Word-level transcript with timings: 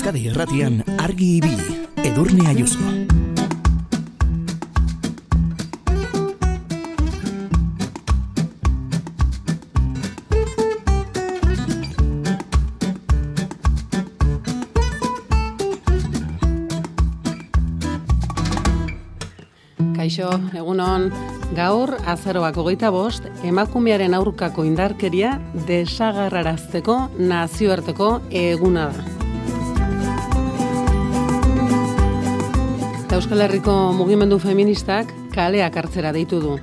Euskadi 0.00 0.30
Erratian 0.32 0.78
argi 0.96 1.26
ibili, 1.36 1.74
Edurne 2.08 2.46
Ayuso. 2.48 2.80
Kaixo, 19.98 20.32
egunon, 20.56 21.10
gaur 21.52 21.92
azaroak 22.08 22.56
hogeita 22.56 22.88
bost, 22.88 23.28
emakumearen 23.44 24.16
aurkako 24.16 24.64
indarkeria 24.64 25.36
desagarrarazteko 25.68 27.02
nazioarteko 27.20 28.14
eguna 28.48 28.88
da. 28.96 29.09
Euskal 33.20 33.42
Herriko 33.44 33.72
mugimendu 33.92 34.38
feministak 34.40 35.10
kaleak 35.34 35.74
hartzera 35.76 36.08
deitu 36.16 36.38
du. 36.40 36.54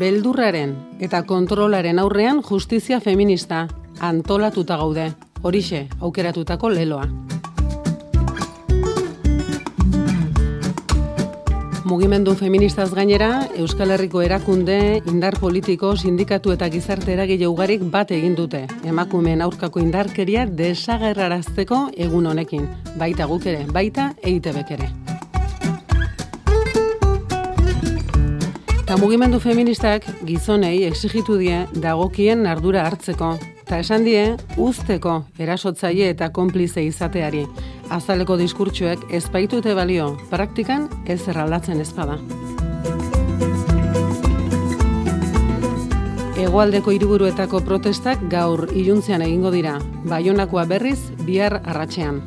Beldurraren 0.00 0.72
eta 0.98 1.20
kontrolaren 1.22 2.00
aurrean 2.02 2.40
justizia 2.42 2.98
feminista 2.98 3.68
antolatuta 4.00 4.80
gaude, 4.80 5.04
horixe 5.46 5.84
aukeratutako 6.00 6.72
leloa. 6.74 7.04
Mugimendu 11.86 12.34
feministaz 12.34 12.88
gainera, 12.90 13.46
Euskal 13.54 13.94
Herriko 13.94 14.24
erakunde, 14.26 14.80
indar 15.06 15.38
politiko, 15.38 15.94
sindikatu 15.96 16.50
eta 16.56 16.66
gizarte 16.66 17.14
eragile 17.14 17.46
ugarik 17.46 17.86
bat 17.94 18.10
egin 18.10 18.34
dute. 18.34 18.64
Emakumeen 18.82 19.46
aurkako 19.46 19.78
indarkeria 19.78 20.48
desagerrarazteko 20.50 21.92
egun 21.94 22.26
honekin. 22.26 22.66
Baita 22.98 23.30
guk 23.30 23.46
ere, 23.46 23.62
baita 23.70 24.10
EITBek 24.18 24.76
ere. 24.80 24.90
Eta 28.92 29.00
mugimendu 29.00 29.38
feministak 29.40 30.04
gizonei 30.28 30.82
exigitu 30.84 31.38
die 31.40 31.62
dagokien 31.80 32.42
ardura 32.44 32.82
hartzeko. 32.84 33.30
Eta 33.62 33.78
esan 33.80 34.04
die, 34.04 34.34
usteko 34.60 35.14
erasotzaile 35.40 36.10
eta 36.12 36.28
konplize 36.36 36.84
izateari 36.84 37.46
azaleko 37.88 38.36
diskurtsuek 38.36 39.08
ez 39.08 39.22
baitute 39.32 39.72
balio, 39.72 40.10
praktikan 40.28 40.90
ez 41.08 41.22
erraldatzen 41.24 41.80
ezpada. 41.80 42.18
Egoaldeko 46.36 46.92
hiriburuetako 46.92 47.64
protestak 47.64 48.28
gaur 48.28 48.68
iluntzean 48.76 49.24
egingo 49.24 49.56
dira, 49.56 49.78
baionakoa 50.04 50.68
berriz 50.68 51.00
bihar 51.24 51.62
arratsean. 51.64 52.20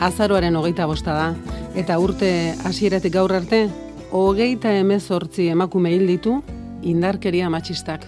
Azaroaren 0.00 0.56
hogeita 0.56 0.88
bosta 0.88 1.12
da, 1.12 1.32
eta 1.76 2.00
urte 2.00 2.30
hasieratik 2.64 3.12
gaur 3.20 3.36
arte, 3.36 3.66
hogeita 4.10 4.72
emezortzi 4.72 5.48
emakume 5.48 5.90
hil 5.90 6.06
ditu 6.06 6.40
indarkeria 6.82 7.50
matxistak. 7.50 8.06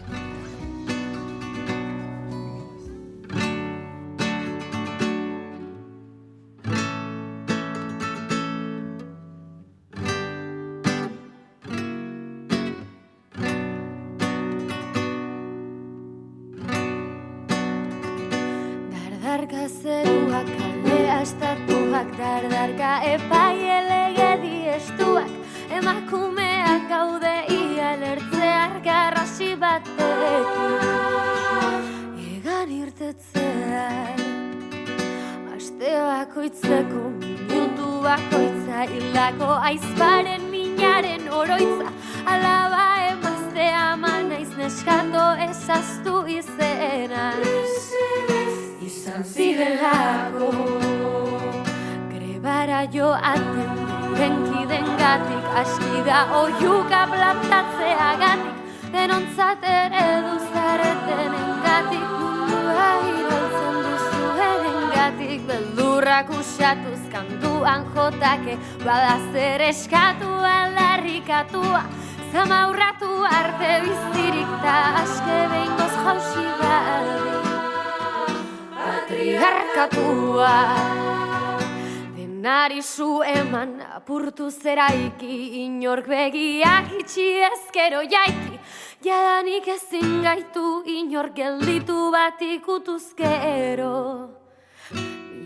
Zu 82.68 83.22
eman 83.24 83.80
apurtu 83.80 84.50
zeraiki 84.50 85.64
inork 85.64 86.06
begiak 86.06 86.92
itxi 87.00 87.40
ezkero 87.48 88.02
jaiki. 88.02 88.58
Jadanik 89.02 89.68
ezin 89.68 90.22
gaitu 90.22 90.84
inork 90.84 91.34
gelditu 91.34 92.12
bat 92.12 92.40
ikutuzkero 92.40 93.96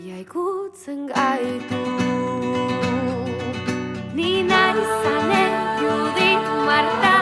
Iaikutzen 0.02 1.06
gaitu. 1.06 1.82
Ni 4.14 4.42
nahi 4.42 4.82
zanen 5.02 5.52
judit 5.78 6.44
marta 6.66 7.21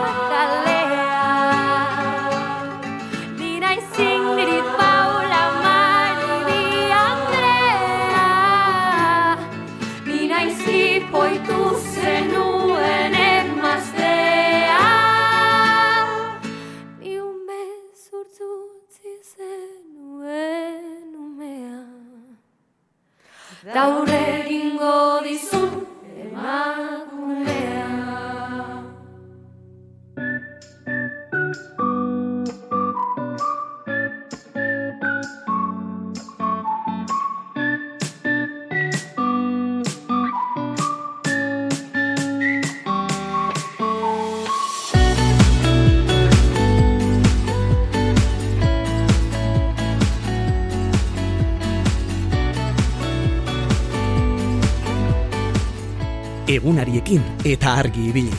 egunariekin 57.10 57.22
eta 57.44 57.74
argi 57.74 58.08
ibili. 58.10 58.32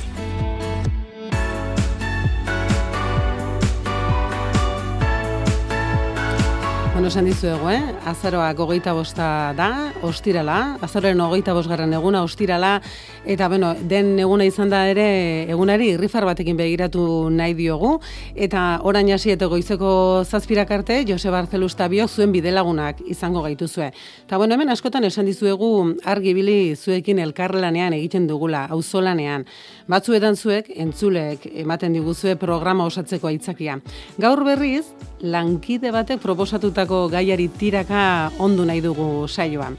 Bueno, 6.94 7.08
esan 7.08 7.26
dizuegu, 7.26 7.70
eh? 7.70 7.82
Azaroa 8.06 8.54
gogeita 8.54 8.94
bosta 8.94 9.54
da, 9.58 9.92
ostirala, 10.06 10.78
azaroren 10.82 11.18
gogeita 11.18 11.54
bosgarren 11.54 11.94
eguna 11.94 12.22
ostirala, 12.24 12.82
eta 13.26 13.48
bueno, 13.48 13.74
den 13.76 14.18
eguna 14.20 14.46
izan 14.46 14.70
da 14.72 14.82
ere 14.90 15.50
egunari 15.52 15.92
irrifar 15.94 16.26
batekin 16.26 16.58
begiratu 16.58 17.30
nahi 17.30 17.54
diogu, 17.54 18.00
eta 18.36 18.80
orain 18.88 19.12
hasi 19.14 19.32
eta 19.36 19.48
goizeko 19.52 20.24
zazpirak 20.26 20.72
arte, 20.72 21.04
Jose 21.08 21.30
Barcelus 21.30 21.76
Tabio 21.76 22.08
zuen 22.08 22.32
bidelagunak 22.32 23.02
izango 23.06 23.42
gaituzue. 23.42 23.92
Eta 24.26 24.38
bueno, 24.38 24.56
hemen 24.56 24.70
askotan 24.70 25.06
esan 25.06 25.26
dizuegu 25.30 25.72
argi 26.06 26.34
bili 26.34 26.76
zuekin 26.76 27.20
elkarlanean 27.20 27.94
egiten 27.94 28.28
dugula, 28.28 28.66
auzolanean. 28.72 29.46
Batzuetan 29.88 30.36
zuek, 30.36 30.72
entzulek, 30.76 31.48
ematen 31.64 31.94
diguzue 31.94 32.36
programa 32.36 32.86
osatzeko 32.90 33.28
aitzakia. 33.28 33.80
Gaur 34.22 34.44
berriz, 34.48 34.86
lankide 35.22 35.92
batek 35.94 36.22
proposatutako 36.22 37.08
gaiari 37.12 37.48
tiraka 37.60 38.32
ondu 38.40 38.66
nahi 38.66 38.82
dugu 38.82 39.28
saioa. 39.28 39.72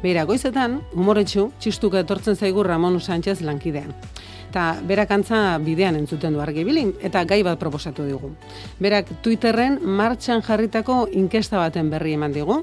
Beira, 0.00 0.24
goizetan, 0.24 0.80
humoretsu, 0.94 1.50
txistuka 1.60 2.00
etortzen 2.00 2.36
zaigu 2.36 2.62
Ramon 2.64 3.00
Sánchez 3.00 3.40
lankidean 3.42 3.94
eta 4.50 4.80
berak 4.82 5.12
antza 5.14 5.58
bidean 5.62 5.94
entzuten 5.94 6.34
du 6.34 6.40
argi 6.42 6.64
bilin, 6.66 6.90
eta 7.06 7.22
gai 7.24 7.38
bat 7.46 7.58
proposatu 7.58 8.02
digu. 8.02 8.32
Berak 8.82 9.12
Twitterren 9.22 9.78
martxan 9.78 10.42
jarritako 10.42 11.04
inkesta 11.14 11.60
baten 11.60 11.90
berri 11.90 12.16
eman 12.18 12.34
digu. 12.34 12.56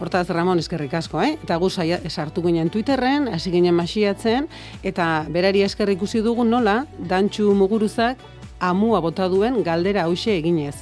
Hortaz, 0.00 0.30
Ramon, 0.32 0.62
eskerrik 0.64 0.94
asko, 0.96 1.20
eh? 1.20 1.34
Eta 1.44 1.58
gu 1.60 1.68
sartu 1.68 2.42
ginen 2.42 2.70
Twitterren, 2.72 3.28
hasi 3.28 3.52
ginen 3.52 3.76
masiatzen, 3.76 4.48
eta 4.82 5.26
berari 5.28 5.62
eskerrik 5.62 6.00
ikusi 6.00 6.22
dugu 6.24 6.44
nola, 6.44 6.86
dantxu 6.98 7.52
muguruzak 7.54 8.16
amua 8.60 9.00
bota 9.00 9.28
duen 9.28 9.62
galdera 9.62 10.06
hause 10.08 10.38
eginez. 10.38 10.76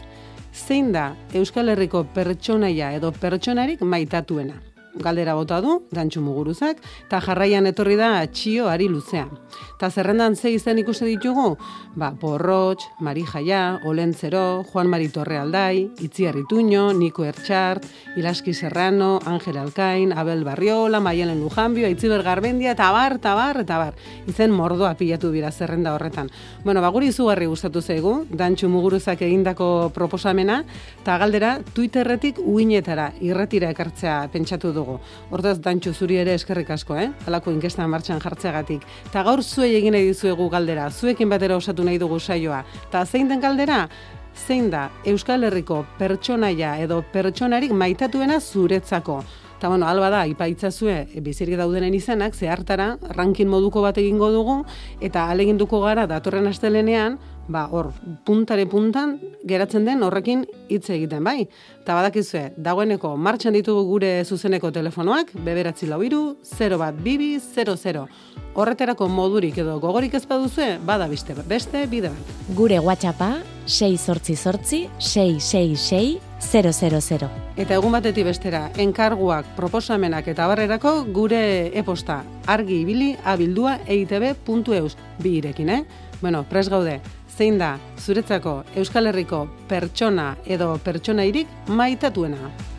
Zein 0.55 0.93
da 0.93 1.17
Euskal 1.35 1.69
Herriko 1.69 2.05
pertsonaia 2.15 2.93
edo 2.95 3.11
pertsonarik 3.11 3.83
maitatuena? 3.83 4.74
Galdera 4.95 5.35
bota 5.35 5.61
du, 5.61 5.81
dantxu 5.95 6.21
muguruzak, 6.23 6.81
eta 7.07 7.21
jarraian 7.25 7.67
etorri 7.67 7.97
da 7.99 8.27
txio 8.27 8.69
ari 8.71 8.89
luzean. 8.89 9.31
Ta 9.79 9.91
zerrendan 9.91 10.37
ze 10.37 10.53
izen 10.55 10.79
ikusi 10.79 11.05
ditugu? 11.07 11.57
Ba, 11.97 12.13
Porrotx, 12.21 12.85
Mari 13.01 13.25
Jaia, 13.27 13.81
Olentzero, 13.85 14.65
Juan 14.71 14.89
Mari 14.89 15.09
Torre 15.09 15.39
Aldai, 15.39 15.91
Itziar 16.01 16.37
Ituño, 16.37 16.93
Niko 16.95 17.25
Ertxart, 17.25 17.85
Ilaski 18.17 18.55
Serrano, 18.55 19.19
Angel 19.25 19.59
Alkain, 19.59 20.13
Abel 20.13 20.45
Barriola, 20.45 21.01
Maialen 21.01 21.41
Lujanbio, 21.41 21.89
Itziber 21.89 22.23
Garbendia, 22.23 22.73
eta 22.73 22.91
bar, 22.93 23.17
eta 23.19 23.35
bar, 23.35 23.61
eta 23.63 23.79
bar. 23.79 23.95
Izen 24.29 24.55
mordoa 24.55 24.95
pilatu 24.95 25.31
bira 25.31 25.51
zerrenda 25.51 25.95
horretan. 25.95 26.31
Bueno, 26.65 26.81
ba, 26.81 26.89
guri 26.95 27.11
izugarri 27.11 27.47
gustatu 27.47 27.83
zaigu, 27.83 28.27
dantxu 28.31 28.69
muguruzak 28.69 29.23
egindako 29.23 29.91
proposamena, 29.95 30.63
eta 31.03 31.19
galdera 31.19 31.59
Twitterretik 31.75 32.39
uinetara, 32.39 33.11
irretira 33.21 33.71
ekartzea 33.75 34.29
pentsatu 34.33 34.73
dugu. 34.85 34.99
Hortaz, 35.33 35.59
dantxu 35.65 35.95
zuri 35.95 36.21
ere 36.21 36.35
eskerrik 36.37 36.71
asko, 36.71 36.97
eh? 37.01 37.11
Halako 37.27 37.55
inkesta 37.55 37.87
martxan 37.89 38.21
jartzeagatik. 38.21 38.85
Ta 39.13 39.25
gaur 39.25 39.43
zuei 39.43 39.75
egin 39.79 39.97
nahi 39.97 40.11
dizuegu 40.11 40.51
galdera, 40.53 40.91
zuekin 40.91 41.33
batera 41.33 41.57
osatu 41.57 41.85
nahi 41.85 41.99
dugu 41.99 42.21
saioa. 42.21 42.65
Ta 42.91 43.05
zein 43.07 43.29
den 43.29 43.41
galdera? 43.41 43.89
Zein 44.35 44.69
da 44.71 44.89
Euskal 45.07 45.47
Herriko 45.47 45.85
pertsonaia 45.99 46.77
edo 46.83 47.01
pertsonarik 47.13 47.73
maitatuena 47.73 48.41
zuretzako? 48.41 49.23
Eta 49.59 49.71
bueno, 49.71 49.87
alba 49.87 50.11
da, 50.11 50.25
ipaitzazue 50.29 51.21
bizirik 51.25 51.57
daudenen 51.57 51.95
izenak, 51.95 52.35
zehartara, 52.35 52.99
rankin 53.17 53.49
moduko 53.49 53.81
bat 53.81 53.97
egingo 54.03 54.29
dugu, 54.35 54.59
eta 55.01 55.29
aleginduko 55.33 55.81
gara 55.81 56.05
datorren 56.11 56.51
astelenean, 56.51 57.17
ba, 57.49 57.67
hor, 57.71 57.93
puntare 58.25 58.67
puntan 58.67 59.19
geratzen 59.47 59.85
den 59.85 60.03
horrekin 60.03 60.45
hitz 60.69 60.89
egiten, 60.91 61.25
bai. 61.25 61.49
Eta 61.83 61.97
badakizue, 61.99 62.45
dagoeneko 62.57 63.15
martxan 63.17 63.57
ditugu 63.57 63.85
gure 63.89 64.13
zuzeneko 64.25 64.71
telefonoak, 64.73 65.35
beberatzi 65.45 65.89
lau 65.91 66.03
iru, 66.03 66.37
0 66.57 66.79
bat 66.81 66.97
bibi, 67.05 67.37
00. 67.41 68.07
Horreterako 68.55 69.09
modurik 69.11 69.59
edo 69.59 69.81
gogorik 69.83 70.15
ez 70.15 70.25
baduzue, 70.31 70.79
bada 70.87 71.09
beste, 71.11 71.35
beste 71.49 71.87
bide 71.91 72.13
bat. 72.15 72.37
Gure 72.55 72.79
WhatsAppa 72.79 73.33
6 73.67 73.99
sortzi 73.99 74.37
sortzi 74.37 74.89
666 74.99 76.21
000. 76.45 77.31
Eta 77.57 77.75
egun 77.75 77.93
batetik 77.97 78.27
bestera, 78.29 78.69
enkarguak, 78.79 79.49
proposamenak 79.57 80.29
eta 80.29 80.47
barrerako 80.51 81.05
gure 81.17 81.71
e-posta 81.75 82.23
argi 82.47 82.83
ibili 82.83 83.15
abildua 83.25 83.79
eitb.eus 83.87 84.97
bi 85.23 85.39
irekin, 85.41 85.71
eh? 85.71 85.85
Bueno, 86.21 86.45
pres 86.49 86.69
gaude, 86.73 87.01
zein 87.35 87.59
da 87.59 87.75
zuretzako 87.99 88.63
Euskal 88.79 89.11
Herriko 89.11 89.45
pertsona 89.69 90.35
edo 90.47 90.75
pertsonairik 90.85 91.51
maitatuena. 91.69 92.74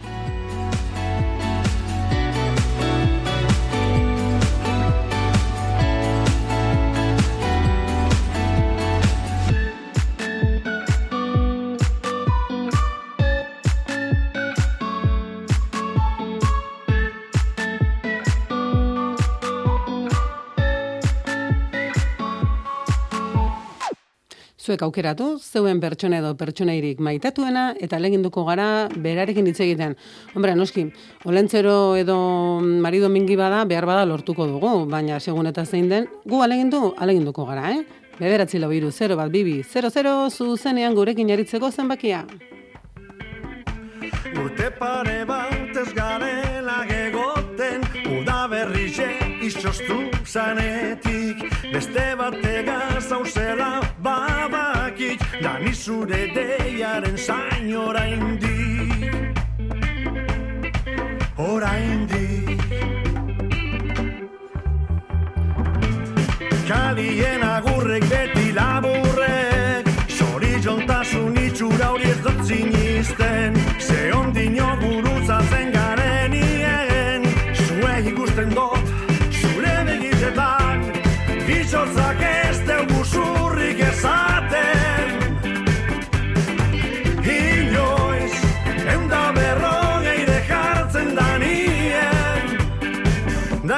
Zuek 24.66 24.82
aukeratu, 24.82 25.36
zeuen 25.38 25.80
pertsona 25.82 26.20
edo 26.24 26.32
pertsonairik 26.40 27.02
maitatuena, 27.04 27.68
eta 27.82 28.00
leginduko 28.02 28.46
gara 28.48 28.88
berarekin 28.90 29.46
hitz 29.52 29.60
egiten. 29.66 29.94
Hombre, 30.34 30.56
noski, 30.58 30.88
olentzero 31.30 31.96
edo 32.00 32.18
marido 32.62 33.10
mingi 33.14 33.38
bada, 33.38 33.64
behar 33.70 33.86
bada 33.86 34.08
lortuko 34.10 34.48
dugu, 34.50 34.74
baina 34.90 35.20
segun 35.20 35.52
eta 35.52 35.66
zein 35.66 35.90
den, 35.92 36.10
gu 36.26 36.42
alegindu, 36.42 36.96
aleginduko 36.98 37.46
gara, 37.46 37.76
eh? 37.76 37.86
Bederatzi 38.16 38.60
lau 38.64 38.72
iru, 38.72 38.92
0 38.96 39.18
bat, 39.20 39.30
bibi, 39.32 39.60
0-0, 39.62 40.16
zuzenean 40.32 40.96
gurekin 40.96 41.30
jaritzeko 41.30 41.72
zenbakia. 41.72 42.24
Urte 44.36 44.72
pare 44.80 45.22
bat 45.28 45.78
ez 45.84 45.92
garela 45.94 46.82
gegoten, 46.90 47.86
udaberrize 48.20 49.25
izostu 49.46 49.98
zanetik, 50.26 51.38
beste 51.74 52.06
batega 52.18 52.80
zauzela 53.00 53.82
babakik, 54.02 55.22
da 55.42 55.58
nizure 55.60 56.22
deiaren 56.34 57.18
zain 57.18 57.70
oraindik. 57.78 59.38
Oraindik. 61.38 62.64
Kalien 66.66 67.44
agurrek 67.46 68.10
beti 68.10 68.50
laburrek, 68.58 69.92
sori 70.18 70.56
jontasun 70.66 71.38
itxura 71.46 71.92
horiek 71.94 72.24
gotzin 72.26 72.74
izten, 72.82 73.62
ze 73.78 74.10
ondino 74.14 74.74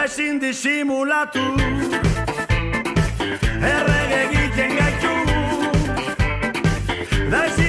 ezin 0.07 0.41
disimulatu, 0.41 1.41
errege 3.71 4.19
egiten 4.27 4.71
gaitu, 4.79 5.13
da 7.31 7.45
ezin 7.45 7.66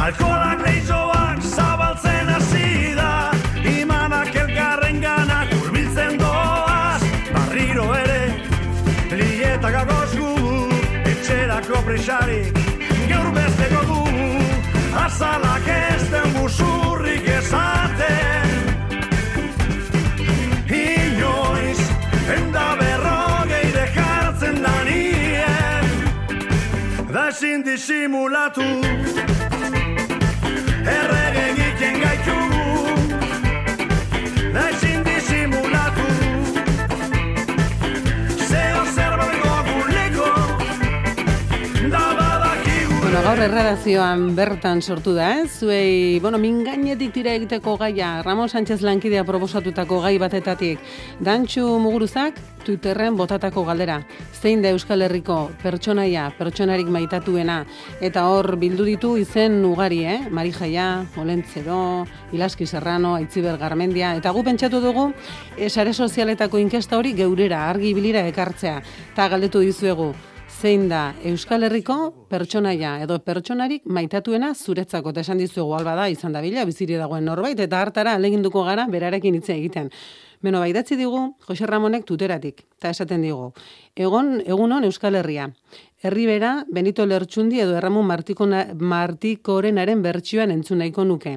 Alkolak 0.00 0.62
lehizoak 0.64 1.42
zabaltzen 1.44 2.28
hasi 2.32 2.94
da. 2.96 3.32
Imanak 3.68 4.34
elkarren 4.42 5.00
ganak 5.02 5.52
urbiltzen 5.58 6.16
doaz. 6.22 7.02
Barriro 7.34 7.84
ere 7.98 8.22
Lietak 9.10 9.74
agozgu, 9.82 10.30
etxerako 11.10 11.82
presarik, 11.84 12.60
gaur 13.10 13.28
besteko 13.34 13.82
du, 13.90 13.98
azalak 15.02 15.68
ez 15.74 16.06
den 16.14 16.32
musurrik 16.38 17.28
ezaten. 17.34 18.56
Inoiz, 20.80 21.80
enda 22.38 22.66
berrogeire 22.80 23.86
jartzen 23.98 24.62
da 24.64 24.76
da 27.12 27.28
ezin 27.28 27.64
disimulatu 27.66 29.39
Errege 31.30 31.62
egiten 31.62 33.09
Bueno, 43.20 43.34
gaur 43.34 43.50
erredazioan 43.50 44.22
bertan 44.32 44.78
sortu 44.80 45.12
da, 45.12 45.26
eh? 45.36 45.42
Zuei, 45.44 46.18
bueno, 46.24 46.38
mingainetik 46.40 47.10
tira 47.12 47.34
egiteko 47.36 47.74
gaia, 47.76 48.22
Ramon 48.24 48.48
Sánchez 48.48 48.78
lankidea 48.80 49.26
proposatutako 49.28 49.98
gai 50.00 50.14
batetatik. 50.16 50.80
Dantxu 51.20 51.66
muguruzak, 51.84 52.40
Twitterren 52.64 53.18
botatako 53.20 53.66
galdera. 53.68 53.98
Zein 54.40 54.64
da 54.64 54.72
Euskal 54.72 55.04
Herriko 55.04 55.50
pertsonaia, 55.60 56.30
pertsonarik 56.38 56.88
maitatuena, 56.88 57.58
eta 58.00 58.24
hor 58.24 58.54
bildu 58.56 58.88
ditu 58.88 59.12
izen 59.20 59.60
ugari, 59.68 60.00
eh? 60.06 60.18
Mari 60.30 60.56
Jaia, 60.56 60.88
Olentzero, 61.20 62.06
Ilaski 62.32 62.64
Serrano, 62.64 63.18
Aitziber 63.20 63.60
Garmendia, 63.60 64.16
eta 64.16 64.32
gu 64.32 64.48
pentsatu 64.48 64.80
dugu, 64.80 65.10
eh, 65.58 65.68
sare 65.68 65.92
sozialetako 65.92 66.56
inkesta 66.56 66.96
hori 66.96 67.12
geurera, 67.12 67.68
argi 67.68 67.92
bilira 67.92 68.24
ekartzea, 68.32 68.80
eta 69.12 69.28
galdetu 69.28 69.60
dizuegu, 69.60 70.14
zein 70.58 70.88
da 70.90 71.14
Euskal 71.24 71.62
Herriko 71.64 71.96
pertsonaia 72.30 72.96
edo 73.04 73.18
pertsonarik 73.24 73.86
maitatuena 73.86 74.50
zuretzako 74.54 75.12
eta 75.14 75.22
esan 75.24 75.38
dizuegu 75.40 75.74
alba 75.76 75.94
da 75.96 76.08
izan 76.12 76.32
da 76.32 76.42
bila 76.44 76.64
biziri 76.68 76.98
dagoen 77.00 77.24
norbait 77.24 77.60
eta 77.60 77.80
hartara 77.80 78.16
aleginduko 78.18 78.64
gara 78.66 78.86
berarekin 78.90 79.38
hitz 79.38 79.48
egiten. 79.54 79.90
Beno, 80.40 80.60
bai 80.62 80.72
datzi 80.72 80.96
digu 80.96 81.18
Jose 81.44 81.66
Ramonek 81.68 82.06
tuteratik 82.08 82.62
eta 82.78 82.94
esaten 82.94 83.20
digu. 83.20 83.50
Egon 83.92 84.38
egunon 84.40 84.86
Euskal 84.88 85.18
Herria. 85.18 85.50
Herribera 86.00 86.64
Benito 86.72 87.04
Lertxundi 87.04 87.58
edo 87.60 87.74
Erramun 87.76 88.06
Martikona, 88.08 88.62
Martikorenaren 88.72 90.00
bertsioan 90.00 90.54
entzun 90.54 90.80
nahiko 90.80 91.04
nuke. 91.04 91.34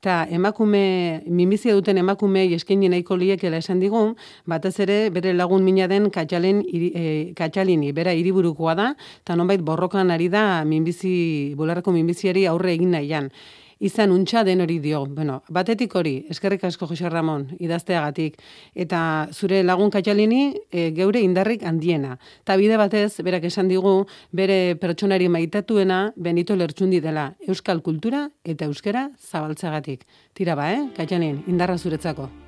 Ta 0.00 0.22
emakume, 0.32 1.20
minbizia 1.28 1.74
duten 1.76 2.00
emakumei 2.00 2.46
eskaini 2.56 2.88
nahiko 2.88 3.18
liekela 3.20 3.60
esan 3.60 3.82
digu, 3.84 4.00
batez 4.48 4.72
ere 4.86 4.98
bere 5.12 5.36
lagun 5.36 5.60
mina 5.64 5.84
den 5.92 6.08
Katxalen, 6.08 6.64
iri, 6.64 6.90
e, 6.94 7.04
Katxalini, 7.36 7.92
bera 7.92 8.16
hiriburukoa 8.16 8.74
da, 8.74 8.88
eta 9.20 9.36
nonbait 9.36 9.60
borrokan 9.60 10.10
ari 10.16 10.30
da 10.32 10.64
minbizi, 10.64 11.52
bularreko 11.60 11.92
minbiziari 11.92 12.48
aurre 12.48 12.72
egin 12.72 12.96
nahian 12.96 13.28
izan 13.80 14.12
untxa 14.12 14.44
den 14.44 14.60
hori 14.60 14.78
dio. 14.80 15.04
Bueno, 15.06 15.42
batetik 15.48 15.94
hori, 15.96 16.16
eskerrik 16.30 16.64
asko 16.64 16.86
Jose 16.86 17.08
Ramon, 17.10 17.48
idazteagatik, 17.58 18.38
eta 18.74 19.00
zure 19.32 19.62
lagun 19.62 19.90
katxalini 19.90 20.54
e, 20.70 20.90
geure 20.96 21.20
indarrik 21.20 21.64
handiena. 21.66 22.16
Ta 22.44 22.56
bide 22.56 22.78
batez, 22.80 23.20
berak 23.24 23.44
esan 23.50 23.68
digu, 23.68 24.06
bere 24.32 24.76
pertsonari 24.80 25.28
maitatuena 25.28 26.12
Benito 26.16 26.56
Lertxundi 26.56 27.00
dela, 27.00 27.32
euskal 27.46 27.82
kultura 27.82 28.28
eta 28.44 28.66
euskera 28.66 29.10
zabaltzagatik. 29.20 30.06
Tira 30.34 30.54
ba, 30.56 30.72
eh, 30.72 30.88
katxalin, 30.96 31.44
indarra 31.46 31.78
zuretzako. 31.78 32.45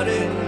Kondairaren 0.00 0.30
lehen 0.30 0.39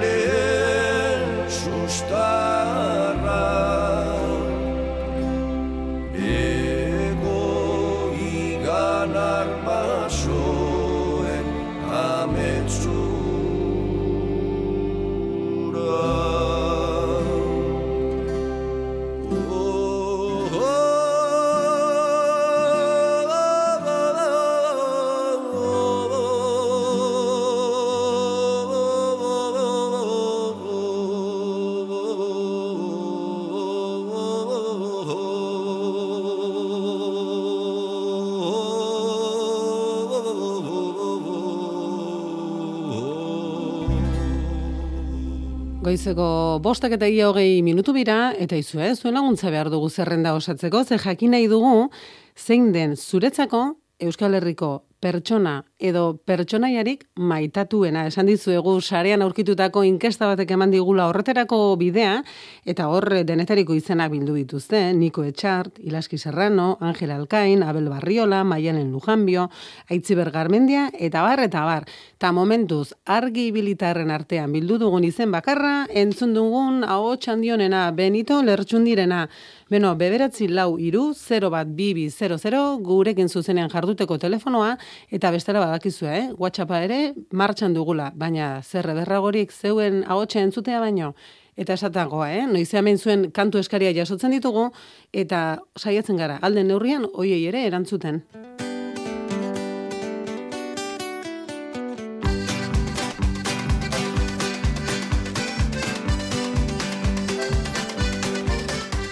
Goizeko 45.92 46.58
bostak 46.64 46.94
eta 46.96 47.04
ia 47.04 47.26
hogei 47.28 47.58
minutu 47.60 47.92
bira, 47.92 48.30
eta 48.40 48.56
izu, 48.56 48.78
eh, 48.80 48.94
zuen 48.96 49.12
laguntza 49.12 49.50
behar 49.52 49.68
dugu 49.68 49.90
zerrenda 49.90 50.30
osatzeko, 50.32 50.80
ze 50.88 50.96
jakin 50.96 51.34
nahi 51.36 51.50
dugu, 51.52 51.90
zein 52.34 52.70
den 52.72 52.96
zuretzako 52.96 53.60
Euskal 54.00 54.32
Herriko 54.32 54.86
pertsona 55.04 55.66
edo 55.82 56.04
pertsonaiarik 56.24 57.04
maitatuena. 57.18 58.06
Esan 58.06 58.28
dizuegu 58.30 58.76
sarean 58.80 59.22
aurkitutako 59.26 59.82
inkesta 59.84 60.28
batek 60.30 60.54
eman 60.54 60.70
digula 60.70 61.08
horreterako 61.10 61.58
bidea, 61.80 62.20
eta 62.64 62.86
hor 62.88 63.08
denetariko 63.26 63.74
izenak 63.74 64.12
bildu 64.14 64.36
dituzte, 64.38 64.84
Niko 64.94 65.24
Etxart, 65.26 65.80
Ilaski 65.82 66.18
Serrano, 66.18 66.76
Angel 66.80 67.10
Alkain, 67.10 67.64
Abel 67.66 67.88
Barriola, 67.90 68.44
Maialen 68.44 68.92
Lujanbio, 68.92 69.48
Aitziber 69.90 70.30
Garmendia, 70.30 70.88
eta 70.94 71.24
bar, 71.26 71.42
eta 71.42 71.64
bar. 71.66 71.88
Ta 72.18 72.30
momentuz, 72.32 72.92
argi 73.04 73.48
ibilitarren 73.50 74.14
artean 74.14 74.52
bildu 74.54 74.78
dugun 74.78 75.04
izen 75.04 75.34
bakarra, 75.34 75.88
entzun 75.90 76.34
dugun 76.38 76.84
hau 76.86 77.16
txandionena, 77.16 77.88
Benito 77.96 78.38
Lertxundirena, 78.42 79.26
Beno, 79.72 79.94
beberatzi 79.96 80.50
lau 80.52 80.74
iru, 80.76 81.14
0 81.16 81.48
bat 81.48 81.68
bibi 81.72 82.10
00, 82.12 82.58
gurekin 82.84 83.30
zuzenean 83.32 83.70
jarduteko 83.72 84.18
telefonoa, 84.20 84.74
eta 85.08 85.30
bestera 85.32 85.62
badakizu, 85.72 86.06
eh? 86.06 86.24
WhatsAppa 86.38 86.82
ere 86.84 86.98
martxan 87.32 87.74
dugula, 87.74 88.10
baina 88.14 88.60
zer 88.62 88.90
ederragorik 88.92 89.52
zeuen 89.52 90.02
ahotsa 90.06 90.42
entzutea 90.44 90.80
baino, 90.80 91.14
eta 91.56 91.76
esatagoa, 91.78 92.28
eh? 92.32 92.44
Noize 92.50 92.78
hemen 92.80 92.98
zuen 92.98 93.30
kantu 93.32 93.62
eskaria 93.62 93.94
jasotzen 93.96 94.36
ditugu, 94.36 94.68
eta 95.12 95.62
saiatzen 95.78 96.20
gara, 96.20 96.38
alden 96.42 96.68
neurrian, 96.72 97.08
hoiei 97.14 97.44
ere 97.48 97.66
erantzuten. 97.70 98.22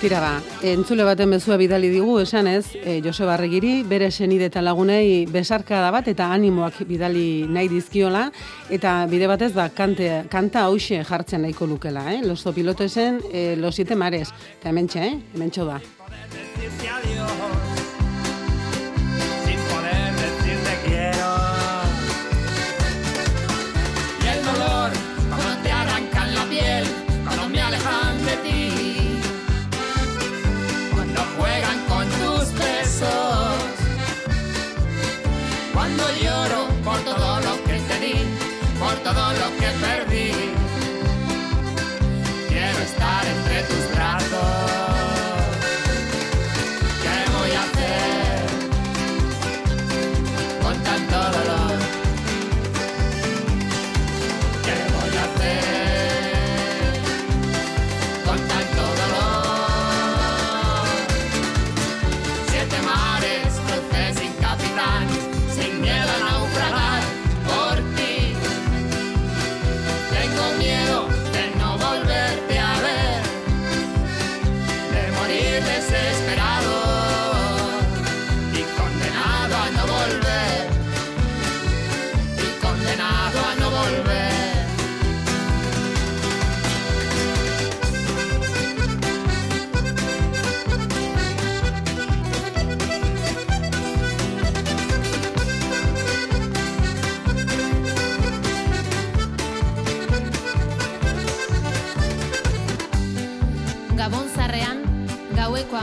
Tira 0.01 0.17
ba, 0.17 0.39
entzule 0.65 1.05
baten 1.05 1.29
mezua 1.29 1.59
bidali 1.61 1.91
digu, 1.93 2.15
esan 2.23 2.47
ez, 2.49 2.71
e, 2.73 3.03
Joseba 3.05 3.35
Arregiri, 3.35 3.83
bere 3.85 4.09
senide 4.11 4.47
eta 4.49 4.63
lagunei 4.65 5.27
besarka 5.29 5.77
da 5.85 5.91
bat 5.93 6.09
eta 6.09 6.31
animoak 6.33 6.79
bidali 6.89 7.45
nahi 7.45 7.69
dizkiola, 7.69 8.31
eta 8.73 8.95
bide 9.13 9.29
batez 9.29 9.53
ba, 9.53 9.69
kante, 9.69 10.09
kanta 10.33 10.65
hause 10.71 11.05
jartzen 11.05 11.45
nahiko 11.45 11.69
lukela, 11.69 12.07
eh? 12.15 12.23
Los 12.25 12.49
pilotesen, 12.49 13.21
e, 13.31 13.57
los 13.61 13.75
siete 13.77 13.95
mares, 13.95 14.33
eta 14.57 14.73
hementxe, 14.73 15.05
eh? 15.05 15.19
hementxo 15.35 15.69
da. 15.69 15.83
Cuando 35.73 36.05
lloro 36.23 36.80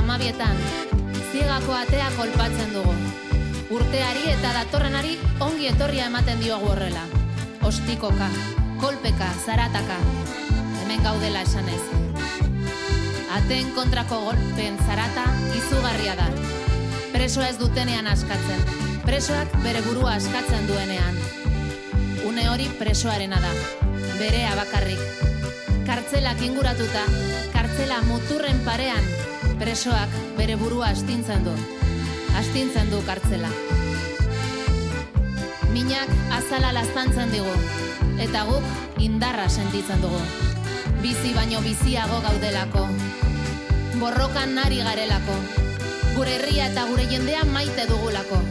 amabietan, 0.08 0.56
ziegako 1.34 1.74
atea 1.76 2.06
kolpatzen 2.16 2.70
dugu. 2.72 2.94
Urteari 3.76 4.22
eta 4.32 4.54
datorrenari 4.56 5.18
ongi 5.44 5.68
etorria 5.68 6.06
ematen 6.08 6.40
diogu 6.40 6.70
horrela. 6.72 7.04
Ostikoka, 7.68 8.30
kolpeka, 8.80 9.28
zarataka, 9.44 9.98
hemen 10.80 11.04
gaudela 11.04 11.44
esanez. 11.44 11.82
Aten 13.36 13.76
kontrako 13.76 14.22
golpen 14.30 14.80
zarata 14.88 15.28
izugarria 15.60 16.16
da. 16.16 16.32
Presoa 17.12 17.52
ez 17.52 17.60
dutenean 17.60 18.08
askatzen, 18.08 18.64
presoak 19.04 19.60
bere 19.68 19.84
burua 19.92 20.16
askatzen 20.22 20.72
duenean. 20.72 21.20
Une 22.32 22.48
hori 22.48 22.72
presoarena 22.80 23.44
da, 23.44 23.52
berea 24.16 24.56
bakarrik. 24.56 25.04
Kartzelak 25.84 26.48
inguratuta, 26.48 27.04
kartzela 27.52 28.06
muturren 28.08 28.64
parean, 28.64 29.04
presoak 29.60 30.12
bere 30.38 30.56
burua 30.56 30.92
astintzen 30.94 31.44
du. 31.46 31.54
Astintzen 32.38 32.92
du 32.92 33.00
kartzela. 33.06 33.50
Minak 35.74 36.12
azala 36.34 36.72
laztantzen 36.76 37.32
digu, 37.34 37.54
eta 38.22 38.44
guk 38.50 39.02
indarra 39.04 39.50
sentitzen 39.50 40.02
dugu. 40.02 40.22
Bizi 41.02 41.34
baino 41.34 41.62
biziago 41.66 42.22
gaudelako. 42.26 42.86
Borrokan 44.02 44.56
nari 44.58 44.82
garelako. 44.86 45.38
Gure 46.16 46.38
herria 46.38 46.70
eta 46.72 46.88
gure 46.90 47.06
jendea 47.10 47.44
maite 47.46 47.86
dugulako. 47.90 48.42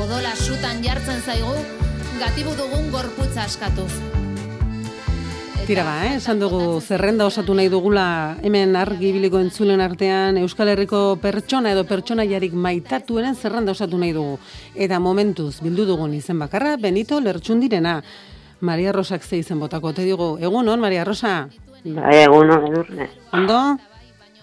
Odola 0.00 0.32
sutan 0.36 0.84
jartzen 0.84 1.20
zaigu, 1.24 1.56
gatibu 2.20 2.56
dugun 2.56 2.90
gorputza 2.92 3.44
askatuz. 3.44 3.92
Tira 5.70 5.84
ba, 5.86 6.00
eh? 6.02 6.16
esan 6.18 6.40
dugu 6.42 6.80
zerrenda 6.82 7.28
osatu 7.30 7.54
nahi 7.54 7.68
dugula 7.70 8.34
hemen 8.42 8.72
argi 8.74 9.12
ibiliko 9.12 9.38
entzulen 9.38 9.78
artean 9.78 10.40
Euskal 10.40 10.72
Herriko 10.72 11.14
pertsona 11.22 11.70
edo 11.70 11.84
pertsonaiarik 11.86 12.56
maitatuenen 12.64 13.38
zerrenda 13.38 13.70
osatu 13.70 14.00
nahi 14.02 14.10
dugu. 14.10 14.40
Eta 14.74 14.98
momentuz 14.98 15.60
bildu 15.62 15.86
dugun 15.86 16.18
izen 16.18 16.42
bakarra 16.42 16.74
Benito 16.74 17.20
Lertxundirena. 17.22 17.94
Maria 18.66 18.90
Rosak 18.90 19.22
ze 19.22 19.38
izen 19.44 19.62
botako, 19.62 19.94
te 19.94 20.02
digo, 20.02 20.32
egun 20.42 20.74
on, 20.74 20.80
Maria 20.80 21.04
Rosa? 21.04 21.46
Bai, 21.84 22.18
egun 22.24 22.50
hon 22.50 22.66
edurne. 22.72 23.08
Ondo? 23.30 23.62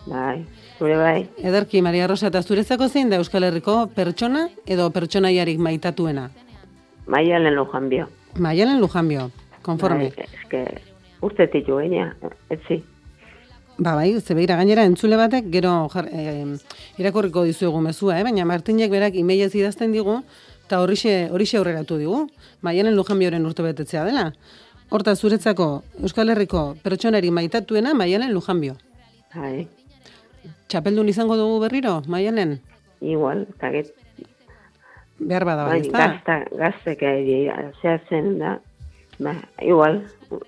Bai, 0.08 0.46
zure 0.80 0.96
bai. 0.96 1.30
Ederki, 1.44 1.82
Maria 1.82 2.08
Rosa, 2.08 2.32
eta 2.32 2.40
zuretzako 2.40 2.88
zein 2.88 3.12
da 3.12 3.20
Euskal 3.20 3.52
Herriko 3.52 3.82
pertsona 3.92 4.48
edo 4.66 4.88
pertsonaiarik 4.96 5.60
maitatuena? 5.60 6.30
Maialen 7.06 7.60
lujan 7.60 7.92
bio. 7.92 8.08
Maialen 8.40 8.80
Lujanbio, 8.80 9.32
konforme. 9.62 10.14
Bai, 10.16 10.30
eske, 10.32 10.68
urtetik 11.22 11.68
jo 11.68 11.78
gaina, 11.78 12.12
etzi. 12.50 12.84
Ba, 13.78 13.94
bai, 13.94 14.20
ze 14.20 14.34
begira 14.34 14.56
gainera 14.58 14.84
entzule 14.90 15.18
batek 15.18 15.52
gero 15.54 15.88
jar, 15.94 16.08
eh, 16.12 16.58
irakurriko 16.98 17.44
dizuegu 17.46 17.82
mezua, 17.82 18.20
eh? 18.20 18.24
baina 18.24 18.46
Martinek 18.46 18.90
berak 18.90 19.16
imeiez 19.16 19.54
idazten 19.56 19.92
digu, 19.94 20.24
eta 20.66 20.82
horixe, 20.82 21.30
horixe 21.32 21.58
aurreratu 21.60 21.98
digu, 21.98 22.24
maialen 22.62 22.96
lujanbioren 22.98 23.46
urte 23.46 23.64
betetzea 23.64 24.04
dela. 24.04 24.32
Horta 24.90 25.14
zuretzako 25.16 25.84
Euskal 26.02 26.30
Herriko 26.30 26.76
pertsonari 26.82 27.30
maitatuena 27.30 27.94
maialen 27.94 28.34
lujanbio. 28.34 28.78
Bai, 29.36 29.68
Txapeldun 30.68 31.08
izango 31.12 31.38
dugu 31.40 31.60
berriro, 31.64 32.02
maialen? 32.08 32.58
igual, 33.02 33.46
eta 33.56 33.70
get, 33.72 33.94
Behar 35.20 35.46
bada 35.46 35.66
bai, 35.66 35.80
bai, 35.80 35.88
ezta? 35.88 35.98
gazta, 35.98 36.36
gaztek 36.58 37.04
ari, 37.04 37.38
zehatzen 37.82 38.38
da, 38.40 38.58
ba, 39.20 39.34
igual, 39.62 40.02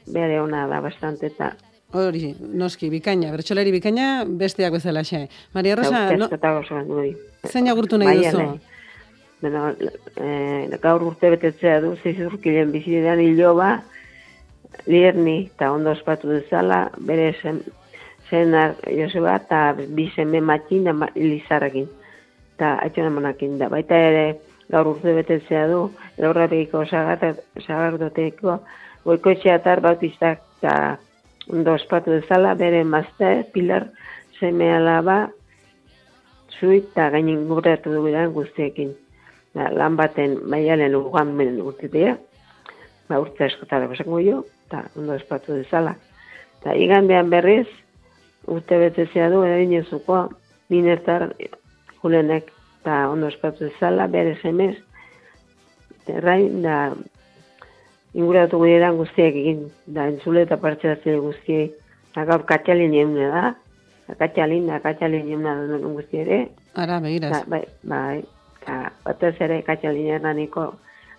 bere 0.08 0.40
ona 0.42 0.68
da 0.68 0.82
bastante, 0.82 1.28
eta 1.28 1.56
Hori, 1.90 2.36
noski, 2.38 2.86
bikaina, 2.94 3.32
bertsolari 3.34 3.72
bikaina, 3.74 4.24
besteak 4.24 4.76
bezala 4.76 5.02
xe. 5.02 5.24
Maria 5.56 5.76
Rosa, 5.76 6.04
no, 6.14 6.28
zein 7.50 7.68
agurtu 7.68 7.98
nahi 7.98 8.20
duzu? 8.20 8.38
Maialen. 8.38 8.60
Bueno, 9.42 9.72
eh, 10.22 10.78
gaur 10.84 11.02
urte 11.08 11.32
betetzea 11.34 11.80
du, 11.82 11.96
zeizurkilen 12.04 12.72
bizidean 12.72 13.20
hilo 13.24 13.56
ba, 13.56 13.82
lierni 14.86 15.48
eta 15.48 15.72
ondo 15.72 15.96
ospatu 15.96 16.30
dezala, 16.30 16.92
bere 17.00 17.32
zen, 17.42 17.64
zenar 18.30 18.76
Joseba 18.86 19.40
eta 19.40 19.74
bi 19.80 20.12
seme 20.16 20.42
matxin 20.42 20.86
Lizarrekin. 21.16 21.88
Eta 22.56 22.76
atxona 22.84 23.10
monakin 23.10 23.58
da. 23.58 23.70
Baita 23.70 23.96
ere 23.96 24.26
gaur 24.70 24.92
urte 24.94 25.16
betetzea 25.16 25.66
du, 25.72 25.90
laurrabeko 26.20 26.84
sagardoteko 29.04 29.10
goikoetxeatar 29.10 29.82
bautistak 29.82 30.42
eta 30.60 30.98
ondo 31.50 31.74
ospatu 31.74 32.12
dezala, 32.12 32.54
bere 32.56 32.84
mazte, 32.84 33.46
pilar, 33.54 33.90
seme 34.40 34.72
alaba, 34.74 35.30
zuit 36.60 36.92
eta 36.92 37.10
gainin 37.10 37.48
guratu 37.48 37.94
dugudan 37.94 38.34
guztiekin. 38.34 38.96
Da, 39.56 39.70
lan 39.74 39.96
baten 39.98 40.38
maialen 40.46 40.96
ugan 40.96 41.34
men 41.36 41.62
urtetea, 41.62 42.18
ba, 43.10 43.20
urte 43.20 43.46
askotara 43.46 43.88
basango 43.88 44.20
jo, 44.20 44.44
eta 44.68 44.84
ondo 44.96 45.16
espatu 45.16 45.54
dezala. 45.54 45.96
Eta 46.60 46.76
igandean 46.76 47.30
berriz, 47.30 47.68
urte 48.48 48.78
betetzea 48.78 49.30
du, 49.30 49.42
erabinezuko, 49.44 50.28
minertar 50.70 51.34
julenek, 52.04 52.52
eta 52.82 53.08
ondo 53.10 53.28
espatu 53.28 53.66
dezala, 53.66 54.08
bere 54.08 54.38
semez, 54.44 54.76
errain, 56.08 56.62
da, 56.62 56.94
inguratu 58.14 58.58
guderan 58.58 58.98
guztiak 58.98 59.36
egin, 59.36 59.66
da, 59.86 60.08
entzule 60.10 60.44
eta 60.48 60.58
partxeratzele 60.58 61.20
guztiei, 61.24 61.70
eta 62.12 62.26
gaur 62.26 62.46
katxalin 62.50 62.94
egun 62.94 63.16
da, 63.20 63.54
da, 64.08 64.16
katxalin, 64.20 64.68
da, 64.68 64.80
katxalin 64.84 65.28
egun 65.30 65.44
da, 65.48 65.56
duen 65.70 65.94
guzti 66.00 66.24
ere, 66.26 66.40
Ara, 66.76 67.00
begiraz. 67.04 67.32
Da, 67.34 67.44
bai, 67.48 67.64
bai, 67.84 68.24
eta 68.62 68.80
batez 69.06 69.36
ere 69.46 69.62
katxalin 69.68 70.14
ernaniko 70.18 70.72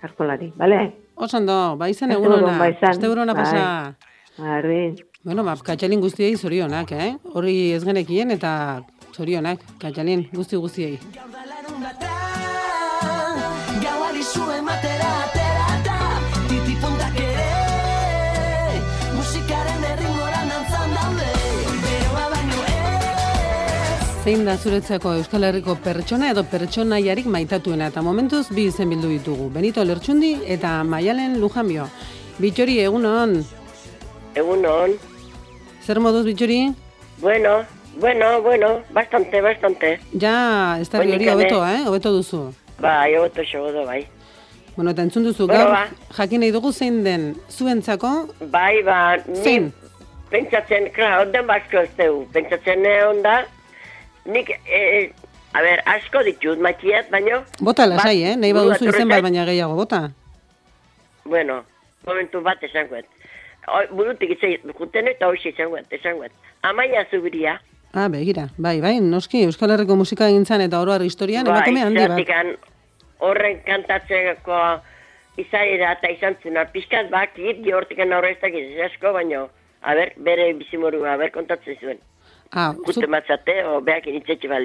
arkolari, 0.03 0.53
bale? 0.57 0.81
Oso 1.21 1.39
bai 1.77 1.93
zen 1.95 2.11
Aste 2.11 2.19
egun 2.21 2.33
on, 2.33 2.45
ona. 2.45 2.59
bai 2.59 2.71
izan. 2.73 2.91
Aste 2.91 3.09
ona 3.09 3.35
Bai. 3.35 3.45
pasa. 3.45 3.95
Arbi, 4.41 4.95
Bueno, 5.23 5.45
ba, 5.45 5.55
katxalin 5.63 6.01
guztiei 6.01 6.35
zorionak, 6.37 6.93
eh? 6.93 7.17
Horri 7.35 7.73
ez 7.77 7.85
genekien 7.85 8.31
eta 8.31 8.81
zorionak, 9.13 9.61
katxalin 9.79 10.23
guzti 10.33 10.57
guztiei. 10.57 10.99
Gauari 13.85 14.23
zu 14.23 14.49
ematera 14.57 15.40
Zein 24.25 24.45
da 24.45 24.55
zuretzako 24.61 25.15
Euskal 25.19 25.45
Herriko 25.49 25.75
pertsona 25.85 26.29
edo 26.35 26.43
pertsonaiarik 26.45 27.27
maitatuena 27.35 27.87
eta 27.91 28.03
momentuz 28.05 28.45
bi 28.53 28.67
izen 28.69 28.91
bildu 28.93 29.09
ditugu. 29.15 29.49
Benito 29.55 29.85
Lertxundi 29.85 30.33
eta 30.57 30.73
Maialen 30.85 31.39
Lujanbio. 31.41 31.87
Bitxori, 32.41 32.79
egunon. 32.85 33.33
Egunon. 34.37 34.93
Zer 35.87 36.01
moduz, 36.01 36.25
Bitxori? 36.29 36.59
Bueno, 37.21 37.55
bueno, 38.01 38.41
bueno, 38.43 38.69
bastante, 38.93 39.41
bastante. 39.45 39.99
Ja, 40.21 40.79
ez 40.81 40.89
da 40.91 41.01
hori 41.01 41.29
hobeto, 41.29 41.63
eh? 41.67 41.81
Hobeto 41.89 42.13
duzu. 42.13 42.43
Bai, 42.81 43.15
egoto 43.15 43.45
xogodo, 43.45 43.85
bai. 43.87 44.03
Bueno, 44.77 44.91
eta 44.93 45.03
entzun 45.03 45.25
duzu, 45.25 45.47
Bueno, 45.47 45.65
gaur 45.65 45.73
ba. 45.73 45.89
jakin 46.17 46.41
nahi 46.41 46.53
dugu 46.53 46.73
zein 46.73 47.03
den 47.05 47.35
zuentzako, 47.51 48.29
Bai, 48.53 48.83
ba, 48.83 49.17
Zein? 49.43 49.73
pentsatzen, 50.31 50.91
klar, 50.95 51.27
onden 51.27 51.47
basko 51.47 51.79
ez 51.83 51.91
dugu, 51.99 52.27
pentsatzen 52.33 52.87
egon 52.87 53.21
da, 53.23 53.41
nik, 54.27 54.51
e, 54.67 55.13
a 55.53 55.63
ber, 55.63 55.83
asko 55.87 56.23
ditut, 56.27 56.59
makiat, 56.63 57.11
baino, 57.11 57.43
bota 57.61 57.87
lasai, 57.87 58.23
eh? 58.23 58.37
Nahi 58.37 58.53
baduzu 58.53 58.85
burua 58.85 58.97
izen 58.99 59.09
bat 59.09 59.23
baina 59.23 59.45
gehiago, 59.49 59.75
bota. 59.75 60.11
bueno, 61.25 61.65
momentu 62.07 62.41
bat 62.43 62.63
esangoet. 62.65 63.07
Burutik 63.93 64.31
itzai, 64.35 64.57
juten 64.79 65.09
eta 65.09 65.29
hoxe 65.29 65.51
esangoet, 65.53 65.87
esangoet. 65.93 66.33
Amaia 66.63 67.07
zubiria, 67.11 67.61
Ah, 67.93 68.07
begira, 68.07 68.45
bai, 68.57 68.81
bai, 68.81 69.01
noski, 69.01 69.41
Euskal 69.49 69.73
Herriko 69.75 69.97
musika 69.99 70.29
egintzan 70.31 70.61
eta 70.63 70.79
oroar 70.81 71.03
historian, 71.03 71.45
emakume 71.47 71.81
handi 71.83 71.99
bat. 71.99 72.13
zertikan 72.13 72.53
horren 73.19 73.57
kantatzeko 73.67 74.59
izaera 75.43 75.93
eta 75.97 76.09
izan 76.15 76.37
zena, 76.43 76.65
pixkat 76.71 77.11
bakit, 77.11 77.65
hortikan 77.75 78.13
aurreztak 78.13 78.55
ez 78.55 78.79
asko, 78.87 79.11
baino, 79.13 79.49
a 79.83 79.95
ber, 79.99 80.13
bere 80.19 80.53
bizimorua, 80.55 81.15
a 81.15 81.17
ber, 81.17 81.33
kontatzen 81.35 81.77
zuen. 81.81 81.99
Ah, 82.53 82.73
zu, 82.75 82.83
Gute 82.83 83.07
matzate, 83.07 83.65
o 83.65 83.81
beak 83.81 84.05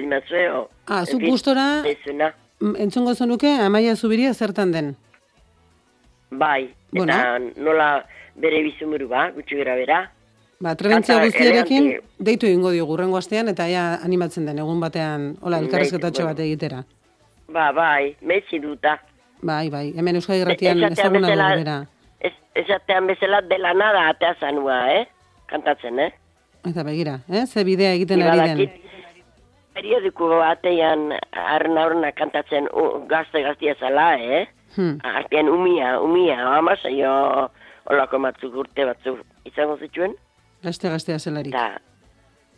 matzue, 0.08 0.50
o... 0.50 0.68
Ah, 0.86 1.04
zu 1.06 1.16
en 1.16 1.20
fin, 1.20 1.30
gustora- 1.30 1.84
entzungo 2.78 3.14
zenuke, 3.14 3.48
Amaia 3.60 3.94
Zubiria 3.96 4.34
zertan 4.34 4.72
den. 4.72 4.96
bai, 6.30 6.74
Bueno. 6.90 7.12
eta 7.12 7.38
nola 7.60 8.04
bere 8.34 8.62
bizimorua, 8.62 9.30
gutxi 9.30 9.56
gara 9.56 9.74
bera. 9.76 10.10
Ba, 10.58 10.74
trebentzia 10.74 11.22
guztiarekin 11.22 11.84
elegante. 11.84 12.08
deitu 12.18 12.46
egingo 12.46 12.70
diogu 12.70 12.92
urrengo 12.94 13.16
astean 13.18 13.48
eta 13.48 13.68
ja 13.68 13.94
animatzen 14.02 14.46
den 14.46 14.58
egun 14.58 14.80
batean, 14.80 15.36
hola, 15.40 15.58
elkarrezketatxo 15.58 16.22
Bueno. 16.22 16.34
bat 16.34 16.40
egitera. 16.40 16.84
Ba, 17.48 17.72
bai, 17.72 18.16
metzi 18.22 18.58
duta. 18.58 19.00
Bai, 19.42 19.68
bai, 19.70 19.92
hemen 19.96 20.16
Euskal 20.16 20.36
Irratian 20.40 20.78
Esatean 20.78 20.92
ezaguna 20.92 21.28
dugu 21.28 21.56
bera. 21.60 21.86
Ez, 22.20 22.32
esatean 22.54 23.06
bezala 23.06 23.42
dela 23.42 23.74
nada 23.74 24.08
atea 24.08 24.34
zanua, 24.40 24.92
eh? 24.94 25.06
Kantatzen, 25.46 25.98
eh? 26.00 26.12
Eta 26.66 26.82
begira, 26.82 27.20
eh? 27.30 27.46
Ze 27.46 27.64
bidea 27.64 27.94
egiten 27.94 28.22
ari 28.22 28.48
den. 28.50 28.70
Periodiko 29.76 30.28
batean 30.40 31.12
arna 31.32 32.12
kantatzen 32.16 32.68
u, 32.72 33.06
gazte 33.08 33.42
gaztia 33.44 33.74
zala, 33.78 34.14
eh? 34.18 34.46
Hmm. 34.76 34.98
Artean 35.04 35.48
umia, 35.48 36.00
umia, 36.00 36.38
amasaio 36.56 37.50
olako 37.92 38.18
batzuk 38.24 38.56
urte 38.64 38.86
batzuk 38.88 39.20
izango 39.44 39.76
zituen. 39.78 40.16
Gazte 40.64 40.90
gaztea 40.90 41.18
zelarik. 41.18 41.54
Eta 41.54 41.78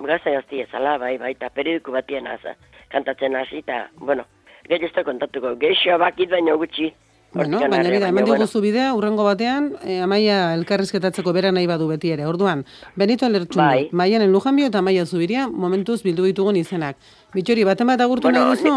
gazte 0.07 0.33
gaztia 0.33 0.66
zala, 0.71 0.97
bai, 0.99 1.16
bai, 1.18 1.35
eta 1.35 1.51
periodiko 1.51 1.92
batean 1.92 2.27
haza, 2.31 2.55
kantatzen 2.94 3.37
hasi, 3.37 3.62
eta, 3.64 3.88
bueno, 3.99 4.25
gehi 4.68 4.87
ez 4.87 4.94
da 4.94 5.05
kontatuko, 5.05 5.55
geixo 5.61 5.99
bakit 5.99 6.31
baino 6.31 6.57
gutxi. 6.59 6.92
Bueno, 7.38 7.61
baina 7.70 7.90
bida, 7.92 8.09
eman 8.11 8.27
diguzu 8.27 8.61
bidea, 8.64 8.92
urrengo 8.98 9.22
batean, 9.22 9.68
eh, 9.87 10.01
Amaia 10.03 10.55
elkarrizketatzeko 10.57 11.33
bera 11.37 11.53
nahi 11.55 11.68
badu 11.70 11.87
beti 11.87 12.11
ere. 12.11 12.27
Orduan, 12.27 12.64
Benito 12.98 13.29
Lertxundi, 13.29 13.62
Bai. 13.62 13.88
Maianen 13.92 14.33
Lujanbio 14.35 14.66
eta 14.66 14.83
Amaia 14.83 15.07
Zubiria, 15.07 15.46
momentuz 15.46 16.03
bildu 16.03 16.27
ditugun 16.27 16.59
izenak. 16.59 16.96
Bitxori, 17.35 17.62
baten 17.68 17.87
bat 17.87 18.03
agurtu 18.03 18.27
Bueno, 18.27 18.44
nahi 18.44 18.57
duzu? 18.57 18.74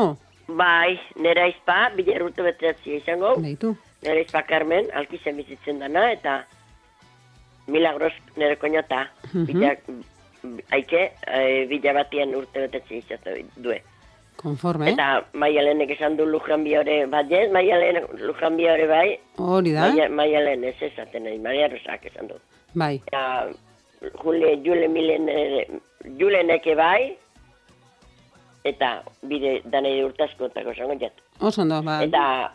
Bai, 0.58 1.00
nera 1.17 1.47
izpa, 1.50 1.89
urte 1.97 2.43
beteatzia 2.43 2.97
izango. 2.97 3.36
Nahitu. 3.41 3.76
Nera 4.04 4.21
izpa 4.21 4.43
Carmen, 4.43 4.89
alkizen 4.93 5.38
bizitzen 5.38 5.80
dana, 5.80 6.12
eta 6.12 6.45
milagros 7.67 8.13
nere 8.38 8.58
koñota. 8.60 9.08
Mhm. 9.34 9.45
Bila, 9.45 9.76
aike, 10.71 11.12
e, 11.26 11.65
bila 11.69 11.93
batien 11.93 12.36
urte 12.36 12.67
betetzia 12.67 12.97
izatu 12.97 13.38
due. 13.58 13.82
Konforme, 14.41 14.88
eh? 14.89 14.93
Eta 14.93 15.25
maialenek 15.34 15.91
esan 15.91 16.15
du 16.17 16.25
lujan 16.25 16.63
biore, 16.63 17.06
bat 17.08 17.30
ez, 17.32 17.51
maialen 17.54 18.01
lujan 18.17 18.56
biore 18.58 18.88
bai, 18.89 19.19
Hori 19.38 19.71
da, 19.75 19.89
Maia- 19.91 20.10
maialen 20.10 20.63
ez 20.63 20.75
esaten 20.82 21.23
nahi, 21.23 21.38
Maria 21.39 21.67
Rosak 21.69 22.06
esan 22.06 22.27
du. 22.27 22.39
bai. 22.73 22.95
Eta 23.08 23.49
Jule, 24.23 24.56
Jule 24.65 24.88
Milen, 24.88 25.30
ere- 25.30 25.67
Juleneke 26.17 26.73
bai, 26.75 27.17
eta 28.63 29.04
bide 29.21 29.62
danei 29.65 30.04
urtasko 30.04 30.45
eta 30.49 30.63
gosango 30.63 30.95
jat. 30.99 31.13
Oso 31.39 31.62
ondo, 31.62 31.82
ba, 31.84 31.99
Eta 32.04 32.54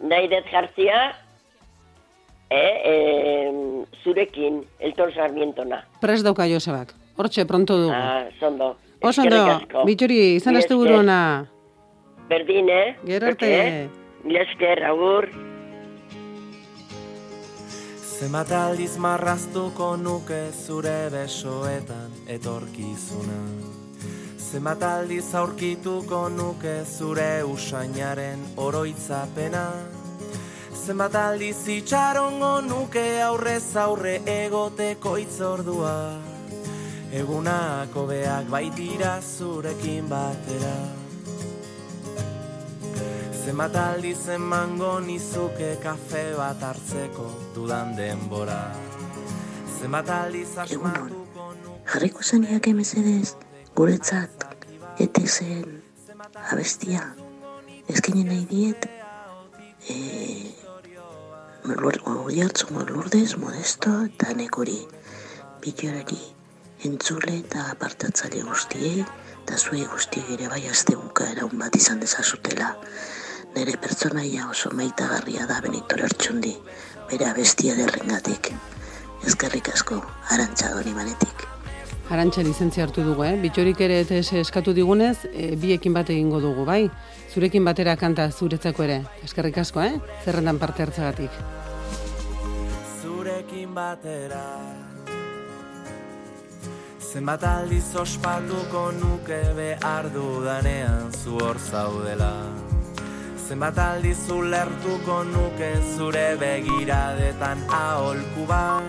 nahi 0.00 0.28
dut 0.28 0.46
jartzia, 0.52 1.00
e, 2.50 2.62
e, 2.84 2.94
zurekin, 4.04 4.64
Elton 4.78 5.12
Sarmientona. 5.14 5.84
pres 6.00 6.22
dauka 6.22 6.46
Josebak. 6.46 6.94
Hortxe, 7.16 7.44
pronto 7.46 7.76
dugu. 7.78 7.92
Ah, 7.94 8.24
zondo. 8.40 8.76
Oso 9.04 9.22
ondo, 9.22 9.40
asko. 9.58 9.84
Bitxori, 9.84 10.20
izan 10.36 10.56
esker. 10.56 10.92
ona. 10.98 11.46
Berdin, 12.28 12.70
eh? 12.72 12.96
Gero 13.04 13.26
arte. 13.26 13.88
Mila 14.24 14.40
esker, 14.40 14.84
agur. 14.84 15.28
Zenbat 18.14 18.52
aldiz 18.56 18.92
marraztuko 19.02 19.96
nuke 20.00 20.38
zure 20.54 21.10
besoetan 21.12 22.12
etorkizuna 22.30 23.40
Zenbat 24.38 24.84
aldiz 24.86 25.34
aurkituko 25.34 26.20
nuke 26.30 26.76
zure 26.86 27.42
usainaren 27.42 28.44
oroitzapena 28.56 29.64
Zenbat 30.84 31.18
aldiz 31.24 31.66
itxarongo 31.76 32.52
nuke 32.68 33.04
aurrez 33.26 33.76
aurre 33.82 34.20
egoteko 34.36 35.16
itzordua 35.26 35.96
Egunak 37.14 37.94
hobeak 37.94 38.48
baitira 38.50 39.20
zurekin 39.22 40.08
batera. 40.10 40.72
Zenbat 43.44 43.76
aldiz 43.78 44.18
emango 44.34 44.96
nizuke 45.04 45.68
kafe 45.84 46.24
bat 46.34 46.66
hartzeko 46.70 47.28
dudan 47.54 47.94
denbora. 47.94 48.58
Zenbat 49.78 50.10
aldiz 50.16 50.50
asmatuko 50.64 51.22
Jarriko 51.92 52.26
zeniak 52.26 52.66
emezedez, 52.74 53.36
guretzat, 53.78 54.48
ete 54.98 55.26
zen 55.28 55.82
abestia. 56.50 57.12
Ezkinen 57.94 58.32
nahi 58.32 58.44
diet, 58.50 58.90
e, 59.86 59.98
Oiartzu 61.64 62.74
Lourdes, 62.88 63.36
Modesto 63.38 64.00
eta 64.08 64.34
nekori 64.34 64.80
bitorari 65.62 66.33
entzule 66.84 67.38
eta 67.40 67.70
apartatzaile 67.72 68.42
guztiei 68.44 69.04
eta 69.44 69.56
zuei 69.56 69.84
guztiek 69.88 70.28
ere 70.36 70.48
bai 70.52 70.62
azte 70.68 70.96
bukaera 70.96 71.46
un 71.46 71.58
bat 71.60 71.76
izan 71.76 72.00
dezazutela. 72.00 72.74
Nere 73.54 73.76
pertsonaia 73.80 74.48
oso 74.50 74.70
maitagarria 74.74 75.46
da 75.46 75.60
Benito 75.64 75.96
Lertxundi, 75.96 76.54
bere 77.10 77.28
abestia 77.30 77.76
derrengatik. 77.78 78.50
Ezkerrik 79.24 79.70
asko, 79.72 80.00
arantxa 80.34 80.72
doni 80.74 80.94
manetik. 80.96 81.44
Arantxa 82.12 82.44
lizentzia 82.44 82.84
hartu 82.84 83.04
dugu, 83.04 83.24
eh? 83.24 83.34
Bitxorik 83.40 83.80
ere 83.80 84.00
ETS 84.04 84.40
eskatu 84.42 84.74
digunez, 84.76 85.16
e, 85.32 85.54
biekin 85.60 85.94
bat 85.96 86.10
egingo 86.12 86.40
dugu, 86.42 86.66
bai? 86.68 86.82
Zurekin 87.32 87.64
batera 87.64 87.96
kanta 87.96 88.28
zuretzako 88.30 88.84
ere. 88.84 89.02
Eskerrik 89.24 89.60
asko, 89.64 89.84
eh? 89.84 90.00
Zerrendan 90.24 90.60
parte 90.60 90.84
hartzagatik. 90.84 91.38
Zurekin 93.00 93.72
batera 93.74 94.83
Zenbat 97.14 97.44
aldiz 97.46 97.94
ospatuko 97.94 98.80
nuke 98.90 99.36
behar 99.54 100.08
dudanean 100.10 101.12
zu 101.14 101.36
hor 101.38 101.58
zaudela. 101.62 102.30
Zenbat 103.38 103.76
aldiz 103.78 104.18
ulertuko 104.34 105.20
nuke 105.28 105.68
zure 105.94 106.24
begiradetan 106.40 107.62
aholku 107.70 108.46
bat. 108.48 108.88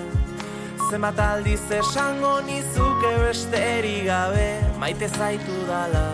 Zenbat 0.89 1.21
aldiz 1.27 1.61
esango 1.79 2.33
nizuke 2.47 3.11
besterik 3.21 4.07
gabe 4.07 4.49
maite 4.81 5.11
zaitu 5.19 5.57
dala. 5.69 6.07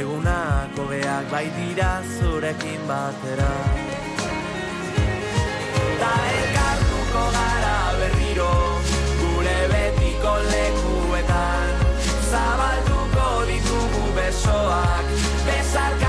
Egunako 0.00 0.88
beak 0.90 1.30
baitira 1.30 1.92
zurekin 2.16 2.82
batera. 2.90 3.52
Ta 6.02 6.12
elkartuko 6.32 7.24
gara 7.38 7.47
Zabalduko 12.30 13.28
ditugu 13.48 14.04
besoak 14.16 15.06
Besarkatuz 15.46 16.07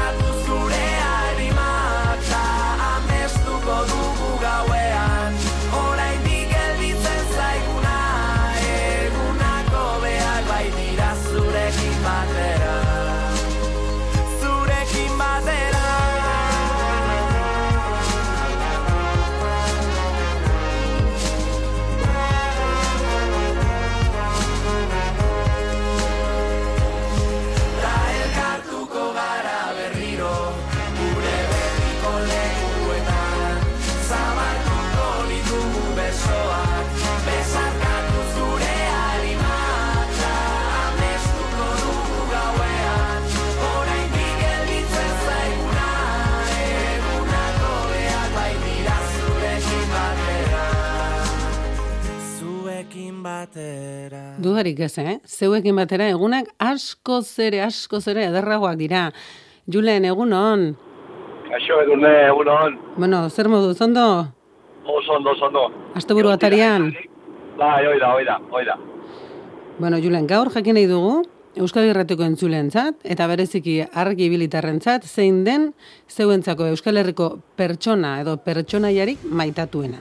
batera 53.24 54.36
Dudarik 54.40 54.80
ez, 54.80 54.98
eh? 54.98 55.20
Zeuekin 55.26 55.76
batera 55.76 56.10
egunak 56.10 56.50
asko 56.60 57.22
zere, 57.22 57.62
asko 57.62 58.00
zere 58.00 58.26
ederragoak 58.30 58.78
dira. 58.80 59.10
Julen, 59.70 60.06
egun 60.10 60.34
on. 60.34 60.70
Kaixo 61.50 61.82
edurne, 61.84 62.14
egun 62.28 62.50
hon. 62.54 62.78
Bueno, 62.98 63.24
zer 63.30 63.50
modu, 63.50 63.74
zondo? 63.74 64.06
Oso 64.86 65.18
ondo, 65.18 65.32
oso 65.32 65.46
ondo. 65.46 65.66
Asteburu 65.96 66.32
atarian. 66.34 66.92
Bai, 67.58 67.88
oida, 67.88 68.14
oida, 68.16 68.40
oida. 68.52 68.78
Bueno, 69.80 70.00
Julen, 70.04 70.28
gaur 70.28 70.50
jakin 70.54 70.78
nahi 70.80 70.88
dugu, 70.90 71.24
Euskal 71.60 71.90
Herratiko 71.90 72.24
entzulentzat 72.24 73.02
eta 73.04 73.26
bereziki 73.28 73.80
argi 74.04 74.30
bilitarrentzat 74.32 75.08
zein 75.08 75.42
den 75.48 75.72
zeuentzako 76.08 76.70
Euskal 76.70 77.02
Herriko 77.02 77.32
pertsona 77.58 78.20
edo 78.22 78.38
pertsonaiarik 78.46 79.26
maitatuena. 79.26 80.00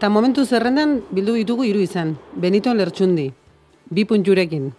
Eta 0.00 0.08
momentu 0.08 0.46
zerrendan 0.48 0.94
bildu 1.12 1.34
ditugu 1.36 1.66
hiru 1.68 1.82
izan, 1.84 2.14
Benito 2.32 2.72
Lertxundi, 2.72 3.26
bi 3.92 4.04
punturekin, 4.08 4.70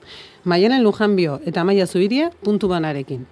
Maialen 0.49 0.81
Lujanbio 0.81 1.35
eta 1.45 1.61
Maia 1.63 1.85
Zubiria 1.85 2.31
puntu 2.41 2.65
banarekin. 2.71 3.27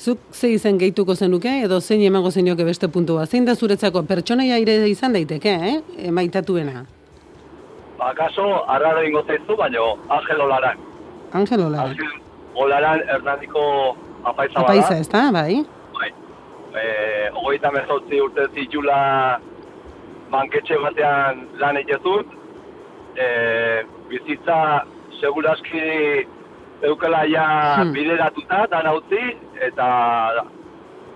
Zuk 0.00 0.22
ze 0.32 0.48
izen 0.48 0.78
gehituko 0.80 1.12
zenuke 1.14 1.52
edo 1.66 1.82
zein 1.82 2.00
emango 2.06 2.30
zenioke 2.30 2.64
beste 2.64 2.88
puntua? 2.88 3.26
Zein 3.26 3.44
da 3.44 3.54
zuretzako 3.54 4.02
pertsonaia 4.08 4.56
ire 4.64 4.78
izan 4.88 5.12
daiteke, 5.12 5.52
eh? 5.72 5.74
E, 5.98 6.10
maitatuena. 6.10 6.86
Ba, 7.98 8.14
kaso, 8.16 8.46
arrara 8.64 9.04
ingo 9.04 9.22
zaizu, 9.26 9.58
baino, 9.60 9.90
Angel 10.08 10.40
Olaran. 10.40 10.80
Angel 11.34 11.66
Olara. 11.66 11.90
Angel 11.90 12.16
Olaran 12.54 13.04
Hernandiko 13.12 13.66
apaitza 14.24 14.62
bada. 14.62 14.72
Apaiza, 14.72 14.96
ez 14.96 15.12
da, 15.12 15.28
bai? 15.36 15.60
Bai. 16.00 16.10
E, 16.72 16.88
ogoita 17.34 17.76
mezotzi 17.76 18.24
urte 18.24 18.48
zitula 18.54 18.96
banketxe 20.30 20.78
batean 20.82 21.46
lan 21.60 21.76
egezut. 21.76 22.26
E, 23.18 23.26
bizitza 24.08 24.84
seguraski 25.20 26.26
eukela 26.86 27.24
ja 27.26 27.46
Hmm. 27.78 27.92
bideratuta, 27.92 28.66
dan 28.70 28.86
utzi, 28.94 29.36
eta 29.60 30.44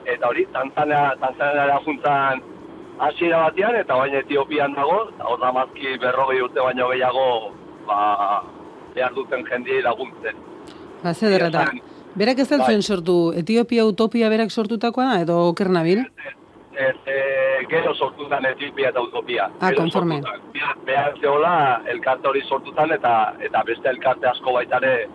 eta 0.04 0.26
hori, 0.28 0.46
Tanzania, 0.52 1.14
Tanzania 1.20 1.78
juntan 1.84 2.42
hasiera 2.98 3.44
batean, 3.44 3.76
eta 3.76 3.94
baina 3.96 4.18
Etiopian 4.18 4.74
dago, 4.74 5.08
eta 5.14 5.24
hor 5.24 5.38
da 5.40 5.52
mazki 5.52 5.98
berrogei 6.02 6.40
urte 6.42 6.60
baino 6.60 6.88
gehiago, 6.90 7.52
ba, 7.86 8.42
behar 8.94 9.14
duten 9.14 9.44
jendiei 9.46 9.82
laguntzen. 9.82 10.34
Ba, 11.04 11.14
ze 11.14 11.30
derra 11.30 11.50
da. 11.50 11.66
Berak 12.14 12.38
ez 12.38 12.48
dut 12.48 12.58
Bai. 12.58 12.66
zuen 12.66 12.82
sortu, 12.82 13.32
Etiopia 13.36 13.84
utopia 13.86 14.28
berak 14.28 14.50
sortutakoa 14.50 15.04
da, 15.14 15.20
edo 15.22 15.38
oker 15.48 15.70
nabil? 15.70 15.98
Ez, 16.00 16.34
e, 16.76 17.66
gero 17.68 17.94
sortutan 17.94 18.44
Etiopia 18.46 18.88
eta 18.90 19.00
Utopia. 19.00 19.50
Ah, 19.60 19.72
konforme. 19.76 20.20
Behar- 20.86 21.18
zehola 21.20 21.82
elkarte 21.86 22.28
hori 22.28 22.42
sortutan 22.48 22.92
eta 22.92 23.34
eta 23.40 23.62
beste 23.66 23.88
elkarte 23.88 24.26
asko 24.26 24.52
baitare 24.52 25.08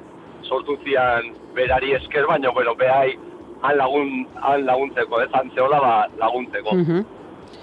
sortu 0.44 0.78
zian 0.84 1.34
berari 1.54 1.94
esker, 1.94 2.26
baina, 2.28 2.50
bueno, 2.52 2.76
behai 2.76 3.18
han, 3.62 3.78
lagun, 3.78 4.28
han 4.36 4.66
laguntzeko, 4.66 5.22
ez, 5.22 5.30
han 5.34 5.52
zehola 5.56 5.80
ba, 5.80 5.94
laguntzeko. 6.18 6.76
Mhm. 6.76 7.06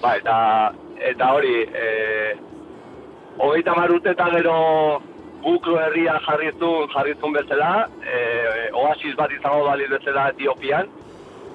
Ba, 0.01 0.15
eta, 0.17 0.37
eta 0.99 1.31
hori, 1.33 1.55
e, 1.63 2.35
hogeita 3.37 3.71
hamar 3.71 3.91
urte 3.91 4.11
eta 4.11 4.29
gero 4.35 5.01
buklo 5.45 5.79
herria 5.79 6.19
jarrizun, 6.25 6.89
jarrizun 6.93 7.33
bezala, 7.33 7.87
e, 8.03 8.69
oasis 8.73 9.15
bat 9.15 9.31
izango 9.31 9.65
baliz 9.65 9.89
bezala 9.89 10.29
Etiopian, 10.33 10.89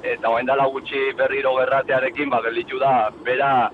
eta 0.03 0.29
hoen 0.29 0.47
dala 0.47 0.67
gutxi 0.73 1.13
berriro 1.17 1.55
gerratearekin, 1.59 2.31
ba, 2.31 2.41
gelditu 2.43 2.79
da, 2.81 3.11
bera, 3.25 3.71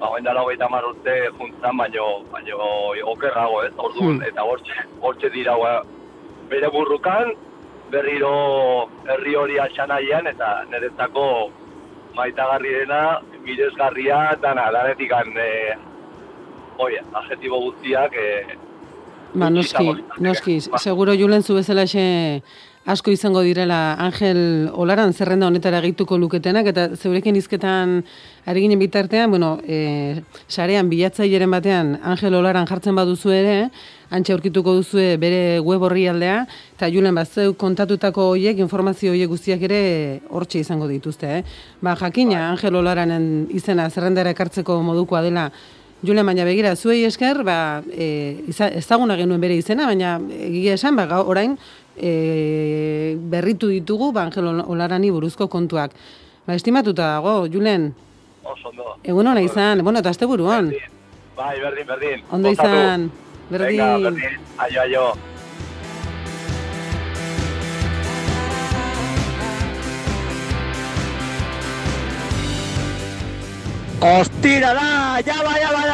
ba, 0.00 0.06
hoen 0.10 0.24
dala 0.24 0.42
hogeita 0.44 0.66
hamar 0.66 0.84
urte 0.90 1.14
juntzan, 1.38 1.76
baino, 1.76 2.24
baino 2.32 2.58
okerrago, 3.14 3.62
ez, 3.64 3.72
orduan, 3.76 4.18
Hmm. 4.18 4.22
eta 4.22 4.42
hortxe, 4.44 4.72
hortxe 5.00 5.30
dira, 5.30 5.56
ba, 5.56 5.82
bere 6.50 6.68
burrukan, 6.68 7.32
berriro 7.90 8.88
herri 9.08 9.34
hori 9.36 9.58
altxanaian, 9.58 10.26
eta 10.26 10.64
niretzako 10.70 11.50
maitagarri 12.14 12.74
dena, 12.80 13.20
bidezgarria, 13.44 14.36
dana, 14.42 14.70
danetik 14.72 15.12
an, 15.12 15.32
e, 15.36 15.74
oi, 16.78 16.92
adjetibo 17.12 17.60
guztiak, 17.60 18.12
e, 18.14 18.58
Ba, 19.34 19.48
noski, 19.50 19.90
noski, 20.20 20.60
seguro 20.78 21.12
Julen 21.12 21.42
zu 21.42 21.56
bezalaxe 21.56 22.42
asko 22.84 23.10
izango 23.10 23.40
direla 23.40 23.96
Angel 23.98 24.68
Olaran 24.76 25.14
zerrenda 25.16 25.46
honetara 25.48 25.80
gehituko 25.80 26.18
luketenak, 26.20 26.66
eta 26.68 26.90
zeurekin 26.96 27.36
izketan 27.40 28.02
ari 28.44 28.60
ginen 28.60 28.78
bitartean, 28.78 29.30
bueno, 29.32 29.56
e, 29.64 30.20
sarean 30.48 30.90
bilatzaileren 30.92 31.50
batean 31.50 31.94
Angel 32.04 32.34
Olaran 32.36 32.68
jartzen 32.68 32.96
baduzu 32.96 33.32
ere, 33.32 33.54
antxe 34.14 34.34
aurkituko 34.34 34.74
duzue 34.76 35.14
bere 35.20 35.60
web 35.64 35.82
orrialdea, 35.88 36.42
eta 36.76 36.90
Julen, 36.92 37.16
bat 37.16 37.30
zeu 37.30 37.54
kontatutako 37.56 38.28
hoiek, 38.34 38.60
informazio 38.60 39.14
hoiek 39.14 39.32
guztiak 39.32 39.64
ere 39.64 39.80
hortxe 40.28 40.60
izango 40.60 40.88
dituzte, 40.90 41.38
eh? 41.38 41.62
Ba, 41.80 41.96
jakina 41.96 42.50
Angel 42.50 42.76
Olaranen 42.76 43.48
izena 43.54 43.88
zerrendara 43.88 44.36
ekartzeko 44.36 44.76
modukoa 44.84 45.24
dela, 45.24 45.48
Julen, 46.04 46.26
baina 46.28 46.44
begira, 46.44 46.74
zuei 46.76 47.06
esker, 47.08 47.40
ba, 47.48 47.80
e, 47.88 48.44
ezaguna 48.52 49.16
genuen 49.16 49.40
bere 49.40 49.56
izena, 49.56 49.86
baina 49.88 50.18
egia 50.36 50.76
esan, 50.76 51.00
ba, 51.00 51.22
orain 51.24 51.56
e, 51.96 53.16
berritu 53.18 53.68
ditugu, 53.68 54.12
ba, 54.12 54.24
Angel 54.28 54.62
Olarani 54.66 55.10
buruzko 55.10 55.48
kontuak. 55.48 55.92
Ba, 56.46 56.54
estimatuta 56.54 57.14
dago, 57.16 57.46
Julen, 57.48 57.94
oso 58.44 58.68
ondo. 58.68 58.96
Egun 59.02 59.26
hona 59.26 59.42
izan, 59.42 59.82
bueno, 59.84 59.98
eta 60.00 60.10
azte 60.10 60.26
buruan. 60.26 60.72
Bai, 61.36 61.60
berdin, 61.60 61.86
berdin. 61.86 62.24
Ondo 62.30 62.50
izan, 62.50 63.10
berdin. 63.50 63.78
Venga, 63.78 63.98
berdin. 64.10 64.42
Aio, 64.58 64.80
aio. 64.82 65.06
¡Hostira, 74.04 74.74
da! 74.74 75.20
¡Ya 75.24 75.42
va, 75.42 75.58
ya 75.58 75.72
va, 75.72 75.84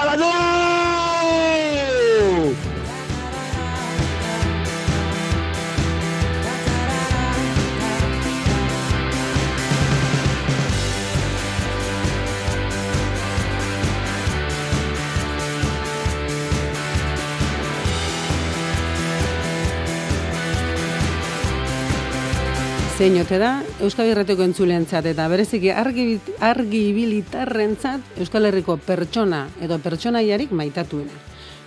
ya 23.00 23.08
va! 23.08 23.08
¡No! 23.08 23.08
Zein 23.08 23.20
ote 23.20 23.38
da, 23.38 23.62
Euskal 23.80 24.10
Herretiko 24.10 24.42
entzulentzat 24.44 25.06
eta 25.06 25.26
bereziki 25.28 25.70
argi, 25.70 26.20
argi 26.38 26.88
ibilitarrentzat 26.90 28.18
Euskal 28.18 28.44
Herriko 28.44 28.76
pertsona 28.76 29.48
edo 29.60 29.78
pertsonaiarik 29.78 30.52
maitatuena. 30.52 31.10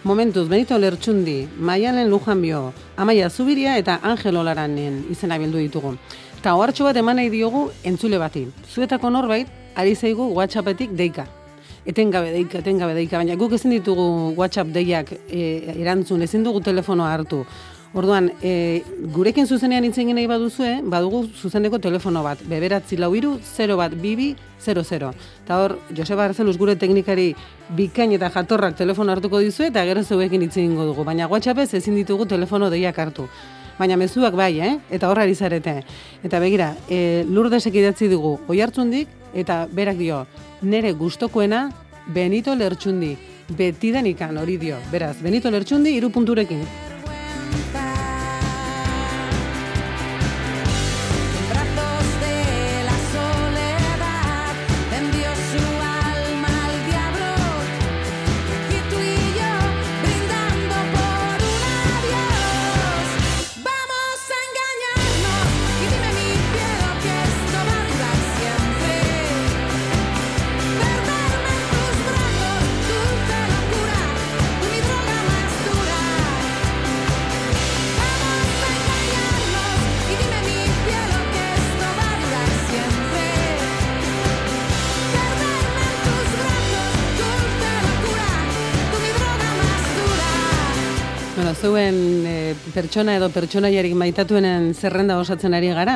Momentuz, 0.03 0.47
Benito 0.47 0.77
Lertxundi, 0.77 1.47
Maialen 1.57 2.09
Lujanbio, 2.09 2.73
Amaia 2.97 3.29
Zubiria 3.29 3.77
eta 3.77 3.99
Angel 4.03 4.37
Olaranen 4.37 5.05
izena 5.09 5.37
bildu 5.39 5.57
ditugu. 5.57 5.97
Eta 6.39 6.53
ohartxo 6.55 6.83
bat 6.83 6.97
eman 6.97 7.15
nahi 7.15 7.29
diogu 7.29 7.71
entzule 7.83 8.19
bati. 8.19 8.47
Zuetako 8.69 9.09
norbait, 9.09 9.47
ari 9.75 9.95
zaigu 9.95 10.27
WhatsAppetik 10.35 10.91
deika. 10.91 11.25
Etengabe 11.85 12.31
deika, 12.31 12.59
etengabe 12.59 12.93
deika, 12.93 13.17
baina 13.17 13.35
guk 13.35 13.53
ezin 13.53 13.71
ditugu 13.71 14.35
WhatsApp 14.37 14.69
deiak 14.69 15.11
e, 15.29 15.73
erantzun, 15.79 16.21
ezin 16.21 16.43
dugu 16.43 16.61
telefonoa 16.61 17.13
hartu. 17.13 17.45
Orduan, 17.93 18.31
e, 18.41 18.81
gurekin 19.13 19.45
zuzenean 19.45 19.85
hitz 19.85 19.99
egin 20.01 20.17
nahi 20.17 20.25
baduzue, 20.25 20.79
badugu 20.89 21.27
zuzeneko 21.37 21.77
telefono 21.77 22.23
bat, 22.25 22.39
beberatzi 22.49 22.97
lau 22.97 23.11
iru, 23.13 23.35
0 23.45 23.75
bat, 23.77 23.93
bibi, 23.93 24.31
00. 24.65 25.11
Eta 25.43 25.59
hor, 25.61 25.75
Joseba 25.93 26.25
Arzeluz 26.25 26.55
gure 26.57 26.73
teknikari 26.75 27.35
bikain 27.77 28.15
eta 28.17 28.31
jatorrak 28.33 28.73
telefono 28.79 29.13
hartuko 29.13 29.37
dizue, 29.43 29.67
eta 29.69 29.83
gero 29.85 30.01
zeuekin 30.03 30.41
hitz 30.41 30.55
egingo 30.57 30.87
dugu. 30.89 31.05
Baina 31.05 31.27
WhatsAppez 31.29 31.75
ezin 31.77 31.99
ditugu 31.99 32.25
telefono 32.25 32.71
deiak 32.73 32.97
hartu. 32.97 33.27
Baina 33.77 33.97
mezuak 33.97 34.33
bai, 34.33 34.59
eh? 34.59 34.79
Eta 34.89 35.09
horra 35.09 35.27
zarete. 35.35 35.83
Eta 36.23 36.39
begira, 36.39 36.75
e, 36.89 37.25
lurdesek 37.29 37.75
idatzi 37.75 38.09
dugu, 38.09 38.39
oi 38.47 38.59
hartzundik, 38.61 39.07
eta 39.35 39.67
berak 39.71 39.97
dio, 39.97 40.25
nere 40.63 40.93
gustokoena 40.93 41.69
Benito 42.07 42.55
Lertxundi. 42.55 43.17
Betidan 43.55 44.07
ikan 44.07 44.37
hori 44.37 44.57
dio. 44.57 44.77
Beraz, 44.91 45.21
Benito 45.21 45.51
Lertxundi, 45.51 45.93
iru 45.93 46.09
punturekin. 46.09 46.92
Zeuen 91.63 92.25
e, 92.27 92.55
pertsona 92.75 93.13
edo 93.15 93.29
pertsonaiarik 93.31 93.93
maitatuenen 93.95 94.73
zerrenda 94.75 95.15
osatzen 95.21 95.53
ari 95.55 95.69
gara, 95.71 95.93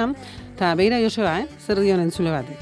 eta 0.53 0.69
begira 0.79 1.01
Joseba, 1.03 1.33
eh? 1.41 1.47
zer 1.59 1.81
dion 1.83 1.99
entzule 1.99 2.31
batek. 2.31 2.61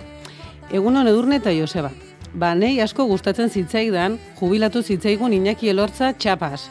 Egunon 0.74 1.06
edurne 1.12 1.38
eta 1.38 1.54
Joseba. 1.54 1.91
Ba, 2.34 2.56
nei 2.58 2.80
asko 2.82 3.06
gustatzen 3.06 3.54
zitzaidan, 3.54 4.18
jubilatu 4.39 4.82
zitzaigun 4.82 5.38
Iñaki 5.38 5.70
Elortza 5.70 6.15
txapas. 6.18 6.65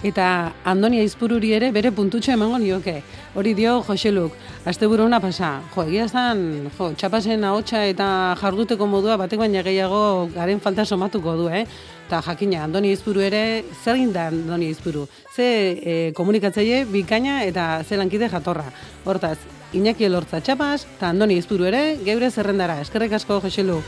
Eta 0.00 0.54
Andonia 0.64 1.04
Izpururi 1.04 1.50
ere 1.52 1.68
bere 1.76 1.90
puntutxo 1.92 2.32
emango 2.32 2.56
nioke. 2.58 3.02
Hori 3.36 3.52
dio 3.54 3.82
Joseluk, 3.84 4.32
asteburu 4.64 5.04
ona 5.04 5.18
pasa. 5.20 5.50
Jo, 5.74 5.84
egia 5.84 6.06
zan, 6.08 6.70
jo, 6.78 6.88
txapasen 6.96 7.44
ahotsa 7.44 7.82
eta 7.84 8.06
jarduteko 8.40 8.88
modua 8.88 9.18
batek 9.20 9.42
baina 9.44 9.60
gehiago 9.66 10.30
garen 10.32 10.60
falta 10.64 10.86
somatuko 10.86 11.36
du, 11.36 11.50
eh? 11.52 11.66
Eta 12.08 12.22
jakina, 12.30 12.64
Andoni 12.64 12.94
Izpuru 12.96 13.20
ere, 13.20 13.62
zer 13.84 14.00
da 14.10 14.28
Andoni 14.32 14.70
Izpuru? 14.72 15.06
Ze 15.36 15.44
e, 15.84 16.12
komunikatzaile 16.16 16.86
bikaina 16.88 17.44
eta 17.44 17.84
ze 17.84 17.96
lankide 17.96 18.28
jatorra. 18.28 18.72
Hortaz, 19.04 19.38
Iñaki 19.74 20.08
Elortza 20.08 20.40
txapas, 20.40 20.86
eta 20.96 21.10
Andoni 21.10 21.36
Izpuru 21.36 21.68
ere, 21.68 21.98
geure 22.04 22.30
zerrendara. 22.30 22.80
Eskerrik 22.80 23.12
asko, 23.12 23.40
Joselu. 23.44 23.82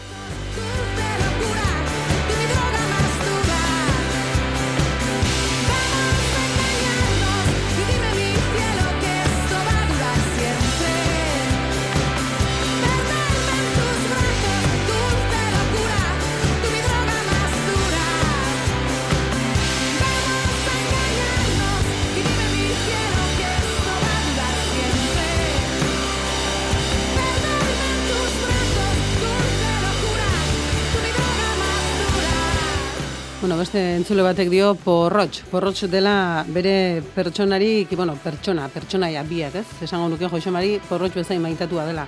Beste 33.73 33.97
entzule 33.97 34.21
batek 34.21 34.51
dio 34.53 34.75
porrotx. 34.77 35.47
Porrotx 35.49 35.87
dela 35.89 36.45
bere 36.47 37.03
pertsonari, 37.15 37.87
bueno, 37.97 38.19
pertsona, 38.21 38.67
pertsonaia 38.69 39.23
biak, 39.25 39.55
ez? 39.55 39.65
Esango 39.81 40.11
nuke 40.13 40.29
Josemari 40.29 40.75
porrotx 40.91 41.15
bezain 41.17 41.41
maitatua 41.41 41.87
dela. 41.87 42.05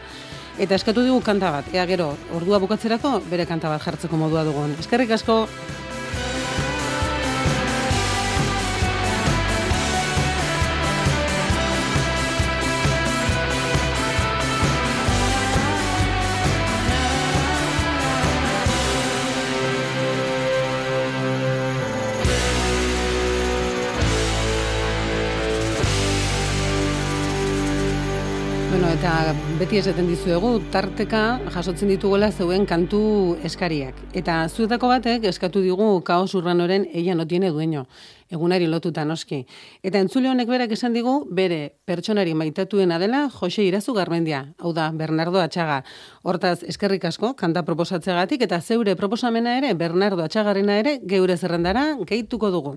Eta 0.58 0.74
eskatu 0.76 1.00
digu 1.00 1.22
kanta 1.24 1.50
bat, 1.50 1.70
ea 1.72 1.86
gero, 1.86 2.10
ordua 2.36 2.60
bukatzerako 2.60 3.22
bere 3.30 3.46
kanta 3.46 3.70
bat 3.72 3.80
jartzeko 3.80 4.16
modua 4.16 4.44
dugun. 4.44 4.76
Eskerrik 4.78 5.16
asko, 5.16 5.46
beti 29.64 29.78
esaten 29.80 30.04
dizuegu, 30.10 30.48
tarteka 30.68 31.38
jasotzen 31.54 31.88
ditugola 31.88 32.26
zeuen 32.28 32.66
kantu 32.68 32.98
eskariak. 33.48 33.96
Eta 34.12 34.34
zuetako 34.52 34.90
batek 34.90 35.24
eskatu 35.30 35.62
digu 35.64 35.86
kaos 36.04 36.34
urbanoren 36.36 36.84
ella 36.92 37.14
no 37.16 37.24
tiene 37.24 37.48
dueño, 37.48 37.86
egunari 38.28 38.66
lotuta 38.68 39.06
noski. 39.08 39.46
Eta 39.80 40.02
entzule 40.04 40.28
honek 40.28 40.50
berak 40.52 40.74
esan 40.76 40.92
digu, 40.92 41.14
bere 41.32 41.78
pertsonari 41.88 42.34
maitatuena 42.36 42.98
dela 43.00 43.30
Jose 43.32 43.64
Irazu 43.64 43.94
Garmendia, 43.96 44.42
hau 44.58 44.74
da, 44.76 44.90
Bernardo 44.92 45.40
Atxaga. 45.40 45.80
Hortaz, 46.22 46.58
eskerrik 46.68 47.08
asko, 47.08 47.32
kanta 47.32 47.64
proposatzegatik, 47.64 48.44
eta 48.44 48.60
zeure 48.60 48.98
proposamena 49.00 49.56
ere, 49.62 49.72
Bernardo 49.72 50.28
Atxagarena 50.28 50.76
ere, 50.84 50.98
geure 51.08 51.38
zerrendara 51.40 51.94
gehituko 52.04 52.52
dugu. 52.52 52.76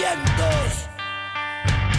Pensamientos, 0.00 0.88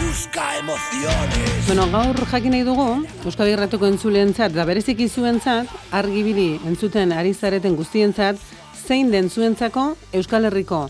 busca 0.00 0.58
emociones. 0.58 1.66
Bueno, 1.66 1.90
gaur 1.90 2.26
jakin 2.26 2.50
nahi 2.50 2.64
dugu, 2.66 3.06
Euskal 3.24 3.50
Irratuko 3.52 3.86
entzuleentzat 3.86 4.52
da 4.54 4.64
bereziki 4.66 5.08
zuentzat, 5.08 5.70
argibili 5.92 6.58
entzuten 6.66 7.12
ari 7.12 7.34
zareten 7.34 7.76
guztientzat, 7.76 8.40
zein 8.86 9.10
den 9.10 9.30
zuentzako 9.30 9.96
Euskal 10.12 10.48
Herriko 10.50 10.88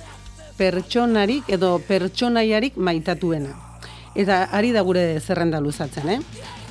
pertsonarik 0.56 1.48
edo 1.48 1.78
pertsonaiarik 1.88 2.76
maitatuena. 2.76 3.52
Eta 4.14 4.44
ari 4.52 4.72
da 4.72 4.82
gure 4.82 5.20
zerrenda 5.20 5.60
luzatzen, 5.60 6.08
eh? 6.08 6.20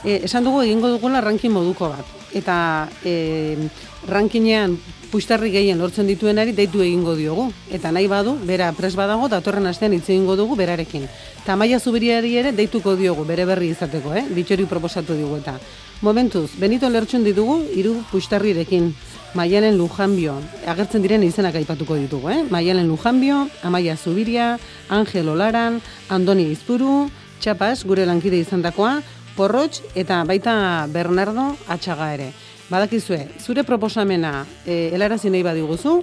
E, 0.04 0.22
esan 0.26 0.46
dugu 0.46 0.62
egingo 0.64 0.90
dugula 0.90 1.22
ranking 1.22 1.54
moduko 1.54 1.90
bat. 1.90 2.06
Eta 2.34 2.90
e, 3.04 3.70
rankinean 4.08 4.78
puxtarri 5.12 5.52
gehien 5.52 5.80
lortzen 5.80 6.08
dituenari 6.08 6.54
deitu 6.56 6.82
egingo 6.82 7.14
diogu. 7.20 7.50
Eta 7.70 7.92
nahi 7.92 8.08
badu, 8.08 8.38
bera 8.48 8.72
pres 8.78 8.94
badago, 8.96 9.28
datorren 9.30 9.68
astean 9.68 9.94
hitz 9.94 10.08
egingo 10.10 10.38
dugu 10.40 10.56
berarekin. 10.56 11.08
Eta 11.44 11.54
Amaia 11.54 11.80
Zubiriari 11.80 12.38
ere 12.40 12.54
deituko 12.56 12.96
diogu, 12.96 13.26
bere 13.28 13.46
berri 13.46 13.72
izateko, 13.76 14.16
eh? 14.16 14.26
Bitxori 14.32 14.66
proposatu 14.72 15.18
digu 15.20 15.38
eta. 15.38 15.58
Momentuz, 16.02 16.50
Benito 16.58 16.90
lertxun 16.90 17.24
ditugu, 17.28 17.60
hiru 17.76 18.00
puxtarrirekin. 18.12 18.94
Maialen 19.36 19.78
Lujanbio, 19.78 20.34
agertzen 20.68 21.04
diren 21.04 21.24
izenak 21.24 21.56
aipatuko 21.56 21.96
ditugu, 21.96 22.32
eh? 22.32 22.42
Maialen 22.50 22.88
Lujanbio, 22.88 23.46
Amaia 23.64 23.96
Zubiria, 23.96 24.58
Angel 24.90 25.30
Olaran, 25.30 25.80
Andoni 26.10 26.50
Izpuru, 26.52 27.10
Txapas, 27.40 27.86
gure 27.88 28.06
lankide 28.06 28.42
izandakoa, 28.42 29.00
Porrotx 29.36 29.82
eta 29.96 30.24
baita 30.28 30.88
Bernardo 30.92 31.54
Atxaga 31.72 32.12
ere. 32.14 32.32
Badakizue, 32.72 33.28
zure 33.44 33.66
proposamena 33.68 34.46
e, 34.66 34.92
helarazi 34.96 35.30
nahi 35.30 35.44
badiguzu, 35.44 35.98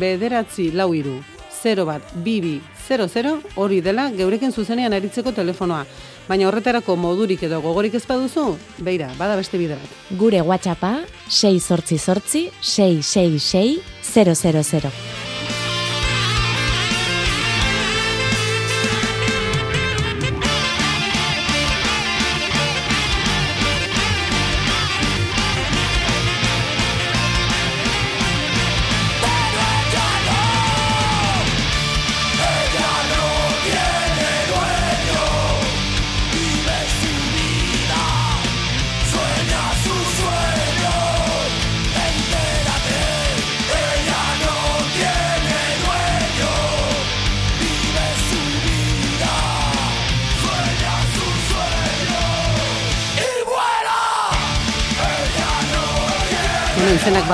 bederatzi 0.00 0.70
lau 0.72 0.94
iru, 0.96 1.18
0 1.60 1.84
bat, 1.84 2.14
bibi, 2.24 2.62
00, 2.88 3.34
hori 3.60 3.82
dela 3.84 4.08
geurekin 4.12 4.52
zuzenean 4.52 4.96
aritzeko 4.96 5.32
telefonoa. 5.36 5.84
Baina 6.28 6.48
horretarako 6.48 6.96
modurik 6.96 7.44
edo 7.44 7.60
gogorik 7.60 7.94
ez 8.00 8.06
baduzu, 8.08 8.56
beira, 8.78 9.10
bada 9.18 9.36
beste 9.36 9.60
bide 9.60 9.76
bat. 9.76 10.00
Gure 10.20 10.40
WhatsAppa 10.40 10.94
6 11.28 11.60
sortzi 11.60 11.98
sortzi 11.98 12.48
666 12.62 13.82
000. 14.14 15.23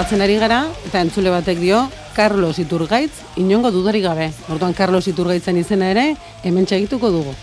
Batzen 0.01 0.22
ari 0.24 0.38
gara, 0.40 0.62
eta 0.88 1.03
entzule 1.05 1.28
batek 1.28 1.59
dio, 1.61 1.82
Carlos 2.16 2.57
Iturgaitz, 2.57 3.12
inongo 3.36 3.68
dudarik 3.68 4.07
gabe. 4.07 4.30
Orduan 4.48 4.72
Carlos 4.72 5.05
Iturgaitzen 5.12 5.61
izena 5.61 5.90
ere, 5.92 6.14
hemen 6.40 6.64
txegituko 6.64 7.11
dugu. 7.12 7.36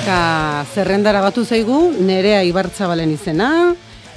Eta 0.00 0.64
zerrendara 0.72 1.20
batu 1.20 1.44
zaigu, 1.44 1.90
nerea 2.00 2.40
Ibartzabalen 2.48 3.12
izena, 3.20 3.74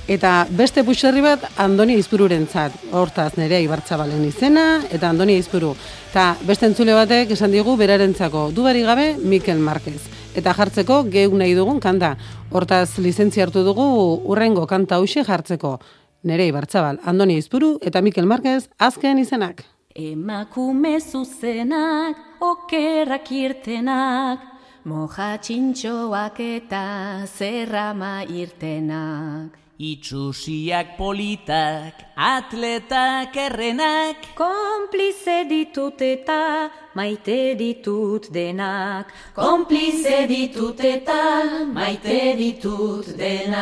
eta 0.08 0.48
beste 0.50 0.84
puxerri 0.88 1.22
bat 1.22 1.44
Andoni 1.60 1.98
Izpururentzat. 2.00 2.76
Hortaz, 2.96 3.34
nerea 3.38 3.60
Ibartzabalen 3.60 4.24
izena, 4.26 4.82
eta 4.90 5.10
Andoni 5.10 5.36
Izpuru. 5.38 5.74
Eta 6.10 6.30
beste 6.48 6.66
entzule 6.70 6.96
batek 6.96 7.34
esan 7.36 7.52
digu 7.52 7.76
berarentzako 7.78 8.48
dudari 8.56 8.82
gabe 8.88 9.10
Mikel 9.20 9.60
Marquez. 9.60 10.02
Eta 10.38 10.54
jartzeko 10.56 11.04
geuk 11.12 11.36
nahi 11.36 11.54
dugun 11.58 11.82
kanta. 11.84 12.16
Hortaz, 12.52 12.98
lizentzia 13.04 13.44
hartu 13.48 13.66
dugu 13.68 13.88
urrengo 14.32 14.66
kanta 14.68 14.96
hause 14.96 15.26
jartzeko. 15.28 15.78
Nerea 16.24 16.54
Ibartzabal, 16.54 17.02
Andoni 17.06 17.38
Izpuru 17.38 17.78
eta 17.82 18.02
Mikel 18.02 18.26
Marquez 18.26 18.70
azken 18.80 19.20
izenak. 19.20 19.66
Emakume 19.98 21.00
zuzenak, 21.02 22.20
okerrak 22.40 23.32
irtenak, 23.34 24.44
moja 24.86 25.32
txintxoak 25.42 26.40
eta 26.40 26.84
zerrama 27.26 28.22
irtenak. 28.30 29.67
Itxusiak 29.80 30.98
politak, 30.98 31.94
atletak 32.18 33.36
errenak, 33.38 34.34
Konplize 34.34 35.46
ditut 35.46 36.02
eta 36.02 36.72
maite 36.96 37.54
ditut 37.54 38.26
denak. 38.34 39.14
Konplize 39.36 40.26
ditut 40.26 40.82
eta 40.82 41.44
maite 41.70 42.34
ditut 42.42 43.06
denak. 43.22 43.58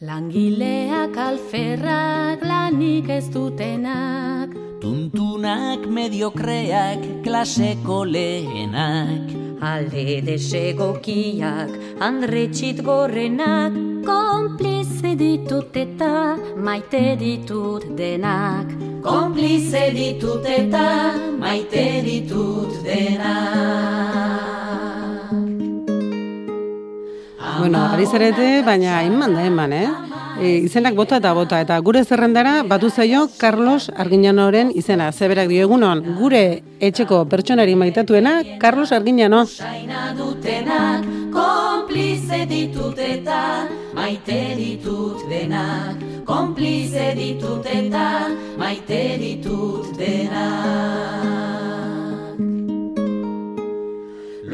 Langileak 0.00 1.12
alferrak 1.12 2.40
lanik 2.40 3.10
ez 3.10 3.28
dutenak. 3.28 4.48
tuntunak 4.80 5.84
mediokreak, 5.84 7.20
klaseko 7.22 8.08
lehenak. 8.08 9.28
Alde 9.60 10.22
desegokiak, 10.24 11.68
andretxit 12.00 12.80
gorrenak, 12.80 13.76
konplize 14.08 15.12
ditut 15.20 15.76
eta 15.76 16.38
maite 16.56 17.16
ditut 17.20 17.84
denak. 17.94 18.72
Konplize 19.04 19.92
ditut 19.92 20.46
eta 20.48 21.12
maite 21.36 22.00
ditut 22.08 22.72
denak. 22.88 24.69
Bueno, 27.60 27.78
ari 27.92 28.06
zarete, 28.06 28.62
baina 28.64 29.02
eman 29.04 29.34
da 29.36 29.42
eman, 29.44 29.72
eh? 29.76 29.88
E, 30.40 30.52
izenak 30.64 30.94
bota 30.96 31.18
eta 31.20 31.34
bota, 31.36 31.58
eta 31.60 31.76
gure 31.84 32.00
zerrendara 32.06 32.62
batu 32.64 32.88
zaio 32.88 33.26
Carlos 33.36 33.90
Arginanoren 34.04 34.70
izena. 34.74 35.10
Zeberak 35.12 35.50
dio 35.52 35.66
egunon, 35.66 36.00
gure 36.16 36.62
etxeko 36.80 37.26
pertsonari 37.28 37.74
maitatuena, 37.76 38.38
Carlos 38.62 38.92
Arginano. 38.96 39.42
Saina 39.44 40.14
dutenak, 40.16 41.04
konplize 41.36 42.46
ditut 42.48 42.96
eta 42.96 43.68
maite 43.92 44.40
ditut 44.56 45.28
denak. 45.28 46.00
Konplize 46.24 47.12
ditut 47.20 47.68
eta 47.76 48.08
maite 48.56 49.04
ditut 49.20 49.92
denak. 50.00 51.49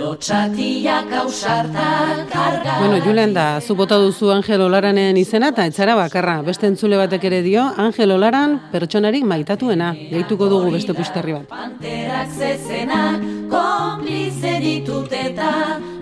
Lotxatiak 0.07 1.11
ausartak 1.18 2.28
karga. 2.30 2.76
Bueno, 2.78 3.00
Julen 3.02 3.32
da, 3.34 3.61
zu 3.61 3.74
bota 3.74 3.96
duzu 3.98 4.30
Angel 4.30 4.62
Olaranen 4.62 5.16
izena, 5.18 5.48
eta 5.50 5.64
etzara 5.66 5.96
bakarra. 5.98 6.36
Beste 6.46 6.68
entzule 6.70 7.00
batek 7.00 7.26
ere 7.26 7.40
dio, 7.42 7.64
Angel 7.84 8.14
Olaran 8.14 8.54
pertsonarik 8.70 9.26
maitatuena. 9.26 9.90
Gehituko 10.12 10.46
dugu 10.52 10.70
beste 10.76 10.94
pusterri 10.94 11.34
bat. 11.34 11.50
Panterak 11.50 12.30
zezenak, 12.38 13.26
konplize 13.50 14.54
ditut 14.62 15.18
eta 15.24 15.50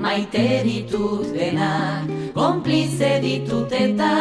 maite 0.05 0.47
ditut 0.69 1.33
denak. 1.33 2.13
Konplize 2.37 3.17
ditut 3.25 3.73
eta 3.73 4.15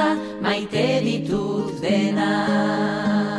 maite 0.47 0.88
ditut 1.03 1.75
denak. 1.84 3.32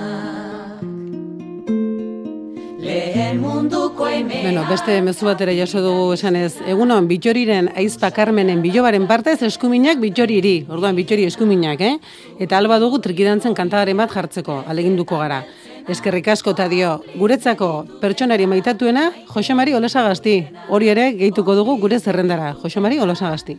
Bueno, 4.43 4.65
beste 4.69 5.01
mezu 5.03 5.27
bat 5.27 5.41
ere 5.41 5.55
jaso 5.57 5.81
dugu 5.83 6.13
esanez, 6.15 6.61
egunon, 6.69 7.09
bitxoriren 7.11 7.71
aizpa 7.81 8.11
Carmenen 8.15 8.61
bilobaren 8.63 9.07
partez 9.11 9.41
eskuminak 9.49 9.99
bitxoriri, 10.03 10.67
orduan 10.69 10.97
bitxori 10.97 11.25
eskuminak, 11.27 11.81
eh? 11.81 11.97
Eta 12.39 12.59
alba 12.59 12.79
dugu 12.83 13.01
trikidantzen 13.03 13.55
kantagaren 13.55 13.99
bat 13.99 14.13
jartzeko, 14.15 14.63
aleginduko 14.69 15.19
gara. 15.19 15.43
Eskerrik 15.89 16.29
asko 16.33 16.55
eta 16.55 16.69
dio, 16.69 16.93
guretzako 17.21 17.71
pertsonari 18.01 18.47
maitatuena, 18.49 19.11
Josemari 19.35 19.75
Olosagasti. 19.77 20.39
Hori 20.69 20.89
ere 20.89 21.11
gehituko 21.19 21.55
dugu 21.59 21.77
gure 21.83 21.99
zerrendara, 22.01 22.55
Josemari 22.63 23.01
Olosagasti. 23.01 23.59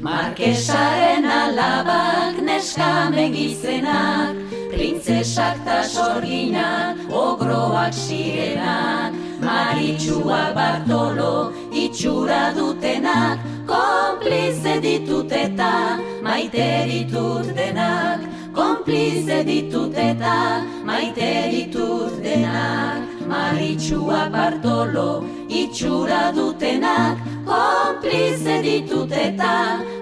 Mark 0.00 0.38
Markesaren 0.40 1.24
alabak 1.24 2.29
neskamen 2.60 3.32
gizenak, 3.32 4.36
printzesak 4.68 5.56
ta 5.64 5.80
sorginak, 5.82 6.96
ogroak 7.08 7.92
sirenak, 7.92 9.16
maritxuak 9.40 10.52
Bartolo 10.54 11.52
itxura 11.72 12.52
dutenak, 12.52 13.40
konplize 13.64 14.76
ditut 14.84 15.32
eta 15.32 15.96
maite 16.20 16.84
ditut 16.90 17.48
denak, 17.56 18.28
konplize 18.52 19.40
ditut 19.48 19.96
eta 19.96 20.60
maite 20.84 21.32
ditut 21.56 22.20
denak, 22.20 23.09
maritxua 23.30 24.28
Bartolo 24.32 25.22
itxura 25.48 26.30
dutenak, 26.34 27.18
konplize 27.46 28.60
ditut 28.64 29.12
eta 29.14 29.54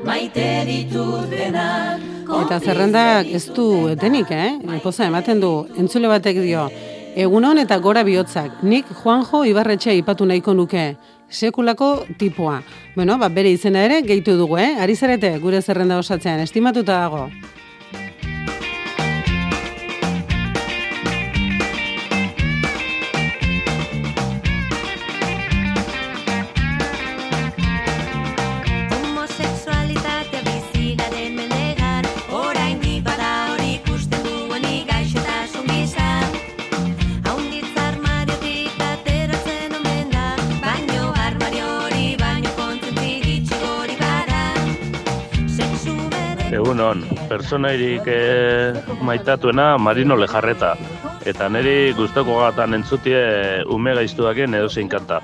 maite 0.04 0.48
ditut 0.68 1.28
denak. 1.30 2.04
Eta 2.28 2.58
zerrendak 2.60 3.28
ez 3.32 3.46
du 3.56 3.88
etenik, 3.88 4.30
eh? 4.30 4.80
Poza 4.84 5.06
ematen 5.08 5.40
du, 5.40 5.52
entzule 5.80 6.10
batek 6.10 6.42
dio, 6.44 6.66
egunon 7.16 7.60
eta 7.60 7.78
gora 7.84 8.04
bihotzak, 8.04 8.62
nik 8.62 8.90
Juanjo 9.02 9.44
Ibarretxe 9.48 9.96
ipatu 9.96 10.28
nahiko 10.28 10.52
nuke, 10.56 10.90
sekulako 11.28 12.04
tipoa. 12.20 12.60
Bueno, 12.96 13.16
ba, 13.18 13.28
bere 13.32 13.52
izena 13.52 13.84
ere 13.84 14.02
gehitu 14.04 14.36
dugu, 14.36 14.58
eh? 14.60 14.74
Ari 14.80 14.96
zarete 14.96 15.38
gure 15.40 15.62
zerrenda 15.62 15.98
osatzean, 16.00 16.44
estimatuta 16.44 17.00
dago. 17.00 17.28
Egunon, 46.78 47.00
personairik 47.26 48.06
eh, 48.06 48.70
maitatuena 49.02 49.72
Marino 49.82 50.14
Lejarreta. 50.14 50.76
Eta 51.26 51.48
niri 51.50 51.90
guztoko 51.98 52.36
gatan 52.38 52.78
entzutie 52.78 53.18
ume 53.74 53.96
gaiztuaken 53.98 54.54
edo 54.54 54.68
zein 54.70 54.86
kanta. 54.92 55.18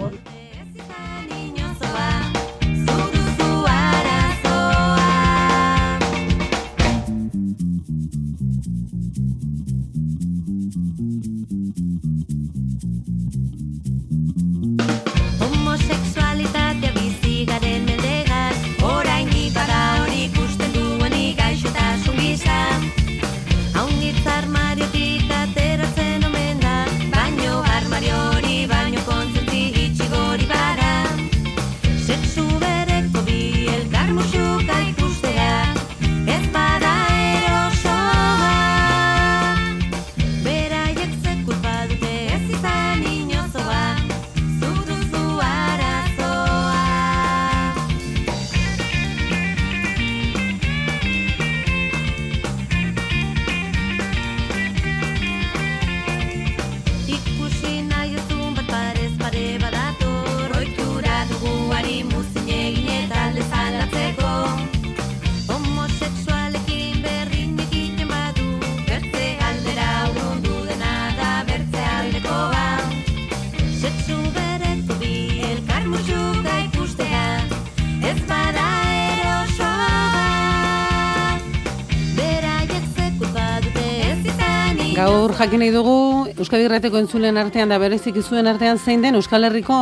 Jakin 85.44 85.60
nahi 85.60 85.72
dugu 85.74 85.94
Euskadi 86.40 86.64
Irrateko 86.64 86.96
entzulen 87.02 87.36
artean 87.36 87.68
da 87.68 87.76
berezik 87.76 88.16
izuen 88.16 88.46
artean 88.48 88.78
zein 88.78 89.02
den 89.04 89.18
Euskal 89.18 89.44
Herriko 89.44 89.76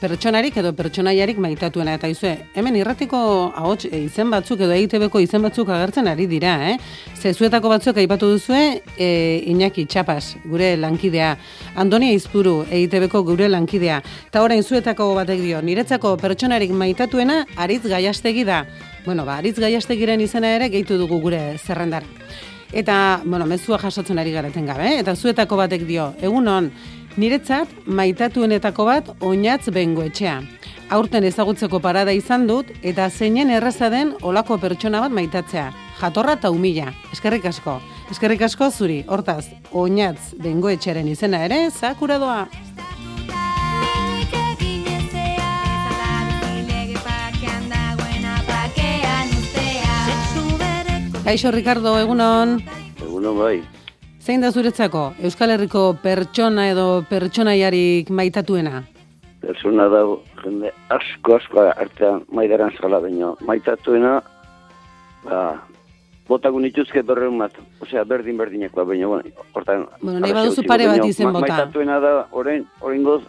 pertsonarik 0.00 0.56
edo 0.58 0.72
pertsonaiarik 0.74 1.38
maitatuena 1.38 1.94
eta 1.94 2.10
izue, 2.10 2.32
hemen 2.58 2.74
irratiko 2.80 3.20
ahots 3.54 3.86
e, 3.86 4.00
izen 4.08 4.32
batzuk 4.34 4.64
edo 4.66 4.74
EITB-ko 4.74 5.22
izen 5.22 5.46
batzuk 5.46 5.70
agertzen 5.70 6.10
ari 6.10 6.26
dira, 6.26 6.56
eh? 6.72 6.74
Zezuetako 7.14 7.70
batzuk 7.70 8.02
aipatu 8.02 8.32
duzue 8.32 8.80
e, 8.96 9.10
Iñaki 9.52 9.86
Txapas, 9.86 10.34
gure 10.50 10.72
lankidea, 10.80 11.36
Andoni 11.78 12.10
Aizpuru, 12.16 12.64
EITB-ko 12.66 13.22
gure 13.30 13.46
lankidea, 13.52 14.02
eta 14.26 14.42
orain 14.42 14.64
zuetako 14.64 15.12
batek 15.20 15.44
dio, 15.44 15.62
niretzako 15.62 16.16
pertsonarik 16.18 16.74
maitatuena 16.74 17.44
Aritz 17.54 17.84
Gaiastegi 17.86 18.48
da. 18.48 18.64
Bueno, 19.04 19.22
ba, 19.28 19.38
Aritz 19.38 19.60
Gaiastegiren 19.62 20.20
izena 20.24 20.56
ere 20.58 20.72
gehitu 20.72 20.98
dugu 20.98 21.22
gure 21.22 21.44
zerrendar. 21.62 22.02
Eta, 22.72 23.20
bueno, 23.24 23.46
mezua 23.46 23.78
jasotzen 23.82 24.18
ari 24.18 24.32
gareten 24.32 24.66
gabe, 24.66 24.86
eh? 24.92 24.98
eta 25.02 25.16
zuetako 25.16 25.56
batek 25.58 25.86
dio, 25.88 26.12
egunon, 26.22 26.70
niretzat 27.18 27.70
maitatuenetako 27.86 28.86
bat 28.86 29.10
oinatz 29.26 29.72
bengoetxea. 29.74 30.38
Aurten 30.90 31.26
ezagutzeko 31.26 31.80
parada 31.82 32.12
izan 32.14 32.46
dut, 32.46 32.70
eta 32.82 33.08
zeinen 33.10 33.50
erraza 33.50 33.90
den 33.90 34.14
olako 34.22 34.58
pertsona 34.58 35.02
bat 35.02 35.14
maitatzea. 35.14 35.70
Jatorra 36.00 36.38
eta 36.38 36.50
umila. 36.50 36.88
Eskerrik 37.12 37.44
asko. 37.50 37.76
Eskerrik 38.10 38.42
asko 38.42 38.70
zuri, 38.70 39.02
hortaz, 39.06 39.50
oinatz 39.72 40.32
bengoetxearen 40.42 41.08
izena 41.10 41.44
ere, 41.46 41.60
zakura 41.70 42.18
doa. 42.18 42.46
Kaixo 51.30 51.52
Ricardo, 51.54 51.92
egunon. 51.94 52.56
Egunon 52.98 53.36
bai. 53.38 53.60
Zein 54.18 54.42
da 54.42 54.48
zuretzako 54.50 55.12
Euskal 55.22 55.52
Herriko 55.54 55.82
pertsona 56.02 56.64
edo 56.72 57.04
pertsonaiarik 57.06 58.10
maitatuena? 58.10 58.80
Persona 59.38 59.86
dago, 59.92 60.16
jende 60.42 60.72
asko 60.90 61.36
asko 61.36 61.68
artean 61.70 62.24
maidaran 62.34 62.74
zala 62.80 62.98
baino. 62.98 63.36
Maitatuena, 63.46 64.16
ba, 65.22 65.38
botagun 66.26 66.66
ituzke 66.66 67.06
berreun 67.06 67.38
bat. 67.38 67.54
Osea, 67.78 68.02
berdin 68.02 68.34
berdinekoa, 68.42 68.88
baina, 68.90 69.06
bueno, 69.14 69.46
hortan... 69.54 69.86
Bueno, 70.02 70.18
nahi 70.26 70.34
baduzu 70.34 70.66
pare 70.66 70.90
bat 70.90 71.06
izen 71.06 71.30
ma- 71.30 71.38
bota. 71.38 71.46
Maitatuena 71.46 72.00
da, 72.02 72.14
orain, 72.32 72.66
orain 72.82 73.06
goz, 73.06 73.22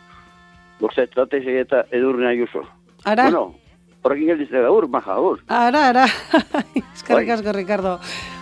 goza 0.81 1.05
estrategia 1.05 1.67
eta 1.69 1.85
edurne 1.93 2.33
ayuso. 2.33 2.65
Ara? 3.05 3.29
Bueno, 3.29 3.60
horrekin 4.03 4.33
geldiz 4.33 4.49
da, 4.51 4.65
ur, 4.71 4.87
maja, 4.91 5.17
ur. 5.21 5.41
Ara, 5.47 5.85
ara. 5.93 6.05
Eskerrik 6.95 7.33
asko, 7.37 7.55
Ricardo. 7.57 7.97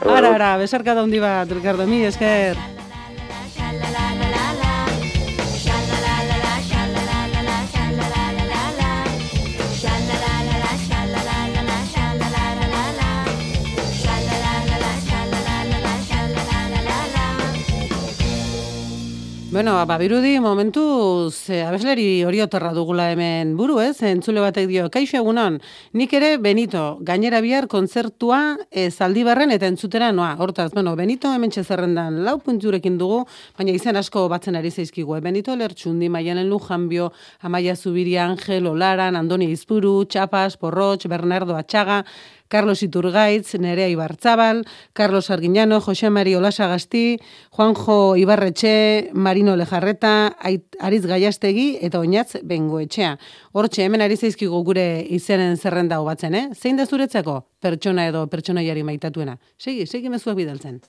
Ara, 0.05 0.33
ara, 0.35 0.51
besarka 0.61 0.95
da 0.95 1.05
hundi 1.05 1.21
bat, 1.23 1.51
Ricardo, 1.51 1.87
mi 1.87 2.03
esker. 2.07 2.59
Bueno, 19.51 19.83
ba, 19.87 19.97
birudi 19.97 20.39
momentu 20.39 21.31
ze 21.31 21.63
abesleri 21.65 22.23
hori 22.23 22.37
otorra 22.43 22.69
dugula 22.69 23.07
hemen 23.09 23.55
buru, 23.57 23.79
ez? 23.81 23.95
Entzule 24.05 24.43
batek 24.43 24.67
dio, 24.69 24.83
kaixo 24.93 25.17
egunon, 25.17 25.57
nik 25.97 26.13
ere 26.13 26.35
Benito, 26.37 26.99
gainera 27.01 27.39
bihar 27.41 27.65
kontzertua 27.65 28.59
e, 28.69 28.91
zaldibarren 28.91 29.49
eta 29.49 29.65
entzutera 29.65 30.11
noa. 30.13 30.35
Hortaz, 30.37 30.69
bueno, 30.75 30.93
Benito 30.95 31.33
hemen 31.33 31.49
zerrendan 31.49 32.21
lau 32.23 32.37
punturekin 32.37 32.99
dugu, 32.99 33.23
baina 33.57 33.73
izen 33.73 33.97
asko 33.97 34.27
batzen 34.29 34.55
ari 34.55 34.69
zaizkigu. 34.69 35.17
Eh? 35.17 35.21
Benito 35.21 35.55
Lertxundi, 35.55 36.09
Maialen 36.09 36.47
Lujanbio, 36.47 37.11
Amaia 37.41 37.75
Zubiri 37.75 38.17
Angel, 38.17 38.67
Olaran, 38.67 39.15
Andoni 39.15 39.49
Izpuru, 39.49 40.05
Txapas, 40.05 40.57
Porrotx, 40.57 41.09
Bernardo 41.09 41.57
Atxaga, 41.57 42.03
Carlos 42.49 42.83
Iturgaitz, 42.83 43.55
Nerea 43.55 43.87
Ibarzabal, 43.87 44.65
Carlos 44.93 45.29
Arguiñano, 45.29 45.79
Jose 45.79 46.09
Mari 46.09 46.35
Olasagasti, 46.35 47.19
Juanjo 47.51 48.17
Ibarretxe, 48.17 49.11
Marino 49.13 49.55
Lejarreta, 49.55 50.35
Ariz 50.79 51.05
Gaiastegi 51.05 51.77
eta 51.79 52.01
Oinatz 52.01 52.41
Bengoetxea. 52.43 53.15
Hortxe, 53.53 53.85
hemen 53.85 54.01
ari 54.01 54.17
zaizkigu 54.17 54.63
gure 54.65 55.05
izenen 55.07 55.55
zerrenda 55.55 56.01
hau 56.01 56.05
batzen, 56.09 56.35
eh? 56.35 56.49
Zein 56.53 56.75
da 56.75 56.89
zuretzako 56.89 57.45
pertsona 57.61 58.07
edo 58.09 58.25
pertsonaiari 58.27 58.83
maitatuena? 58.83 59.37
Segi, 59.57 59.85
segi 59.85 60.09
mezuak 60.09 60.35
bidaltzen. 60.35 60.81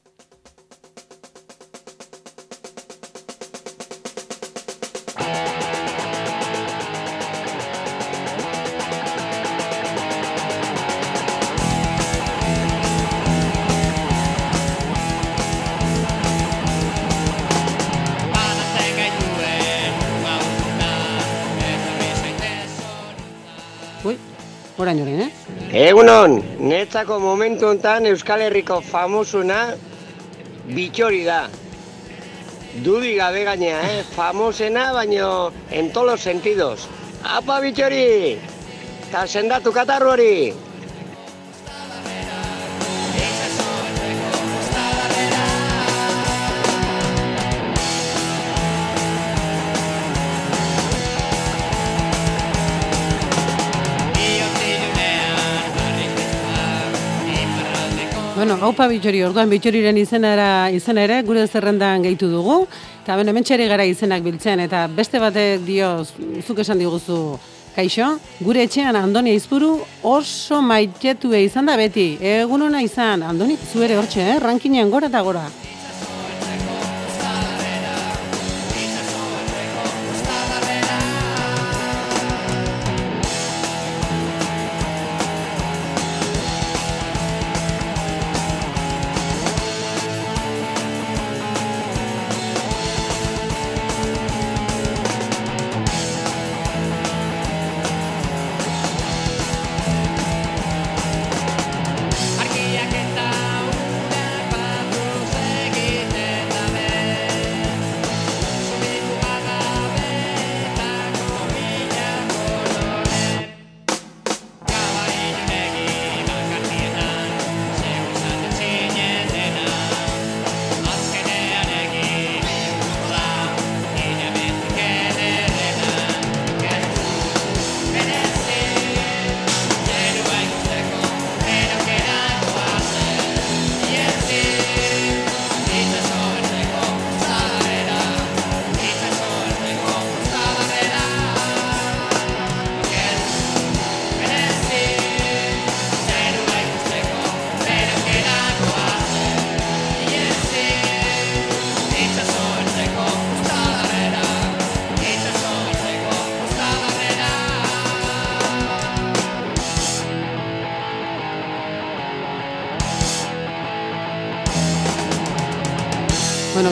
Orain 24.80 25.00
orain, 25.02 25.20
eh? 25.26 25.30
Egunon, 25.88 26.38
netzako 26.58 27.18
momentu 27.20 27.68
hontan 27.68 28.08
Euskal 28.10 28.46
Herriko 28.46 28.80
famosuna 28.80 29.60
bitxori 30.70 31.24
da. 31.26 31.42
Dudi 32.84 33.16
gabe 33.18 33.44
gainea, 33.44 33.82
eh? 33.90 34.02
Famosena, 34.14 34.92
baino 34.94 35.52
en 35.70 35.92
todos 35.92 36.20
sentidos. 36.20 36.88
Apa 37.24 37.60
bitxori! 37.60 38.38
Ta 39.10 39.26
sendatu 39.26 39.72
katarru 39.74 40.14
hori! 40.14 40.34
Bueno, 58.50 58.66
haupa 58.66 58.88
bitxori, 58.90 59.20
orduan 59.22 59.46
bitxoriren 59.46 59.94
izenara, 60.00 60.72
izena 60.74 61.04
ere, 61.06 61.20
gure 61.22 61.44
zerrendan 61.46 62.02
gehitu 62.02 62.26
dugu. 62.32 62.56
Eta 63.04 63.14
bueno, 63.14 63.30
hemen 63.30 63.44
txeri 63.46 63.68
gara 63.70 63.84
izenak 63.86 64.24
biltzen, 64.24 64.58
eta 64.64 64.80
beste 64.90 65.20
batek 65.22 65.62
dio, 65.62 65.92
zuk 66.42 66.58
esan 66.58 66.82
diguzu, 66.82 67.20
kaixo, 67.76 68.08
gure 68.42 68.64
etxean 68.66 68.98
Andoni 68.98 69.36
Izpuru 69.38 69.76
oso 70.02 70.58
maitetu 70.66 71.30
izan 71.38 71.70
da 71.70 71.76
beti. 71.78 72.16
Egun 72.18 72.66
hona 72.66 72.82
izan, 72.82 73.22
Andoni, 73.22 73.54
zu 73.54 73.86
ere 73.86 74.00
hortxe, 74.02 74.26
eh? 74.32 74.40
rankinean 74.42 74.90
gora 74.90 75.06
eta 75.06 75.22
gora. 75.22 75.46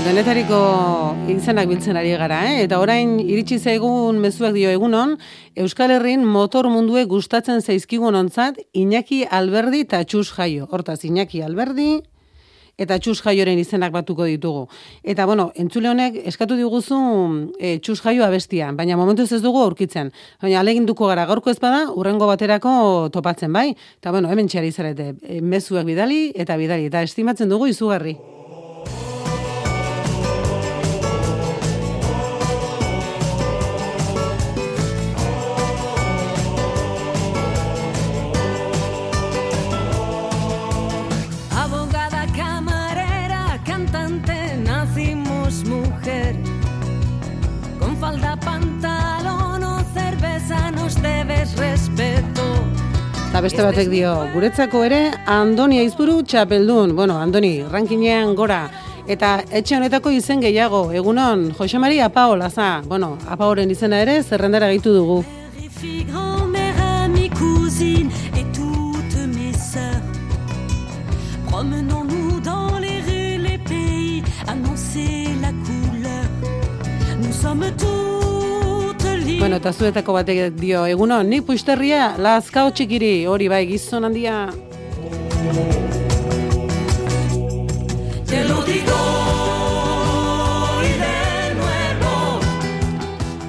Denetariko 0.09 0.59
izenak 1.29 1.67
biltzen 1.69 1.99
ari 2.01 2.15
gara, 2.17 2.39
eh? 2.49 2.63
eta 2.65 2.79
orain 2.81 3.19
iritsi 3.21 3.59
zaigun 3.61 4.17
mezuak 4.23 4.55
dio 4.57 4.71
egunon, 4.73 5.19
Euskal 5.61 5.93
Herrin 5.93 6.23
motor 6.25 6.71
mundue 6.73 7.03
gustatzen 7.11 7.61
zaizkigun 7.61 8.17
ontzat, 8.17 8.57
Iñaki 8.73 9.27
Alberdi 9.29 9.83
eta 9.85 10.01
Txus 10.09 10.31
Jaio. 10.33 10.69
Hortaz, 10.73 11.03
Iñaki 11.05 11.43
Alberdi 11.45 11.99
eta 12.81 12.97
Txus 12.97 13.19
Jaioren 13.27 13.61
izenak 13.61 13.93
batuko 13.93 14.25
ditugu. 14.25 14.65
Eta, 15.05 15.27
bueno, 15.29 15.51
entzule 15.61 15.93
honek 15.93 16.17
eskatu 16.33 16.57
diguzu 16.57 17.03
e, 17.59 17.77
Txus 17.77 18.01
Jaio 18.07 18.25
abestia, 18.25 18.73
baina 18.73 18.97
momentuz 18.97 19.29
ez 19.37 19.43
dugu 19.45 19.61
aurkitzen. 19.61 20.15
Baina 20.41 20.63
aleginduko 20.63 21.13
gara 21.13 21.29
gaurko 21.29 21.53
ez 21.53 21.59
bada, 21.61 21.85
urrengo 21.93 22.31
baterako 22.33 23.11
topatzen, 23.13 23.53
bai? 23.53 23.75
Eta, 24.01 24.17
bueno, 24.17 24.33
hemen 24.33 24.49
txari 24.49 24.73
zarete, 24.73 25.13
e, 25.21 25.43
mezuak 25.43 25.85
bidali 25.85 26.31
eta 26.33 26.57
bidali, 26.57 26.89
eta 26.89 27.05
estimatzen 27.05 27.53
dugu 27.53 27.69
izugarri. 27.69 28.17
Eta 53.39 53.45
beste 53.45 53.63
batek 53.63 53.87
dio, 53.87 54.13
guretzako 54.33 54.81
ere, 54.83 54.97
Andoni 55.31 55.77
Aizburu 55.79 56.25
txapeldun. 56.27 56.91
Bueno, 56.99 57.21
Andoni, 57.23 57.63
rankinean 57.71 58.33
gora. 58.35 58.65
Eta 59.07 59.29
etxe 59.61 59.77
honetako 59.77 60.11
izen 60.11 60.43
gehiago, 60.43 60.81
egunon, 60.91 61.45
Jose 61.55 61.79
Maria 61.79 62.09
Paolaza. 62.11 62.83
Bueno, 62.91 63.13
Apaoren 63.31 63.71
izena 63.71 64.01
ere, 64.03 64.25
zerrendara 64.25 64.67
gaitu 64.67 64.91
dugu. 64.91 65.23
Sommes 77.39 77.71
libres. 77.71 78.08
Bueno, 79.39 79.57
eta 79.63 79.71
zuetako 79.73 80.17
batek 80.17 80.57
dio, 80.59 80.81
egunon, 80.91 81.29
nik 81.31 81.45
puisterria, 81.47 82.17
lazkao 82.19 82.73
txikiri, 82.75 83.23
hori 83.31 83.47
bai, 83.49 83.61
gizon 83.71 84.09
handia. 84.09 84.49
Te 88.27 88.43
lo 88.49 88.59
digo 88.67 88.99
y 90.83 90.91
de 91.05 91.55
nuevo 91.55 92.41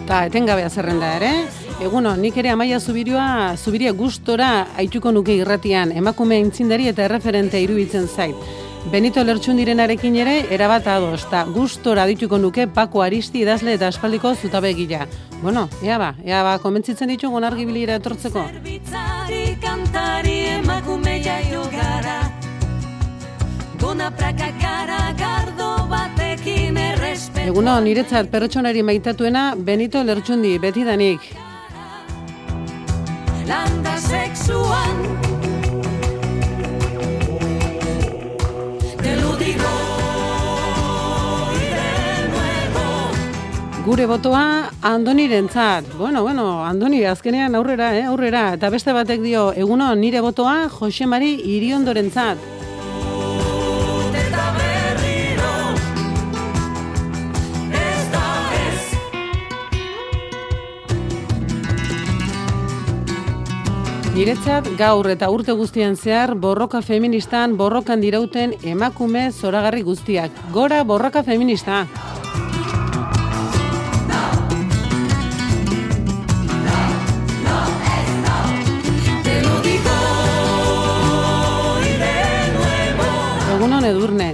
Ta 0.05 0.27
etengabea 0.29 0.69
zerrenda 0.69 1.15
ere, 1.17 1.33
eguno, 1.81 2.15
nik 2.15 2.37
ere 2.37 2.53
amaia 2.53 2.79
zubirioa, 2.79 3.57
zubiria 3.57 3.91
gustora 3.91 4.67
aituko 4.77 5.11
nuke 5.11 5.41
irratian, 5.41 5.91
emakume 5.91 6.37
intzindari 6.37 6.87
eta 6.93 7.09
erreferente 7.09 7.59
iruditzen 7.65 8.07
zait. 8.07 8.58
Benito 8.87 9.21
Lertxundirenarekin 9.23 10.15
ere, 10.15 10.35
erabat 10.55 10.87
ados, 10.87 11.25
eta 11.27 11.43
gustora 11.51 12.05
dituko 12.07 12.39
nuke 12.39 12.65
Pako 12.71 13.03
Aristi 13.03 13.43
idazle 13.43 13.75
eta 13.75 13.89
aspaldiko 13.91 14.31
zutabegila. 14.35 15.05
Bueno, 15.41 15.67
ea 15.83 15.97
ba, 15.99 16.13
ea 16.23 16.41
ba, 16.43 16.57
komentzitzen 16.63 17.11
ditugun 17.11 17.43
argibilira 17.43 17.99
etortzeko. 17.99 18.45
Bitzari 18.63 19.57
kantari 19.61 20.39
emakume 20.55 21.19
jaio 21.23 21.63
gara 21.71 22.19
Gona 23.79 24.09
praka 24.11 24.49
gardo 25.17 25.69
batekin 25.87 26.77
errespetu 26.77 27.47
Eguno, 27.51 27.79
niretzat 27.79 28.27
pertsonari 28.31 28.83
maitatuena 28.83 29.55
Benito 29.55 30.03
Lertxundi, 30.03 30.57
betidanik. 30.59 31.31
Landa 33.47 33.97
sexuan 33.97 35.28
Gure 43.89 44.05
botoa 44.05 44.69
Andonirentzat. 44.81 45.85
Bueno, 45.97 46.21
bueno, 46.21 46.63
Andoni 46.63 47.03
azkenean 47.05 47.55
aurrera, 47.55 47.97
eh, 47.97 48.03
aurrera. 48.03 48.53
Eta 48.53 48.69
beste 48.69 48.93
batek 48.93 49.23
dio, 49.25 49.49
eguno 49.57 49.95
nire 49.95 50.21
botoa 50.21 50.69
Jose 50.69 51.07
Mari 51.09 51.33
Iriondorentzat. 51.55 52.58
Niretzat 64.19 64.65
gaur 64.75 65.07
eta 65.07 65.29
urte 65.31 65.53
guztian 65.55 65.93
zehar 65.95 66.33
borroka 66.45 66.81
feministan 66.83 67.53
borrokan 67.61 68.01
dirauten 68.03 68.51
emakume 68.67 69.21
zoragarri 69.31 69.85
guztiak. 69.87 70.41
Gora 70.51 70.83
borroka 70.83 71.23
feminista! 71.23 71.85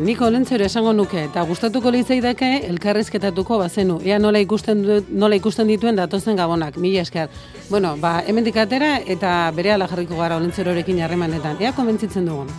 Niko 0.06 0.28
olentzero 0.30 0.66
esango 0.70 0.94
nuke 0.94 1.24
eta 1.26 1.42
gustatuko 1.50 1.90
litzaidake 1.92 2.50
elkarrizketatuko 2.68 3.58
bazenu. 3.58 3.98
Ea 4.06 4.20
nola 4.22 4.40
ikusten 4.44 4.84
du, 4.86 5.00
nola 5.10 5.40
ikusten 5.40 5.68
dituen 5.72 5.98
datozen 5.98 6.38
gabonak. 6.38 6.78
Mila 6.78 7.02
esker. 7.02 7.30
Bueno, 7.70 7.96
ba, 7.98 8.20
hemendik 8.28 8.58
atera 8.62 9.00
eta 9.02 9.52
berehala 9.56 9.90
jarriko 9.90 10.22
gara 10.22 10.38
olentzerorekin 10.38 11.02
harremanetan. 11.02 11.58
Ea 11.60 11.74
komentzitzen 11.74 12.30
dugun. 12.30 12.54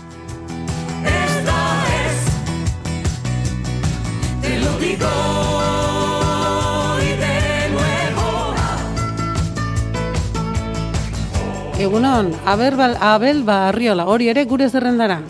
Ez 1.06 1.46
da 1.46 1.62
ez 2.00 2.18
Te 4.42 4.58
lo 4.60 4.78
digo 4.82 5.14
Egunon, 11.78 12.30
Abel, 12.46 12.96
Abel 13.04 13.42
Barriola, 13.44 14.06
hori 14.08 14.30
ere 14.32 14.46
gure 14.48 14.70
zerrendara. 14.70 15.20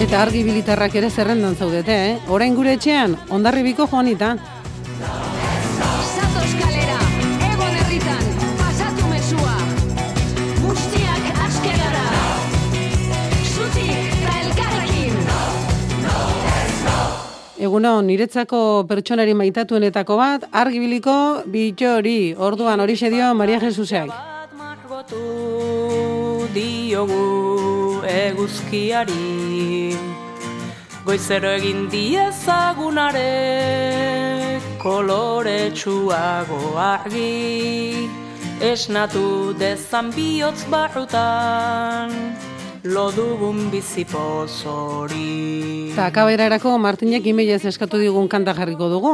Eta 0.00 0.22
argi 0.24 0.40
bilitarrak 0.40 0.94
ere 0.96 1.10
zerrendan 1.12 1.52
zaudete, 1.60 1.92
eh? 1.92 2.12
Orain 2.32 2.54
gure 2.56 2.72
etxean, 2.72 3.18
ondarribiko 3.36 3.84
joanita. 3.84 4.30
Zatoz 6.08 6.52
kalera, 6.56 7.00
egon 7.50 7.74
herritan, 7.82 8.22
pasatu 8.62 9.10
mesua 9.10 9.56
Guztiak 10.62 11.42
aske 11.44 11.74
gara 11.82 12.06
Zutik 13.50 13.92
eta 14.16 14.38
elkarrekin 14.46 15.20
Eguno, 17.68 17.92
niretzako 18.00 18.62
pertsonari 18.88 19.36
maitatuenetako 19.36 20.16
bat, 20.16 20.48
argibiliko 20.50 21.18
bitxori, 21.44 22.34
orduan 22.38 22.80
hori 22.80 22.96
dio 22.96 23.34
Maria 23.34 23.60
Jesusek. 23.60 24.08
margotu 24.56 26.48
diogu 26.54 27.79
eguzkiari. 28.04 29.96
Goizero 31.04 31.48
egin 31.56 31.88
diezagunare 31.88 33.30
koloretsuago 34.82 36.60
argi 36.76 38.08
Esnatu 38.60 39.54
dezan 39.56 40.12
bihotz 40.12 40.64
barrutan 40.72 42.12
lo 42.82 43.10
dugun 43.12 43.70
bizipoz 43.70 44.64
hori 44.64 45.70
Eta 45.90 46.06
akaberarako 46.06 46.76
Martinek 46.78 47.26
imeilez 47.26 47.64
eskatu 47.68 47.98
digun 48.00 48.28
kanta 48.30 48.54
jarriko 48.54 48.86
dugu, 48.88 49.10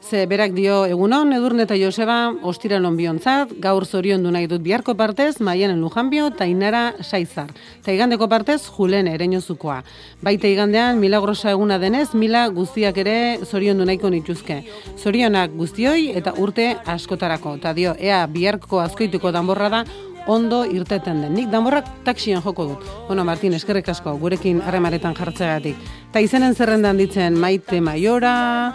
ze 0.00 0.22
berak 0.30 0.54
dio 0.54 0.84
egunon, 0.86 1.34
edurne 1.36 1.66
eta 1.66 1.76
Joseba, 1.76 2.30
ostiralon 2.46 2.94
biontzat, 2.96 3.50
gaur 3.60 3.84
zorion 3.84 4.22
du 4.22 4.30
nahi 4.30 4.46
dut 4.48 4.62
biharko 4.62 4.94
partez, 4.96 5.40
maianen 5.40 5.82
lujanbio, 5.82 6.28
eta 6.30 6.46
inara 6.46 6.94
saizar. 7.02 7.50
Eta 7.80 7.92
igandeko 7.92 8.28
partez, 8.30 8.62
julen 8.72 9.10
ereinozukoa. 9.10 9.82
Baita 10.22 10.48
igandean, 10.48 11.00
milagrosa 11.02 11.50
eguna 11.50 11.80
denez, 11.82 12.14
mila 12.14 12.46
guztiak 12.48 13.02
ere 13.02 13.16
zorion 13.44 13.82
du 13.82 13.84
nahiko 13.84 14.08
nituzke. 14.08 14.62
Zorionak 14.96 15.52
guztioi 15.58 16.12
eta 16.16 16.32
urte 16.38 16.76
askotarako. 16.86 17.58
Eta 17.58 17.74
dio, 17.74 17.96
ea 17.98 18.22
biharko 18.30 18.80
azkoituko 18.80 19.34
danborra 19.34 19.68
da, 19.68 19.84
ondo 20.26 20.64
irteten 20.64 21.22
den. 21.22 21.34
Nik 21.34 21.50
danborrak 21.52 21.86
taksian 22.04 22.42
joko 22.42 22.64
dut. 22.72 22.88
Bueno, 23.08 23.24
Martin, 23.24 23.54
eskerrik 23.54 23.88
asko, 23.88 24.16
gurekin 24.18 24.60
harremaretan 24.62 25.14
jartzeagatik. 25.14 25.76
Ta 26.12 26.20
izenen 26.20 26.54
zerrendan 26.54 26.98
ditzen 26.98 27.38
Maite 27.38 27.80
Maiora, 27.80 28.74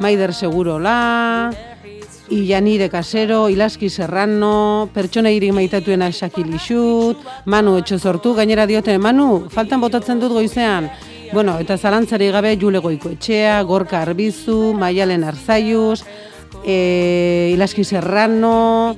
Maider 0.00 0.34
Segurola, 0.34 1.50
Ilanire 2.28 2.88
Kasero, 2.90 3.48
Ilaski 3.48 3.88
Serrano, 3.88 4.88
pertsona 4.92 5.30
irik 5.30 5.52
maitatuena 5.54 6.10
Shakil 6.10 6.54
Ixut, 6.58 7.20
Manu 7.46 7.76
etxo 7.78 7.98
sortu, 7.98 8.34
gainera 8.34 8.66
diote, 8.66 8.98
Manu, 8.98 9.46
faltan 9.50 9.80
botatzen 9.80 10.20
dut 10.20 10.34
goizean. 10.34 10.90
Bueno, 11.32 11.56
eta 11.62 11.76
zalantzari 11.78 12.30
gabe 12.34 12.56
Jule 12.58 12.78
Goiko 12.82 13.10
etxea, 13.14 13.60
Gorka 13.62 14.02
Arbizu, 14.02 14.74
Maialen 14.78 15.24
Arzaius, 15.24 16.04
e, 16.64 17.52
Ilaski 17.54 17.84
Serrano, 17.84 18.96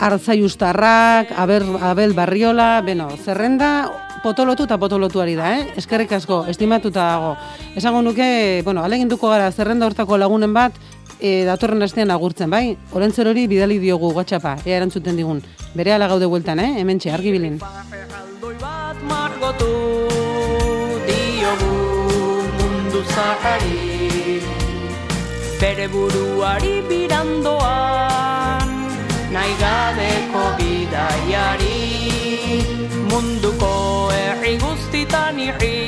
Arzaiustarrak, 0.00 1.32
Abel, 1.36 1.64
Abel 1.80 2.14
Barriola, 2.14 2.80
beno, 2.84 3.08
zerrenda 3.16 3.90
potolotu 4.22 4.64
eta 4.64 4.78
potolotu 4.80 5.20
ari 5.20 5.34
da, 5.36 5.52
eh? 5.58 5.72
Eskerrik 5.76 6.12
asko, 6.16 6.44
estimatuta 6.48 7.04
dago. 7.04 7.36
Esango 7.76 8.02
nuke, 8.02 8.62
bueno, 8.64 8.84
aleginduko 8.84 9.28
gara 9.28 9.50
zerrenda 9.52 9.86
hortako 9.86 10.18
lagunen 10.18 10.54
bat, 10.54 10.76
e, 11.20 11.44
datorren 11.44 11.82
astean 11.84 12.10
agurtzen, 12.10 12.50
bai? 12.50 12.76
Olentzer 12.92 13.28
hori 13.28 13.46
bidali 13.50 13.78
diogu 13.78 14.12
WhatsAppa, 14.16 14.56
ea 14.64 14.78
erantzuten 14.80 15.16
digun. 15.16 15.42
Bere 15.74 15.92
ala 15.92 16.08
gaude 16.08 16.26
bueltan, 16.26 16.58
eh? 16.60 16.74
Hemen 16.80 16.98
txe, 16.98 17.12
argi 17.12 17.32
bilin. 17.36 17.60
bat 18.60 18.98
margotu 19.10 19.72
diogu 21.08 21.74
mundu 22.58 23.00
zahari 23.14 24.40
bere 25.60 25.86
buruari 25.88 26.74
birandoan 26.88 28.43
nahi 29.34 29.54
gabeko 29.60 30.42
bidaiari 30.58 31.78
munduko 33.10 33.70
herri 34.16 34.52
guztitan 34.64 35.40
irri 35.46 35.78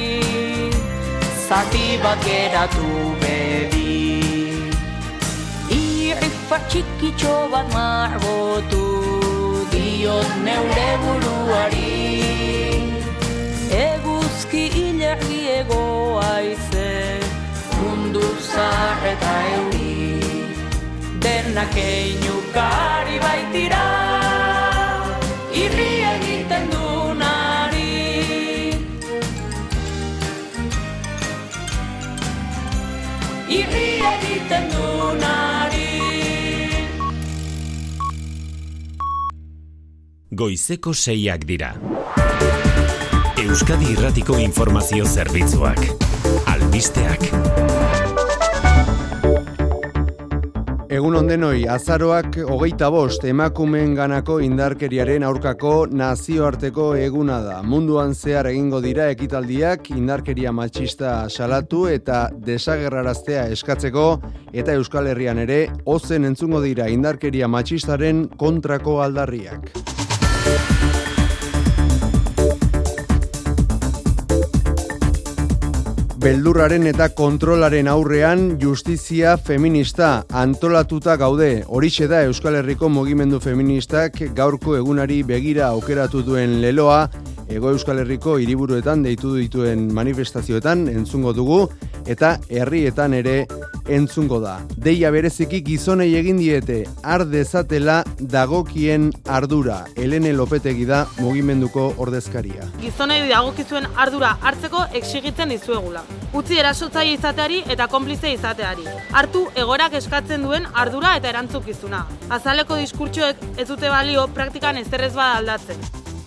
zati 1.46 1.84
bat 2.04 2.24
geratu 2.26 2.88
bebi 3.22 3.92
irri 5.78 6.30
fatxikitxo 6.48 7.36
bat 7.54 7.70
margotu 7.76 8.84
diot 9.74 10.30
neure 10.46 10.90
buruari. 11.04 11.94
Eguzki 13.86 14.64
ilargi 14.86 15.42
egoa 15.58 16.32
ize 16.54 16.92
Mundu 17.78 18.26
zahar 18.52 19.10
eta 19.12 19.34
euri 19.56 19.95
Denak 21.26 21.74
einukari 21.74 23.16
baitira 23.18 23.86
Irri 25.50 25.88
egiten 26.10 26.68
du 26.70 26.90
nari 27.18 27.88
Irri 33.58 33.88
egiten 34.12 34.70
du 34.70 35.10
nari 35.18 35.90
Goizeko 40.30 40.94
seiak 40.94 41.48
dira. 41.50 41.72
Euskadi 43.42 43.90
Irratiko 43.96 44.38
Informazio 44.46 45.10
Zerbitzuak. 45.10 45.82
Albisteak. 46.54 47.85
Egun 50.86 51.16
ondenoi, 51.18 51.64
azaroak 51.66 52.36
hogeita 52.46 52.86
bost 52.94 53.24
emakumeen 53.26 53.96
ganako 53.98 54.36
indarkeriaren 54.44 55.24
aurkako 55.26 55.72
nazioarteko 55.90 56.92
eguna 57.02 57.40
da. 57.42 57.56
Munduan 57.66 58.14
zehar 58.14 58.46
egingo 58.52 58.78
dira 58.84 59.08
ekitaldiak 59.10 59.90
indarkeria 59.90 60.52
matxista 60.54 61.16
salatu 61.26 61.88
eta 61.90 62.28
desagerraraztea 62.46 63.48
eskatzeko 63.56 64.06
eta 64.54 64.78
Euskal 64.78 65.10
Herrian 65.10 65.42
ere 65.42 65.60
ozen 65.96 66.30
entzungo 66.30 66.62
dira 66.62 66.86
indarkeria 66.86 67.50
matxistaren 67.50 68.28
kontrako 68.38 69.00
aldarriak. 69.02 69.95
Beldurraren 76.26 76.88
eta 76.90 77.06
kontrolaren 77.14 77.86
aurrean 77.86 78.40
justizia 78.58 79.36
feminista 79.38 80.08
antolatuta 80.40 81.14
gaude. 81.20 81.62
Horixe 81.68 82.08
da 82.10 82.24
Euskal 82.26 82.56
Herriko 82.58 82.88
mugimendu 82.90 83.38
feministak 83.44 84.18
gaurko 84.34 84.74
egunari 84.74 85.20
begira 85.28 85.68
aukeratu 85.68 86.24
duen 86.26 86.58
leloa, 86.64 87.04
Ego 87.48 87.70
Euskal 87.70 88.00
Herriko 88.02 88.40
hiriburuetan 88.42 89.04
deitu 89.06 89.36
dituen 89.36 89.86
manifestazioetan 89.94 90.88
entzungo 90.90 91.30
dugu 91.36 91.60
eta 92.10 92.32
herrietan 92.50 93.14
ere 93.14 93.36
entzungo 93.86 94.40
da. 94.42 94.56
Deia 94.82 95.12
bereziki 95.14 95.62
gizonei 95.62 96.08
egin 96.18 96.40
diete 96.42 96.80
ar 97.06 97.22
dezatela 97.30 98.00
dagokien 98.18 99.12
ardura. 99.30 99.84
Helene 99.94 100.34
Lopetegi 100.34 100.86
da 100.90 101.04
mugimenduko 101.20 101.92
ordezkaria. 102.02 102.66
Gizonei 102.82 103.22
dagokizuen 103.30 103.86
ardura 103.94 104.36
hartzeko 104.42 104.88
exigitzen 104.98 105.54
dizuegula. 105.54 106.02
Utzi 106.36 106.58
erasotzaile 106.60 107.14
izateari 107.16 107.62
eta 107.74 107.86
konplize 107.92 108.32
izateari. 108.32 108.86
Hartu 109.12 109.46
egorak 109.54 109.94
eskatzen 110.00 110.42
duen 110.46 110.66
ardura 110.72 111.16
eta 111.20 111.32
erantzukizuna. 111.32 112.06
Azaleko 112.38 112.80
diskurtsoek 112.82 113.46
ez 113.56 113.68
dute 113.68 113.92
balio 113.92 114.26
praktikan 114.34 114.76
ezerrez 114.82 115.14
bada 115.14 115.38
aldatzen. 115.42 115.86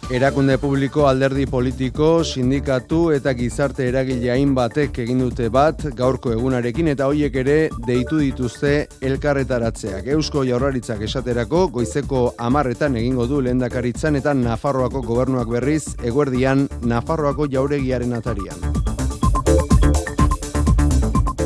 Erakunde 0.10 0.56
publiko, 0.58 1.04
alderdi 1.06 1.44
politiko, 1.46 2.24
sindikatu 2.26 3.12
eta 3.14 3.36
gizarte 3.38 3.86
eragile 3.92 4.32
hainbatek 4.34 4.98
egin 5.04 5.22
dute 5.22 5.52
bat 5.54 5.86
gaurko 6.00 6.34
egunarekin 6.34 6.90
eta 6.96 7.06
hoiek 7.12 7.38
ere 7.44 7.58
deitu 7.86 8.18
dituzte 8.18 8.74
elkarretaratzeak. 9.06 10.10
Eusko 10.18 10.42
Jaurlaritzak 10.50 11.06
esaterako 11.06 11.68
goizeko 11.78 12.24
amarretan 12.42 12.98
egingo 12.98 13.30
du 13.30 13.44
lehendakaritzan 13.46 14.18
eta 14.18 14.34
Nafarroako 14.34 15.06
gobernuak 15.06 15.54
berriz 15.60 15.84
eguerdian 16.02 16.66
Nafarroako 16.90 17.46
jauregiaren 17.54 18.18
atarian. 18.18 18.98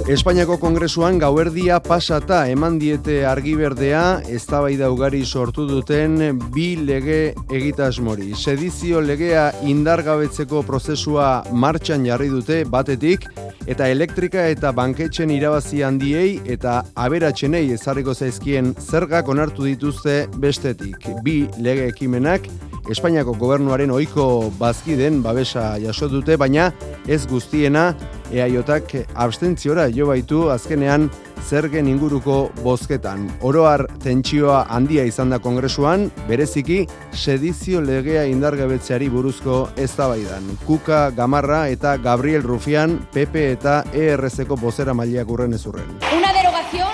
Espainiako 0.04 0.58
Kongresuan 0.60 1.16
gauerdia 1.16 1.78
pasata 1.80 2.42
eman 2.52 2.76
diete 2.76 3.22
argiberdea 3.24 4.02
eztabaida 4.28 4.90
ugari 4.92 5.22
sortu 5.24 5.64
duten 5.64 6.42
bi 6.52 6.74
lege 6.76 7.32
egitasmori. 7.48 8.34
Sedizio 8.36 9.00
legea 9.00 9.46
indargabetzeko 9.64 10.66
prozesua 10.68 11.30
martxan 11.56 12.04
jarri 12.04 12.28
dute 12.34 12.66
batetik 12.68 13.30
eta 13.64 13.88
elektrika 13.88 14.44
eta 14.52 14.74
banketxen 14.76 15.32
irabazi 15.32 15.86
handiei 15.88 16.36
eta 16.52 16.82
aberatsenei 17.00 17.70
ezarriko 17.78 18.12
zaizkien 18.14 18.76
zergak 18.76 19.32
onartu 19.32 19.64
dituzte 19.72 20.26
bestetik. 20.36 21.00
Bi 21.24 21.46
lege 21.64 21.88
ekimenak 21.96 22.52
Espainiako 22.92 23.34
gobernuaren 23.40 23.92
ohiko 23.96 24.52
bazkiden 24.60 25.22
babesa 25.24 25.78
jaso 25.80 26.10
dute, 26.12 26.36
baina 26.36 26.72
ez 27.08 27.22
guztiena 27.28 27.94
EAJak 28.34 28.96
abstentziora 29.16 29.88
jo 29.94 30.10
baitu 30.10 30.50
azkenean 30.52 31.08
zergen 31.44 31.88
inguruko 31.88 32.50
bozketan. 32.64 33.28
Oroar 33.42 33.86
tentsioa 34.04 34.66
handia 34.70 35.06
izan 35.08 35.32
da 35.32 35.40
kongresuan, 35.40 36.10
bereziki 36.28 36.84
sedizio 37.12 37.82
legea 37.82 38.26
indargabetzeari 38.32 39.10
buruzko 39.14 39.68
eztabaidan. 39.78 40.50
Kuka 40.68 41.10
Gamarra 41.16 41.68
eta 41.70 41.96
Gabriel 42.04 42.44
Rufian, 42.44 43.00
PP 43.14 43.48
eta 43.54 43.84
ERZ-ko 43.94 44.60
bozera 44.60 44.94
mailiak 44.94 45.30
urren 45.30 45.56
ezurren. 45.56 46.00
Una 46.16 46.34
derogación 46.34 46.92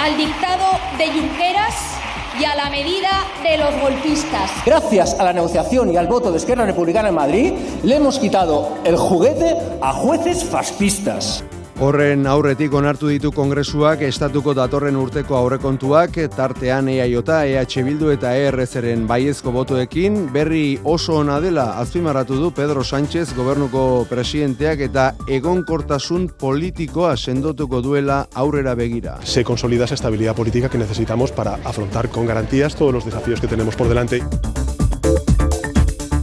al 0.00 0.16
dictado 0.16 0.74
de 0.98 1.12
Junqueras 1.14 1.97
y 2.40 2.44
a 2.44 2.54
la 2.54 2.70
medida 2.70 3.10
de 3.42 3.58
los 3.58 3.80
golpistas. 3.80 4.50
Gracias 4.64 5.18
a 5.18 5.24
la 5.24 5.32
negociación 5.32 5.92
y 5.92 5.96
al 5.96 6.06
voto 6.06 6.30
de 6.30 6.38
Esquerra 6.38 6.66
Republicana 6.66 7.08
en 7.08 7.14
Madrid, 7.14 7.52
le 7.82 7.96
hemos 7.96 8.18
quitado 8.18 8.78
el 8.84 8.96
juguete 8.96 9.56
a 9.80 9.92
jueces 9.92 10.44
fascistas. 10.44 11.44
Horren 11.78 12.26
aurretik 12.26 12.72
onartu 12.74 13.06
ditu 13.06 13.30
kongresuak 13.30 14.00
estatuko 14.02 14.50
datorren 14.58 14.96
urteko 14.98 15.36
aurrekontuak 15.38 16.16
tartean 16.34 16.88
EAJ, 16.90 17.30
EH 17.46 17.84
Bildu 17.86 18.10
eta 18.10 18.32
ERZ-eren 18.34 19.04
baiezko 19.06 19.52
botoekin 19.54 20.16
berri 20.34 20.80
oso 20.82 21.20
ona 21.20 21.38
dela 21.38 21.68
azpimarratu 21.78 22.40
du 22.42 22.50
Pedro 22.50 22.82
Sánchez 22.82 23.30
gobernuko 23.36 24.08
presidenteak 24.10 24.82
eta 24.88 25.12
egonkortasun 25.30 26.32
politikoa 26.40 27.14
sendotuko 27.16 27.78
duela 27.80 28.24
aurrera 28.34 28.74
begira. 28.74 29.20
Se 29.22 29.44
consolida 29.44 29.84
esa 29.84 29.94
estabilidad 29.94 30.34
política 30.34 30.68
que 30.68 30.78
necesitamos 30.78 31.30
para 31.30 31.60
afrontar 31.62 32.08
con 32.08 32.26
garantías 32.26 32.74
todos 32.74 32.92
los 32.92 33.04
desafíos 33.04 33.40
que 33.40 33.46
tenemos 33.46 33.76
por 33.76 33.86
delante. 33.86 34.20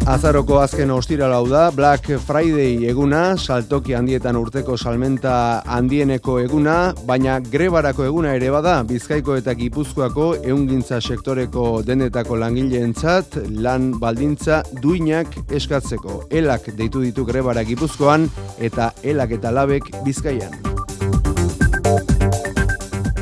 Azaroko 0.06 0.60
azken 0.62 0.92
ostirala 0.94 1.40
hau 1.42 1.48
da, 1.50 1.72
Black 1.74 2.12
Friday 2.28 2.86
eguna, 2.86 3.34
saltoki 3.42 3.96
handietan 3.98 4.38
urteko 4.38 4.78
salmenta 4.78 5.64
handieneko 5.66 6.36
eguna, 6.44 6.76
baina 7.10 7.40
grebarako 7.42 8.06
eguna 8.06 8.36
ere 8.38 8.52
bada, 8.54 8.76
Bizkaiko 8.86 9.40
eta 9.42 9.58
Gipuzkoako 9.58 10.28
ehungintza 10.44 11.02
sektoreko 11.02 11.82
dendetako 11.90 12.38
langileentzat 12.38 13.42
lan 13.66 13.96
baldintza 13.98 14.62
duinak 14.78 15.42
eskatzeko. 15.50 16.22
Elak 16.30 16.70
deitu 16.78 17.02
ditu 17.02 17.26
grebara 17.26 17.66
Gipuzkoan 17.66 18.30
eta 18.62 18.94
elak 19.02 19.40
eta 19.42 19.58
labek 19.58 19.90
Bizkaian. 20.06 20.85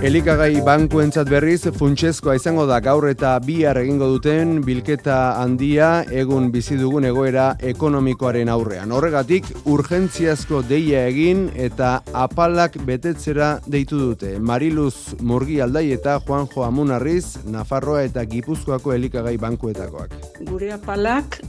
Elikagai 0.04 0.60
bankuentzat 0.68 1.30
berriz 1.32 1.62
funtsezkoa 1.78 2.34
izango 2.36 2.66
da 2.68 2.82
gaur 2.84 3.06
eta 3.08 3.30
bihar 3.40 3.78
egingo 3.80 4.10
duten 4.12 4.58
bilketa 4.66 5.38
handia 5.40 6.02
egun 6.12 6.50
bizi 6.52 6.76
dugun 6.76 7.08
egoera 7.08 7.46
ekonomikoaren 7.64 8.52
aurrean. 8.52 8.92
Horregatik 8.92 9.48
urgentziazko 9.64 10.60
deia 10.68 11.06
egin 11.08 11.46
eta 11.56 11.94
apalak 12.12 12.76
betetzera 12.84 13.54
deitu 13.64 14.02
dute. 14.02 14.34
Mariluz 14.44 15.16
Murgi 15.22 15.62
Aldai 15.64 15.86
eta 15.96 16.18
Juanjo 16.28 16.68
Amunarriz 16.68 17.38
Nafarroa 17.48 18.04
eta 18.04 18.26
Gipuzkoako 18.28 18.98
elikagai 18.98 19.38
bankuetakoak. 19.40 20.20
Gure 20.52 20.74
apalak 20.76 21.40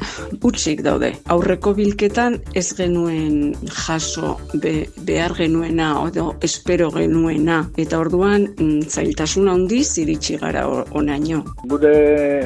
utzik 0.46 0.84
daude. 0.86 1.10
Aurreko 1.26 1.74
bilketan 1.74 2.38
ez 2.54 2.68
genuen 2.78 3.58
jaso 3.66 4.36
be, 4.54 4.86
behar 5.02 5.34
genuena 5.42 5.90
edo 6.06 6.30
espero 6.40 6.92
genuena 6.94 7.64
eta 7.74 7.98
orduan 7.98 8.43
mm, 8.46 8.82
zailtasun 8.88 9.48
handiz 9.48 9.98
iritsi 9.98 10.38
gara 10.42 10.66
onaino. 11.00 11.42
Gure 11.70 11.94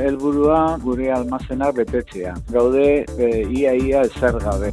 helburua 0.04 0.60
gure 0.84 1.12
almazenak 1.12 1.76
betetzea. 1.80 2.36
Gaude 2.52 2.86
e, 3.18 3.32
ia 3.50 3.74
ia 3.74 4.04
ezer 4.10 4.38
gabe. 4.44 4.72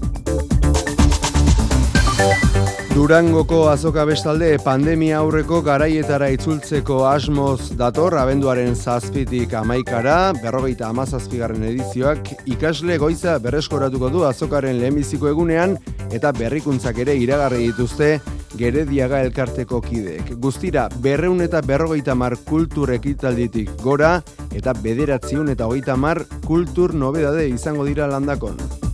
Durangoko 2.96 3.66
azoka 3.68 4.06
bestalde 4.08 4.54
pandemia 4.64 5.18
aurreko 5.20 5.58
garaietara 5.66 6.30
itzultzeko 6.32 7.02
asmoz 7.10 7.74
dator 7.76 8.16
abenduaren 8.16 8.72
zazpitik 8.72 9.52
amaikara, 9.60 10.32
berrogeita 10.39 10.88
amazazpigarren 10.88 11.66
edizioak 11.68 12.32
ikasle 12.54 12.96
goiza 13.02 13.34
berreskoratuko 13.43 14.14
du 14.14 14.24
azokaren 14.24 14.80
lehenbiziko 14.80 15.28
egunean 15.28 15.76
eta 16.08 16.32
berrikuntzak 16.39 17.04
ere 17.04 17.18
iragarri 17.20 17.66
dituzte 17.66 18.14
Gerediaga 18.56 19.20
elkarteko 19.26 19.82
kideek. 19.84 20.32
Guztira, 20.39 20.88
berreun 21.04 21.43
eta 21.43 21.60
berrogeita 21.60 22.16
mar 22.16 22.38
kultur 22.48 22.96
ekitalditik 22.96 23.76
gora 23.84 24.22
eta 24.56 24.72
bederatziun 24.88 25.52
eta 25.52 25.68
hogeita 25.68 26.00
mar 26.00 26.24
kultur 26.48 26.96
nobedade 26.96 27.50
izango 27.52 27.84
dira 27.84 28.08
landakon. 28.08 28.85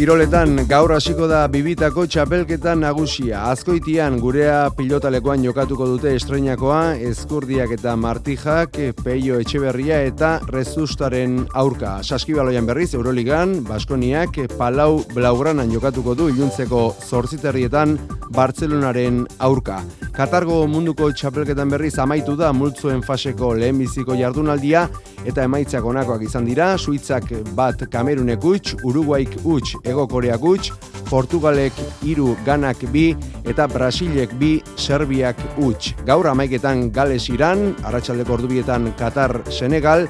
Kiroletan 0.00 0.62
gaur 0.64 0.94
hasiko 0.94 1.26
da 1.28 1.42
bibitako 1.52 2.06
txapelketa 2.08 2.72
nagusia. 2.72 3.42
Azkoitian 3.50 4.14
gurea 4.22 4.70
pilotalekoan 4.72 5.44
jokatuko 5.44 5.84
dute 5.90 6.14
estreinakoa, 6.16 6.94
eskurdiak 7.10 7.74
eta 7.76 7.92
martijak, 8.00 8.78
peio 9.04 9.36
etxeberria 9.44 9.98
eta 10.08 10.30
rezustaren 10.48 11.42
aurka. 11.52 11.98
Saskibaloian 12.00 12.64
berriz, 12.64 12.94
Euroligan, 12.96 13.58
Baskoniak, 13.68 14.40
Palau 14.56 15.02
Blaugranan 15.12 15.68
jokatuko 15.68 16.16
du 16.16 16.30
iluntzeko 16.32 16.86
zortziterrietan 17.04 17.98
Bartzelonaren 18.32 19.26
aurka. 19.36 19.82
Katargo 20.16 20.62
munduko 20.68 21.10
txapelketan 21.12 21.68
berriz 21.72 21.98
amaitu 22.00 22.38
da 22.40 22.54
multzuen 22.56 23.04
faseko 23.04 23.52
lehenbiziko 23.58 24.16
jardunaldia 24.16 24.86
eta 25.28 25.44
emaitzak 25.44 25.84
onakoak 25.84 26.24
izan 26.24 26.48
dira, 26.48 26.72
Suitzak 26.78 27.30
bat 27.56 27.84
Kamerunek 27.92 28.44
utx, 28.44 28.74
Uruguaik 28.88 29.36
utx, 29.44 29.76
Ego 29.90 30.06
Koreak 30.08 30.42
utx, 30.46 30.72
Portugalek 31.10 31.74
hiru 32.06 32.36
Ganak 32.46 32.84
bi 32.94 33.10
eta 33.44 33.66
Brasilek 33.66 34.32
bi 34.38 34.60
Serbiak 34.76 35.38
utx. 35.58 35.94
Gaur 36.06 36.30
amaiketan 36.30 36.90
Gales 36.94 37.28
Iran, 37.28 37.72
arratsaldeko 37.82 38.38
ordubietan 38.38 38.92
Qatar 38.98 39.40
Senegal, 39.50 40.06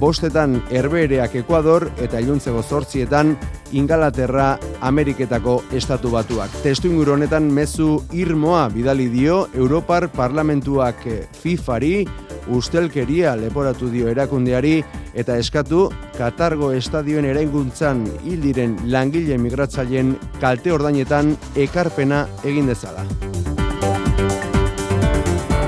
bostetan 0.00 0.58
Herbereak 0.72 1.34
Ekuador 1.42 1.90
eta 2.00 2.20
iluntzeko 2.24 2.62
zortzietan 2.64 3.34
Ingalaterra 3.76 4.54
Ameriketako 4.80 5.60
estatu 5.76 6.10
batuak. 6.14 6.50
Testu 6.64 6.88
inguru 6.90 7.14
honetan 7.14 7.50
mezu 7.52 8.00
irmoa 8.16 8.66
bidali 8.72 9.10
dio 9.12 9.44
Europar 9.54 10.08
Parlamentuak 10.10 11.04
FIFAri 11.42 12.08
ustelkeria 12.56 13.36
leporatu 13.38 13.90
dio 13.92 14.10
erakundeari 14.10 14.80
eta 15.14 15.38
eskatu 15.40 15.88
Katargo 16.18 16.72
estadioen 16.76 17.28
erainguntzan 17.30 18.04
hil 18.24 18.40
diren 18.44 18.76
langile 18.92 19.38
migratzaileen 19.38 20.16
kalte 20.40 20.72
ordainetan 20.74 21.36
ekarpena 21.68 22.26
egin 22.44 22.70
dezala. 22.70 23.06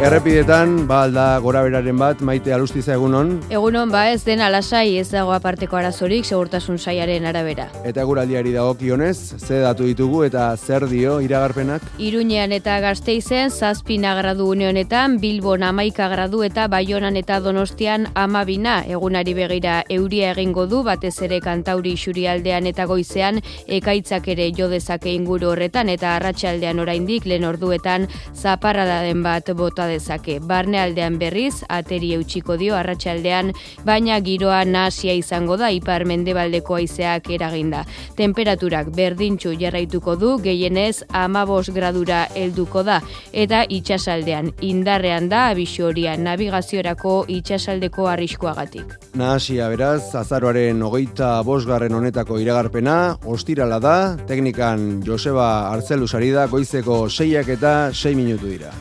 Errepidetan, 0.03 0.89
ba 0.91 1.05
alda 1.07 1.25
gora 1.39 1.61
beraren 1.63 1.95
bat, 1.95 2.23
maite 2.27 2.51
alustiza 2.51 2.97
egunon. 2.97 3.37
Egunon 3.55 3.93
ba 3.93 4.01
ez 4.11 4.25
den 4.27 4.41
alasai 4.43 4.97
ez 4.99 5.05
dago 5.13 5.31
aparteko 5.31 5.77
arazorik 5.79 6.27
segurtasun 6.27 6.75
saiaren 6.75 7.29
arabera. 7.31 7.69
Eta 7.87 8.03
guraldiari 8.09 8.51
dagokionez, 8.51 9.39
ze 9.39 9.61
datu 9.63 9.87
ditugu 9.87 10.25
eta 10.27 10.49
zer 10.57 10.89
dio 10.91 11.21
iragarpenak? 11.23 11.87
Iruñean 12.03 12.51
eta 12.57 12.81
Gasteizen 12.83 13.55
zazpina 13.55 14.17
gradu 14.19 14.49
une 14.51 14.67
honetan, 14.73 15.21
Bilbon 15.23 15.63
amaika 15.63 16.09
gradu 16.11 16.43
eta 16.43 16.67
Baionan 16.67 17.17
eta 17.17 17.39
Donostian 17.39 18.09
amabina. 18.17 18.81
Egunari 18.83 19.37
begira 19.39 19.85
euria 19.89 20.33
egingo 20.33 20.67
du, 20.67 20.83
batez 20.83 21.15
ere 21.23 21.39
kantauri 21.39 21.95
xurialdean 21.95 22.67
eta 22.67 22.89
goizean, 22.91 23.39
ekaitzak 23.69 24.27
ere 24.35 24.51
jo 24.51 24.67
dezake 24.67 25.15
inguru 25.15 25.55
horretan 25.55 25.95
eta 25.95 26.17
arratsaldean 26.17 26.83
oraindik 26.83 27.25
lehen 27.25 27.47
orduetan 27.47 28.11
zaparradaden 28.35 29.23
bat 29.23 29.55
bota 29.55 29.92
dezake. 29.93 30.39
Barnealdean 30.41 31.19
berriz, 31.21 31.63
ateri 31.69 32.15
eutxiko 32.17 32.57
dio 32.61 32.75
arratsaldean, 32.79 33.53
baina 33.87 34.19
giroa 34.25 34.65
nasia 34.65 35.15
izango 35.15 35.57
da 35.61 35.71
ipar 35.71 36.07
mendebaldeko 36.09 36.81
haizeak 36.81 37.31
eraginda. 37.37 37.85
Temperaturak 38.19 38.91
berdintxu 38.97 39.55
jarraituko 39.61 40.17
du, 40.17 40.35
gehienez 40.43 41.05
amabos 41.09 41.69
gradura 41.71 42.25
helduko 42.35 42.83
da, 42.87 43.01
eta 43.33 43.63
itxasaldean 43.69 44.53
indarrean 44.61 45.29
da 45.29 45.47
abixo 45.53 45.87
horia 45.91 46.17
navigaziorako 46.17 47.15
itxasaldeko 47.29 48.09
arriskoagatik. 48.13 48.97
Nahasia 49.19 49.69
beraz, 49.73 50.15
azaroaren 50.19 50.83
hogeita 50.83 51.35
bosgarren 51.47 51.95
honetako 51.99 52.41
iragarpena, 52.43 52.99
ostirala 53.29 53.81
da, 53.83 53.97
teknikan 54.29 55.03
Joseba 55.07 55.69
Artzelu 55.73 56.09
da, 56.33 56.47
goizeko 56.47 57.09
seiak 57.09 57.49
eta 57.49 57.93
sei 57.93 58.15
minutu 58.15 58.47
dira. 58.47 58.73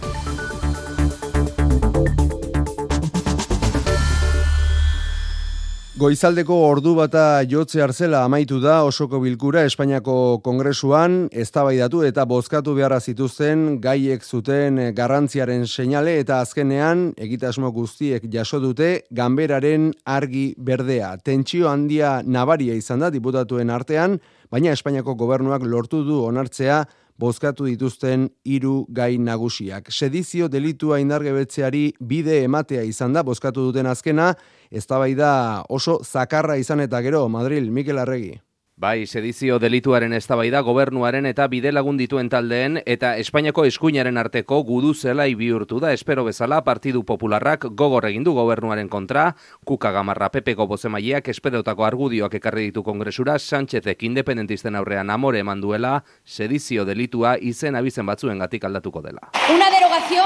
Goizaldeko 6.01 6.55
ordu 6.65 6.95
bata 6.97 7.43
jotze 7.45 7.83
hartzela 7.83 8.23
amaitu 8.25 8.57
da 8.57 8.79
osoko 8.87 9.19
bilkura 9.21 9.61
Espainiako 9.69 10.39
Kongresuan 10.41 11.27
eztabaidatu 11.43 12.01
eta 12.07 12.23
bozkatu 12.25 12.73
beharra 12.73 12.97
zituzten 12.97 13.75
gaiek 13.83 14.25
zuten 14.25 14.79
garrantziaren 14.97 15.67
seinale 15.67 16.15
eta 16.23 16.39
azkenean 16.41 17.03
egitasmo 17.21 17.69
guztiek 17.75 18.25
jaso 18.33 18.57
dute 18.63 18.89
ganberaren 19.11 19.91
argi 20.15 20.47
berdea. 20.57 21.11
Tentsio 21.21 21.69
handia 21.69 22.15
nabaria 22.25 22.73
izan 22.73 23.05
da 23.05 23.11
diputatuen 23.13 23.69
artean, 23.69 24.17
baina 24.49 24.73
Espainiako 24.73 25.13
gobernuak 25.21 25.61
lortu 25.69 26.01
du 26.07 26.23
onartzea 26.25 26.81
bozkatu 27.21 27.67
dituzten 27.69 28.27
hiru 28.43 28.85
gai 28.89 29.17
nagusiak. 29.21 29.91
Sedizio 29.93 30.49
delitua 30.49 30.99
indargebetzeari 31.03 31.83
bide 31.99 32.41
ematea 32.43 32.83
izan 32.87 33.13
da 33.13 33.23
bozkatu 33.23 33.67
duten 33.69 33.89
azkena, 33.91 34.33
eztabaida 34.71 35.33
oso 35.69 35.99
zakarra 36.03 36.57
izan 36.57 36.81
eta 36.87 37.01
gero, 37.05 37.27
Madril, 37.29 37.69
Mikel 37.71 38.01
Arregi. 38.01 38.39
Bai, 38.81 39.05
sedizio 39.05 39.59
delituaren 39.61 40.09
eztabaida 40.17 40.63
gobernuaren 40.65 41.27
eta 41.29 41.45
bidelagun 41.51 41.99
dituen 41.99 42.31
taldeen 42.33 42.79
eta 42.89 43.11
Espainiako 43.21 43.67
eskuinaren 43.69 44.17
arteko 44.17 44.57
gudu 44.65 44.95
zelai 44.95 45.35
bihurtu 45.37 45.77
da 45.83 45.91
espero 45.93 46.23
bezala 46.25 46.63
Partidu 46.65 47.03
Popularrak 47.05 47.67
gogor 47.77 48.07
egin 48.09 48.25
du 48.25 48.33
gobernuaren 48.33 48.89
kontra, 48.89 49.35
Kuka 49.69 49.91
Gamarra 49.93 50.31
Pepeko 50.33 50.65
bozemaileak 50.65 51.29
esperotako 51.29 51.85
argudioak 51.85 52.39
ekarri 52.41 52.71
ditu 52.71 52.81
kongresura 52.81 53.37
Sánchezek 53.37 54.01
independentisten 54.09 54.73
aurrean 54.75 55.13
amore 55.13 55.45
eman 55.45 55.61
duela, 55.61 55.99
sedizio 56.25 56.81
delitua 56.83 57.37
izen 57.37 57.77
abizen 57.77 58.09
batzuengatik 58.09 58.65
aldatuko 58.65 59.05
dela. 59.05 59.29
Una 59.53 59.69
derogación 59.69 60.25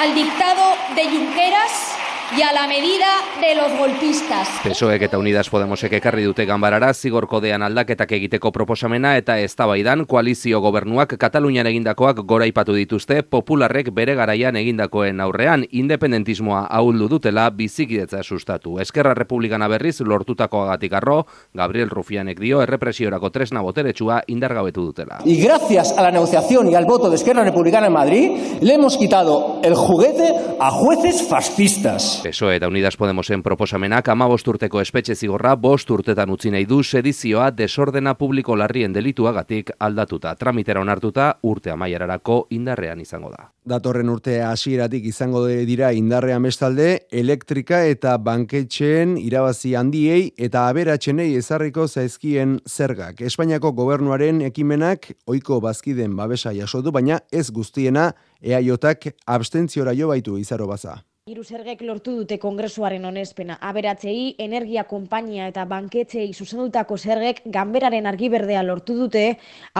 al 0.00 0.14
dictado 0.14 0.72
de 0.96 1.10
Junqueras 1.12 2.09
y 2.36 2.42
a 2.42 2.52
la 2.52 2.68
medida 2.68 3.06
de 3.40 3.54
los 3.56 3.76
golpistas. 3.76 4.48
PSOEk 4.62 5.02
eta 5.02 5.18
Unidas 5.18 5.48
Podemosek 5.50 5.96
ekarri 5.98 6.22
dute 6.22 6.44
ganbarara 6.46 6.92
zigor 6.94 7.26
kodean 7.26 7.62
aldaketak 7.66 8.12
egiteko 8.12 8.52
proposamena 8.54 9.16
eta 9.18 9.38
eztabaidan 9.42 10.04
koalizio 10.06 10.60
gobernuak 10.60 11.16
Katalunian 11.18 11.66
egindakoak 11.66 12.22
goraipatu 12.22 12.76
dituzte 12.76 13.22
popularrek 13.22 13.90
bere 13.94 14.14
garaian 14.14 14.56
egindakoen 14.56 15.20
aurrean 15.20 15.64
independentismoa 15.70 16.66
ahuldu 16.70 17.08
dutela 17.08 17.48
bizikidetza 17.50 18.22
sustatu. 18.22 18.78
Eskerra 18.78 19.14
Republikana 19.14 19.66
berriz 19.68 20.00
lortutakoagatik 20.00 20.92
arro, 20.92 21.24
Gabriel 21.54 21.90
Rufianek 21.90 22.38
dio 22.38 22.62
errepresiorako 22.62 23.30
tresna 23.30 23.60
boteretsua 23.60 24.22
indargabetu 24.28 24.86
dutela. 24.92 25.18
Y 25.24 25.42
gracias 25.42 25.96
a 25.98 26.02
la 26.02 26.12
negociación 26.12 26.70
y 26.70 26.76
al 26.76 26.84
voto 26.84 27.10
de 27.10 27.16
Esquerra 27.16 27.42
Republicana 27.42 27.88
en 27.88 27.92
Madrid, 27.92 28.30
le 28.60 28.74
hemos 28.74 28.96
quitado 28.96 29.58
el 29.64 29.74
juguete 29.74 30.32
a 30.60 30.70
jueces 30.70 31.26
fascistas. 31.26 32.19
PSOE 32.22 32.56
eta 32.56 32.68
Unidas 32.68 32.96
Podemosen 33.00 33.42
proposamenak 33.42 34.08
amabost 34.12 34.48
urteko 34.50 34.80
espetxe 34.82 35.14
zigorra 35.14 35.54
bost 35.56 35.90
urtetan 35.90 36.30
utzi 36.30 36.50
nahi 36.52 36.66
du 36.68 36.82
sedizioa 36.82 37.48
desordena 37.56 38.12
publiko 38.18 38.56
larrien 38.56 38.92
delituagatik 38.92 39.70
aldatuta. 39.78 40.34
Tramitera 40.36 40.82
onartuta 40.84 41.30
urte 41.42 41.72
amaierarako 41.72 42.36
indarrean 42.56 43.00
izango 43.00 43.32
da. 43.32 43.48
Datorren 43.64 44.08
urte 44.12 44.40
hasieratik 44.44 45.06
izango 45.08 45.46
dira 45.46 45.92
indarrean 45.96 46.42
bestalde, 46.44 47.06
elektrika 47.10 47.82
eta 47.88 48.16
banketxeen 48.18 49.16
irabazi 49.20 49.74
handiei 49.74 50.30
eta 50.36 50.68
aberatxenei 50.68 51.34
ezarriko 51.40 51.88
zaizkien 51.88 52.58
zergak. 52.68 53.20
Espainiako 53.20 53.72
gobernuaren 53.72 54.42
ekimenak 54.50 55.12
oiko 55.26 55.60
bazkiden 55.60 56.16
babesa 56.16 56.52
jaso 56.52 56.82
du, 56.82 56.92
baina 56.92 57.20
ez 57.32 57.50
guztiena 57.50 58.10
eaiotak 58.42 59.14
abstentziora 59.26 59.96
jo 59.96 60.12
baitu 60.12 60.36
izaro 60.38 60.66
baza. 60.66 61.00
Hiru 61.30 61.44
zergek 61.46 61.84
lortu 61.86 62.10
dute 62.18 62.40
kongresuaren 62.42 63.04
onespena. 63.06 63.54
Aberatzei, 63.62 64.34
energia 64.42 64.82
konpainia 64.90 65.44
eta 65.46 65.62
banketxei 65.70 66.24
zuzendutako 66.34 66.96
zergek 66.98 67.38
ganberaren 67.54 68.08
argiberdea 68.10 68.64
lortu 68.66 68.96
dute 68.98 69.22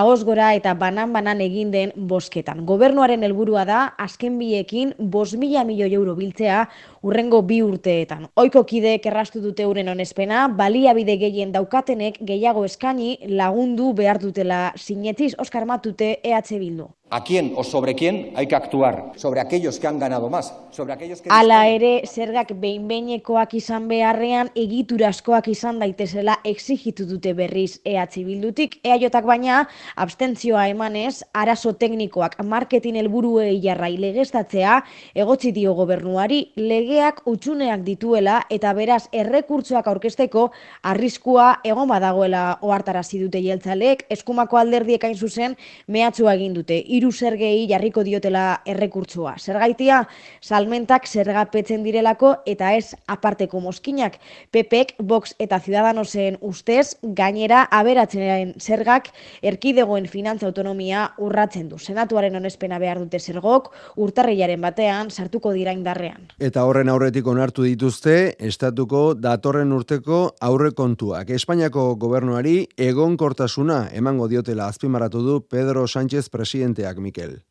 ahoz 0.03 0.20
gora 0.28 0.53
eta 0.55 0.76
banan-banan 0.78 1.42
egin 1.42 1.72
den 1.74 1.90
bosketan. 2.12 2.61
Gobernuaren 2.68 3.26
helburua 3.26 3.64
da, 3.66 3.80
azken 3.98 4.38
biekin, 4.38 4.94
bos 5.16 5.32
mila 5.34 5.64
milioi 5.66 5.90
euro 5.98 6.14
biltzea 6.20 6.61
urrengo 7.03 7.42
bi 7.51 7.59
urteetan. 7.66 8.28
Oiko 8.38 8.62
kideek 8.62 9.11
errastu 9.11 9.42
dute 9.42 9.66
uren 9.66 9.90
onespena, 9.90 10.46
baliabide 10.62 11.18
gehien 11.18 11.51
daukatenek 11.59 12.22
gehiago 12.30 12.62
eskaini 12.70 13.16
lagundu 13.42 13.90
behar 14.05 14.22
dutela 14.22 14.62
sinetiz 14.78 15.32
Oskar 15.42 15.66
Matute 15.66 16.20
EH 16.22 16.46
Bildu. 16.62 16.92
¿A 17.12 17.24
quién 17.24 17.54
o 17.56 17.64
sobre 17.64 17.96
quién 17.96 18.30
hay 18.36 18.46
que 18.46 18.54
actuar? 18.54 19.11
Sobre 19.16 19.40
aquellos 19.40 19.80
que 19.80 19.88
han 19.88 19.98
ganado 19.98 20.30
más, 20.30 20.54
sobre 20.70 20.92
aquellos 20.92 21.20
que... 21.20 21.28
Hala 21.28 21.66
ere, 21.66 22.04
zergak 22.06 22.52
behin-behinekoak 22.54 23.56
izan 23.58 23.88
beharrean 23.90 24.52
egiturazkoak 24.54 25.48
izan 25.50 25.80
daitezela 25.82 26.36
exigitu 26.46 27.08
dute 27.11 27.32
berriz 27.34 27.80
EH 27.82 28.22
Bildutik. 28.22 28.76
EAJak 28.86 29.26
baina, 29.26 29.64
abstentzioa 29.96 30.68
emanez, 30.70 31.24
arazo 31.34 31.72
teknikoak 31.74 32.36
marketin 32.46 32.94
helburuei 32.94 33.58
jarrai 33.58 33.96
legeztatzea, 33.98 34.78
egotzi 35.12 35.50
dio 35.50 35.74
gobernuari, 35.74 36.52
legeak 36.54 37.26
utxuneak 37.26 37.82
dituela 37.82 38.44
eta 38.50 38.70
beraz 38.72 39.08
errekurtzoak 39.11 39.90
aurkesteko 39.90 40.52
arriskua 40.84 41.56
egon 41.64 41.90
badagoela 41.90 42.61
ohartarazi 42.62 43.18
dute 43.18 43.42
jeltzaleek, 43.42 44.06
eskumako 44.08 44.62
alderdiek 44.62 45.11
hain 45.11 45.18
zuzen 45.18 45.58
mehatxua 45.88 46.38
egin 46.38 46.54
dute. 46.54 46.78
Hiru 47.01 47.11
zergei 47.16 47.64
jarriko 47.68 48.05
diotela 48.05 48.61
errekurtsoa. 48.68 49.36
Zergaitia, 49.40 50.03
salmentak 50.44 51.07
zergapetzen 51.09 51.82
direlako 51.86 52.34
eta 52.46 52.74
ez 52.76 52.92
aparteko 53.09 53.61
mozkinak. 53.64 54.18
PPek, 54.53 54.98
Vox 55.01 55.32
eta 55.40 55.61
Ciudadanosen 55.64 56.36
ustez, 56.44 56.98
gainera 57.03 57.62
aberatzen 57.72 58.53
zergak 58.61 59.09
erkidegoen 59.42 60.09
finantza 60.12 60.46
autonomia 60.51 61.07
urratzen 61.18 61.70
du. 61.70 61.78
Senatuaren 61.78 62.36
onespena 62.36 62.78
behar 62.82 63.01
dute 63.01 63.18
zergok, 63.18 63.70
urtarrilaren 63.96 64.61
batean 64.61 65.11
sartuko 65.11 65.55
dira 65.57 65.72
indarrean. 65.72 66.28
Eta 66.38 66.66
horren 66.68 66.92
aurretik 66.92 67.26
onartu 67.26 67.64
dituzte, 67.64 68.34
estatuko 68.38 69.14
datorren 69.14 69.72
urteko 69.72 70.20
aurrekontuak. 70.40 71.32
Espainiako 71.32 71.94
gobernuari 72.01 72.66
egonkortasuna 72.76 73.86
emango 73.96 74.28
diotela 74.28 74.68
azpimarratu 74.68 75.24
du 75.24 75.40
Pedro 75.48 75.86
Sánchez 75.88 76.28
presidenteak 76.28 76.89
Mikel. 76.99 77.43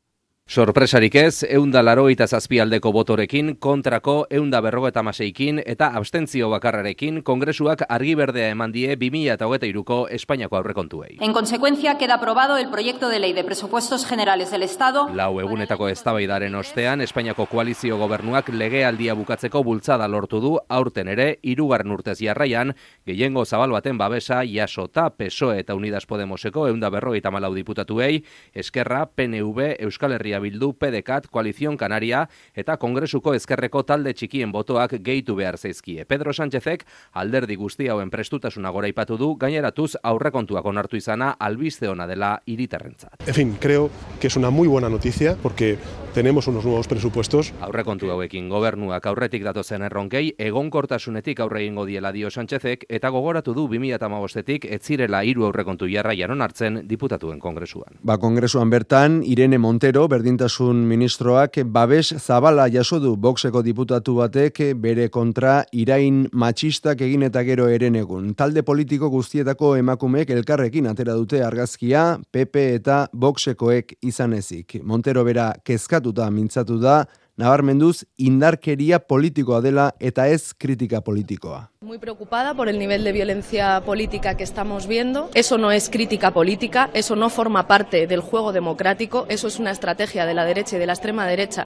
Sorpresarik 0.49 1.13
ez, 1.13 1.43
eunda 1.45 1.83
larogeita 1.83 2.25
zazpialdeko 2.25 2.89
botorekin, 2.89 3.51
kontrako 3.61 4.23
eunda 4.33 4.57
berrogeta 4.65 5.03
maseikin 5.05 5.59
eta 5.61 5.91
abstentzio 5.93 6.47
bakarrarekin 6.49 7.19
kongresuak 7.21 7.83
argi 7.85 8.15
berdea 8.17 8.47
eman 8.55 8.73
die 8.73 8.95
2008ko 8.97 9.99
Espainiako 10.09 10.57
aurrekontuei. 10.57 11.19
En 11.21 11.33
consecuencia, 11.33 11.99
queda 11.99 12.15
aprobado 12.15 12.57
el 12.57 12.71
proyecto 12.71 13.09
de 13.09 13.19
ley 13.19 13.33
de 13.33 13.43
presupuestos 13.43 14.07
generales 14.07 14.49
del 14.49 14.63
Estado. 14.63 15.07
Lau 15.13 15.39
egunetako 15.39 15.87
eztabaidaren 15.93 16.55
ostean, 16.55 17.01
Espainiako 17.05 17.45
koalizio 17.45 17.99
gobernuak 18.01 18.49
legealdia 18.49 19.13
bukatzeko 19.13 19.61
bultzada 19.63 20.07
lortu 20.07 20.41
du 20.41 20.55
aurten 20.67 21.13
ere, 21.13 21.37
hirugarren 21.43 21.93
urtez 21.93 22.17
jarraian, 22.23 22.73
gehiengo 23.05 23.45
zabal 23.45 23.69
baten 23.69 24.01
babesa 24.01 24.41
jasota 24.49 25.11
PSOE 25.11 25.59
eta 25.59 25.77
Unidas 25.77 26.07
Podemoseko 26.07 26.65
eunda 26.73 26.89
berrogeita 26.89 27.29
malau 27.29 27.53
diputatuei, 27.53 28.23
Eskerra, 28.51 29.05
PNV, 29.13 29.75
Euskal 29.85 30.17
Herria 30.17 30.38
Bildu, 30.39 30.73
PDCAT, 30.73 31.27
Koalizion 31.31 31.77
Kanaria 31.77 32.25
eta 32.55 32.77
Kongresuko 32.77 33.33
ezkerreko 33.37 33.83
talde 33.83 34.13
txikien 34.13 34.51
botoak 34.51 34.97
gehitu 35.03 35.35
behar 35.35 35.57
zaizkie. 35.57 36.05
Pedro 36.05 36.33
Sánchezek 36.33 36.85
alderdi 37.13 37.55
guzti 37.59 37.89
hauen 37.89 38.09
prestutasuna 38.09 38.71
goraipatu 38.75 39.17
du, 39.17 39.33
gaineratuz 39.39 39.95
aurrekontuak 40.03 40.65
onartu 40.65 40.97
izana 40.97 41.31
albiste 41.39 41.89
ona 41.89 42.07
dela 42.07 42.35
hiritarrentzat. 42.45 43.27
En 43.27 43.33
fin, 43.33 43.55
creo 43.59 43.89
que 44.19 44.27
es 44.27 44.35
una 44.35 44.49
muy 44.49 44.67
buena 44.67 44.89
noticia 44.89 45.37
porque 45.41 45.77
tenemos 46.13 46.47
unos 46.47 46.65
nuevos 46.65 46.87
presupuestos. 46.87 47.53
Aurrekontu 47.61 48.09
hauekin 48.09 48.49
gobernuak 48.49 49.05
aurretik 49.05 49.43
datozen 49.45 49.83
erronkei 49.85 50.33
egonkortasunetik 50.37 51.39
aurre 51.39 51.61
egingo 51.61 51.85
diela 51.85 52.11
dio 52.11 52.29
Sánchezek 52.29 52.85
eta 52.89 53.09
gogoratu 53.13 53.53
du 53.53 53.67
2015etik 53.67 54.65
ez 54.65 54.81
zirela 54.81 55.21
hiru 55.23 55.45
aurrekontu 55.45 55.87
jarraian 55.87 56.31
onartzen 56.31 56.81
diputatuen 56.89 57.39
kongresuan. 57.39 57.99
Ba, 58.03 58.17
kongresuan 58.17 58.69
bertan, 58.69 59.21
Irene 59.23 59.57
Montero, 59.57 60.07
berdintasun 60.07 60.81
ministroak, 60.87 61.61
babes 61.65 62.15
zabala 62.17 62.67
jaso 62.69 62.99
du 62.99 63.15
boxeko 63.15 63.61
diputatu 63.61 64.15
batek 64.15 64.61
bere 64.75 65.09
kontra 65.09 65.63
irain 65.71 66.25
matxistak 66.33 67.01
egin 67.05 67.23
eta 67.29 67.43
gero 67.43 67.67
eren 67.69 67.95
egun. 67.95 68.33
Talde 68.35 68.63
politiko 68.63 69.09
guztietako 69.09 69.75
emakumeek 69.77 70.29
elkarrekin 70.29 70.87
atera 70.87 71.13
dute 71.13 71.43
argazkia, 71.43 72.19
PP 72.31 72.65
eta 72.79 72.99
boxekoek 73.13 73.97
izan 74.01 74.33
ezik. 74.33 74.79
Montero 74.83 75.23
bera 75.23 75.53
kezkatuta 75.99 76.29
mintzatu 76.31 76.79
da, 76.79 77.05
nabarmenduz 77.37 78.03
indarkeria 78.17 78.99
politikoa 78.99 79.61
dela 79.61 79.91
eta 79.99 80.27
ez 80.27 80.53
kritika 80.53 81.01
politikoa. 81.01 81.69
Muy 81.81 81.99
preocupada 81.99 82.53
por 82.53 82.69
el 82.69 82.77
nivel 82.79 83.03
de 83.03 83.11
violencia 83.11 83.81
política 83.85 84.35
que 84.35 84.43
estamos 84.43 84.87
viendo. 84.87 85.29
Eso 85.33 85.57
no 85.57 85.71
es 85.71 85.89
crítica 85.89 86.31
política, 86.31 86.89
eso 86.93 87.15
no 87.15 87.29
forma 87.29 87.67
parte 87.67 88.07
del 88.07 88.21
juego 88.21 88.51
democrático, 88.51 89.25
eso 89.29 89.47
es 89.47 89.59
una 89.59 89.71
estrategia 89.71 90.25
de 90.25 90.33
la 90.33 90.45
derecha 90.45 90.75
y 90.75 90.79
de 90.79 90.85
la 90.85 90.93
extrema 90.93 91.25
derecha. 91.27 91.63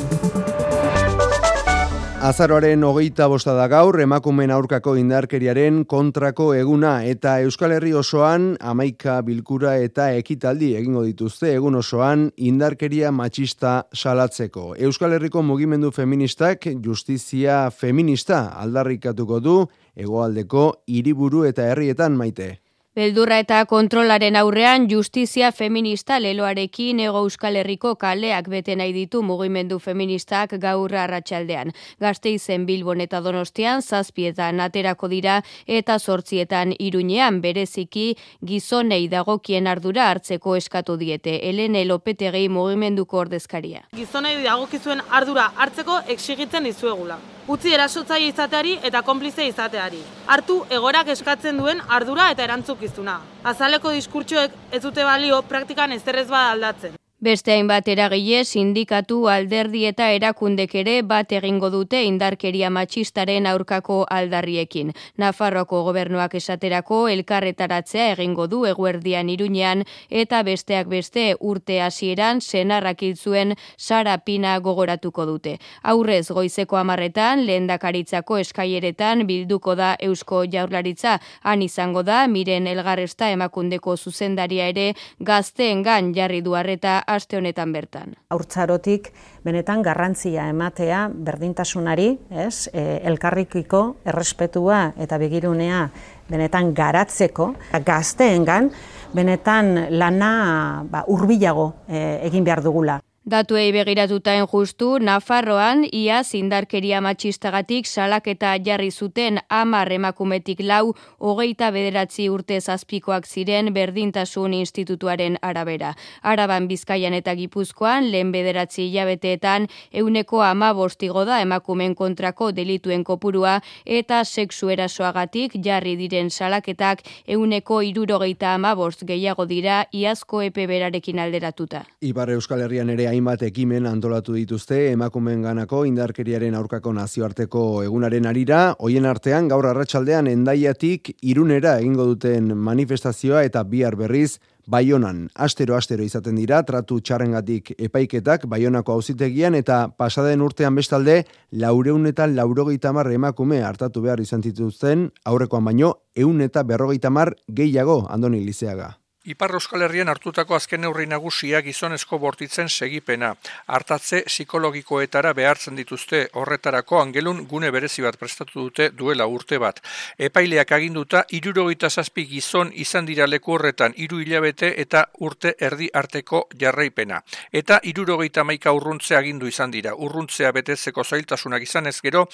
Azaroaren 2.24 2.86
hogeita 2.88 3.26
bosta 3.28 3.52
da 3.52 3.66
gaur, 3.68 3.98
emakumen 4.00 4.52
aurkako 4.56 4.94
indarkeriaren 4.96 5.82
kontrako 5.92 6.46
eguna 6.56 6.94
eta 7.04 7.34
Euskal 7.44 7.74
Herri 7.76 7.92
osoan 8.00 8.46
amaika 8.64 9.18
bilkura 9.28 9.74
eta 9.84 10.06
ekitaldi 10.16 10.70
egingo 10.80 11.04
dituzte 11.04 11.52
egun 11.52 11.76
osoan 11.82 12.30
indarkeria 12.38 13.12
matxista 13.12 13.76
salatzeko. 13.92 14.70
Euskal 14.80 15.18
Herriko 15.18 15.44
mugimendu 15.44 15.92
feministak 15.92 16.70
justizia 16.86 17.66
feminista 17.76 18.46
aldarrikatuko 18.56 19.44
du 19.44 19.60
hegoaldeko 20.00 20.70
hiriburu 20.88 21.44
eta 21.52 21.68
herrietan 21.74 22.16
maite. 22.16 22.54
Beldurra 22.94 23.40
eta 23.42 23.64
kontrolaren 23.66 24.36
aurrean 24.38 24.84
justizia 24.86 25.48
feminista 25.52 26.20
leloarekin 26.22 27.00
ego 27.02 27.24
euskal 27.26 27.56
herriko 27.58 27.96
kaleak 27.98 28.52
bete 28.54 28.76
nahi 28.78 28.94
ditu 28.94 29.24
mugimendu 29.26 29.80
feministak 29.82 30.54
gaur 30.62 30.94
arratsaldean. 30.94 31.74
Gazteizen 31.98 32.68
Bilbon 32.70 33.02
eta 33.02 33.24
Donostian 33.26 33.82
zazpietan 33.82 34.62
aterako 34.62 35.10
dira 35.10 35.40
eta 35.66 35.98
zortzietan 35.98 36.78
iruñean 36.78 37.42
bereziki 37.42 38.08
gizonei 38.46 39.08
dagokien 39.10 39.66
ardura 39.66 40.12
hartzeko 40.12 40.56
eskatu 40.62 40.94
diete. 40.96 41.40
Elene 41.50 41.88
Lopetegi 41.90 42.46
mugimenduko 42.48 43.26
ordezkaria. 43.26 43.88
Gizonei 43.98 44.38
dagokizuen 44.44 45.02
ardura 45.10 45.50
hartzeko 45.58 46.04
exigitzen 46.14 46.70
dizuegula. 46.70 47.18
Utzi 47.44 47.74
erasotzaile 47.76 48.30
izateari 48.30 48.78
eta 48.88 49.02
konplize 49.04 49.44
izateari. 49.44 49.98
Hartu 50.32 50.62
egorak 50.72 51.10
eskatzen 51.12 51.58
duen 51.60 51.82
ardura 51.92 52.30
eta 52.32 52.46
erantzukizuna. 52.84 53.20
Azaleko 53.44 53.92
diskurtsoek 53.92 54.52
ez 54.72 54.82
dute 54.82 55.04
balio 55.04 55.42
praktikan 55.42 55.92
ezerrez 55.92 56.28
bada 56.30 56.52
aldatzen. 56.52 57.03
Beste 57.24 57.54
hainbat 57.54 57.88
eragile, 57.88 58.42
sindikatu, 58.44 59.30
alderdi 59.32 59.86
eta 59.88 60.10
erakundek 60.12 60.74
ere 60.76 60.94
bat 61.08 61.30
egingo 61.32 61.70
dute 61.72 62.02
indarkeria 62.04 62.68
matxistaren 62.68 63.46
aurkako 63.48 64.02
aldarriekin. 64.12 64.90
Nafarroko 65.24 65.80
gobernuak 65.86 66.36
esaterako 66.36 66.98
elkarretaratzea 67.08 68.10
egingo 68.18 68.48
du 68.52 68.66
eguerdian 68.68 69.30
iruñean 69.32 69.86
eta 70.10 70.42
besteak 70.44 70.90
beste 70.92 71.24
urte 71.40 71.78
hasieran 71.86 72.42
senarrak 72.42 73.06
zuen 73.16 73.56
Sara 73.78 74.18
Pina 74.18 74.58
gogoratuko 74.60 75.26
dute. 75.26 75.56
Aurrez 75.82 76.28
goizeko 76.28 76.76
amarretan, 76.76 77.46
lehendakaritzako 77.46 78.42
eskaileretan 78.44 79.26
bilduko 79.28 79.78
da 79.80 79.96
Eusko 80.02 80.44
Jaurlaritza, 80.44 81.22
han 81.42 81.62
izango 81.62 82.04
da 82.04 82.28
Miren 82.28 82.68
Elgarresta 82.68 83.32
emakundeko 83.32 83.96
zuzendaria 83.96 84.68
ere 84.68 84.92
gazteengan 85.22 86.14
jarri 86.14 86.42
du 86.42 86.60
harreta 86.60 87.00
aste 87.16 87.38
honetan 87.38 87.72
bertan. 87.74 88.16
Haurtzarotik 88.34 89.12
benetan 89.46 89.84
garrantzia 89.86 90.48
ematea 90.52 91.06
berdintasunari, 91.14 92.10
ez? 92.30 92.70
E, 92.74 93.00
elkarrikiko 93.10 93.84
errespetua 94.06 94.94
eta 94.98 95.20
begirunea 95.22 95.86
benetan 96.30 96.74
garatzeko 96.74 97.54
gazteengan 97.86 98.72
benetan 99.14 99.74
lana 99.94 100.84
ba, 100.90 101.06
urbilago 101.08 101.74
e, 101.88 102.20
egin 102.30 102.44
behar 102.44 102.64
dugula. 102.66 103.00
Datuei 103.26 103.72
begiratutain 103.72 104.44
justu, 104.52 104.98
Nafarroan 105.00 105.86
ia 105.96 106.18
zindarkeria 106.24 107.00
matxistagatik 107.00 107.86
salaketa 107.88 108.50
jarri 108.60 108.90
zuten 108.92 109.38
amar 109.48 109.92
emakumetik 109.96 110.60
lau, 110.60 110.92
hogeita 111.20 111.70
bederatzi 111.72 112.26
urte 112.28 112.58
zazpikoak 112.60 113.24
ziren 113.26 113.70
berdintasun 113.74 114.54
institutuaren 114.58 115.38
arabera. 115.42 115.94
Araban 116.22 116.68
Bizkaian 116.68 117.16
eta 117.16 117.36
Gipuzkoan, 117.40 118.10
lehen 118.12 118.34
bederatzi 118.36 118.90
hilabeteetan, 118.90 119.70
euneko 119.94 120.44
ama 120.44 120.74
bostigo 120.74 121.24
da 121.24 121.40
emakumen 121.40 121.96
kontrako 121.96 122.52
delituen 122.52 123.08
kopurua 123.08 123.62
eta 123.86 124.26
sexu 124.26 124.68
erasoagatik 124.76 125.56
jarri 125.64 125.96
diren 125.96 126.30
salaketak 126.30 127.08
euneko 127.26 127.80
irurogeita 127.88 128.52
ama 128.60 128.76
bost 128.76 129.08
gehiago 129.08 129.48
dira 129.48 129.86
iazko 129.94 130.44
epe 130.44 130.68
berarekin 130.68 131.24
alderatuta. 131.24 131.86
Ibar 132.02 132.36
Euskal 132.36 132.68
Herrian 132.68 132.90
ere 132.90 133.13
hainbat 133.14 133.44
ekimen 133.46 133.86
antolatu 133.86 134.34
dituzte 134.34 134.78
emakumeen 134.92 135.44
ganako 135.46 135.84
indarkeriaren 135.86 136.56
aurkako 136.58 136.94
nazioarteko 136.98 137.84
egunaren 137.86 138.26
arira, 138.26 138.62
hoien 138.80 139.06
artean 139.06 139.48
gaur 139.52 139.68
arratsaldean 139.70 140.28
endaiatik 140.32 141.14
irunera 141.22 141.78
egingo 141.82 142.08
duten 142.10 142.56
manifestazioa 142.58 143.44
eta 143.50 143.64
bihar 143.64 143.96
berriz 144.00 144.40
Baionan, 144.64 145.26
astero-astero 145.36 146.06
izaten 146.08 146.38
dira, 146.40 146.62
tratu 146.64 147.02
txarrengatik 147.04 147.74
epaiketak, 147.84 148.46
Baionako 148.48 148.96
auzitegian 148.96 149.60
eta 149.60 149.90
pasaden 150.00 150.42
urtean 150.42 150.80
bestalde, 150.80 151.26
laureun 151.52 152.08
eta 152.08 152.30
laurogeita 152.32 152.94
emakume 153.12 153.62
hartatu 153.62 154.02
behar 154.02 154.22
izan 154.22 154.40
dituzten, 154.40 155.12
aurrekoan 155.26 155.66
baino, 155.66 155.94
eun 156.16 156.40
eta 156.42 156.64
berrogeita 156.64 157.10
mar 157.10 157.36
gehiago, 157.50 158.08
andoni 158.10 158.40
lizeaga. 158.46 159.03
Ipar 159.24 159.54
Euskal 159.56 159.86
Herrian 159.86 160.10
hartutako 160.12 160.58
azken 160.58 160.82
neurri 160.84 161.06
nagusia 161.08 161.62
gizonezko 161.64 162.18
bortitzen 162.20 162.68
segipena. 162.68 163.30
Hartatze 163.72 164.18
psikologikoetara 164.28 165.30
behartzen 165.34 165.78
dituzte 165.80 166.20
horretarako 166.42 166.98
angelun 167.00 167.40
gune 167.48 167.70
berezi 167.72 168.04
bat 168.04 168.18
prestatu 168.20 168.66
dute 168.66 168.90
duela 168.92 169.24
urte 169.32 169.62
bat. 169.64 169.80
Epaileak 170.28 170.74
aginduta 170.76 171.22
irurogeita 171.38 171.88
zazpi 171.90 172.26
gizon 172.34 172.74
izan 172.74 173.08
dira 173.08 173.24
leku 173.30 173.54
horretan 173.56 173.96
hiru 173.96 174.20
hilabete 174.20 174.74
eta 174.84 175.06
urte 175.22 175.56
erdi 175.70 175.88
arteko 176.02 176.44
jarraipena. 176.60 177.22
Eta 177.54 177.80
irurogeita 177.94 178.44
maika 178.44 178.76
urruntze 178.76 179.16
agindu 179.16 179.48
izan 179.48 179.72
dira. 179.72 179.96
Urruntzea 179.96 180.52
betetzeko 180.52 181.08
zailtasunak 181.08 181.64
izan 181.64 181.88
ez 181.88 181.96
gero, 182.02 182.26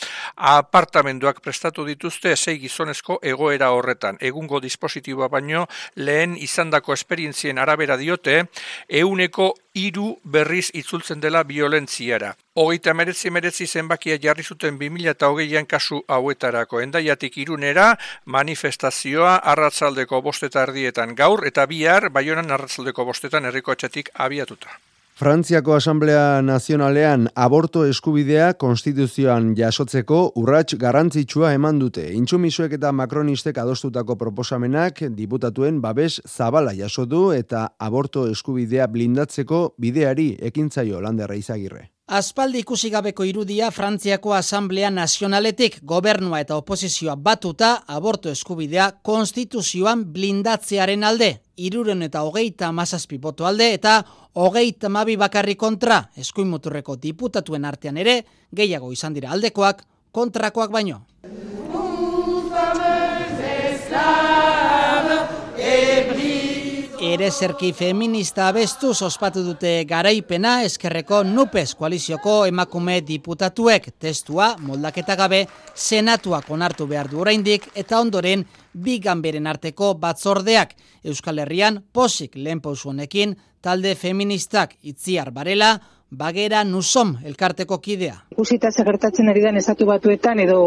apartamenduak 0.55 1.45
prestatu 1.45 1.85
dituzte 1.85 2.33
sei 2.35 2.57
gizonezko 2.57 3.19
egoera 3.21 3.69
horretan. 3.77 4.17
Egungo 4.19 4.59
dispositiboa 4.59 5.29
baino 5.29 5.67
lehen 5.95 6.35
izandako 6.79 6.93
esperientzien 6.93 7.57
arabera 7.57 7.97
diote, 7.97 8.45
euneko 8.87 9.53
hiru 9.73 10.17
berriz 10.23 10.71
itzultzen 10.73 11.19
dela 11.19 11.43
violentziara. 11.43 12.35
Hogeita 12.55 12.93
meretzi 12.93 13.29
meretzi 13.29 13.67
zenbakia 13.67 14.17
jarri 14.17 14.43
zuten 14.43 14.77
2008an 14.79 15.67
kasu 15.67 16.03
hauetarako. 16.07 16.81
Endaiatik 16.81 17.37
irunera, 17.37 17.97
manifestazioa 18.25 19.39
arratzaldeko 19.43 20.21
bosteta 20.21 20.63
erdietan 20.63 21.15
gaur, 21.15 21.45
eta 21.45 21.65
bihar, 21.65 22.09
baionan 22.09 22.51
arratzaldeko 22.51 23.05
bostetan 23.05 23.45
herriko 23.45 23.71
etxetik 23.71 24.09
abiatuta. 24.13 24.88
Frantziako 25.19 25.73
Asamblea 25.75 26.41
Nazionalean 26.41 27.25
aborto 27.35 27.81
eskubidea 27.83 28.53
konstituzioan 28.61 29.49
jasotzeko 29.57 30.19
urrats 30.39 30.77
garrantzitsua 30.79 31.51
eman 31.57 31.81
dute. 31.81 32.05
Intsumisoek 32.15 32.77
eta 32.77 32.93
makronistek 32.95 33.59
adostutako 33.59 34.15
proposamenak 34.23 35.03
diputatuen 35.19 35.83
babes 35.83 36.21
zabala 36.23 36.71
jaso 36.79 37.03
du 37.03 37.33
eta 37.35 37.67
aborto 37.89 38.29
eskubidea 38.31 38.87
blindatzeko 38.87 39.63
bideari 39.75 40.31
ekintzaio 40.53 41.03
landerra 41.03 41.35
izagirre. 41.35 41.89
Aspaldi 42.09 42.63
ikusi 42.63 42.89
gabeko 42.89 43.21
irudia 43.21 43.67
Frantziako 43.69 44.31
Asamblea 44.33 44.89
Nazionaletik 44.89 45.75
gobernua 45.85 46.39
eta 46.41 46.55
oposizioa 46.57 47.13
batuta 47.13 47.83
aborto 47.85 48.31
eskubidea 48.33 48.87
konstituzioan 49.05 50.07
blindatzearen 50.15 51.05
alde. 51.05 51.27
Iruren 51.61 52.01
eta 52.01 52.23
hogeita 52.25 52.71
mazazpi 52.73 53.19
boto 53.21 53.45
alde 53.45 53.67
eta 53.75 53.99
hogeita 54.33 54.89
mabi 54.89 55.19
bakarri 55.21 55.53
kontra 55.53 55.99
eskuin 56.17 56.49
muturreko 56.49 56.95
diputatuen 56.97 57.69
artean 57.69 58.01
ere 58.01 58.23
gehiago 58.57 58.89
izan 58.91 59.13
dira 59.13 59.29
aldekoak 59.29 59.85
kontrakoak 60.11 60.73
baino. 60.73 61.03
Ere 67.09 67.31
zerki 67.31 67.71
feminista 67.73 68.43
abestu 68.51 68.91
ospatu 69.05 69.41
dute 69.41 69.69
garaipena 69.89 70.51
eskerreko 70.67 71.23
nupes 71.25 71.71
koalizioko 71.79 72.33
emakume 72.45 72.99
diputatuek 73.07 73.87
testua 73.97 74.51
moldaketa 74.61 75.15
gabe 75.17 75.39
senatuak 75.73 76.51
onartu 76.53 76.85
behar 76.91 77.09
du 77.09 77.23
oraindik 77.23 77.65
eta 77.73 77.97
ondoren 78.03 78.43
bi 78.73 78.99
ganberen 78.99 79.47
arteko 79.49 79.95
batzordeak 80.03 80.75
Euskal 81.03 81.41
Herrian 81.41 81.79
posik 81.91 82.35
lehen 82.35 82.61
pausu 82.61 82.91
honekin 82.91 83.33
talde 83.59 83.95
feministak 83.95 84.77
itziar 84.83 85.31
barela 85.31 85.79
bagera 86.11 86.61
nusom 86.63 87.15
elkarteko 87.25 87.79
kidea. 87.81 88.19
Ikusita 88.37 88.69
ze 88.71 88.85
gertatzen 88.85 89.29
ari 89.29 89.41
den 89.41 89.57
estatu 89.57 89.89
batuetan 89.89 90.45
edo 90.45 90.61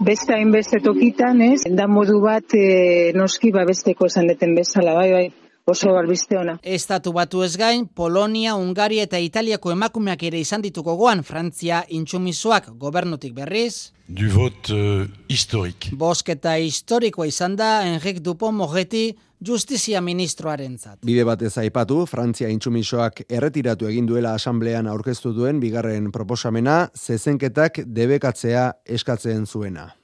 beste 0.00 0.34
hainbeste 0.34 0.82
tokitan, 0.82 1.40
ez? 1.52 1.62
Da 1.70 1.86
modu 1.86 2.18
bat 2.20 2.58
e, 2.58 3.12
noski 3.14 3.54
babesteko 3.54 4.10
esan 4.10 4.26
deten 4.30 4.58
bezala, 4.58 4.98
bai, 4.98 5.10
bai. 5.12 5.26
Oso 5.66 5.94
albiste 5.96 6.36
ona. 6.36 6.58
Estatu 6.60 7.14
batu 7.16 7.40
ez 7.42 7.54
gain, 7.56 7.86
Polonia, 7.88 8.52
Ungaria 8.54 9.06
eta 9.06 9.16
Italiako 9.16 9.72
emakumeak 9.72 10.26
ere 10.28 10.42
izan 10.42 10.60
dituko 10.60 10.92
goan 11.00 11.22
Frantzia 11.24 11.78
intsumisoak 11.88 12.68
gobernutik 12.76 13.32
berriz. 13.32 13.94
Du 14.06 14.28
vote 14.28 14.76
euh, 14.76 15.06
historique. 15.32 15.96
Bosketa 15.96 16.58
historikoa 16.60 17.30
izan 17.30 17.56
da 17.56 17.70
Enrique 17.88 18.20
Dupont-Moretti 18.20 19.06
justizia 19.40 20.04
ministroarentzat. 20.04 21.00
Bide 21.00 21.24
batez 21.24 21.54
aipatu, 21.64 22.04
Frantzia 22.04 22.52
intsumisoak 22.52 23.24
erretiratu 23.24 23.88
egin 23.88 24.04
duela 24.04 24.36
asamblean 24.36 24.86
aurkeztu 24.92 25.32
duen 25.32 25.64
bigarren 25.64 26.12
proposamena, 26.12 26.90
zezenketak 26.92 27.86
debekatzea 27.88 28.70
eskatzen 28.84 29.46
zuena. 29.48 29.94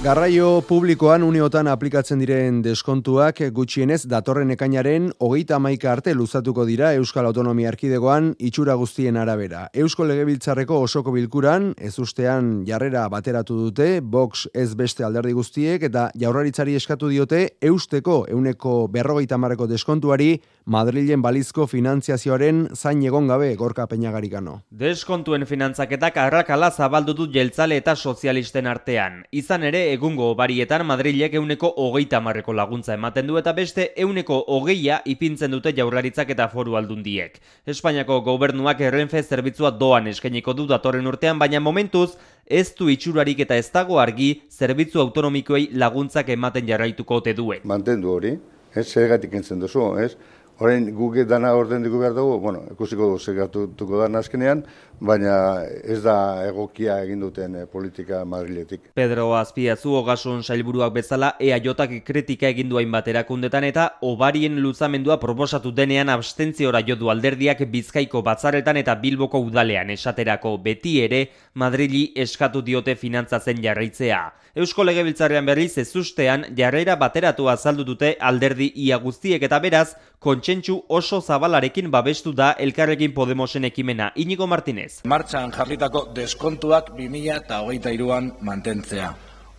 Garraio 0.00 0.62
publikoan 0.64 1.20
uniotan 1.20 1.68
aplikatzen 1.68 2.22
diren 2.22 2.62
deskontuak 2.64 3.42
gutxienez 3.52 4.06
datorren 4.08 4.48
ekainaren 4.54 5.10
hogeita 5.20 5.58
amaika 5.58 5.90
arte 5.92 6.14
luzatuko 6.16 6.64
dira 6.64 6.94
Euskal 6.96 7.26
Autonomia 7.28 7.68
Erkidegoan 7.68 8.30
itxura 8.40 8.78
guztien 8.80 9.18
arabera. 9.20 9.66
Eusko 9.76 10.06
Legebiltzarreko 10.08 10.78
osoko 10.86 11.12
bilkuran 11.12 11.74
ez 11.76 11.92
ustean 12.00 12.62
jarrera 12.64 13.02
bateratu 13.12 13.58
dute, 13.66 13.90
Vox 14.00 14.46
ez 14.54 14.70
beste 14.74 15.04
alderdi 15.04 15.34
guztiek 15.36 15.84
eta 15.90 16.06
jaurraritzari 16.16 16.78
eskatu 16.80 17.12
diote 17.12 17.42
eusteko 17.60 18.22
euneko 18.32 18.88
berrogeita 18.88 19.36
marreko 19.36 19.68
deskontuari 19.68 20.30
Madrilen 20.64 21.20
balizko 21.20 21.66
finantziazioaren 21.66 22.68
zain 22.76 23.04
egon 23.04 23.28
gabe 23.28 23.52
gorka 23.58 23.84
peñagarikano. 23.90 24.62
Deskontuen 24.70 25.44
finantzaketak 25.44 26.16
arrakala 26.24 26.70
zabaldu 26.70 27.12
du 27.12 27.28
jeltzale 27.32 27.76
eta 27.76 27.96
sozialisten 27.96 28.68
artean. 28.70 29.24
Izan 29.32 29.68
ere, 29.68 29.89
egungo 29.92 30.28
barietan 30.38 30.84
Madrilek 30.86 31.34
euneko 31.38 31.68
hogeita 31.84 32.20
marreko 32.24 32.54
laguntza 32.56 32.94
ematen 32.94 33.26
du 33.26 33.38
eta 33.40 33.52
beste 33.56 33.90
euneko 34.04 34.38
hogeia 34.56 35.00
ipintzen 35.04 35.50
dute 35.50 35.72
jaurlaritzak 35.76 36.30
eta 36.34 36.48
foru 36.48 36.76
aldundiek. 36.78 37.40
Espainiako 37.66 38.20
gobernuak 38.26 38.80
errenfe 38.80 39.22
zerbitzua 39.22 39.70
doan 39.70 40.08
eskainiko 40.12 40.54
du 40.54 40.66
datorren 40.70 41.06
urtean, 41.06 41.38
baina 41.38 41.60
momentuz 41.60 42.16
ez 42.46 42.68
du 42.78 42.88
itxurarik 42.90 43.44
eta 43.46 43.56
ez 43.56 43.70
dago 43.70 44.00
argi 44.02 44.32
zerbitzu 44.50 45.00
autonomikoei 45.00 45.68
laguntzak 45.72 46.28
ematen 46.34 46.66
jarraituko 46.66 47.22
ote 47.22 47.34
duen. 47.34 47.62
Mantendu 47.64 48.14
hori, 48.16 48.36
ez 48.74 48.86
zergatik 48.88 49.34
entzen 49.34 49.60
duzu, 49.60 49.92
ez? 49.98 50.14
Orain 50.60 50.90
guke 50.92 51.24
dana 51.24 51.54
orden 51.56 51.80
dugu 51.86 52.02
behar 52.02 52.12
dugu, 52.12 52.34
bueno, 52.42 52.66
ikusiko 52.74 53.06
dugu 53.08 53.18
segatuko 53.18 54.00
da 54.02 54.10
azkenean, 54.18 54.60
baina 55.00 55.64
ez 55.64 56.02
da 56.04 56.14
egokia 56.46 56.98
egin 57.04 57.20
duten 57.24 57.56
eh, 57.56 57.66
politika 57.66 58.22
Madriletik. 58.28 58.90
Pedro 58.94 59.30
Azpiazu 59.36 59.94
ogasun 60.00 60.42
sailburuak 60.44 60.92
bezala 60.94 61.32
EAJak 61.40 61.96
kritika 62.04 62.50
egin 62.52 62.68
du 62.68 62.78
hainbat 62.80 63.08
erakundetan 63.08 63.64
eta 63.64 63.86
obarien 64.06 64.60
luzamendua 64.60 65.16
proposatu 65.20 65.72
denean 65.72 66.12
abstentziora 66.12 66.84
jo 66.86 66.96
du 67.00 67.10
alderdiak 67.10 67.64
Bizkaiko 67.72 68.22
batzarretan 68.26 68.76
eta 68.82 68.94
Bilboko 69.00 69.40
udalean 69.40 69.90
esaterako 69.96 70.56
beti 70.58 70.98
ere 71.04 71.26
Madrili 71.54 72.10
eskatu 72.16 72.62
diote 72.62 72.94
finantzatzen 72.94 73.62
jarraitzea. 73.64 74.20
Eusko 74.58 74.82
Legebiltzarrean 74.82 75.46
berriz 75.46 75.78
ez 75.78 75.90
ustean 75.96 76.44
jarrera 76.58 76.96
bateratu 76.98 77.46
azaldu 77.52 77.84
dute 77.86 78.16
alderdi 78.30 78.72
ia 78.84 78.98
guztiek 78.98 79.42
eta 79.46 79.60
beraz 79.62 79.94
kontsentsu 80.18 80.80
oso 80.88 81.20
zabalarekin 81.20 81.90
babestu 81.90 82.32
da 82.32 82.52
elkarrekin 82.58 83.14
Podemosen 83.14 83.64
ekimena. 83.64 84.10
Inigo 84.16 84.46
Martinez. 84.46 84.89
Martxan 85.04 85.52
jarritako 85.52 86.06
deskontuak 86.14 86.94
2023an 86.98 88.30
mantentzea. 88.46 89.10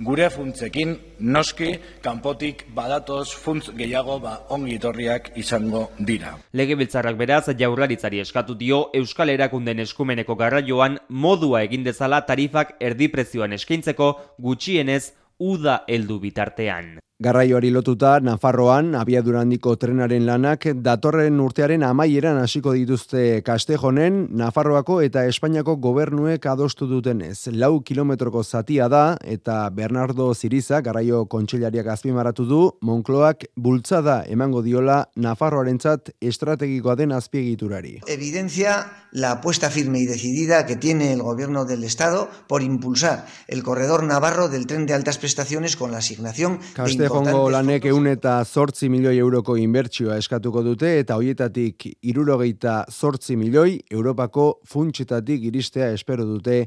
Gure 0.02 0.32
funtzekin 0.34 0.96
noski 1.20 1.76
kanpotik 2.02 2.64
badatoz 2.74 3.36
funtz 3.38 3.70
gehiago 3.78 4.16
ba 4.24 4.34
ongi 4.50 4.80
etorriak 4.80 5.30
izango 5.38 5.84
dira. 6.00 6.34
Legebiltzarrak 6.58 7.20
beraz 7.20 7.44
jaurlaritzari 7.60 8.24
eskatu 8.24 8.56
dio 8.58 8.88
Euskal 8.98 9.30
Erakunden 9.30 9.80
eskumeneko 9.86 10.36
garraioan 10.36 10.98
modua 11.10 11.62
egin 11.68 11.86
dezala 11.86 12.24
tarifak 12.26 12.74
erdi 12.80 13.12
prezioan 13.14 13.54
eskaintzeko 13.54 14.10
gutxienez 14.42 15.14
uda 15.38 15.84
heldu 15.88 16.20
bitartean. 16.20 16.98
Garraioari 17.22 17.70
lotuta, 17.70 18.16
Nafarroan, 18.26 18.96
abiadura 18.98 19.44
handiko 19.46 19.76
trenaren 19.78 20.24
lanak, 20.26 20.64
datorren 20.82 21.36
urtearen 21.44 21.84
amaieran 21.86 22.40
hasiko 22.42 22.72
dituzte 22.74 23.44
Kastejonen, 23.46 24.24
Nafarroako 24.40 24.96
eta 25.06 25.28
Espainiako 25.30 25.76
gobernuek 25.84 26.48
adostu 26.50 26.88
dutenez. 26.90 27.36
Lau 27.54 27.84
kilometroko 27.86 28.42
zatia 28.42 28.88
da, 28.90 29.04
eta 29.22 29.60
Bernardo 29.70 30.32
Ziriza, 30.34 30.80
garraio 30.82 31.28
kontxellariak 31.30 31.92
azpimaratu 31.94 32.48
du, 32.50 32.64
Monkloak 32.82 33.46
bultzada 33.54 34.24
emango 34.26 34.66
diola 34.66 35.04
Nafarroarentzat 35.14 36.16
estrategikoa 36.26 36.98
den 36.98 37.14
azpiegiturari. 37.14 38.00
Evidencia 38.10 38.80
la 39.12 39.34
apuesta 39.34 39.70
firme 39.70 40.00
y 40.00 40.08
decidida 40.08 40.66
que 40.66 40.76
tiene 40.76 41.14
el 41.14 41.22
gobierno 41.22 41.66
del 41.66 41.84
Estado 41.84 42.30
por 42.48 42.64
impulsar 42.64 43.28
el 43.48 43.62
corredor 43.62 44.04
navarro 44.04 44.50
del 44.50 44.66
tren 44.66 44.88
de 44.88 44.96
altas 44.96 45.20
prestaciones 45.20 45.76
con 45.76 45.92
la 45.92 46.00
asignación 46.00 46.60
de 46.98 47.11
Kastejongo 47.12 47.50
lanek 47.52 47.86
eun 47.90 48.06
eta 48.08 48.38
zortzi 48.48 48.88
milioi 48.90 49.18
euroko 49.20 49.58
inbertsioa 49.60 50.16
eskatuko 50.22 50.62
dute 50.64 50.94
eta 51.02 51.18
hoietatik 51.20 51.84
irurogeita 52.08 52.86
zortzi 52.88 53.36
milioi 53.36 53.82
Europako 53.92 54.46
funtsetatik 54.64 55.44
iristea 55.50 55.90
espero 55.92 56.24
dute 56.26 56.62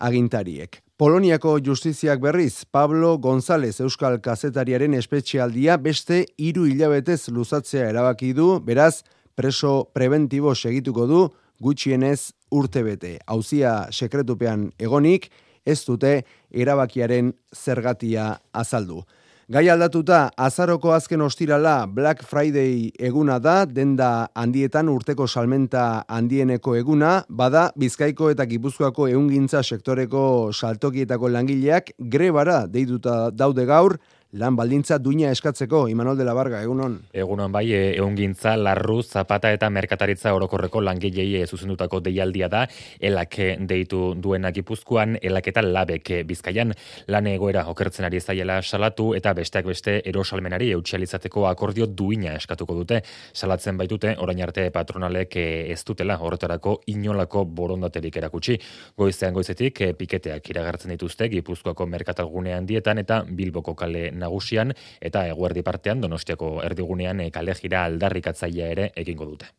agintariek. 0.00 0.80
Poloniako 0.96 1.58
justiziak 1.64 2.20
berriz, 2.20 2.64
Pablo 2.64 3.18
González 3.18 3.80
Euskal 3.84 4.18
Kazetariaren 4.24 4.96
espetxialdia 4.96 5.76
beste 5.76 6.24
hiru 6.38 6.64
hilabetez 6.68 7.28
luzatzea 7.28 7.90
erabaki 7.92 8.32
du, 8.32 8.54
beraz, 8.64 9.02
preso 9.36 9.90
preventibo 9.92 10.54
segituko 10.54 11.06
du, 11.06 11.22
gutxienez 11.60 12.32
urte 12.50 12.82
bete. 12.84 13.18
Hauzia 13.28 13.86
sekretupean 13.92 14.70
egonik, 14.80 15.28
ez 15.64 15.82
dute 15.84 16.22
erabakiaren 16.50 17.34
zergatia 17.52 18.38
azaldu. 18.52 19.04
Gai 19.50 19.64
aldatuta, 19.66 20.28
azaroko 20.38 20.92
azken 20.94 21.24
ostirala 21.24 21.72
Black 21.90 22.20
Friday 22.22 22.92
eguna 23.02 23.40
da, 23.42 23.64
denda 23.66 24.28
handietan 24.38 24.86
urteko 24.92 25.26
salmenta 25.26 26.04
handieneko 26.06 26.76
eguna, 26.78 27.24
bada 27.26 27.64
Bizkaiko 27.74 28.28
eta 28.30 28.46
Gipuzkoako 28.46 29.08
ehungintza 29.10 29.64
sektoreko 29.66 30.22
saltokietako 30.54 31.32
langileak 31.34 31.90
grebara 31.98 32.60
deituta 32.70 33.16
daude 33.34 33.66
gaur, 33.66 33.96
lan 34.32 34.54
baldintza 34.54 34.98
duina 35.02 35.30
eskatzeko, 35.34 35.88
Imanol 35.90 36.16
de 36.18 36.24
la 36.24 36.34
Barga, 36.34 36.60
egunon? 36.62 37.00
Egunon 37.12 37.50
bai, 37.50 37.64
e, 37.74 37.80
egun 37.96 38.14
gintza, 38.14 38.52
larru, 38.56 39.00
zapata 39.02 39.50
eta 39.50 39.66
merkataritza 39.74 40.30
orokorreko 40.36 40.80
langilei 40.86 41.42
zuzendutako 41.46 41.98
deialdia 42.04 42.46
da, 42.48 42.60
elak 43.00 43.34
deitu 43.66 44.14
duenak 44.14 44.60
ipuzkoan, 44.62 45.16
elak 45.22 45.48
eta 45.50 45.64
labek 45.66 46.12
bizkaian 46.28 46.74
lan 47.10 47.26
egoera 47.26 47.64
okertzen 47.72 48.06
ari 48.06 48.20
zaiela 48.20 48.60
salatu 48.62 49.08
eta 49.18 49.32
besteak 49.34 49.66
beste 49.66 49.96
erosalmenari 50.06 50.70
eutxalizateko 50.76 51.48
akordio 51.50 51.86
duina 51.86 52.36
eskatuko 52.38 52.78
dute. 52.78 53.02
Salatzen 53.34 53.76
baitute, 53.76 54.14
orain 54.18 54.42
arte 54.46 54.68
patronalek 54.70 55.36
ez 55.40 55.82
dutela 55.86 56.20
horretarako 56.20 56.76
inolako 56.86 57.44
borondaterik 57.44 58.16
erakutsi. 58.22 58.60
Goizean 58.96 59.34
goizetik, 59.34 59.82
piketeak 59.98 60.54
iragartzen 60.54 60.94
dituzte, 60.94 61.28
gipuzkoako 61.34 61.86
merkatalgunean 61.90 62.66
dietan 62.66 63.02
eta 63.02 63.24
bilboko 63.26 63.74
kale 63.74 64.10
nagusian 64.20 64.74
eta 65.00 65.26
eguerdi 65.32 65.64
partean 65.66 66.04
Donostiako 66.04 66.60
erdigunean 66.66 67.24
e, 67.24 67.30
kale 67.34 67.56
jira 67.58 67.84
aldarrikatzailea 67.88 68.70
ere 68.76 68.92
egingo 68.96 69.26
dute. 69.32 69.50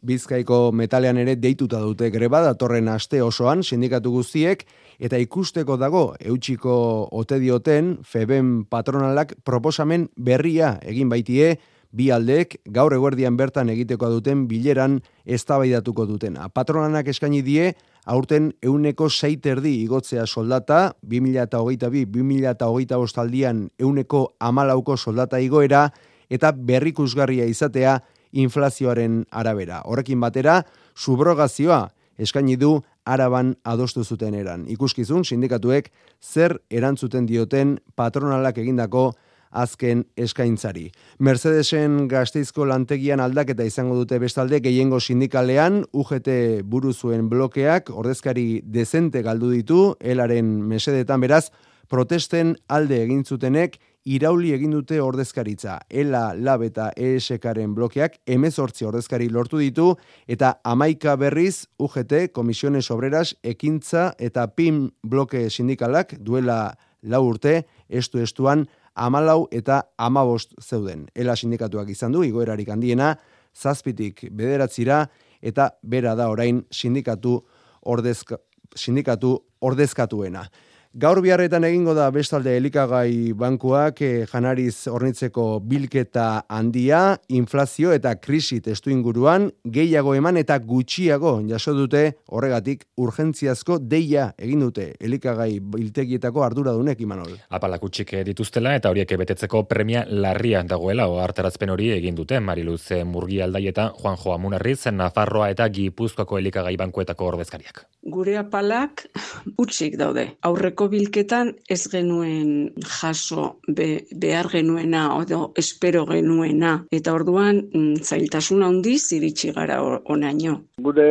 Bizkaiko 0.00 0.70
metalean 0.72 1.18
ere 1.20 1.34
deituta 1.36 1.78
dute 1.84 2.08
greba 2.10 2.40
datorren 2.40 2.88
aste 2.88 3.18
osoan 3.20 3.60
sindikatu 3.60 4.14
guztiek 4.14 4.62
eta 4.98 5.18
ikusteko 5.20 5.76
dago 5.76 6.14
eutxiko 6.20 6.76
ote 7.12 7.36
dioten 7.42 7.98
Feben 8.08 8.64
patronalak 8.64 9.34
proposamen 9.44 10.08
berria 10.16 10.78
egin 10.88 11.12
baitie 11.12 11.58
bi 11.92 12.08
aldeek 12.14 12.56
gaur 12.72 12.94
eguerdian 12.96 13.36
bertan 13.36 13.68
egiteko 13.68 14.08
duten 14.14 14.46
bileran 14.48 15.00
eztabaidatuko 15.26 16.06
dutena. 16.06 16.48
Patronanak 16.48 17.10
eskaini 17.12 17.42
die 17.44 17.74
aurten 18.06 18.52
euneko 18.62 19.08
seiterdi 19.10 19.82
igotzea 19.82 20.26
soldata, 20.26 20.94
2008-2008 21.06 22.96
ostaldian 22.96 23.68
euneko 23.78 24.34
amalauko 24.40 24.96
soldata 24.96 25.40
igoera, 25.40 25.90
eta 26.30 26.52
berrikusgarria 26.52 27.44
izatea 27.50 28.00
inflazioaren 28.32 29.24
arabera. 29.30 29.82
Horrekin 29.84 30.20
batera, 30.20 30.62
subrogazioa 30.96 31.88
eskaini 32.20 32.56
du 32.60 32.80
araban 33.04 33.54
adostu 33.64 34.04
zuten 34.04 34.34
eran. 34.36 34.66
Ikuskizun, 34.68 35.24
sindikatuek 35.24 35.90
zer 36.20 36.58
erantzuten 36.70 37.26
dioten 37.26 37.78
patronalak 37.96 38.58
egindako 38.60 39.10
azken 39.50 40.04
eskaintzari. 40.16 40.88
Mercedesen 41.18 42.06
gazteizko 42.08 42.64
lantegian 42.64 43.20
aldaketa 43.20 43.66
izango 43.66 43.96
dute 43.98 44.18
bestalde 44.22 44.60
gehiengo 44.64 45.00
sindikalean 45.00 45.84
UGT 45.92 46.30
buru 46.64 46.92
zuen 46.92 47.28
blokeak 47.28 47.90
ordezkari 47.90 48.62
dezente 48.64 49.22
galdu 49.22 49.50
ditu 49.50 49.82
elaren 50.00 50.60
mesedetan 50.70 51.20
beraz 51.20 51.48
protesten 51.90 52.54
alde 52.70 53.02
egin 53.02 53.24
zutenek 53.26 53.80
irauli 54.04 54.52
egin 54.54 54.72
dute 54.72 55.00
ordezkaritza. 55.02 55.80
Ela, 55.90 56.30
lab 56.34 56.62
eta 56.64 56.90
ESKaren 56.96 57.74
blokeak 57.76 58.20
emezortzi 58.30 58.86
ordezkari 58.88 59.28
lortu 59.28 59.60
ditu 59.60 59.90
eta 60.30 60.54
amaika 60.64 61.16
berriz 61.20 61.66
UGT, 61.78 62.30
Komisiones 62.32 62.90
Obreras, 62.90 63.34
Ekintza 63.42 64.12
eta 64.18 64.46
PIM 64.54 64.86
bloke 65.02 65.48
sindikalak 65.50 66.16
duela 66.20 66.76
lau 67.02 67.24
urte, 67.26 67.64
estu 67.88 68.20
estuan 68.20 68.66
amalau 68.94 69.46
eta 69.50 69.82
amabost 69.98 70.54
zeuden. 70.60 71.06
Ela 71.14 71.36
sindikatuak 71.36 71.90
izan 71.90 72.12
du, 72.12 72.24
igoerarik 72.26 72.68
handiena, 72.68 73.14
zazpitik 73.56 74.26
bederatzira, 74.30 75.04
eta 75.40 75.70
bera 75.82 76.14
da 76.14 76.28
orain 76.30 76.64
sindikatu, 76.70 77.40
ordezka, 77.82 78.38
sindikatu 78.76 79.36
ordezkatuena. 79.60 80.44
Gaur 80.90 81.20
biharretan 81.22 81.62
egingo 81.62 81.92
da 81.94 82.08
bestalde 82.10 82.56
elikagai 82.58 83.30
bankuak 83.38 84.00
eh, 84.02 84.24
janariz 84.26 84.88
ornitzeko 84.90 85.60
bilketa 85.62 86.48
handia, 86.50 87.14
inflazio 87.30 87.92
eta 87.94 88.16
krisi 88.18 88.58
testu 88.58 88.90
inguruan, 88.90 89.46
gehiago 89.62 90.16
eman 90.18 90.40
eta 90.40 90.56
gutxiago 90.58 91.36
jaso 91.46 91.76
dute 91.78 92.00
horregatik 92.26 92.82
urgentziazko 92.98 93.76
deia 93.78 94.32
egin 94.34 94.64
dute 94.64 94.88
elikagai 94.98 95.60
biltegietako 95.60 96.42
ardura 96.42 96.74
dunek 96.74 97.04
imanol. 97.06 97.38
Apalak 97.54 97.86
utxik 97.86 98.16
dituztela 98.26 98.74
eta 98.74 98.90
horiek 98.90 99.14
betetzeko 99.22 99.62
premia 99.70 100.02
larria 100.10 100.64
dagoela 100.66 101.06
o 101.06 101.20
hartarazpen 101.22 101.70
hori 101.70 101.92
egin 102.00 102.18
dute 102.18 102.42
Mariluz 102.42 102.88
Murgi 103.06 103.38
Aldai 103.46 103.68
eta 103.70 103.92
Juan 104.00 104.18
Joa 104.18 104.40
Munarriz, 104.42 104.90
Nafarroa 104.90 105.52
eta 105.54 105.70
Gipuzkoako 105.70 106.42
elikagai 106.42 106.74
bankuetako 106.82 107.30
ordezkariak. 107.30 107.86
Gure 108.10 108.36
apalak 108.42 109.06
utxik 109.54 109.94
daude. 110.00 110.32
Aurreko 110.42 110.79
bilketan 110.88 111.52
ez 111.68 111.82
genuen 111.92 112.72
jaso 112.80 113.56
be, 113.68 114.06
behar 114.16 114.48
genuena 114.52 115.04
edo 115.22 115.52
espero 115.56 116.06
genuena 116.06 116.72
eta 116.92 117.14
orduan 117.14 117.62
mm, 117.74 118.02
zailtasun 118.02 118.62
handiz 118.62 119.12
iritsi 119.12 119.52
gara 119.52 119.80
onaino. 119.84 120.60
Gure 120.80 121.08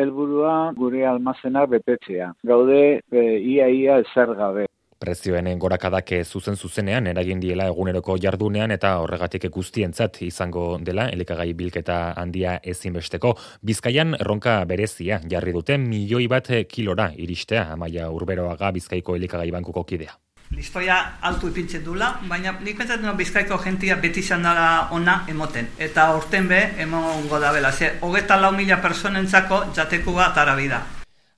helburua 0.00 0.72
gure 0.76 1.06
almazena 1.06 1.66
betetzea. 1.66 2.32
Gaude 2.42 3.00
e, 3.12 3.24
ia 3.38 3.68
ia 3.68 4.02
zer 4.14 4.34
gabe. 4.34 4.66
Prezioen 5.04 5.58
gorakadak 5.60 6.14
zuzen 6.24 6.56
zuzenean 6.56 7.06
eragin 7.10 7.40
diela 7.42 7.66
eguneroko 7.68 8.14
jardunean 8.22 8.72
eta 8.72 8.94
horregatik 9.02 9.50
guztientzat 9.52 10.22
izango 10.24 10.78
dela 10.80 11.10
elikagai 11.12 11.50
bilketa 11.58 11.98
handia 12.16 12.54
ezinbesteko. 12.72 13.34
Bizkaian 13.60 14.16
erronka 14.16 14.56
berezia 14.64 15.20
jarri 15.34 15.52
dute 15.52 15.76
milioi 15.76 16.24
bat 16.32 16.48
kilora 16.72 17.10
iristea 17.26 17.66
amaia 17.76 18.08
urberoaga 18.16 18.72
bizkaiko 18.78 19.18
elikagai 19.20 19.50
bankuko 19.52 19.84
kidea. 19.84 20.16
Listoia 20.56 20.96
altu 21.20 21.52
ipintzen 21.52 21.84
dula, 21.84 22.10
baina 22.28 22.56
nik 22.64 22.78
pentsatzen 22.78 23.04
duen 23.04 23.20
bizkaiko 23.20 23.60
jentia 23.60 24.00
beti 24.00 24.24
izan 24.24 24.48
dara 24.48 24.88
ona 24.96 25.20
emoten. 25.28 25.72
Eta 25.78 26.12
orten 26.16 26.48
be, 26.48 26.64
emongo 26.88 27.44
da 27.44 27.52
bela. 27.52 27.72
Ze, 27.72 27.96
hogeta 28.00 28.40
lau 28.40 28.56
mila 28.56 28.80
personentzako 28.80 29.64
jatekua 29.76 30.32
tarabida. 30.34 30.84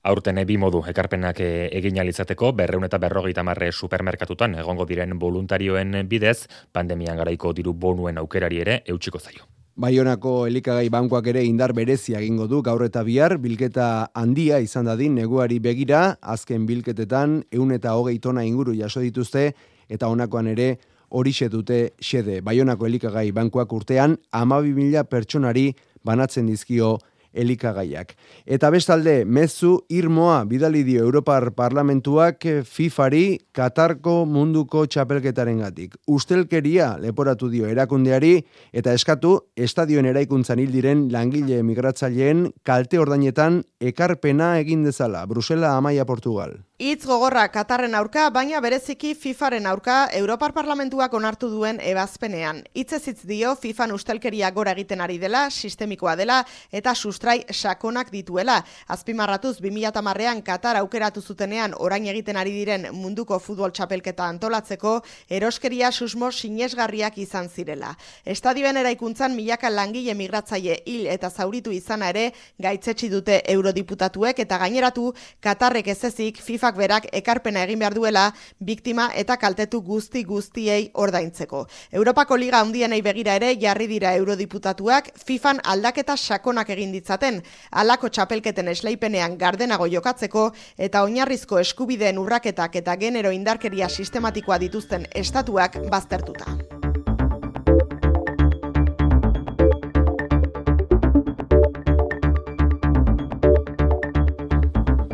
Aurten 0.07 0.39
bi 0.47 0.55
modu 0.55 0.79
ekarpenak 0.87 1.39
eh, 1.43 1.67
egin 1.75 1.97
alizateko 1.99 2.53
berreun 2.55 2.85
eta 2.87 2.95
berrogeita 2.97 3.43
marre 3.43 3.73
supermerkatutan 3.73 4.53
egongo 4.61 4.85
diren 4.87 5.17
voluntarioen 5.19 6.07
bidez, 6.07 6.47
pandemian 6.71 7.17
garaiko 7.19 7.51
diru 7.53 7.73
bonuen 7.73 8.17
aukerari 8.17 8.61
ere 8.63 8.77
eutxiko 8.87 9.19
zaio. 9.19 9.43
Baionako 9.75 10.47
elikagai 10.47 10.87
bankoak 10.89 11.27
ere 11.33 11.43
indar 11.43 11.73
berezia 11.75 12.21
egingo 12.21 12.47
du 12.47 12.61
gaur 12.63 12.85
eta 12.85 13.03
bihar 13.03 13.35
bilketa 13.37 14.07
handia 14.15 14.61
izan 14.63 14.87
dadin 14.87 15.13
neguari 15.19 15.59
begira, 15.59 16.15
azken 16.21 16.65
bilketetan 16.65 17.41
eun 17.51 17.75
eta 17.75 17.97
hogei 17.99 18.17
tona 18.23 18.45
inguru 18.47 18.77
jaso 18.79 19.03
dituzte 19.03 19.51
eta 19.89 20.07
honakoan 20.07 20.47
ere 20.55 20.77
hori 21.09 21.33
dute 21.51 21.91
xede. 21.99 22.41
Baionako 22.41 22.87
elikagai 22.87 23.31
bankoak 23.33 23.73
urtean 23.73 24.17
amabi 24.31 24.73
mila 24.73 25.03
pertsonari 25.03 25.73
banatzen 26.03 26.47
dizkio 26.47 26.97
elikagaiak. 27.37 28.13
Eta 28.45 28.71
bestalde, 28.73 29.21
mezu 29.25 29.77
irmoa 29.93 30.41
bidali 30.49 30.83
dio 30.87 31.03
Europar 31.05 31.51
Parlamentuak 31.55 32.45
FIFAri 32.65 33.39
Katarko 33.55 34.25
munduko 34.25 34.85
txapelketaren 34.85 35.61
gatik. 35.63 35.97
Ustelkeria 36.07 36.95
leporatu 37.01 37.51
dio 37.53 37.69
erakundeari 37.69 38.33
eta 38.73 38.93
eskatu 38.97 39.37
estadioen 39.55 40.09
eraikuntzan 40.13 40.61
hil 40.63 40.73
diren 40.73 41.07
langile 41.13 41.61
migratzaileen 41.63 42.47
kalte 42.67 42.99
ordainetan 43.01 43.61
ekarpena 43.79 44.55
egin 44.61 44.83
dezala. 44.87 45.25
Brusela, 45.29 45.75
Amaia, 45.77 46.05
Portugal. 46.05 46.57
Itz 46.77 47.07
gogorra 47.09 47.47
Katarren 47.49 47.95
aurka, 47.97 48.27
baina 48.29 48.59
bereziki 48.61 49.15
FIFAren 49.17 49.65
aurka 49.65 50.11
Europar 50.13 50.51
Parlamentuak 50.53 51.13
onartu 51.17 51.47
duen 51.49 51.79
ebazpenean. 51.81 52.59
Itz 52.77 52.99
ez 52.99 53.15
dio 53.25 53.55
FIFAn 53.57 53.95
ustelkeria 53.95 54.51
gora 54.53 54.75
egiten 54.77 55.01
ari 55.01 55.17
dela, 55.17 55.47
sistemikoa 55.49 56.13
dela 56.15 56.35
eta 56.71 56.93
sustrai 56.93 57.39
sakonak 57.49 58.11
dituela. 58.13 58.59
Azpimarratuz 58.93 59.55
2010ean 59.57 60.43
Katar 60.45 60.77
aukeratu 60.77 61.23
zutenean 61.25 61.73
orain 61.79 62.05
egiten 62.05 62.37
ari 62.37 62.53
diren 62.53 62.85
munduko 62.93 63.39
futbol 63.39 63.73
txapelketa 63.73 64.29
antolatzeko 64.29 64.99
eroskeria 65.31 65.89
susmo 65.91 66.29
sinesgarriak 66.29 67.17
izan 67.17 67.49
zirela. 67.49 67.95
Estadioen 68.23 68.77
eraikuntzan 68.83 69.33
milaka 69.33 69.73
langile 69.73 70.13
migratzaile 70.13 70.77
hil 70.85 71.09
eta 71.09 71.33
zauritu 71.33 71.73
izana 71.73 72.13
ere 72.13 72.29
gaitzetsi 72.61 73.09
dute 73.09 73.41
eurodiputatuek 73.57 74.45
eta 74.45 74.61
gaineratu 74.61 75.09
Katarrek 75.41 75.87
ez 75.97 76.03
ezik 76.13 76.37
FIFA 76.45 76.66
FIFak 76.67 76.77
berak 76.77 77.05
ekarpena 77.13 77.63
egin 77.63 77.79
behar 77.79 77.93
duela 77.95 78.33
biktima 78.59 79.11
eta 79.15 79.37
kaltetu 79.37 79.81
guzti 79.81 80.23
guztiei 80.23 80.91
ordaintzeko. 80.93 81.67
Europako 81.91 82.35
Liga 82.35 82.59
handienei 82.59 83.01
begira 83.01 83.35
ere 83.35 83.55
jarri 83.55 83.87
dira 83.87 84.13
eurodiputatuak 84.15 85.11
FIFan 85.15 85.61
aldaketa 85.63 86.17
sakonak 86.17 86.69
egin 86.69 86.91
ditzaten, 86.91 87.41
alako 87.71 88.09
txapelketen 88.09 88.67
esleipenean 88.67 89.37
gardenago 89.37 89.87
jokatzeko 89.87 90.51
eta 90.77 91.03
oinarrizko 91.03 91.59
eskubideen 91.59 92.17
urraketak 92.17 92.75
eta 92.75 92.97
genero 92.97 93.31
indarkeria 93.31 93.87
sistematikoa 93.87 94.59
dituzten 94.59 95.07
estatuak 95.15 95.79
baztertuta. 95.89 96.86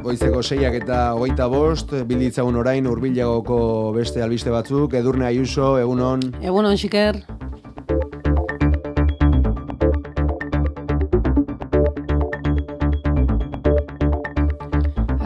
Goizeko 0.03 0.41
seiak 0.43 0.73
eta 0.81 0.97
hogeita 1.15 1.45
bost, 1.47 1.93
bilditzagun 2.09 2.57
orain 2.59 2.89
urbilagoko 2.91 3.59
beste 3.95 4.23
albiste 4.25 4.51
batzuk, 4.51 4.97
edurne 4.99 5.29
aiuso, 5.29 5.77
egunon. 5.79 6.25
Egunon, 6.43 6.75
xiker. 6.81 7.21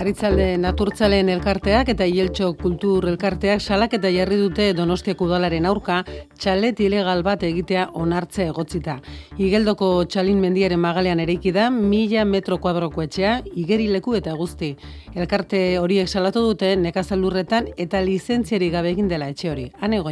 Aritzalde 0.08 0.54
Naturtzalen 0.56 1.28
elkarteak 1.28 1.90
eta 1.92 2.06
Ieltxo 2.08 2.54
Kultur 2.56 3.10
elkarteak 3.10 3.60
salak 3.60 3.98
eta 3.98 4.08
jarri 4.16 4.38
dute 4.40 4.70
Donostiako 4.78 5.28
udalaren 5.28 5.68
aurka 5.68 5.98
txalet 6.40 6.80
ilegal 6.86 7.26
bat 7.28 7.44
egitea 7.44 7.90
onartze 8.06 8.48
egotzita. 8.48 9.02
Igeldoko 9.36 9.92
txalin 10.08 10.40
mendiaren 10.40 10.80
magalean 10.80 11.20
ereiki 11.20 11.52
da 11.52 11.68
mila 11.68 12.24
metro 12.24 12.56
kuadroko 12.56 13.04
etxea, 13.04 13.42
igerileku 13.52 14.16
eta 14.16 14.40
guzti. 14.40 14.78
Elkarte 15.12 15.64
horiek 15.84 16.08
salatu 16.08 16.48
dute 16.54 16.78
nekazalurretan 16.88 17.74
eta 17.76 18.00
lizentziari 18.00 18.72
gabe 18.72 18.96
egin 18.96 19.12
dela 19.12 19.28
etxe 19.28 19.52
hori. 19.52 19.74
Hane. 19.82 20.06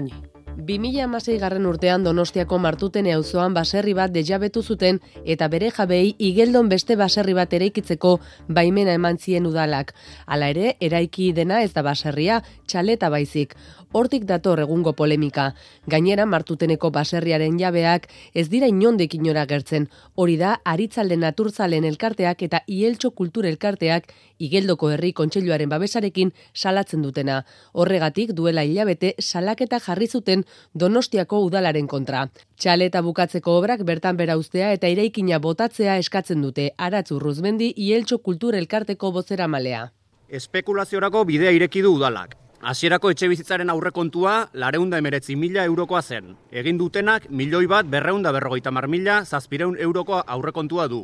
2006 0.58 1.40
garren 1.40 1.66
urtean 1.68 2.04
Donostiako 2.06 2.58
martutene 2.64 3.12
auzoan 3.14 3.54
baserri 3.54 3.94
bat 3.94 4.12
dejabetu 4.16 4.62
zuten 4.64 5.02
eta 5.26 5.50
bere 5.52 5.72
jabei 5.76 6.16
igeldon 6.30 6.70
beste 6.72 6.96
baserri 6.96 7.36
bat 7.36 7.54
eraikitzeko 7.54 8.20
baimena 8.48 8.94
eman 8.96 9.20
zien 9.20 9.46
udalak. 9.46 9.92
Hala 10.26 10.50
ere, 10.54 10.76
eraiki 10.80 11.34
dena 11.34 11.62
ez 11.64 11.74
da 11.74 11.84
baserria, 11.84 12.42
txaleta 12.68 13.10
baizik. 13.10 13.56
Hortik 13.96 14.26
dator 14.28 14.60
egungo 14.60 14.92
polemika. 14.92 15.44
Gainera 15.88 16.26
martuteneko 16.28 16.90
baserriaren 16.92 17.56
jabeak 17.62 18.10
ez 18.42 18.50
dira 18.52 18.68
inondek 18.68 19.16
inora 19.16 19.46
gertzen. 19.48 19.86
Hori 20.20 20.36
da, 20.42 20.58
aritzalde 20.72 21.16
naturzalen 21.22 21.88
elkarteak 21.88 22.44
eta 22.50 22.62
ieltxo 22.68 23.14
kultur 23.16 23.48
elkarteak 23.48 24.12
igeldoko 24.50 24.92
herri 24.92 25.14
kontseiluaren 25.22 25.72
babesarekin 25.72 26.34
salatzen 26.52 27.08
dutena. 27.08 27.40
Horregatik 27.72 28.36
duela 28.36 28.68
hilabete 28.68 29.16
salaketa 29.22 29.80
jarri 29.80 30.12
zuten 30.12 30.44
Donostiako 30.74 31.46
udalaren 31.48 31.88
kontra. 31.88 32.28
Txaleta 32.60 33.00
bukatzeko 33.02 33.58
obrak 33.64 33.88
bertan 33.88 34.20
bera 34.20 34.36
ustea 34.36 34.74
eta 34.76 34.92
ireikina 34.92 35.40
botatzea 35.40 35.96
eskatzen 36.04 36.44
dute. 36.44 36.74
Aratzu 36.76 37.24
Ruzmendi 37.24 37.72
Ieltxo 37.78 38.20
Kultur 38.20 38.60
Elkarteko 38.60 39.16
bozera 39.16 39.48
malea. 39.48 39.94
Espekulaziorako 40.28 41.30
bidea 41.32 41.56
ireki 41.56 41.86
du 41.86 41.96
udalak. 41.96 42.42
Hasierako 42.66 43.12
etxe 43.14 43.28
bizitzaren 43.30 43.70
aurrekontua 43.70 44.32
lareunda 44.58 44.98
emeretzi 44.98 45.36
mila 45.38 45.62
eurokoa 45.70 46.00
zen. 46.02 46.32
Egin 46.50 46.80
dutenak 46.80 47.28
milioi 47.30 47.68
bat 47.70 47.86
berreunda 47.86 48.32
berrogeita 48.34 48.72
mar 48.74 48.88
mila 48.90 49.20
zazpireun 49.22 49.76
eurokoa 49.78 50.24
aurrekontua 50.36 50.88
du. 50.90 51.04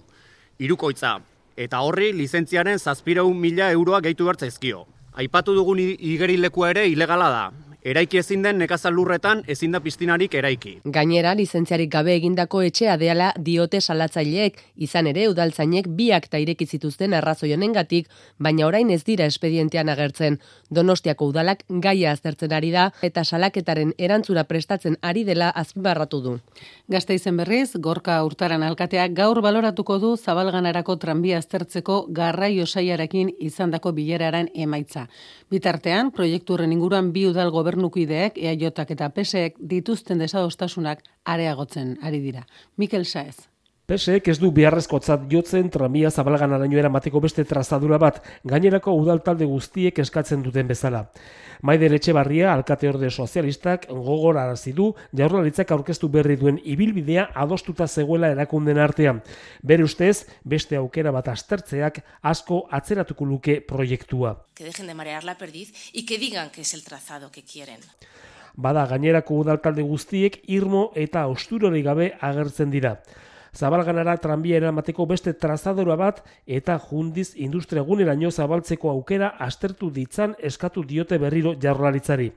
Irukoitza. 0.58 1.20
Eta 1.54 1.84
horri 1.86 2.16
lizentziaren 2.18 2.82
zazpireun 2.82 3.38
mila 3.38 3.70
euroa 3.78 4.02
gehitu 4.02 4.26
bertzaizkio. 4.26 4.88
Aipatu 5.22 5.54
dugun 5.54 5.84
igerilekua 5.86 6.72
ere 6.74 6.88
ilegala 6.90 7.30
da. 7.30 7.44
Eraiki 7.82 8.20
ezin 8.20 8.44
den 8.46 8.60
nekazal 8.62 8.94
lurretan 8.94 9.40
ezin 9.50 9.72
da 9.74 9.80
piztinarik 9.82 10.36
eraiki. 10.38 10.76
Gainera, 10.94 11.32
lizentziarik 11.34 11.90
gabe 11.90 12.14
egindako 12.14 12.60
etxea 12.62 12.94
deala 13.02 13.32
diote 13.42 13.80
salatzaileek, 13.82 14.60
izan 14.86 15.08
ere 15.10 15.24
udaltzainek 15.32 15.88
biak 15.98 16.28
ta 16.30 16.38
ireki 16.38 16.68
zituzten 16.68 17.16
arrazoi 17.18 17.50
honengatik, 17.56 18.12
baina 18.38 18.68
orain 18.68 18.92
ez 18.94 19.02
dira 19.08 19.26
espedientean 19.26 19.90
agertzen. 19.90 20.38
Donostiako 20.70 21.32
udalak 21.32 21.64
gaia 21.88 22.12
aztertzen 22.12 22.54
ari 22.54 22.70
da 22.70 22.92
eta 23.02 23.24
salaketaren 23.24 23.96
erantzura 23.98 24.44
prestatzen 24.44 25.00
ari 25.02 25.24
dela 25.26 25.50
azpimarratu 25.50 26.22
du. 26.22 26.36
Gazte 26.88 27.18
izen 27.18 27.42
berriz, 27.42 27.72
gorka 27.82 28.20
urtaran 28.24 28.62
alkateak 28.62 29.18
gaur 29.18 29.42
baloratuko 29.42 29.98
du 29.98 30.14
zabalganarako 30.18 31.00
tranbia 31.02 31.42
aztertzeko 31.42 32.06
garraio 32.14 32.68
saiarekin 32.68 33.34
izandako 33.40 33.92
bileraren 33.98 34.54
emaitza. 34.54 35.08
Bitartean, 35.50 36.14
proiekturren 36.14 36.72
inguruan 36.72 37.12
bi 37.12 37.26
udal 37.26 37.50
gobernukideek, 37.72 38.38
EAJak 38.38 38.92
eta 38.92 39.10
PSEek 39.16 39.56
dituzten 39.74 40.20
desadostasunak 40.20 41.04
areagotzen 41.24 41.98
ari 42.04 42.20
dira. 42.20 42.44
Mikel 42.78 43.06
Saez. 43.06 43.51
PSEek 43.92 44.30
ez 44.32 44.38
du 44.40 44.54
beharrezkotzat 44.56 45.26
jotzen 45.28 45.68
tramia 45.68 46.08
zabalgan 46.10 46.54
arañoera 46.56 46.88
mateko 46.88 47.20
beste 47.20 47.44
trazadura 47.44 47.98
bat, 48.00 48.22
gainerako 48.48 48.94
udaltalde 48.96 49.44
guztiek 49.44 49.98
eskatzen 50.00 50.44
duten 50.46 50.70
bezala. 50.70 51.02
Maider 51.68 51.92
Etxebarria, 51.98 52.54
alkate 52.54 52.88
orde 52.88 53.10
sozialistak, 53.12 53.90
gogor 53.90 54.38
arazi 54.40 54.72
du, 54.78 54.86
jaurlaritzak 55.18 55.74
aurkeztu 55.76 56.08
berri 56.14 56.38
duen 56.40 56.62
ibilbidea 56.64 57.26
adostuta 57.44 57.88
zegoela 57.88 58.30
erakunden 58.32 58.80
artean. 58.80 59.20
Bere 59.62 59.84
ustez, 59.84 60.24
beste 60.46 60.80
aukera 60.80 61.12
bat 61.12 61.28
astertzeak 61.28 62.00
asko 62.32 62.62
atzeratuko 62.72 63.28
luke 63.28 63.58
proiektua. 63.68 64.38
Que 64.56 64.70
dejen 64.70 64.88
de 64.88 64.96
marear 64.96 65.26
la 65.26 65.36
perdiz 65.38 65.92
y 65.92 66.06
que 66.06 66.18
digan 66.18 66.50
que 66.50 66.62
es 66.62 66.74
el 66.74 66.86
trazado 66.86 67.30
que 67.30 67.44
quieren. 67.44 67.84
Bada 68.56 68.86
gainerako 68.88 69.42
udaltalde 69.44 69.84
guztiek 69.84 70.40
irmo 70.48 70.94
eta 70.96 71.26
osturori 71.28 71.84
gabe 71.84 72.14
agertzen 72.22 72.72
dira 72.72 73.02
zabalganara 73.56 74.16
tranbia 74.18 74.58
eramateko 74.58 75.06
beste 75.06 75.34
trazadora 75.34 75.96
bat 76.00 76.22
eta 76.46 76.78
jundiz 76.80 77.32
industria 77.36 77.84
guneraino 77.88 78.32
zabaltzeko 78.32 78.90
aukera 78.90 79.34
astertu 79.40 79.92
ditzan 79.92 80.36
eskatu 80.40 80.84
diote 80.84 81.18
berriro 81.18 81.54
jarrolaritzari. 81.62 82.32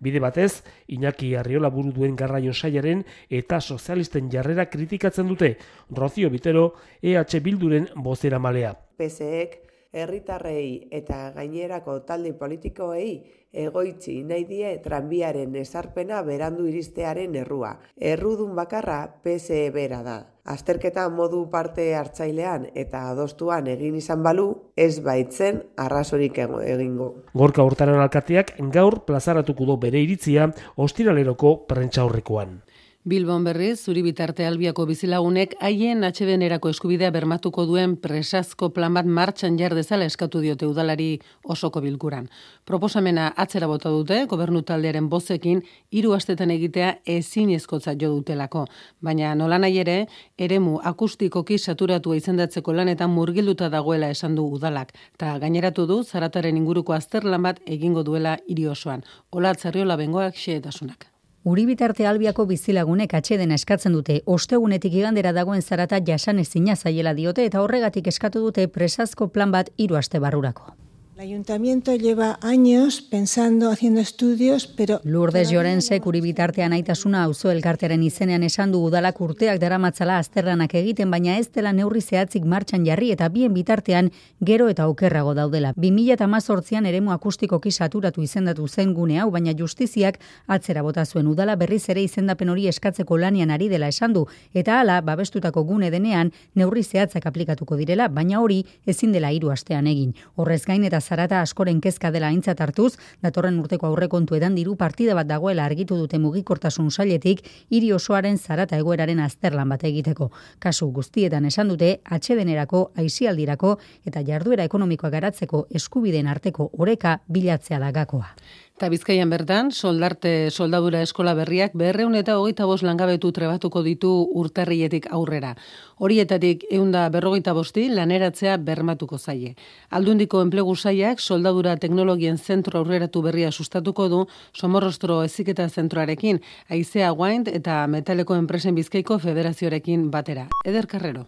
Bide 0.00 0.20
batez, 0.20 0.62
Iñaki 0.88 1.34
Arriola 1.36 1.70
buru 1.70 1.92
duen 1.92 2.16
garraio 2.16 2.52
saiaren 2.52 3.04
eta 3.28 3.60
sozialisten 3.60 4.30
jarrera 4.30 4.66
kritikatzen 4.66 5.28
dute, 5.28 5.56
Rocio 5.90 6.30
Bitero 6.30 6.74
EH 7.02 7.40
Bilduren 7.42 7.88
bozera 7.96 8.38
malea. 8.38 8.74
PSEek 8.98 9.58
herritarrei 9.92 10.88
eta 10.92 11.30
gainerako 11.32 12.00
talde 12.04 12.34
politikoei 12.36 13.12
egoitzi 13.52 14.22
nahi 14.24 14.44
die 14.48 14.72
tranbiaren 14.84 15.54
esarpena 15.56 16.22
berandu 16.22 16.66
iristearen 16.68 17.34
errua. 17.34 17.78
Errudun 17.96 18.54
bakarra 18.56 18.98
PSE 19.22 19.70
bera 19.70 20.02
da. 20.02 20.18
Azterketa 20.48 21.02
modu 21.12 21.42
parte 21.52 21.90
hartzailean 21.94 22.68
eta 22.74 23.02
adostuan 23.10 23.66
egin 23.68 23.98
izan 23.98 24.22
balu, 24.24 24.46
ez 24.76 25.00
baitzen 25.04 25.60
arrazorik 25.76 26.38
egingo. 26.40 27.08
Gorka 27.34 27.64
urtaren 27.68 28.00
alkateak 28.00 28.54
gaur 28.72 29.02
plazaratuko 29.04 29.66
du 29.68 29.76
bere 29.76 30.00
iritzia 30.00 30.48
ostiraleroko 30.76 31.54
prentxaurrekoan. 31.68 32.62
Bilbon 33.08 33.44
berriz, 33.46 33.78
zuri 33.86 34.02
bitarte 34.04 34.44
albiako 34.44 34.84
bizilagunek 34.84 35.54
haien 35.64 36.04
atxedenerako 36.04 36.68
eskubidea 36.74 37.08
bermatuko 37.14 37.64
duen 37.64 37.94
presazko 38.02 38.68
plan 38.76 38.92
bat 38.98 39.08
martxan 39.18 39.56
jardezala 39.56 40.04
eskatu 40.10 40.42
diote 40.44 40.68
udalari 40.68 41.06
osoko 41.54 41.80
bilkuran. 41.80 42.28
Proposamena 42.68 43.30
atzera 43.44 43.70
bota 43.70 43.88
dute, 43.94 44.20
gobernu 44.28 44.60
taldearen 44.60 45.08
bozekin, 45.08 45.62
hiru 45.88 46.12
astetan 46.18 46.52
egitea 46.52 46.92
ezin 47.16 47.56
ezkotza 47.56 47.96
jo 47.96 48.12
dutelako. 48.18 48.66
Baina 49.00 49.32
nola 49.34 49.56
nahi 49.64 49.80
ere, 49.86 49.98
eremu 50.36 50.76
akustikoki 50.92 51.56
saturatua 51.58 52.20
izendatzeko 52.20 52.76
lanetan 52.76 53.14
murgilduta 53.16 53.72
dagoela 53.72 54.12
esan 54.12 54.36
du 54.36 54.50
udalak. 54.58 54.92
Ta 55.16 55.38
gaineratu 55.38 55.88
du, 55.88 56.02
zarataren 56.04 56.60
inguruko 56.60 56.92
azterlan 56.92 57.48
bat 57.48 57.62
egingo 57.64 58.04
duela 58.04 58.36
hiri 58.48 58.68
osoan. 58.68 59.06
Ola 59.32 59.54
bengoak 59.96 60.36
xeetasunak. 60.36 61.17
Uribitarte 61.44 62.06
albiako 62.06 62.44
bizilagunek 62.50 63.14
atxeden 63.14 63.52
eskatzen 63.54 63.94
dute, 63.94 64.20
ostegunetik 64.26 64.94
igandera 64.98 65.32
dagoen 65.32 65.62
zarata 65.62 66.00
jasan 66.04 66.38
ezina 66.42 66.74
zaiela 66.76 67.14
diote 67.14 67.44
eta 67.46 67.62
horregatik 67.62 68.10
eskatu 68.10 68.42
dute 68.48 68.66
presazko 68.68 69.28
plan 69.28 69.54
bat 69.54 69.70
hiru 69.76 69.96
aste 69.96 70.18
barrurako. 70.18 70.74
El 71.18 71.22
ayuntamiento 71.22 71.96
lleva 71.96 72.38
años 72.42 73.02
pensando, 73.02 73.72
haciendo 73.72 74.00
estudios, 74.00 74.68
pero... 74.68 75.00
Lourdes 75.02 75.50
Llorense, 75.50 75.98
kuri 75.98 76.20
bitartean 76.20 76.72
aitasuna 76.72 77.24
auzo 77.24 77.50
elkartearen 77.50 78.04
izenean 78.06 78.44
esan 78.46 78.70
du 78.70 78.78
udalak 78.86 79.18
urteak 79.20 79.58
daramatzala 79.58 80.20
azterranak 80.22 80.76
egiten, 80.78 81.10
baina 81.10 81.34
ez 81.42 81.48
dela 81.50 81.72
neurri 81.72 82.02
zehatzik 82.02 82.44
martxan 82.46 82.84
jarri 82.86 83.10
eta 83.10 83.26
bien 83.34 83.50
bitartean 83.52 84.12
gero 84.38 84.68
eta 84.70 84.86
okerrago 84.86 85.32
daudela. 85.34 85.72
2018an 85.74 86.86
eremu 86.86 87.10
akustikoki 87.10 87.72
saturatu 87.72 88.22
izendatu 88.22 88.68
zen 88.68 88.94
gune 88.94 89.18
hau, 89.18 89.32
baina 89.34 89.56
justiziak 89.58 90.20
atzera 90.46 90.86
bota 90.86 91.04
zuen 91.04 91.26
udala 91.26 91.56
berriz 91.56 91.82
ere 91.88 92.06
izendapen 92.06 92.48
hori 92.54 92.68
eskatzeko 92.68 93.18
lanian 93.18 93.50
ari 93.50 93.66
dela 93.68 93.88
esan 93.88 94.14
du, 94.14 94.28
eta 94.54 94.78
hala 94.78 95.00
babestutako 95.00 95.66
gune 95.66 95.90
denean 95.90 96.30
neurri 96.54 96.84
zehatzak 96.84 97.26
aplikatuko 97.26 97.74
direla, 97.74 98.06
baina 98.06 98.38
hori 98.38 98.62
ezin 98.86 99.10
dela 99.10 99.34
hiru 99.34 99.50
astean 99.50 99.90
egin. 99.90 100.14
Horrez 100.36 100.62
gain 100.62 100.84
eta 100.84 101.07
zarata 101.08 101.40
askoren 101.40 101.80
kezka 101.80 102.10
dela 102.12 102.28
aintzat 102.28 102.60
hartuz, 102.60 102.92
datorren 103.24 103.58
urteko 103.62 103.88
aurrekontu 103.88 104.36
edan 104.36 104.54
diru 104.58 104.76
partida 104.76 105.16
bat 105.16 105.28
dagoela 105.30 105.64
argitu 105.64 105.96
dute 105.96 106.20
mugikortasun 106.20 106.90
sailetik 106.90 107.42
hiri 107.70 107.92
osoaren 107.96 108.38
zarata 108.38 108.76
egoeraren 108.76 109.24
azterlan 109.24 109.72
bat 109.72 109.84
egiteko. 109.88 110.30
Kasu 110.58 110.90
guztietan 110.92 111.48
esan 111.48 111.72
dute, 111.72 111.94
atxedenerako, 112.04 112.84
aizialdirako 113.00 113.76
eta 114.06 114.24
jarduera 114.26 114.68
ekonomikoa 114.68 115.10
garatzeko 115.16 115.66
eskubideen 115.80 116.28
arteko 116.28 116.70
oreka 116.78 117.18
bilatzea 117.28 117.80
da 117.80 117.92
gakoa. 117.92 118.34
Eta 118.78 118.92
bizkaian 118.92 119.26
bertan, 119.26 119.72
soldarte 119.74 120.52
soldadura 120.54 121.00
eskola 121.02 121.32
berriak 121.34 121.72
berreun 121.74 122.14
eta 122.14 122.36
hogeita 122.38 122.62
bos 122.70 122.84
langabetu 122.86 123.32
trebatuko 123.34 123.80
ditu 123.82 124.10
urtarrietik 124.38 125.08
aurrera. 125.16 125.56
Horietatik 125.98 126.62
eunda 126.76 127.08
berrogeita 127.10 127.56
bosti 127.58 127.88
laneratzea 127.90 128.52
bermatuko 128.68 129.18
zaie. 129.18 129.56
Aldundiko 129.90 130.44
enplegu 130.46 130.76
zaiak 130.76 131.18
soldadura 131.18 131.74
teknologien 131.76 132.38
zentro 132.38 132.78
aurreratu 132.78 133.22
berria 133.26 133.50
sustatuko 133.50 134.06
du 134.12 134.20
somorrostro 134.54 135.24
eziketa 135.24 135.66
zentroarekin, 135.68 136.38
aizea 136.70 137.10
guaint 137.10 137.50
eta 137.50 137.80
metaleko 137.88 138.38
enpresen 138.38 138.78
bizkaiko 138.78 139.18
federazioarekin 139.18 140.06
batera. 140.14 140.46
Eder 140.64 140.86
Carrero. 140.86 141.26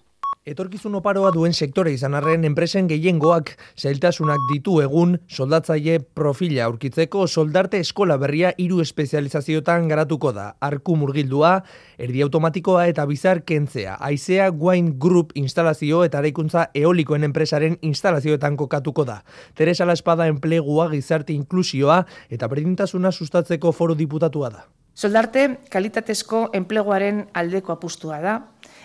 Etorkizun 0.48 0.94
oparoa 0.96 1.28
duen 1.34 1.52
sektore 1.52 1.90
izan 1.92 2.14
arren 2.16 2.46
enpresen 2.48 2.86
gehiengoak 2.88 3.50
zailtasunak 3.76 4.46
ditu 4.48 4.78
egun 4.80 5.18
soldatzaile 5.28 5.98
profila 6.16 6.64
aurkitzeko 6.64 7.26
soldarte 7.28 7.76
eskola 7.84 8.16
berria 8.22 8.54
hiru 8.56 8.80
espezializazioetan 8.80 9.90
garatuko 9.92 10.32
da. 10.32 10.46
Arku 10.64 10.96
murgildua, 10.96 11.52
erdi 12.00 12.24
automatikoa 12.24 12.86
eta 12.88 13.04
bizar 13.04 13.42
kentzea. 13.44 13.98
Aizea 14.00 14.48
Wine 14.48 14.96
Group 14.96 15.36
instalazio 15.36 16.00
eta 16.08 16.24
araikuntza 16.24 16.70
eolikoen 16.72 17.28
enpresaren 17.28 17.76
instalazioetan 17.92 18.56
kokatuko 18.56 19.04
da. 19.04 19.20
Teresa 19.52 19.84
La 19.84 19.92
Espada 19.92 20.32
enplegua 20.32 20.88
gizarte 20.88 21.36
inklusioa 21.36 22.06
eta 22.30 22.48
berdintasuna 22.48 23.12
sustatzeko 23.12 23.76
foro 23.76 23.92
diputatua 23.94 24.54
da. 24.56 24.70
Soldarte 25.00 25.44
kalitatezko 25.70 26.48
enpleguaren 26.56 27.22
aldeko 27.32 27.72
apustua 27.72 28.18
da, 28.20 28.32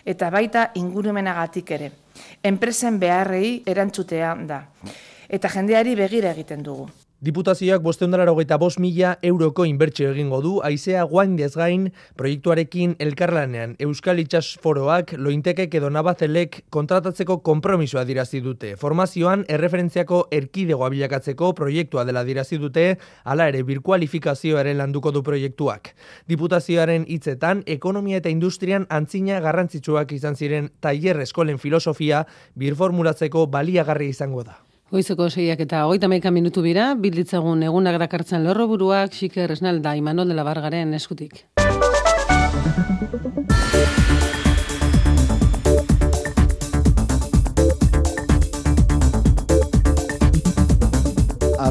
eta 0.06 0.30
baita 0.30 0.70
ingurumenagatik 0.76 1.72
ere. 1.72 1.92
Enpresen 2.44 3.00
beharrei 3.00 3.64
erantzutea 3.66 4.36
da. 4.48 4.62
Eta 5.28 5.50
jendeari 5.50 5.96
begira 5.98 6.32
egiten 6.32 6.64
dugu. 6.64 6.88
Diputazioak 7.24 7.80
bosteundara 7.80 8.26
hogeita 8.28 8.58
bos 8.60 8.76
mila 8.78 9.14
euroko 9.24 9.64
inbertsio 9.66 10.10
egingo 10.12 10.42
du, 10.44 10.58
aizea 10.68 11.04
guain 11.08 11.38
gain 11.38 11.86
proiektuarekin 12.20 12.98
elkarlanean 13.00 13.78
Euskal 13.80 14.20
Itxas 14.20 14.58
Foroak, 14.60 15.14
lointekek 15.16 15.74
edo 15.80 15.90
nabazelek 15.90 16.66
kontratatzeko 16.70 17.38
kompromisoa 17.40 18.04
dirazi 18.04 18.42
dute. 18.42 18.76
Formazioan, 18.76 19.46
erreferentziako 19.48 20.28
erkidego 20.30 20.90
bilakatzeko 20.90 21.54
proiektua 21.54 22.04
dela 22.04 22.26
dirazi 22.26 22.60
dute, 22.60 22.98
ala 23.24 23.48
ere 23.48 23.64
birkualifikazioaren 23.64 24.78
landuko 24.78 25.12
du 25.16 25.24
proiektuak. 25.24 25.96
Diputazioaren 26.28 27.08
hitzetan, 27.08 27.64
ekonomia 27.66 28.18
eta 28.18 28.30
industrian 28.30 28.88
antzina 28.90 29.40
garrantzitsuak 29.40 30.12
izan 30.12 30.36
ziren 30.36 30.70
tailer 30.82 31.24
eskolen 31.24 31.64
filosofia 31.64 32.26
birformulatzeko 32.60 33.48
baliagarri 33.48 34.12
izango 34.12 34.44
da. 34.44 34.65
Goizeko 34.94 35.26
seiak 35.34 35.62
eta 35.64 35.80
hogeita 35.90 36.06
maika 36.12 36.30
minutu 36.30 36.62
bira, 36.62 36.92
bilditzagun 37.06 37.64
egunak 37.66 37.98
dakartzen 38.04 38.46
lorro 38.46 38.68
buruak, 38.70 39.18
xiker 39.18 39.56
esnal 39.58 39.82
da 39.82 39.96
Imanol 39.98 40.30
de 40.30 40.38
la 40.38 40.46
Bargaren 40.46 40.94
eskutik. 40.94 41.42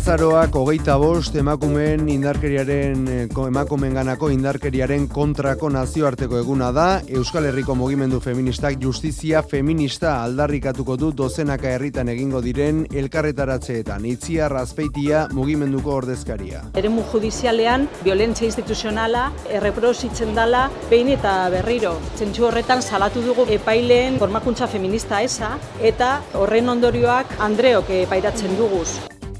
Azaroak 0.04 0.52
hogeita 0.60 0.98
bost 1.00 1.32
emakumeen 1.40 2.10
indarkeriaren 2.12 3.06
eh, 3.08 3.20
emakumen 3.48 3.94
ganako 3.96 4.28
indarkeriaren 4.28 5.06
kontrako 5.08 5.70
nazioarteko 5.72 6.36
eguna 6.42 6.66
da 6.76 7.00
Euskal 7.08 7.46
Herriko 7.48 7.72
Mugimendu 7.72 8.20
Feministak 8.20 8.76
justizia 8.82 9.40
feminista 9.42 10.18
aldarrikatuko 10.26 10.98
du 11.00 11.08
dozenaka 11.16 11.70
herritan 11.72 12.10
egingo 12.12 12.42
diren 12.44 12.82
elkarretaratzeetan 12.92 14.04
itzia 14.04 14.50
razpeitia 14.52 15.24
mugimenduko 15.32 15.96
ordezkaria. 16.02 16.66
Eremu 16.76 17.06
judizialean 17.14 17.88
violentzia 18.04 18.50
instituzionala 18.50 19.30
erreprositzen 19.48 20.36
dala 20.36 20.66
behin 20.90 21.14
eta 21.16 21.48
berriro. 21.56 21.96
Zentsu 22.18 22.50
horretan 22.50 22.84
salatu 22.84 23.24
dugu 23.24 23.48
epaileen 23.56 24.20
formakuntza 24.20 24.68
feminista 24.68 25.24
esa 25.24 25.54
eta 25.80 26.18
horren 26.34 26.68
ondorioak 26.76 27.38
Andreok 27.48 27.96
epairatzen 28.04 28.60
duguz. 28.60 28.90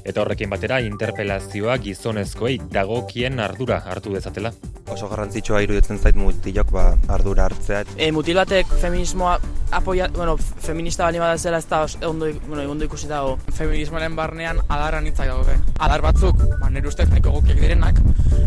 Eta 0.05 0.21
horrekin 0.21 0.51
batera, 0.53 0.77
interpelazioa 0.85 1.79
gizonezkoei 1.81 2.59
dagokien 2.71 3.39
ardura 3.41 3.79
hartu 3.89 4.13
dezatela. 4.13 4.51
Oso 4.93 5.09
garrantzitsua 5.09 5.63
iruditzen 5.65 5.97
zait 5.97 6.17
mutilok 6.19 6.69
ba, 6.75 6.83
ardura 7.09 7.47
hartzea. 7.49 7.81
E, 7.97 8.11
mutil 8.13 8.37
batek 8.37 8.69
feminismoa 8.83 9.39
apoia, 9.73 10.07
bueno, 10.13 10.37
feminista 10.37 11.07
bali 11.07 11.19
bada 11.19 11.37
zela 11.37 11.57
ez 11.57 11.65
da 11.67 11.81
ondo, 12.05 12.29
bueno, 12.47 12.69
ondo 12.71 12.85
ikusi 12.85 13.09
dago. 13.09 13.39
Feminismoaren 13.57 14.15
barnean 14.15 14.61
adarra 14.69 15.01
nitzak 15.01 15.31
dago. 15.33 15.57
Adar 15.79 16.05
batzuk, 16.05 16.45
ba, 16.61 16.69
nire 16.69 16.87
ustez 16.87 17.09
nahiko 17.09 17.33
gokiek 17.39 17.59
direnak, 17.59 17.97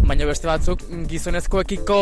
baina 0.09 0.29
beste 0.31 0.49
batzuk 0.49 0.87
gizonezkoekiko 1.11 1.99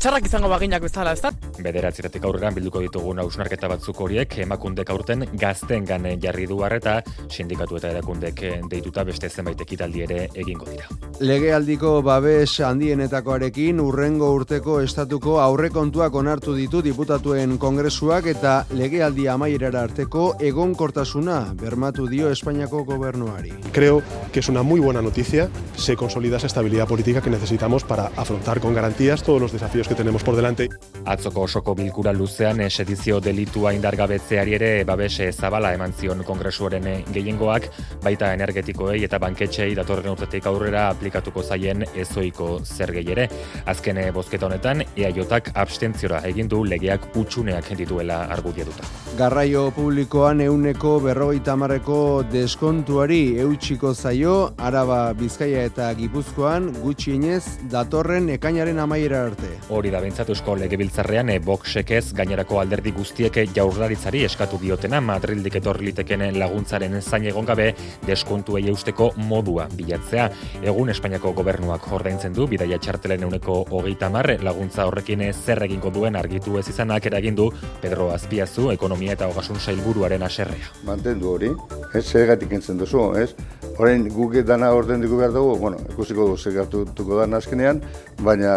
txarrak 0.00 0.26
izango 0.26 0.48
baginak 0.50 0.82
bezala, 0.82 1.12
ez 1.12 1.22
da? 1.22 1.30
Bederatzeratik 1.62 2.24
aurrera 2.26 2.50
bilduko 2.56 2.80
ditugun 2.82 3.20
hausnarketa 3.22 3.68
batzuk 3.70 4.00
horiek 4.02 4.38
emakundek 4.46 4.90
aurten 4.90 5.28
gazten 5.38 5.84
gane 5.84 6.16
jarri 6.22 6.48
du 6.50 6.58
eta 6.66 7.02
sindikatu 7.30 7.76
eta 7.76 7.92
erakundek 7.94 8.42
deituta 8.86 9.04
beste 9.04 9.28
zenbait 9.28 9.60
ekitaldi 9.60 10.02
ere 10.04 10.28
egingo 10.34 10.66
dira. 10.70 10.86
Legealdiko 11.20 12.02
babes 12.06 12.60
handienetakoarekin 12.60 13.80
urrengo 13.80 14.30
urteko 14.36 14.80
estatuko 14.84 15.40
aurrekontuak 15.40 16.14
onartu 16.14 16.54
ditu 16.54 16.82
diputatuen 16.84 17.56
kongresuak 17.58 18.26
eta 18.30 18.66
legealdi 18.70 19.26
amaierara 19.28 19.82
arteko 19.88 20.36
egonkortasuna 20.40 21.54
bermatu 21.60 22.06
dio 22.06 22.30
Espainiako 22.30 22.84
gobernuari. 22.84 23.52
Creo 23.72 24.02
que 24.32 24.40
es 24.40 24.48
una 24.48 24.62
muy 24.62 24.80
buena 24.80 25.02
noticia, 25.02 25.48
se 25.76 25.96
consolida 25.96 26.36
esa 26.36 26.46
estabilidad 26.46 26.86
política 26.86 27.20
que 27.20 27.30
necesitamos 27.30 27.84
para 27.84 28.10
afrontar 28.16 28.60
con 28.60 28.74
garantías 28.74 29.22
todos 29.22 29.40
los 29.40 29.52
desafíos 29.52 29.88
que 29.88 29.94
tenemos 29.94 30.22
por 30.22 30.36
delante. 30.36 30.68
Atzoko 31.04 31.42
osoko 31.42 31.74
bilkura 31.74 32.12
luzean 32.12 32.60
esedizio 32.60 33.20
delitua 33.20 33.74
indargabetzeari 33.74 34.54
ere 34.54 34.84
babese 34.84 35.32
zabala 35.32 35.72
eman 35.74 35.92
zion 35.92 36.22
kongresuaren 36.24 37.04
gehiengoak, 37.12 37.70
baita 38.02 38.32
energetikoei 38.76 39.04
eta 39.04 39.18
banketxei 39.18 39.74
datorren 39.74 40.12
urtetik 40.12 40.46
aurrera 40.46 40.88
aplikatuko 40.90 41.42
zaien 41.42 41.84
ezoiko 41.94 42.60
zergei 42.64 43.04
ere. 43.10 43.28
Azkene 43.66 44.10
bozketa 44.12 44.46
honetan, 44.46 44.82
EAJak 44.96 45.52
abstentziora 45.54 46.20
egin 46.26 46.48
du 46.48 46.64
legeak 46.64 47.16
utxuneak 47.16 47.76
dituela 47.76 48.26
argudia 48.30 48.64
duta. 48.64 48.84
Garraio 49.16 49.70
publikoan 49.70 50.40
euneko 50.40 51.00
berrogeita 51.00 51.56
marreko 51.56 52.22
deskontuari 52.30 53.38
eutxiko 53.40 53.94
zaio, 53.94 54.52
Araba, 54.58 55.12
Bizkaia 55.14 55.64
eta 55.64 55.92
Gipuzkoan 55.94 56.72
gutxienez 56.82 57.68
datorren 57.70 58.28
ekainaren 58.30 58.78
amaiera 58.78 59.24
arte. 59.30 59.48
Hori 59.70 59.90
da 59.90 60.00
bentsatusko 60.00 60.56
legebiltzarrean 60.60 61.30
e, 61.30 61.38
Boxekez 61.40 62.12
gainerako 62.16 62.60
alderdi 62.60 62.92
guztiek 62.92 63.40
jaurlaritzari 63.56 64.24
eskatu 64.24 64.60
diotena 64.60 65.00
Madrildik 65.00 65.56
etorri 65.62 65.90
liteken 65.90 66.26
laguntzaren 66.36 67.00
zain 67.00 67.24
egon 67.30 67.46
gabe 67.46 67.72
deskontuei 68.06 68.65
eusteko 68.72 69.12
modua 69.16 69.68
bilatzea. 69.76 70.28
Egun 70.62 70.90
Espainiako 70.92 71.32
gobernuak 71.36 71.86
ordaintzen 71.92 72.34
du 72.36 72.46
bidaia 72.50 72.78
txartelen 72.78 73.26
euneko 73.26 73.62
hogeita 73.70 74.10
marre 74.10 74.38
laguntza 74.42 74.86
horrekin 74.86 75.24
zer 75.32 75.62
egingo 75.66 75.90
duen 75.90 76.16
argitu 76.16 76.58
ez 76.58 76.68
izanak 76.68 77.06
eragindu 77.06 77.50
Pedro 77.82 78.10
Azpiazu 78.14 78.70
ekonomia 78.72 79.16
eta 79.16 79.28
ogasun 79.28 79.60
sailburuaren 79.60 80.22
aserrea. 80.22 80.72
Mantendu 80.84 81.32
hori, 81.34 81.52
ez 81.94 82.04
segatik 82.04 82.52
entzen 82.52 82.78
duzu, 82.78 83.12
ez? 83.20 83.30
Horein 83.76 84.08
guk 84.08 84.38
dana 84.46 84.70
orden 84.72 85.02
dugu 85.04 85.18
behar 85.20 85.34
dugu, 85.34 85.56
bueno, 85.60 85.80
ikusiko 85.92 86.28
du 86.30 86.36
segartuko 86.36 87.18
da 87.20 87.26
azkenean, 87.36 87.82
baina 88.22 88.54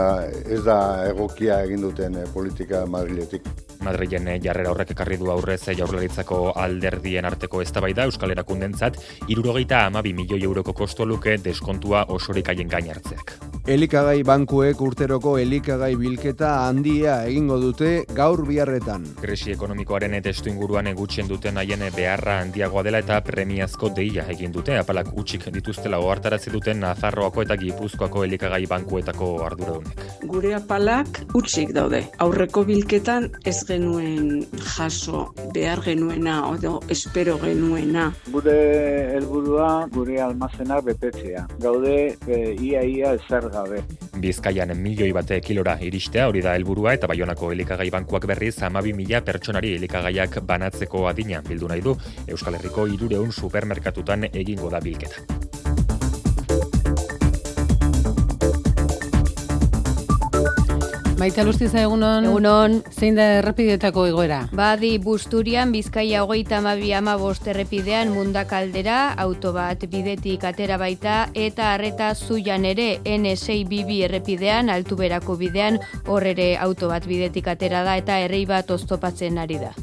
ez 0.48 0.64
da 0.64 0.80
egokia 1.10 1.64
egin 1.66 1.82
duten 1.88 2.16
eh, 2.22 2.30
politika 2.34 2.86
Madriletik. 2.86 3.44
Madrilen 3.86 4.28
eh, 4.28 4.40
jarrera 4.44 4.74
horrek 4.74 4.92
ekarri 4.96 5.18
du 5.20 5.30
aurrez 5.32 5.62
eh, 5.70 5.76
jaurlaritzako 5.80 6.40
alderdien 6.60 7.26
arteko 7.26 7.62
eztabaida 7.64 8.04
Euskal 8.10 8.34
Erakundentzat, 8.36 9.00
irurogeita 9.32 9.86
amabi 9.88 10.14
milioi 10.14 10.42
euroko 10.44 10.74
kosto 10.76 11.06
luke 11.08 11.38
deskontua 11.44 12.06
osorik 12.16 12.52
haien 12.52 12.68
gain 12.68 12.90
hartzeak. 12.92 13.38
Elikagai 13.70 14.24
bankuek 14.26 14.82
urteroko 14.82 15.38
elikagai 15.38 15.94
bilketa 16.00 16.52
handia 16.66 17.20
egingo 17.30 17.60
dute 17.62 17.92
gaur 18.18 18.44
biharretan. 18.48 19.06
Krisi 19.22 19.54
ekonomikoaren 19.54 20.18
testu 20.26 20.50
inguruan 20.50 20.90
gutxien 20.98 21.30
duten 21.30 21.58
haien 21.62 21.86
beharra 21.96 22.40
handiagoa 22.42 22.84
dela 22.84 23.04
eta 23.04 23.22
premiazko 23.22 23.92
deia 23.96 24.26
egin 24.34 24.52
dute. 24.52 24.76
Apalak 24.80 25.14
utxik 25.16 25.46
dituztela 25.54 26.00
ohartarazi 26.02 26.52
duten 26.52 26.82
Nafarroako 26.84 27.46
eta 27.46 27.56
Gipuzkoako 27.60 28.24
elikagai 28.26 28.66
bankuetako 28.68 29.30
arduradunek. 29.46 30.04
Gure 30.26 30.56
apalak 30.58 31.24
utxik 31.38 31.72
daude. 31.78 32.04
Aurreko 32.26 32.66
bilketan 32.66 33.30
ez 33.46 33.69
genuen 33.70 34.48
jaso 34.66 35.28
behar 35.54 35.82
genuena 35.86 36.40
odo 36.50 36.80
espero 36.90 37.38
genuena. 37.42 38.10
Gure 38.34 38.58
helburua 39.16 39.70
gure 39.94 40.20
almazenak 40.26 40.86
betetzea. 40.90 41.46
Gaude 41.62 41.96
e, 42.28 42.40
ia 42.58 42.84
ia 42.84 43.14
ezer 43.20 43.50
gabe. 43.54 43.84
Bizkaian 44.20 44.74
milioi 44.82 45.12
bate 45.16 45.40
kilora 45.46 45.78
iristea 45.86 46.28
hori 46.32 46.42
da 46.46 46.56
helburua 46.58 46.96
eta 46.98 47.08
Baionako 47.08 47.54
elikagai 47.56 47.90
bankuak 47.94 48.26
berriz 48.34 48.56
12.000 48.58 49.22
pertsonari 49.30 49.76
elikagaiak 49.78 50.42
banatzeko 50.50 51.06
adina 51.12 51.44
bildu 51.46 51.70
nahi 51.70 51.86
du 51.86 51.96
Euskal 52.28 52.58
Herriko 52.60 52.88
300 52.90 53.32
supermerkatutan 53.44 54.32
egingo 54.34 54.74
da 54.74 54.82
bilketa. 54.84 55.89
Maite 61.20 61.44
Lustiza 61.44 61.82
egunon. 61.84 62.24
Egunon. 62.30 62.78
Zein 62.96 63.18
da 63.18 63.26
errepidetako 63.42 64.06
egoera? 64.08 64.38
Badi 64.56 64.94
Busturian, 65.04 65.74
Bizkaia 65.76 66.22
hogeita 66.24 66.62
amabi 66.62 66.94
amabost 66.96 67.50
errepidean 67.52 68.14
mundakaldera, 68.16 69.00
auto 69.20 69.52
bat 69.52 69.84
bidetik 69.92 70.46
atera 70.48 70.78
baita, 70.80 71.18
eta 71.36 71.74
arreta 71.74 72.14
zuian 72.16 72.64
ere 72.70 72.88
N6 73.04 73.66
bibi 73.68 74.00
errepidean, 74.08 74.72
altuberako 74.72 75.36
bidean, 75.44 75.82
horrere 76.08 76.54
auto 76.56 76.88
bat 76.88 77.04
bidetik 77.12 77.52
atera 77.52 77.84
da, 77.84 77.98
eta 78.00 78.22
errei 78.24 78.46
bat 78.48 78.72
oztopatzen 78.72 79.44
ari 79.44 79.60
da. 79.60 79.74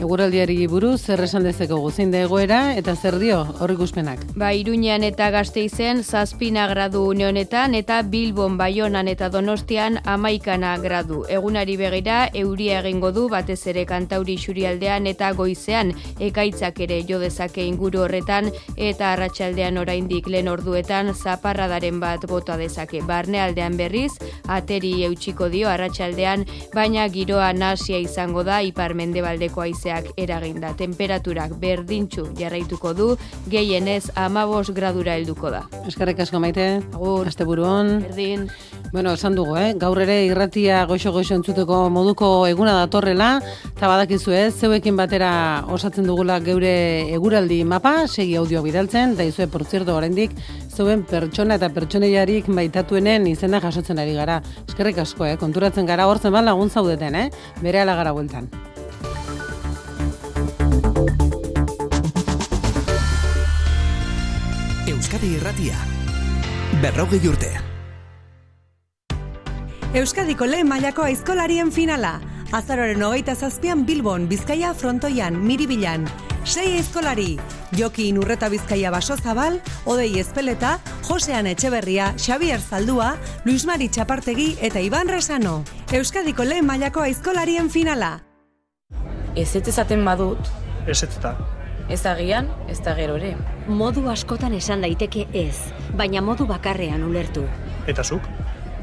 Eguraldiari 0.00 0.64
buruz 0.64 1.02
zer 1.12 1.20
esan 1.26 1.44
dezeko 1.44 1.76
zein 1.90 2.08
da 2.12 2.22
egoera 2.24 2.58
eta 2.80 2.94
zer 2.96 3.18
dio 3.20 3.40
horri 3.60 3.74
guzpenak. 3.76 4.22
Ba, 4.40 4.48
Iruñean 4.56 5.02
eta 5.04 5.26
Gasteizen 5.34 6.00
zazpina 6.02 6.64
gradu 6.70 7.02
honetan 7.10 7.74
eta 7.76 8.00
Bilbon, 8.02 8.56
Baionan 8.56 9.08
eta 9.12 9.28
Donostian 9.28 9.98
amaikana 10.08 10.70
gradu. 10.80 11.26
Egunari 11.28 11.76
begira 11.76 12.30
euria 12.32 12.78
egingo 12.80 13.10
du 13.12 13.26
batez 13.28 13.58
ere 13.66 13.84
kantauri 13.84 14.38
xurialdean 14.40 15.06
eta 15.06 15.32
goizean 15.36 15.92
ekaitzak 16.18 16.80
ere 16.80 17.02
jo 17.04 17.18
dezake 17.20 17.66
inguru 17.68 18.06
horretan 18.06 18.48
eta 18.76 19.12
arratsaldean 19.12 19.76
oraindik 19.76 20.32
lehen 20.32 20.48
orduetan 20.48 21.12
zaparradaren 21.12 22.00
bat 22.00 22.24
bota 22.26 22.56
dezake. 22.56 23.02
Barnealdean 23.04 23.76
berriz 23.76 24.12
ateri 24.48 25.04
eutxiko 25.10 25.50
dio 25.52 25.68
arratsaldean 25.68 26.48
baina 26.72 27.06
giroa 27.08 27.52
nasia 27.52 28.00
izango 28.00 28.48
da 28.48 28.62
ipar 28.64 28.96
mendebaldeko 28.96 29.68
aizea 29.68 29.89
haizeak 29.90 30.12
eraginda. 30.16 30.72
Temperaturak 30.76 31.54
berdintxu 31.60 32.30
jarraituko 32.38 32.92
du, 32.94 33.08
gehienez 33.50 34.10
amabos 34.14 34.70
gradura 34.74 35.16
helduko 35.16 35.50
da. 35.50 35.64
Eskarrik 35.86 36.20
asko 36.20 36.40
maite, 36.40 36.80
agur, 36.94 37.26
aste 37.28 37.44
buruan. 37.44 38.00
Berdin. 38.06 38.48
Bueno, 38.92 39.12
esan 39.14 39.36
dugu, 39.36 39.56
eh? 39.56 39.74
gaur 39.78 40.00
ere 40.02 40.24
irratia 40.26 40.84
goixo-goixo 40.90 41.36
entzuteko 41.36 41.84
moduko 41.94 42.46
eguna 42.48 42.74
datorrela, 42.74 43.36
eta 43.70 43.86
badakizu 43.86 44.34
ez, 44.34 44.54
zeuekin 44.58 44.96
batera 44.98 45.64
osatzen 45.70 46.08
dugula 46.08 46.40
geure 46.42 46.72
eguraldi 47.14 47.62
mapa, 47.64 48.08
segi 48.08 48.34
audio 48.36 48.64
bidaltzen, 48.66 49.14
da 49.16 49.26
izue, 49.26 49.46
por 49.46 49.64
zerto, 49.64 49.94
oraindik 49.94 50.34
zeuen 50.74 51.04
pertsona 51.06 51.58
eta 51.60 51.70
pertsoneiarik 51.74 52.50
baitatuenen 52.50 53.28
izena 53.30 53.60
jasotzen 53.62 54.02
ari 54.02 54.16
gara. 54.18 54.40
Eskerrik 54.66 54.98
asko, 55.04 55.28
eh? 55.28 55.36
konturatzen 55.38 55.86
gara, 55.86 56.08
hortzen 56.10 56.34
bat 56.34 56.46
lagun 56.46 56.70
zaudeten, 56.70 57.14
eh? 57.14 57.30
bere 57.62 57.84
alagara 57.84 58.16
bueltan. 58.16 58.50
Euskadi 65.10 65.32
Irratia. 65.34 65.74
Berrogei 66.78 67.18
urte. 67.26 67.48
Euskadiko 69.98 70.46
lehen 70.46 70.68
mailako 70.70 71.02
aizkolarien 71.02 71.72
finala. 71.74 72.12
Azaroren 72.54 73.02
hogeita 73.02 73.34
zazpian 73.34 73.82
Bilbon, 73.88 74.28
Bizkaia 74.30 74.70
frontoian, 74.70 75.34
Miribilan. 75.34 76.06
Sei 76.44 76.76
aizkolari, 76.76 77.40
Joki 77.74 78.06
Inurreta 78.12 78.48
Bizkaia 78.54 78.94
Baso 78.94 79.16
Zabal, 79.18 79.58
Odei 79.84 80.20
Ezpeleta, 80.20 80.78
Josean 81.08 81.50
Etxeberria, 81.50 82.14
Xavier 82.14 82.60
Zaldua, 82.60 83.16
Luis 83.44 83.66
Mari 83.66 83.88
Txapartegi 83.88 84.52
eta 84.62 84.78
Iban 84.78 85.10
Resano. 85.10 85.64
Euskadiko 85.90 86.46
lehen 86.46 86.70
mailako 86.70 87.02
aizkolarien 87.02 87.66
finala. 87.68 88.20
Ez 89.34 89.56
ez 89.56 89.66
ezaten 89.66 90.04
badut. 90.04 90.54
Ez 90.86 91.02
ez 91.02 91.18
Ez 91.90 92.04
agian, 92.06 92.46
ez 92.70 92.78
da 92.86 92.92
gero 92.94 93.16
ere. 93.18 93.32
Modu 93.66 94.04
askotan 94.12 94.52
esan 94.54 94.84
daiteke 94.84 95.24
ez, 95.34 95.56
baina 95.98 96.20
modu 96.22 96.46
bakarrean 96.46 97.02
ulertu. 97.02 97.42
Eta 97.90 98.04
zuk? 98.04 98.28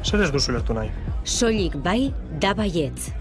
Zer 0.04 0.26
ez 0.26 0.28
duzu 0.34 0.52
ulertu 0.52 0.76
nahi? 0.76 0.90
Soilik 1.24 1.78
bai, 1.80 2.12
da 2.40 2.52
baietz. 2.54 3.14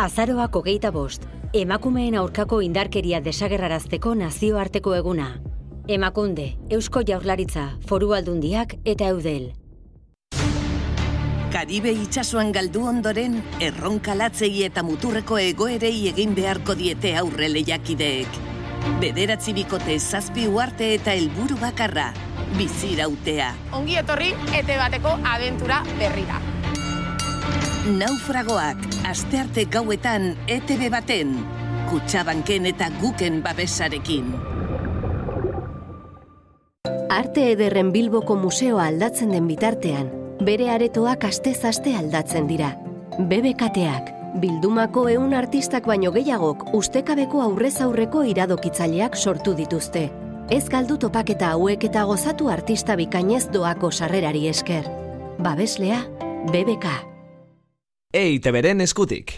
Azaroak 0.00 0.56
hogeita 0.56 0.90
bost, 0.90 1.28
emakumeen 1.52 2.16
aurkako 2.16 2.62
indarkeria 2.64 3.20
desagerrarazteko 3.20 4.14
nazioarteko 4.22 4.94
eguna. 4.96 5.28
Emakunde, 5.92 6.54
Eusko 6.72 7.04
Jaurlaritza, 7.04 7.66
Foru 7.86 8.14
Aldundiak 8.16 8.78
eta 8.88 9.12
Eudel. 9.12 9.50
Karibe 11.52 11.92
itsasoan 11.92 12.48
galdu 12.56 12.88
ondoren, 12.88 13.36
erronkalatzei 13.60 14.64
eta 14.64 14.82
muturreko 14.82 15.36
egoerei 15.38 16.08
egin 16.08 16.34
beharko 16.34 16.74
diete 16.80 17.14
aurre 17.20 17.52
lehiakideek. 17.52 18.53
Bederatzi 19.00 19.54
bikote 19.56 19.96
zazpi 19.98 20.44
uarte 20.48 20.90
eta 20.98 21.14
helburu 21.16 21.56
bakarra, 21.60 22.10
bizirautea. 22.58 23.50
Ongi 23.72 23.96
etorri, 24.00 24.32
ete 24.52 24.76
bateko 24.76 25.14
abentura 25.24 25.80
berrira. 25.98 26.40
Naufragoak, 27.84 28.80
astearte 29.08 29.66
gauetan, 29.72 30.34
ETV 30.48 30.90
baten, 30.92 31.34
kutsabanken 31.90 32.68
eta 32.70 32.90
guken 33.00 33.42
babesarekin. 33.44 34.34
Arte 37.12 37.50
ederren 37.52 37.92
Bilboko 37.92 38.36
museoa 38.36 38.88
aldatzen 38.90 39.32
den 39.32 39.48
bitartean, 39.48 40.08
bere 40.44 40.70
aretoak 40.72 41.24
aste-zaste 41.28 41.92
aldatzen 41.96 42.48
dira. 42.48 42.72
BBKteak, 43.18 44.10
Bildumako 44.34 45.04
eun 45.12 45.34
artistak 45.38 45.84
baino 45.86 46.10
gehiagok 46.10 46.64
ustekabeko 46.74 47.38
aurrez 47.44 47.76
aurreko 47.84 48.24
iradokitzaileak 48.26 49.14
sortu 49.14 49.52
dituzte. 49.54 50.08
Ez 50.50 50.64
galdu 50.68 50.96
topaketa 50.98 51.52
hauek 51.54 51.86
eta 51.86 52.02
gozatu 52.08 52.50
artista 52.50 52.96
bikainez 52.98 53.44
doako 53.54 53.92
sarrerari 53.92 54.48
esker. 54.50 54.88
Babeslea, 55.38 56.00
BBK. 56.50 56.96
Eite 58.14 58.50
beren 58.50 58.82
eskutik. 58.82 59.36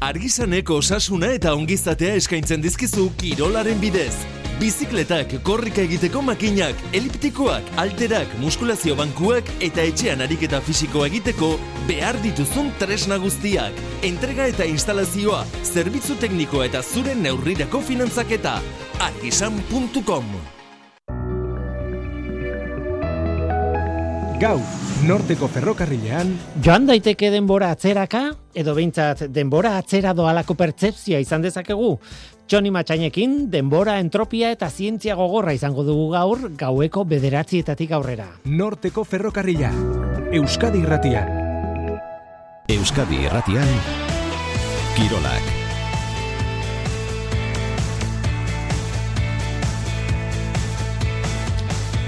Argizaneko 0.00 0.80
osasuna 0.80 1.34
eta 1.36 1.52
ongizatea 1.52 2.16
eskaintzen 2.22 2.64
dizkizu 2.64 3.10
kirolaren 3.20 3.84
bidez. 3.84 4.43
Bizikletak, 4.60 5.32
korrika 5.42 5.82
egiteko 5.82 6.20
makinak, 6.22 6.78
eliptikoak, 6.94 7.66
alterak, 7.82 8.30
muskulazio 8.38 8.94
bankuak 8.98 9.50
eta 9.64 9.82
etxean 9.82 10.22
ariketa 10.22 10.60
fisiko 10.62 11.02
egiteko 11.08 11.50
behar 11.88 12.20
dituzun 12.22 12.70
tresna 12.78 13.18
guztiak. 13.18 13.82
Entrega 14.06 14.46
eta 14.52 14.68
instalazioa, 14.70 15.42
zerbitzu 15.66 16.20
teknikoa 16.22 16.70
eta 16.70 16.82
zure 16.86 17.18
neurrirako 17.18 17.82
finantzaketa. 17.82 18.60
argisan.com 19.02 20.30
Gau, 24.38 24.58
norteko 25.06 25.46
ferrokarrilean 25.48 26.30
Joan 26.64 26.86
daiteke 26.88 27.28
denbora 27.32 27.70
atzeraka 27.74 28.22
edo 28.56 28.74
behintzat 28.76 29.26
denbora 29.34 29.74
atzera 29.78 30.14
doalako 30.16 30.56
pertsepzia 30.58 31.20
izan 31.22 31.42
dezakegu 31.44 31.94
Txoni 32.44 32.68
Matxainekin, 32.74 33.36
denbora, 33.48 33.96
entropia 34.04 34.50
eta 34.52 34.68
zientzia 34.68 35.16
gogorra 35.16 35.54
izango 35.56 35.84
dugu 35.86 36.10
gaur 36.12 36.44
gaueko 36.60 37.06
bederatzietatik 37.08 37.96
aurrera. 37.96 38.28
Norteko 38.44 39.06
ferrokarrila, 39.08 39.72
Euskadi 40.36 40.84
irratian. 40.84 41.34
Euskadi 42.68 43.24
irratian, 43.24 43.76
Kirolak. 44.94 45.63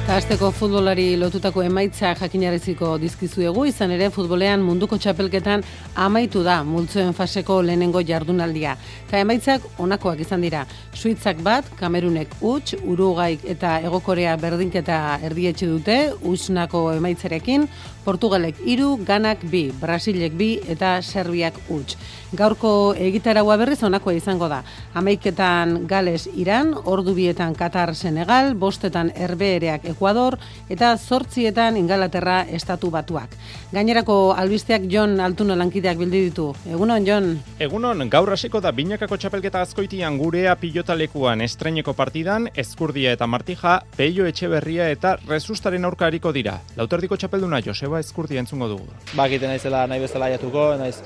Eta 0.07 0.21
Azteko 0.21 0.53
futbolari 0.55 1.17
lotutako 1.19 1.65
emaitza 1.67 2.13
jakinariziko 2.15 2.93
dizkizuegu, 3.03 3.65
izan 3.67 3.91
ere 3.91 4.07
futbolean 4.15 4.63
munduko 4.63 4.95
txapelketan 5.03 5.65
amaitu 5.99 6.45
da 6.47 6.61
multzoen 6.63 7.11
faseko 7.11 7.57
lehenengo 7.67 7.99
jardunaldia. 8.07 8.77
Ta 9.11 9.19
emaitzak 9.19 9.67
onakoak 9.83 10.23
izan 10.23 10.47
dira. 10.47 10.61
Suitzak 10.95 11.43
bat, 11.43 11.67
Kamerunek 11.81 12.39
huts, 12.39 12.77
Urugaik 12.87 13.43
eta 13.51 13.81
Egokorea 13.83 14.37
berdinketa 14.39 15.01
erdietxe 15.27 15.67
dute, 15.73 15.99
usnako 16.23 16.85
emaitzarekin, 17.01 17.67
Portugalek 18.07 18.61
hiru, 18.63 18.93
Ganak 19.03 19.43
bi, 19.51 19.65
Brasilek 19.81 20.37
bi 20.39 20.53
eta 20.71 21.01
Serbiak 21.03 21.59
huts. 21.67 21.97
Gaurko 22.37 22.71
egitaraua 22.99 23.57
berriz 23.59 23.81
onakoa 23.87 24.15
izango 24.15 24.49
da. 24.51 24.61
Amaiketan 24.95 25.87
Gales 25.91 26.29
Iran, 26.35 26.73
ordu 26.85 27.15
bietan 27.17 27.55
Qatar 27.59 27.95
Senegal, 27.95 28.55
bostetan 28.55 29.11
Herbeereak 29.15 29.87
Ecuador 29.91 30.37
eta 30.69 30.93
zortzietan 30.97 31.77
Ingalaterra 31.81 32.41
estatu 32.47 32.91
batuak. 32.95 33.35
Gainerako 33.73 34.35
albisteak 34.39 34.87
Jon 34.91 35.19
Altuno 35.21 35.57
lankideak 35.59 35.99
bildi 35.99 36.23
ditu. 36.29 36.49
Egunon, 36.71 37.07
Jon? 37.07 37.31
Egunon, 37.59 38.07
gaur 38.11 38.31
hasiko 38.35 38.61
da 38.61 38.71
binakako 38.73 39.19
txapelketa 39.19 39.63
azkoitian 39.67 40.19
gurea 40.19 40.55
pilotalekuan 40.61 41.43
estreineko 41.47 41.95
partidan, 41.99 42.51
Eskurdia 42.55 43.17
eta 43.17 43.27
Martija, 43.27 43.81
Peio 43.97 44.27
Etxeberria 44.27 44.91
eta 44.95 45.17
Resustaren 45.27 45.85
aurkariko 45.85 46.33
dira. 46.33 46.61
Lauterdiko 46.77 47.17
txapelduna 47.17 47.63
Joseba 47.65 47.96
Eskurdia 48.03 48.41
entzungo 48.43 48.69
dugu. 48.69 48.87
Ba, 49.15 49.27
egiten 49.27 49.51
naizela 49.53 49.87
nahi 49.87 50.03
bezala 50.03 50.31
jatuko, 50.35 50.75
naiz 50.81 51.01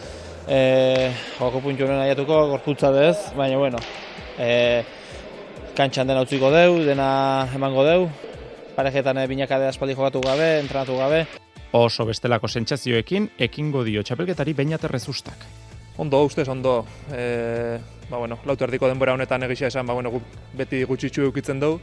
e, 0.49 1.13
joko 1.39 1.61
puntu 1.61 1.87
honen 1.87 2.01
nahiatuko, 2.03 2.41
gorputza 2.55 2.91
bez, 2.95 3.17
baina 3.37 3.59
bueno, 3.59 3.79
e, 4.39 4.83
kantxan 5.77 6.11
dena 6.11 6.25
utziko 6.27 6.51
deu, 6.55 6.81
dena 6.87 7.11
emango 7.55 7.85
deu, 7.87 8.09
parejetan 8.77 9.23
e, 9.23 9.29
binakade 9.31 9.69
aspaldi 9.69 9.97
jokatu 9.99 10.23
gabe, 10.25 10.59
entrenatu 10.61 10.99
gabe. 10.99 11.25
Oso 11.79 12.05
bestelako 12.09 12.49
sentsazioekin 12.51 13.31
ekingo 13.39 13.85
dio 13.87 14.03
txapelketari 14.03 14.57
bainat 14.59 14.85
errezustak. 14.89 15.47
Ondo, 16.01 16.23
ustez, 16.25 16.49
ondo. 16.49 16.85
E, 17.13 17.79
ba, 18.11 18.19
bueno, 18.19 18.41
lautu 18.47 18.67
erdiko 18.67 18.89
denbora 18.89 19.15
honetan 19.15 19.45
egisa 19.47 19.69
esan, 19.69 19.87
ba, 19.87 19.95
bueno, 19.95 20.13
beti 20.57 20.83
gutxitxu 20.89 21.29
eukitzen 21.29 21.61
dugu, 21.63 21.79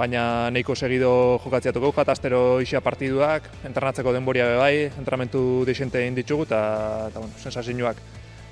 baina 0.00 0.22
nahiko 0.48 0.74
segido 0.74 1.12
jokatziatuko 1.44 1.92
jat 1.96 2.08
astero 2.14 2.60
isia 2.64 2.80
partiduak, 2.80 3.50
entrenatzeko 3.68 4.14
denboria 4.16 4.46
bai, 4.56 4.88
entrenamentu 4.88 5.64
desente 5.68 6.00
egin 6.00 6.16
ditugu 6.16 6.48
eta 6.48 6.62
eta 7.10 7.20
bueno, 7.20 7.36
sensazioak 7.42 8.00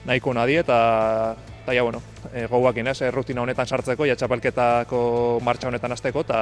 nahiko 0.09 0.31
ona 0.35 0.45
die 0.49 0.61
eta 0.61 0.79
eta 1.63 1.75
ja 1.77 1.83
bueno, 1.83 2.03
e, 2.33 2.47
gauakin, 2.49 2.93
ez, 2.93 3.01
rutina 3.13 3.43
honetan 3.43 3.67
sartzeko 3.67 4.07
ja 4.09 4.17
txapelketako 4.17 5.01
martxa 5.45 5.73
honetan 5.73 5.97
hasteko 5.97 6.25
eta 6.29 6.39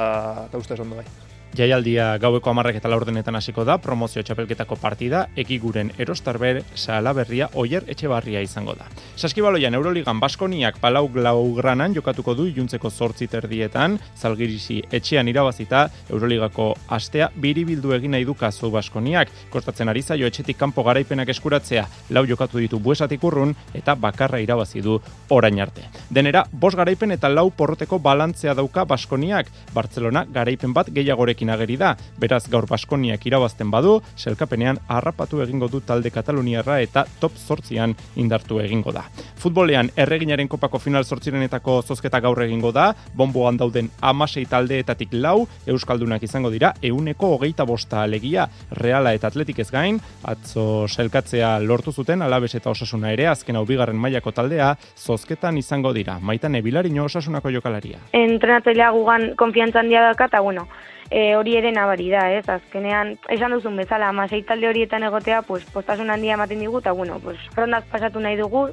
eta 0.47 0.63
ustez 0.63 0.79
ondo 0.83 1.01
bai. 1.01 1.26
Jaialdia 1.57 2.11
gaueko 2.21 2.51
amarrek 2.51 2.75
eta 2.77 2.89
laurdenetan 2.91 3.35
hasiko 3.39 3.63
da, 3.65 3.79
promozio 3.81 4.21
txapelketako 4.21 4.75
partida, 4.77 5.23
ekiguren 5.41 5.89
erostarber, 5.97 6.59
salaberria, 6.77 7.47
oier 7.57 7.87
etxebarria 7.89 8.43
izango 8.45 8.75
da. 8.77 8.85
Saskibaloian 9.17 9.73
Euroligan 9.73 10.19
Baskoniak 10.21 10.77
palau 10.83 11.07
glaugranan 11.09 11.95
jokatuko 11.97 12.35
du 12.37 12.45
iluntzeko 12.51 12.91
zortzi 12.91 13.25
terdietan, 13.31 13.97
zalgirisi 14.13 14.83
etxean 14.93 15.31
irabazita, 15.31 15.87
Euroligako 16.11 16.67
astea 16.93 17.31
biribildu 17.33 17.95
egin 17.97 18.13
nahi 18.13 18.27
du 18.27 18.37
kazu 18.37 18.69
Baskoniak, 18.69 19.33
kostatzen 19.49 19.89
ari 19.89 20.05
zaio 20.05 20.29
etxetik 20.29 20.61
kanpo 20.61 20.85
garaipenak 20.85 21.33
eskuratzea, 21.33 21.87
lau 22.13 22.25
jokatu 22.29 22.61
ditu 22.61 22.77
buesatik 22.77 23.25
urrun, 23.25 23.55
eta 23.73 23.97
bakarra 23.97 24.43
irabazi 24.45 24.85
du 24.85 24.99
orain 25.33 25.57
arte. 25.65 25.89
Denera, 26.13 26.45
bos 26.51 26.75
garaipen 26.77 27.17
eta 27.17 27.33
lau 27.33 27.49
porroteko 27.49 27.97
balantzea 27.97 28.53
dauka 28.53 28.85
Baskoniak, 28.85 29.49
Barcelona 29.73 30.27
garaipen 30.29 30.77
bat 30.77 30.93
gehiagorekin 30.93 31.46
ageri 31.49 31.77
da, 31.77 31.95
beraz 32.19 32.43
gaur 32.51 32.67
Baskoniak 32.69 33.25
irabazten 33.25 33.71
badu, 33.71 34.01
selkapenean 34.17 34.79
harrapatu 34.87 35.41
egingo 35.41 35.69
du 35.71 35.81
talde 35.81 36.11
Kataluniarra 36.13 36.79
eta 36.83 37.05
top 37.21 37.37
zortzian 37.37 37.95
indartu 38.15 38.59
egingo 38.61 38.91
da. 38.91 39.05
Futbolean 39.37 39.89
erreginaren 39.95 40.47
kopako 40.47 40.79
final 40.83 41.05
zortzirenetako 41.05 41.79
zozketa 41.81 42.19
gaur 42.23 42.41
egingo 42.43 42.71
da, 42.75 42.91
bomboan 43.15 43.57
dauden 43.57 43.89
amasei 44.01 44.45
taldeetatik 44.45 45.15
lau, 45.17 45.47
Euskaldunak 45.65 46.23
izango 46.23 46.51
dira, 46.53 46.73
euneko 46.81 47.33
hogeita 47.35 47.65
bosta 47.65 48.03
alegia, 48.03 48.47
reala 48.81 49.13
eta 49.17 49.31
atletik 49.31 49.63
ez 49.63 49.69
gain, 49.71 49.99
atzo 50.27 50.85
selkatzea 50.87 51.55
lortu 51.63 51.91
zuten, 51.91 52.21
alabez 52.21 52.53
eta 52.55 52.69
osasuna 52.69 53.11
ere, 53.15 53.27
azken 53.31 53.57
hau 53.57 53.65
bigarren 53.65 53.97
mailako 53.97 54.31
taldea, 54.31 54.73
zozketan 54.97 55.57
izango 55.57 55.93
dira, 55.95 56.19
maitan 56.21 56.55
ebilarino 56.59 57.07
osasunako 57.07 57.53
jokalaria. 57.57 58.01
Entrenatzailea 58.17 58.91
gugan 58.95 59.31
konfiantzan 59.39 59.87
handia 59.87 60.01
daka, 60.09 60.27
eta 60.27 60.41
bueno, 60.43 60.67
e, 61.09 61.35
hori 61.35 61.55
ere 61.57 61.71
nabari 61.71 62.09
da, 62.09 62.27
ez? 62.33 62.47
Azkenean, 62.49 63.15
esan 63.33 63.53
duzun 63.55 63.77
bezala, 63.79 64.09
amasei 64.09 64.41
talde 64.43 64.67
horietan 64.67 65.03
egotea, 65.07 65.41
pues, 65.47 65.65
postasun 65.73 66.09
handia 66.09 66.35
ematen 66.35 66.59
digu, 66.59 66.79
eta 66.79 66.91
bueno, 66.91 67.19
pues, 67.23 67.37
rondak 67.55 67.85
pasatu 67.91 68.19
nahi 68.19 68.37
dugu, 68.37 68.67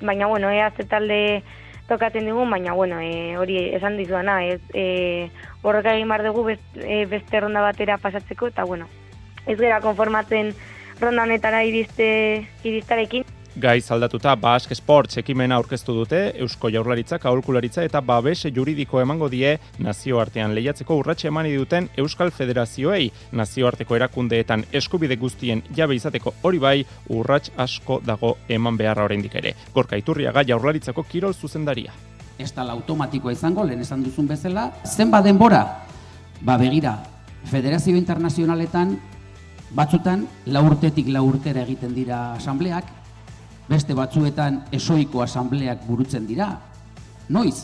baina, 0.00 0.26
bueno, 0.26 0.50
ea 0.50 0.70
ze 0.70 0.84
talde 0.84 1.42
tokatzen 1.88 2.24
digu, 2.24 2.46
baina, 2.48 2.72
bueno, 2.72 3.00
e, 3.00 3.36
hori 3.36 3.58
esan 3.74 3.96
dizuana, 3.96 4.44
ez? 4.46 4.60
E, 4.74 5.30
borroka 5.62 5.94
egin 5.94 6.08
bar 6.08 6.24
dugu 6.24 6.48
e, 6.50 7.04
beste 7.06 7.40
ronda 7.40 7.60
batera 7.60 7.98
pasatzeko, 7.98 8.48
eta, 8.48 8.64
bueno, 8.64 8.88
ez 9.46 9.58
gera 9.58 9.80
konformatzen 9.80 10.54
ronda 11.00 11.24
honetara 11.24 11.64
iriste, 11.64 12.46
iristarekin. 12.64 13.24
Gaiz 13.58 13.90
aldatuta 13.90 14.36
Bask 14.38 14.70
Sports 14.76 15.18
ekimena 15.18 15.56
aurkeztu 15.58 15.94
dute, 15.96 16.18
Eusko 16.38 16.68
Jaurlaritzak 16.70 17.24
aholkularitza 17.26 17.82
eta 17.82 18.00
babes 18.00 18.44
juridiko 18.54 19.00
emango 19.02 19.26
die 19.28 19.56
nazioartean 19.82 20.54
lehiatzeko 20.54 20.94
urratxe 21.00 21.28
emani 21.28 21.56
duten 21.58 21.88
Euskal 21.98 22.30
Federazioei 22.30 23.10
nazioarteko 23.32 23.96
erakundeetan 23.96 24.62
eskubide 24.72 25.16
guztien 25.16 25.64
jabe 25.76 25.96
izateko 25.98 26.34
hori 26.42 26.62
bai 26.62 26.76
urrats 27.08 27.50
asko 27.56 27.98
dago 28.06 28.36
eman 28.48 28.78
beharra 28.78 29.08
oraindik 29.08 29.34
ere. 29.42 29.56
Gorka 29.74 29.98
Iturriaga 29.98 30.46
Jaurlaritzako 30.46 31.02
kirol 31.10 31.34
zuzendaria. 31.34 31.90
Ez 32.38 32.52
tal 32.52 32.70
automatikoa 32.70 33.32
izango, 33.34 33.64
lehen 33.66 33.82
esan 33.82 34.04
duzun 34.06 34.30
bezala, 34.30 34.70
zenba 34.86 35.22
denbora? 35.22 35.64
Ba 36.40 36.56
begira, 36.56 37.00
Federazio 37.50 37.96
Internazionaletan 37.96 38.94
batzutan 39.74 40.24
laurtetik 40.46 41.10
laurtera 41.10 41.66
egiten 41.66 41.92
dira 41.94 42.32
asambleak, 42.38 42.99
beste 43.70 43.94
batzuetan 43.94 44.64
esoiko 44.74 45.22
asambleak 45.22 45.86
burutzen 45.86 46.26
dira. 46.26 46.50
Noiz, 47.30 47.62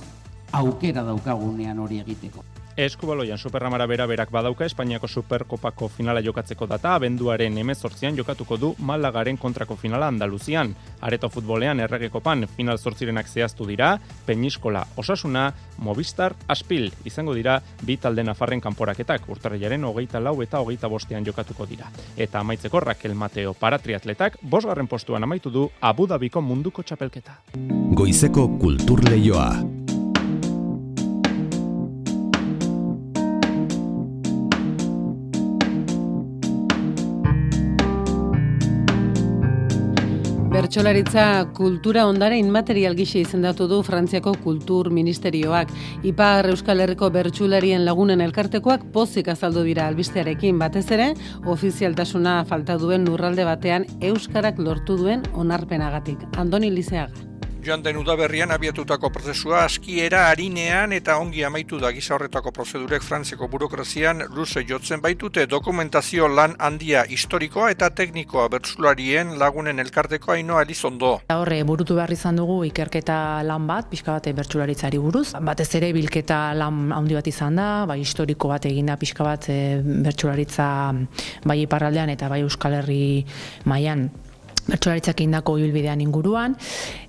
aukera 0.54 1.02
daukagunean 1.02 1.78
hori 1.82 1.98
egiteko. 2.04 2.44
Eskubaloian 2.76 3.38
Superramara 3.38 3.86
bera 3.86 4.04
berak 4.06 4.28
badauka 4.30 4.66
Espainiako 4.66 5.08
Superkopako 5.08 5.88
finala 5.88 6.20
jokatzeko 6.20 6.66
data, 6.68 6.94
abenduaren 6.94 7.56
emezortzian 7.56 8.16
jokatuko 8.16 8.58
du 8.60 8.74
Malagaren 8.78 9.38
kontrako 9.40 9.76
finala 9.80 10.08
Andaluzian. 10.12 10.74
Areto 11.00 11.30
futbolean 11.32 11.80
erregekopan 11.80 12.44
final 12.56 12.76
zortzirenak 12.78 13.28
zehaztu 13.28 13.64
dira, 13.66 13.94
Peñiskola 14.26 14.84
Osasuna, 14.96 15.54
Movistar 15.78 16.34
Aspil 16.48 16.92
izango 17.04 17.32
dira 17.34 17.62
bi 17.82 17.96
talde 17.96 18.24
nafarren 18.24 18.60
kanporaketak 18.60 19.24
urtarrilaren 19.32 19.84
hogeita 19.84 20.20
lau 20.20 20.42
eta 20.42 20.60
hogeita 20.60 20.92
bostean 20.92 21.24
jokatuko 21.24 21.64
dira. 21.64 21.88
Eta 22.16 22.44
amaitzeko 22.44 22.80
Raquel 22.80 23.14
Mateo 23.14 23.54
paratriatletak 23.54 24.36
bosgarren 24.42 24.86
postuan 24.86 25.24
amaitu 25.24 25.50
du 25.50 25.70
Abu 25.80 26.06
Dhabiko 26.06 26.44
munduko 26.44 26.82
txapelketa. 26.82 27.40
Goizeko 27.96 28.50
kultur 28.60 29.00
leioa. 29.08 29.75
Bertxolaritza 40.66 41.52
kultura 41.54 42.08
ondare 42.10 42.40
inmaterial 42.42 42.96
gise 42.98 43.20
izendatu 43.20 43.68
du 43.70 43.76
Frantziako 43.86 44.32
Kultur 44.42 44.88
Ministerioak. 44.90 45.70
Ipar 46.10 46.48
Euskal 46.50 46.82
Herriko 46.82 47.06
bertsularien 47.14 47.84
lagunen 47.86 48.24
elkartekoak 48.24 48.88
pozik 48.96 49.30
azaldu 49.30 49.62
dira 49.62 49.86
albistearekin 49.86 50.58
batez 50.58 50.88
ere, 50.98 51.12
ofizialtasuna 51.54 52.40
falta 52.50 52.80
duen 52.82 53.06
lurralde 53.06 53.46
batean 53.46 53.86
Euskarak 54.10 54.58
lortu 54.58 54.98
duen 54.98 55.22
onarpenagatik. 55.38 56.26
Andoni 56.34 56.74
Lizeaga 56.74 57.35
joan 57.66 57.82
den 57.82 57.96
udaberrian 57.98 58.52
abiatutako 58.54 59.08
prozesua 59.10 59.64
askiera 59.66 60.26
harinean 60.30 60.92
eta 60.94 61.16
ongi 61.18 61.42
amaitu 61.44 61.80
da 61.82 61.90
gisa 61.92 62.14
horretako 62.14 62.52
prozedurek 62.54 63.02
frantzeko 63.02 63.48
burokrazian 63.50 64.22
luze 64.34 64.62
jotzen 64.68 65.00
baitute 65.02 65.46
dokumentazio 65.50 66.28
lan 66.28 66.54
handia 66.58 67.02
historikoa 67.10 67.70
eta 67.74 67.88
teknikoa 67.90 68.46
bertsularien 68.52 69.32
lagunen 69.40 69.82
elkarteko 69.82 70.32
hainoa 70.36 70.62
elizondo. 70.62 71.10
Horre, 71.34 71.62
burutu 71.66 71.96
behar 71.98 72.12
izan 72.14 72.38
dugu 72.38 72.60
ikerketa 72.68 73.18
lan 73.48 73.66
bat, 73.66 73.90
pixka 73.90 74.14
bat 74.14 74.28
bertsularitzari 74.40 75.02
buruz. 75.02 75.32
Batez 75.50 75.68
ere 75.80 75.90
bilketa 75.96 76.40
lan 76.54 76.92
handi 76.94 77.18
bat 77.18 77.26
izan 77.26 77.58
da, 77.58 77.70
bai 77.90 77.98
historiko 78.04 78.52
bat 78.52 78.68
eginda 78.70 78.94
pixka 79.00 79.26
bat 79.26 79.50
e, 79.50 79.58
bertsularitza 79.82 80.68
bai 81.44 81.58
iparraldean 81.64 82.14
eta 82.14 82.30
bai 82.30 82.44
Euskal 82.46 82.78
Herri 82.78 83.26
mailan 83.66 84.06
bertsolaritzak 84.66 85.20
indako 85.22 85.58
ibilbidean 85.60 86.00
inguruan 86.02 86.56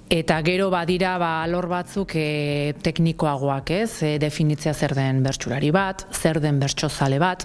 Eta 0.08 0.38
gero 0.40 0.70
badira 0.72 1.18
ba 1.20 1.42
alor 1.44 1.66
batzuk 1.68 2.14
e, 2.16 2.72
teknikoagoak, 2.80 3.74
ez? 3.76 3.92
E, 4.08 4.14
definitzea 4.24 4.72
zer 4.72 4.96
den 4.96 5.20
bertsulari 5.26 5.74
bat, 5.76 6.06
zer 6.16 6.40
den 6.40 6.62
bertsozale 6.64 7.20
bat, 7.20 7.44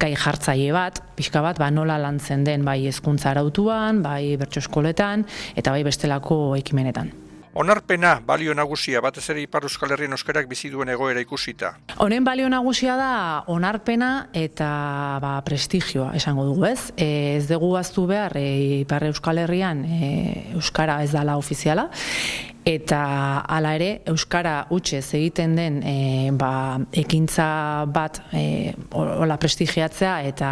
gai 0.00 0.14
jartzaile 0.16 0.72
bat, 0.72 1.02
pixka 1.18 1.44
bat 1.44 1.60
ba 1.60 1.68
nola 1.68 2.00
lantzen 2.00 2.46
den 2.48 2.64
bai 2.64 2.78
hezkuntza 2.86 3.34
arautuan, 3.34 4.00
bai 4.00 4.38
bertso 4.40 4.64
eskoletan 4.64 5.28
eta 5.60 5.76
bai 5.76 5.84
bestelako 5.84 6.46
ekimenetan. 6.56 7.19
Onarpena 7.52 8.20
balio 8.22 8.54
nagusia 8.54 9.00
batez 9.02 9.24
ere 9.32 9.42
Ipar 9.42 9.64
Euskal 9.66 9.90
Herrien 9.90 10.14
euskerak 10.14 10.46
bizi 10.46 10.68
duen 10.70 10.92
egoera 10.92 11.18
ikusita. 11.22 11.72
Honen 11.98 12.22
balio 12.24 12.46
nagusia 12.48 12.94
da 12.94 13.10
onarpena 13.50 14.28
eta 14.38 14.70
ba, 15.22 15.32
prestigioa 15.46 16.12
esango 16.14 16.46
dugu, 16.46 16.68
ez? 16.70 16.92
E, 16.94 17.08
ez 17.40 17.48
dugu 17.50 17.72
aztu 17.80 18.06
behar 18.06 18.36
e, 18.38 18.46
Ipar 18.84 19.08
Euskal 19.10 19.42
Herrian 19.42 19.82
e, 19.82 20.12
euskara 20.54 21.00
ez 21.02 21.10
dala 21.10 21.36
ofiziala 21.42 21.88
eta 22.64 23.00
hala 23.48 23.74
ere 23.78 23.90
euskara 24.10 24.66
utxe 24.74 25.00
egiten 25.00 25.54
den 25.56 25.80
e, 25.82 26.30
ba, 26.36 26.78
ekintza 26.92 27.86
bat 27.92 28.20
e, 28.36 28.74
hola 28.92 29.38
prestigiatzea 29.40 30.16
eta 30.28 30.50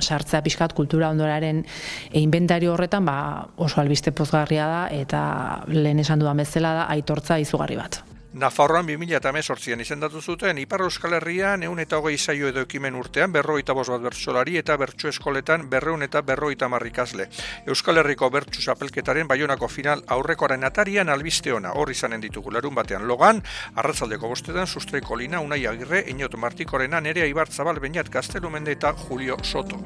sartzea 0.00 0.42
pixkat 0.44 0.74
kultura 0.74 1.10
ondoraren 1.14 1.62
e, 1.64 2.20
inventario 2.20 2.74
horretan 2.74 3.06
ba, 3.06 3.18
oso 3.56 3.80
albiste 3.80 4.12
pozgarria 4.12 4.66
da 4.66 4.82
eta 4.90 5.22
lehen 5.70 6.02
esan 6.02 6.18
dudan 6.18 6.42
bezala 6.42 6.74
da 6.80 6.90
aitortza 6.96 7.38
izugarri 7.38 7.78
bat. 7.78 8.02
Nafarroan 8.34 8.88
2018an 8.88 9.82
izendatu 9.84 10.18
zuten 10.20 10.58
Ipar 10.58 10.82
Euskal 10.82 11.12
Herrian 11.14 11.62
eun 11.62 11.78
eta 11.78 12.00
hogei 12.00 12.16
zaio 12.18 12.48
edo 12.50 12.64
ekimen 12.66 12.96
urtean 12.98 13.30
berroita 13.30 13.76
bat 13.78 14.02
bertsolari 14.02 14.56
eta 14.58 14.74
bertsu 14.76 15.06
eskoletan 15.12 15.68
berreun 15.70 16.02
eta 16.02 16.22
berroita 16.22 16.68
marrikazle. 16.68 17.28
Euskal 17.70 18.02
Herriko 18.02 18.30
bertsu 18.34 18.60
zapelketaren 18.60 19.30
baionako 19.30 19.68
final 19.68 20.02
aurrekoaren 20.08 20.64
atarian 20.64 21.14
albiste 21.14 21.52
ona 21.52 21.76
hor 21.78 21.94
izanen 21.94 22.20
ditugu 22.20 22.50
larun 22.50 22.74
batean 22.74 23.06
logan, 23.06 23.40
arratzaldeko 23.76 24.26
bostetan 24.26 24.66
sustreiko 24.66 25.14
lina 25.14 25.38
unai 25.38 25.66
agirre, 25.66 26.02
inot 26.08 26.34
martikorena 26.34 27.00
nerea 27.00 27.30
ibartzabal 27.30 27.78
bainat 27.78 28.10
gaztelumende 28.10 28.72
eta 28.72 28.96
Julio 29.06 29.38
Soto. 29.44 29.78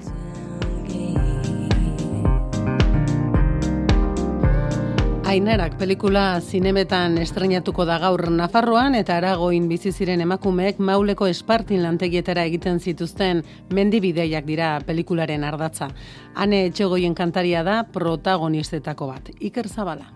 Ainarak 5.29 5.75
pelikula 5.77 6.41
zinemetan 6.41 7.19
estrenatuko 7.21 7.85
da 7.85 7.99
gaur 8.01 8.31
Nafarroan 8.33 8.95
eta 8.97 9.19
Aragoin 9.21 9.67
bizi 9.69 9.93
ziren 9.93 10.23
emakumeek 10.25 10.81
Mauleko 10.81 11.29
Espartin 11.29 11.83
lantegietara 11.85 12.47
egiten 12.49 12.81
zituzten 12.81 13.43
mendibideiak 13.77 14.49
dira 14.49 14.71
pelikularen 14.89 15.45
ardatza. 15.45 15.91
Hane 16.33 16.65
etxegoien 16.71 17.13
kantaria 17.15 17.61
da 17.61 17.83
protagonistetako 17.93 19.13
bat. 19.13 19.29
Iker 19.39 19.69
Zabala. 19.69 20.09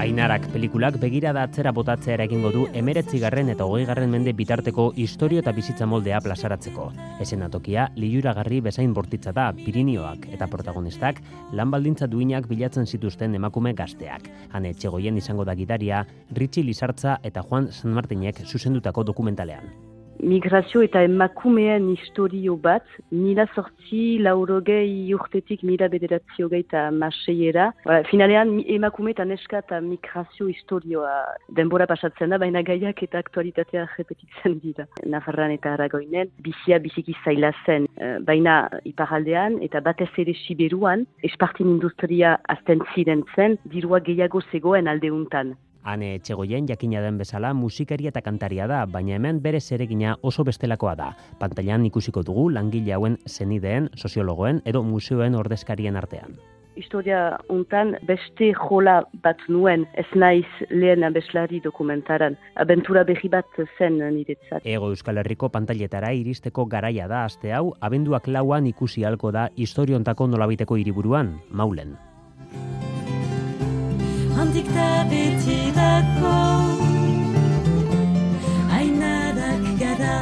Ainarak 0.00 0.46
pelikulak 0.48 0.94
begira 0.96 1.34
da 1.36 1.42
atzera 1.44 1.74
botatzea 1.76 2.14
egingo 2.24 2.48
du 2.54 2.62
emeretzigarren 2.80 3.50
eta 3.52 3.66
hogeigarren 3.68 4.08
mende 4.08 4.32
bitarteko 4.38 4.86
historio 5.04 5.42
eta 5.42 5.52
bizitza 5.52 5.84
moldea 5.84 6.22
plasaratzeko. 6.24 6.86
Esen 7.20 7.44
atokia, 7.44 7.90
bezain 8.64 8.94
bortitza 8.94 9.34
da 9.36 9.50
Pirinioak 9.52 10.24
eta 10.32 10.48
protagonistak 10.48 11.20
lan 11.52 11.70
baldintza 11.70 12.06
duinak 12.06 12.48
bilatzen 12.48 12.86
zituzten 12.86 13.34
emakume 13.34 13.74
gazteak. 13.74 14.30
Hane 14.52 14.70
etxegoien 14.70 15.18
izango 15.18 15.44
da 15.44 15.54
gidaria, 15.54 16.06
Ritsi 16.32 16.62
Lizartza 16.64 17.18
eta 17.22 17.42
Juan 17.42 17.70
San 17.70 17.92
Martinek 17.92 18.40
zuzendutako 18.46 19.04
dokumentalean 19.04 19.89
migrazio 20.22 20.82
eta 20.84 21.02
emakumeen 21.04 21.88
historio 21.94 22.56
bat, 22.56 22.84
mila 23.10 23.46
sortzi 23.54 24.18
laurogei 24.22 25.12
urtetik 25.14 25.62
mila 25.66 25.88
bederatzio 25.92 26.48
gehi 26.52 26.64
eta 26.66 26.88
maseiera. 26.94 27.70
Ba, 27.86 28.00
finalean 28.10 28.58
emakume 28.66 29.14
eta 29.14 29.24
neska 29.24 29.62
eta 29.64 29.80
migrazio 29.84 30.48
historioa 30.52 31.14
denbora 31.56 31.86
pasatzen 31.90 32.34
da, 32.34 32.38
baina 32.38 32.62
gaiak 32.66 33.02
eta 33.06 33.22
aktualitatea 33.24 33.86
repetitzen 33.96 34.58
dira. 34.64 34.86
Nafarran 35.06 35.54
eta 35.56 35.74
Aragoinen, 35.74 36.30
bizia 36.44 36.78
biziki 36.82 37.16
zaila 37.24 37.52
zen, 37.64 37.88
eh, 37.96 38.18
baina 38.26 38.62
iparaldean 38.84 39.60
eta 39.66 39.80
batez 39.80 40.10
ere 40.18 40.36
Siberuan, 40.44 41.06
espartin 41.26 41.70
industria 41.76 42.36
azten 42.48 42.84
ziren 42.94 43.24
zen, 43.34 43.58
dirua 43.72 44.00
gehiago 44.04 44.44
zegoen 44.52 44.88
aldeuntan. 44.88 45.56
Hane 45.82 46.14
etxegoien 46.18 46.68
jakina 46.68 47.00
den 47.00 47.18
bezala 47.18 47.54
musikari 47.54 48.08
eta 48.10 48.20
kantaria 48.20 48.66
da, 48.68 48.84
baina 48.86 49.16
hemen 49.16 49.40
bere 49.40 49.60
zeregina 49.60 50.16
oso 50.22 50.44
bestelakoa 50.44 50.94
da. 50.96 51.10
Pantailan 51.40 51.86
ikusiko 51.88 52.22
dugu 52.22 52.50
langile 52.50 52.94
hauen 52.94 53.18
zenideen, 53.26 53.88
soziologoen 53.96 54.62
edo 54.64 54.82
museoen 54.82 55.34
ordezkarien 55.34 55.96
artean. 55.96 56.36
Historia 56.80 57.38
untan 57.50 57.96
beste 58.06 58.52
jola 58.56 59.00
bat 59.24 59.40
nuen, 59.48 59.86
ez 59.98 60.06
naiz 60.14 60.46
lehen 60.70 61.04
abeslari 61.04 61.60
dokumentaran. 61.64 62.36
Abentura 62.54 63.02
behi 63.04 63.28
bat 63.28 63.58
zen 63.76 63.98
niretzat. 63.98 64.64
Ego 64.64 64.92
Euskal 64.94 65.18
Herriko 65.20 65.50
pantailetara 65.50 66.12
iristeko 66.16 66.66
garaia 66.66 67.08
da 67.08 67.24
aste 67.24 67.52
hau, 67.52 67.74
abenduak 67.80 68.28
lauan 68.28 68.70
ikusi 68.70 69.04
halko 69.04 69.32
da 69.32 69.48
historiontako 69.56 70.30
nolabiteko 70.30 70.78
hiriburuan, 70.80 71.34
maulen 71.50 71.98
handik 74.40 74.68
da 74.74 75.04
betirako 75.10 76.36
Ainarak 78.72 79.64
gara. 79.80 80.20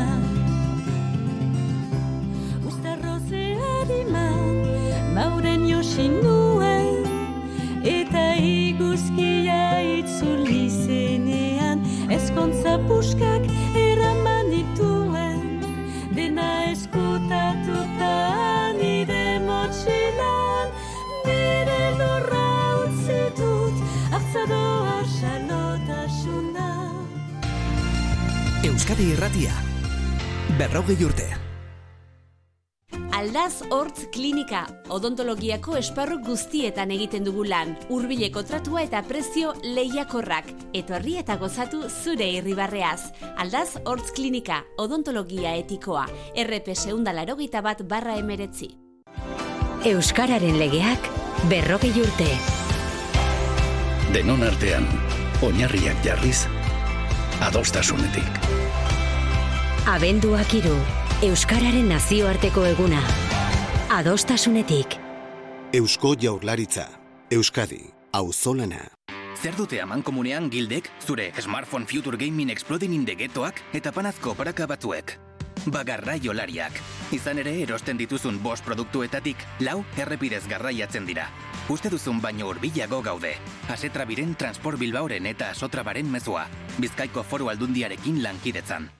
Uztarrozeari 2.68 4.02
man 4.14 4.56
Mauren 5.14 5.62
josin 5.70 6.18
nuen. 6.24 7.06
Eta 7.86 8.24
iguzkia 8.42 9.62
itzuli 9.98 10.66
zenean 10.66 11.86
Ezkontza 12.10 12.74
puskak 12.88 13.46
eraman 13.86 14.50
dituen. 14.50 15.62
Dena 16.16 16.50
eskutatuta 16.72 17.57
Euskadi 28.78 29.08
Irratia. 29.10 29.50
Berrogei 30.54 30.94
urte. 31.02 31.24
Aldaz 33.10 33.64
Hortz 33.74 34.04
Klinika, 34.14 34.60
odontologiako 34.94 35.74
esparru 35.80 36.20
guztietan 36.22 36.92
egiten 36.94 37.24
dugu 37.26 37.42
lan. 37.50 37.72
Hurbileko 37.90 38.44
tratua 38.46 38.84
eta 38.86 39.00
prezio 39.02 39.50
lehiakorrak. 39.64 40.52
Etorri 40.78 41.16
eta 41.18 41.34
gozatu 41.40 41.88
zure 41.88 42.28
irribarreaz. 42.36 43.10
Aldaz 43.42 43.80
Hortz 43.82 44.12
Klinika, 44.14 44.60
odontologia 44.78 45.56
etikoa. 45.58 46.04
RP 46.44 46.76
seundalarogeita 46.76 47.64
bat 47.66 47.82
barra 47.82 48.14
emeretzi. 48.20 48.70
Euskararen 49.90 50.54
legeak 50.62 51.10
berrogei 51.50 51.96
urte. 52.04 52.30
Denon 54.14 54.46
artean, 54.46 54.86
oinarriak 55.42 55.98
jarriz, 56.06 56.46
adostasunetik. 57.42 58.57
Abenduak 59.88 60.50
iru, 60.52 60.74
Euskararen 61.24 61.86
nazioarteko 61.88 62.60
eguna. 62.68 62.98
Adostasunetik. 63.96 64.98
Eusko 65.72 66.10
jaurlaritza, 66.20 66.84
Euskadi, 67.32 67.86
auzolana. 68.12 68.82
Zer 69.40 69.56
dute 69.56 69.80
aman 69.80 70.02
komunean 70.04 70.50
gildek, 70.52 70.90
zure 71.00 71.30
smartphone 71.40 71.88
future 71.88 72.20
gaming 72.20 72.50
exploding 72.50 72.92
in 72.92 73.06
eta 73.72 73.90
panazko 73.90 74.34
paraka 74.34 74.66
batzuek. 74.66 75.18
Bagarra 75.64 76.18
jolariak. 76.22 76.72
Izan 77.10 77.38
ere 77.38 77.62
erosten 77.62 77.96
dituzun 77.96 78.42
bost 78.42 78.64
produktuetatik, 78.66 79.38
lau 79.60 79.86
errepidez 79.96 80.46
garraiatzen 80.46 81.06
dira. 81.06 81.30
Uste 81.70 81.88
duzun 81.88 82.20
baino 82.20 82.48
urbilago 82.48 83.00
gaude. 83.00 83.36
Asetra 83.70 84.04
biren 84.04 84.34
transport 84.34 84.78
bilbauren 84.78 85.24
eta 85.24 85.48
asotrabaren 85.50 86.10
mezua. 86.10 86.46
Bizkaiko 86.78 87.22
foru 87.22 87.48
aldundiarekin 87.48 88.22
lankidetzan. 88.22 88.97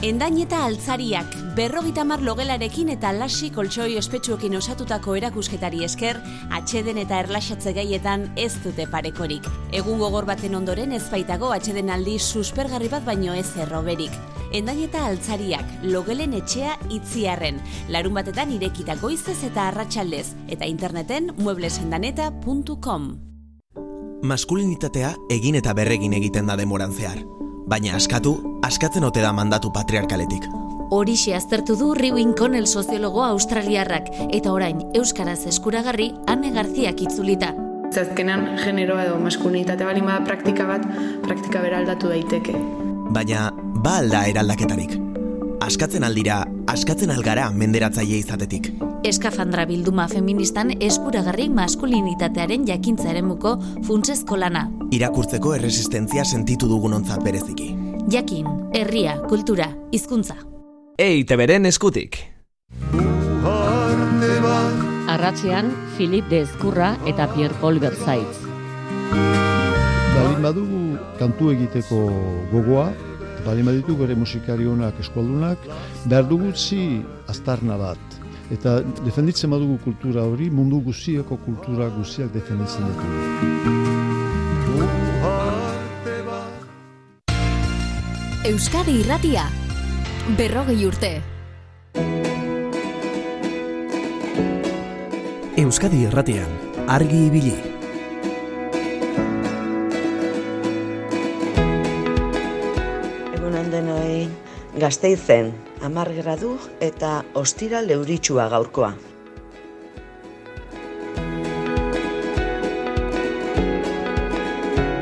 Endain 0.00 0.38
eta 0.40 0.62
altzariak, 0.64 1.34
berrogita 1.52 2.06
mar 2.08 2.22
logelarekin 2.24 2.88
eta 2.88 3.10
lasi 3.12 3.50
koltsoi 3.52 3.98
ospetsuekin 4.00 4.54
osatutako 4.56 5.12
erakusketari 5.18 5.82
esker, 5.84 6.16
atxeden 6.56 6.96
eta 7.02 7.18
erlaxatze 7.20 7.74
gaietan 7.76 8.22
ez 8.40 8.54
dute 8.64 8.86
parekorik. 8.88 9.44
Egun 9.76 9.98
gogor 10.00 10.24
baten 10.24 10.56
ondoren 10.56 10.94
ez 10.96 11.02
baitago 11.12 11.50
atxeden 11.52 11.92
aldi 11.92 12.14
suspergarri 12.16 12.88
bat 12.88 13.04
baino 13.04 13.34
ez 13.36 13.50
erroberik. 13.60 14.14
Endain 14.56 14.80
eta 14.86 15.02
altzariak, 15.04 15.68
logelen 15.84 16.32
etxea 16.38 16.78
itziarren, 16.88 17.60
larun 17.92 18.16
batetan 18.16 18.54
irekita 18.56 18.96
goizez 19.02 19.42
eta 19.50 19.66
arratsaldez 19.68 20.30
eta 20.48 20.64
interneten 20.64 21.34
mueblesendaneta.com. 21.36 23.12
Maskulinitatea 24.24 25.12
egin 25.28 25.60
eta 25.60 25.76
berregin 25.76 26.16
egiten 26.16 26.48
da 26.48 26.56
demoran 26.56 26.96
zehar 26.96 27.20
baina 27.70 27.94
askatu, 27.94 28.34
askatzen 28.66 29.06
ote 29.06 29.22
da 29.22 29.30
mandatu 29.32 29.70
patriarkaletik. 29.70 30.48
Horixe 30.90 31.36
aztertu 31.36 31.76
du 31.78 31.92
Riwin 31.94 32.32
Connell 32.38 32.66
soziologo 32.66 33.22
australiarrak 33.22 34.10
eta 34.34 34.52
orain 34.52 34.80
euskaraz 34.98 35.44
eskuragarri 35.46 36.10
Anne 36.26 36.50
Garziak 36.56 37.04
itzulita. 37.06 37.52
Zazkenean 37.90 38.56
generoa 38.64 39.04
edo 39.06 39.18
maskulinitate 39.22 39.86
bali 39.86 40.02
praktika 40.26 40.66
bat, 40.66 40.86
praktika 41.22 41.62
bera 41.62 41.78
aldatu 41.78 42.08
daiteke. 42.08 42.54
Baina, 43.10 43.50
ba 43.54 43.98
alda 43.98 44.26
eraldaketarik. 44.26 44.98
Askatzen 45.60 46.04
aldira, 46.06 46.38
askatzen 46.72 47.10
algara 47.12 47.50
menderatzaile 47.52 48.16
izatetik. 48.22 48.70
Eskafandra 49.04 49.66
bilduma 49.68 50.06
feministan 50.08 50.70
eskuragarri 50.80 51.50
maskulinitatearen 51.52 52.64
jakintza 52.68 53.10
eremuko 53.12 53.58
funtsezko 53.84 54.38
lana. 54.40 54.62
Irakurtzeko 54.96 55.52
erresistentzia 55.58 56.24
sentitu 56.24 56.68
dugun 56.70 56.96
ontzat 56.96 57.20
bereziki. 57.24 57.68
Jakin, 58.10 58.48
herria, 58.72 59.18
kultura, 59.28 59.68
hizkuntza. 59.92 60.38
Ei, 60.96 61.24
teberen 61.28 61.68
eskutik. 61.68 62.16
Arratxean, 65.12 65.70
Filip 65.98 66.32
de 66.32 66.40
Ezkurra 66.46 66.94
eta 67.04 67.28
Pierre 67.34 67.60
Paul 67.60 67.82
Berzaitz. 67.84 68.46
Balin 69.12 70.42
badugu 70.42 70.82
kantu 71.20 71.52
egiteko 71.52 72.02
gogoa, 72.52 72.88
balin 73.44 73.66
baditu 73.66 73.96
bere 73.96 74.14
musikari 74.14 74.66
honak 74.66 75.00
eskualdunak, 75.00 75.58
behar 76.06 76.28
dugu 76.28 76.52
zi 76.54 77.02
aztarna 77.28 77.76
bat. 77.80 77.98
Eta 78.50 78.80
defenditzen 79.04 79.50
badugu 79.50 79.78
kultura 79.84 80.24
hori, 80.26 80.50
mundu 80.50 80.80
guzieko 80.82 81.36
kultura 81.44 81.88
guziak 81.94 82.32
defenditzen 82.34 82.82
ditugu. 82.90 83.18
Euskadi 88.50 89.00
irratia, 89.04 89.44
berrogei 90.38 90.86
urte. 90.88 91.12
Euskadi 95.60 96.06
irratian, 96.08 96.50
argi 96.88 97.26
ibili. 97.28 97.69
Gazteizen, 104.80 105.50
amar 105.84 106.08
gradu 106.16 106.54
eta 106.80 107.20
ostira 107.36 107.82
leuritsua 107.84 108.46
gaurkoa. 108.48 108.94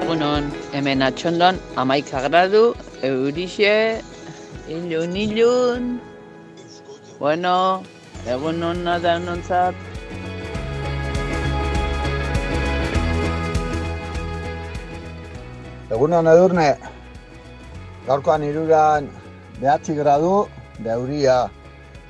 Egunon, 0.02 0.48
hemen 0.74 1.05
atxondon, 1.06 1.60
amaika 1.82 2.24
gradu, 2.26 2.62
eurixe, 3.06 4.00
ilun, 4.66 5.14
ilun. 5.22 5.86
Bueno, 7.20 7.55
egunon 8.26 8.82
nada 8.88 9.14
nontzat. 9.22 9.86
Egunon 15.94 16.34
edurne, 16.34 16.68
gaurkoan 18.10 18.44
iruran 18.50 19.09
behatzi 19.60 19.94
gradu, 19.94 20.47
euria 20.85 21.48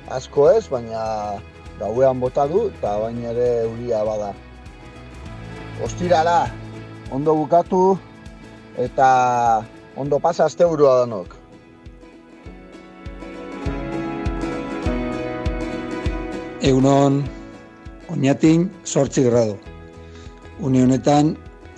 asko 0.09 0.49
ez, 0.53 0.67
baina 0.69 1.39
gauean 1.79 2.19
bota 2.19 2.45
du 2.47 2.67
eta 2.69 2.97
baina 3.01 3.31
ere 3.33 3.49
euria 3.65 4.03
bada. 4.05 4.33
Ostirala, 5.83 6.49
ondo 7.11 7.35
bukatu 7.35 7.97
eta 8.77 9.09
ondo 9.95 10.19
pasa 10.19 10.45
azte 10.45 10.65
burua 10.65 10.99
danok. 11.01 11.35
Egunon, 16.61 17.23
oinatin 18.11 18.69
sortzi 18.83 19.23
gradu. 19.23 19.57
Une 20.59 20.83
honetan, 20.83 21.37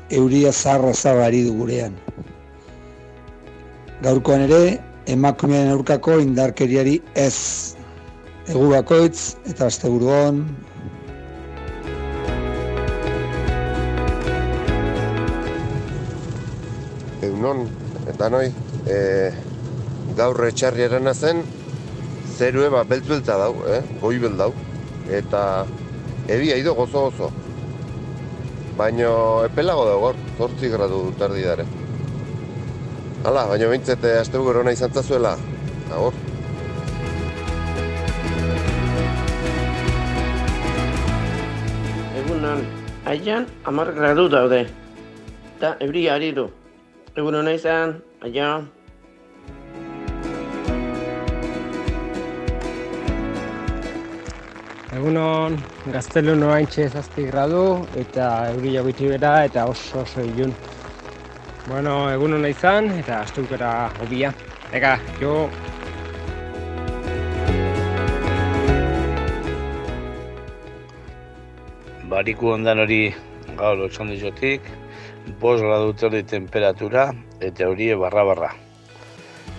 euria 0.10 0.52
zarra 0.52 0.94
zabari 0.94 1.44
du 1.46 1.54
gurean. 1.54 1.94
Gaurkoan 4.02 4.48
ere, 4.48 4.80
emakumearen 5.12 5.74
aurkako 5.76 6.18
indarkeriari 6.24 6.98
ez. 7.20 7.76
Egu 8.50 8.70
bakoitz 8.72 9.36
eta 9.52 9.68
asteburu 9.68 10.10
on. 10.16 10.42
Egunon, 17.22 17.68
eta 18.10 18.30
noi, 18.34 18.48
e, 18.90 18.98
gaur 20.18 20.42
etxarri 20.48 20.88
erana 20.88 21.14
zen, 21.14 21.44
zerue 22.38 22.72
bat 22.74 22.90
beltzuelta 22.90 23.38
dau, 23.38 23.54
eh? 23.70 23.84
goibel 24.02 24.40
dau, 24.40 24.50
eta 25.20 25.44
ebia 26.28 26.58
ido 26.58 26.74
gozo 26.80 27.10
gozo. 27.10 27.30
Baina 28.80 29.12
epelago 29.46 29.86
dago 29.86 30.08
gaur, 30.08 30.26
zortzi 30.40 30.72
gradu 30.74 31.04
tardi 31.20 31.46
dare. 31.46 31.68
Hala, 33.22 33.44
baina 33.46 33.68
bintzete 33.70 34.16
aste 34.18 34.40
bugur 34.40 34.58
hona 34.64 34.72
izan 34.74 34.94
zazuela. 34.98 35.36
Agor. 35.94 36.16
Egunan, 42.22 42.66
aian 43.14 43.46
amar 43.70 43.94
gradu 44.00 44.26
daude. 44.34 44.64
Eta 45.54 45.76
ebria 45.86 46.16
ari 46.18 46.32
du. 46.40 46.48
Egun 47.14 47.38
hona 47.44 47.54
izan, 47.60 47.94
aian. 48.26 48.66
Egunon, 54.98 55.62
gaztelu 55.94 56.34
noaintxe 56.42 56.90
zazpi 56.90 57.30
gradu 57.30 57.66
eta 58.02 58.34
euri 58.56 58.74
jagüiti 58.80 59.14
bera 59.14 59.38
eta 59.46 59.70
oso 59.70 60.02
oso 60.08 60.26
ilun. 60.34 60.58
Bueno, 61.72 61.92
egun 62.12 62.34
hona 62.36 62.50
izan 62.52 62.90
eta 63.00 63.22
astukera 63.24 63.68
hobia. 64.04 64.34
Ega, 64.76 64.98
jo... 65.22 65.46
Bariku 72.12 72.52
ondan 72.58 72.84
hori 72.84 73.00
gaur 73.56 73.86
otxondizotik, 73.88 74.68
bos 75.40 75.62
gradu 75.64 75.96
temperatura 76.28 77.08
eta 77.40 77.72
hori 77.72 77.94
barra-barra. 77.96 78.52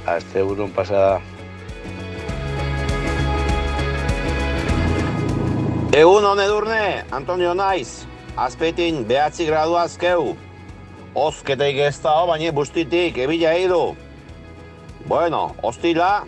Azte 0.05 0.45
burun 0.45 0.71
pasada 0.71 1.23
Egun 5.97 6.25
hon 6.25 6.41
edurne, 6.41 7.05
Antonio 7.11 7.55
naiz, 7.55 8.05
azpetin 8.37 9.07
behatzi 9.09 9.47
gradu 9.47 9.81
azkeu. 9.81 10.35
Ozketeik 11.15 11.77
ez 11.77 11.99
da, 12.01 12.15
baina 12.25 12.53
bustitik, 12.57 13.19
ebila 13.21 13.53
edo. 13.53 13.95
Bueno, 15.05 15.51
ostila, 15.63 16.25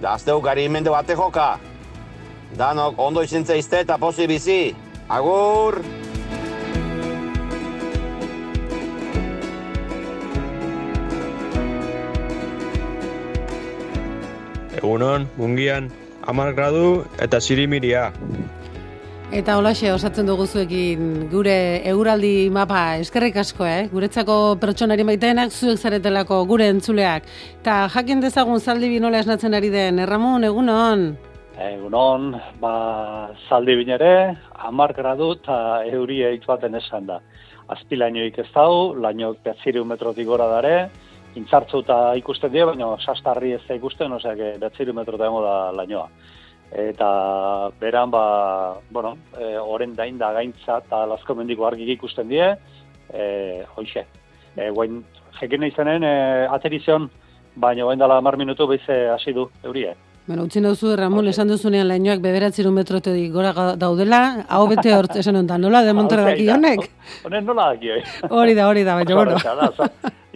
da 0.00 0.12
azteu 0.14 0.40
gari 0.40 0.68
mende 0.68 0.90
bate 0.90 1.16
joka. 1.18 1.58
Danok 2.56 2.98
ondo 2.98 3.22
izintza 3.22 3.56
izte 3.58 3.80
eta 3.82 3.98
pozi 3.98 4.26
bizi. 4.30 4.74
Agur! 5.08 5.80
Egunon, 14.78 15.26
mungian, 15.36 15.90
amar 16.22 16.54
gradu 16.54 17.02
eta 17.18 17.40
sirimiria. 17.40 18.12
Eta 19.28 19.58
holaxe 19.58 19.90
osatzen 19.92 20.24
dugu 20.24 20.46
zuekin 20.48 21.26
gure 21.28 21.82
euraldi 21.90 22.48
mapa 22.48 22.96
eskerrik 22.96 23.34
asko, 23.36 23.66
eh? 23.68 23.82
Guretzako 23.92 24.56
pertsonari 24.56 25.04
maiteenak 25.04 25.52
zuek 25.52 25.76
zaretelako 25.76 26.38
gure 26.48 26.70
entzuleak. 26.72 27.28
Eta 27.58 27.74
jakin 27.92 28.22
dezagun 28.24 28.56
zaldi 28.56 28.88
binola 28.88 29.20
esnatzen 29.20 29.52
ari 29.58 29.68
den, 29.68 30.00
Erramon, 30.00 30.48
egunon? 30.48 31.04
Egunon, 31.60 32.30
ba, 32.62 32.72
zaldi 33.50 33.76
binere, 33.82 34.14
amar 34.70 34.96
gradu 34.96 35.34
eta 35.36 35.60
euria 35.92 36.32
hitz 36.32 36.46
baten 36.48 36.80
esan 36.80 37.12
da. 37.12 37.20
Azpi 37.68 38.00
lainoik 38.00 38.40
ez 38.40 38.48
dau, 38.54 38.94
lainok 38.96 39.44
betziru 39.44 39.84
metrotik 39.84 40.24
gora 40.32 40.48
dare, 40.54 40.74
intzartzu 41.36 41.84
eta 41.84 42.00
ikusten 42.16 42.56
die, 42.56 42.64
baina 42.64 42.94
sastarri 43.04 43.52
ez 43.60 43.64
da 43.68 43.76
ikusten, 43.76 44.16
oseak 44.16 44.62
betziru 44.64 44.96
metro 44.96 45.20
da 45.20 45.28
da 45.28 45.56
lainoa 45.82 46.08
eta 46.72 47.70
beran 47.80 48.10
ba, 48.10 48.78
bueno, 48.90 49.16
e, 49.38 49.56
oren 49.58 49.94
dain 49.96 50.18
da 50.18 50.32
gaintza 50.32 50.80
eta 50.84 51.06
lasko 51.06 51.34
mendiko 51.34 51.66
argi 51.66 51.90
ikusten 51.92 52.28
die, 52.28 52.50
e, 53.12 53.64
hoxe. 53.76 54.04
E, 54.56 54.68
guain, 54.70 55.00
jekin 55.40 55.64
izanen, 55.64 56.04
e, 56.04 56.46
aterizion, 56.52 57.08
baina 57.56 57.88
guain 57.88 57.98
dala 57.98 58.20
mar 58.20 58.36
minutu 58.36 58.66
behize 58.66 59.08
hasi 59.14 59.32
du 59.32 59.48
eurie. 59.64 59.94
Bueno, 60.28 60.42
utzi 60.44 60.60
nauzu, 60.60 60.90
Ramon, 61.00 61.24
esan 61.30 61.48
duzunean 61.48 61.88
lainoak 61.88 62.18
bederatziru 62.20 62.68
metrotedik 62.76 63.30
gora 63.32 63.52
daudela, 63.80 64.44
hau 64.52 64.66
bete 64.68 64.92
hort 64.92 65.14
esan 65.16 65.38
onta, 65.40 65.56
nola 65.56 65.80
demontre 65.86 66.20
daki 66.26 66.50
honek? 66.52 66.82
Honen 67.24 67.46
nola 67.48 67.70
daki, 67.72 67.94
oi? 67.94 68.02
Hori 68.28 68.54
da, 68.58 68.66
hori 68.68 68.82
da, 68.84 68.98
baina, 68.98 69.16
bueno. 69.16 69.88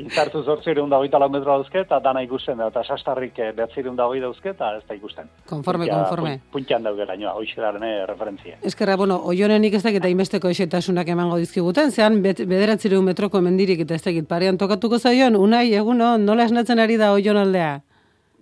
Intzartu 0.03 0.41
zortzireun 0.49 0.89
da 0.91 0.97
hogeita 0.97 1.19
lau 1.21 1.29
metro 1.31 1.53
dauzke, 1.53 1.83
eta 1.85 1.99
dana 2.01 2.23
ikusten 2.25 2.57
da, 2.59 2.71
eta 2.73 2.81
sastarrik 2.89 3.37
eh, 3.39 3.51
behatzireun 3.55 3.95
da 4.01 4.07
hogei 4.09 4.23
dauzke, 4.25 4.55
eta 4.57 4.71
ez 4.79 4.83
da 4.89 4.97
ikusten. 4.97 5.29
Konforme, 5.47 5.85
Puntia- 5.85 5.99
konforme. 6.01 6.33
pun- 6.41 6.53
Puntian 6.57 6.83
dauke 6.89 7.05
lainoa, 7.13 7.35
hoxe 7.37 7.61
daren 7.61 7.85
eh, 7.85 8.07
referentzia. 8.09 8.57
Eskerra, 8.65 8.97
bueno, 8.97 9.21
oionenik 9.29 9.77
ez 9.77 9.83
dakit 9.85 10.09
hainbesteko 10.09 10.49
esetasunak 10.49 11.13
emango 11.13 11.37
dizkiguten, 11.37 11.93
zean 11.93 12.23
bet- 12.25 12.41
bederatzireun 12.49 13.05
metroko 13.13 13.45
mendirik 13.45 13.85
eta 13.85 13.95
ez 14.01 14.03
dakit 14.09 14.27
parean 14.27 14.57
tokatuko 14.59 14.99
zaion, 14.99 15.37
unai, 15.37 15.67
eguno, 15.77 16.17
nola 16.19 16.49
esnatzen 16.49 16.81
ari 16.81 16.97
da 16.97 17.13
oion 17.13 17.37
aldea? 17.37 17.83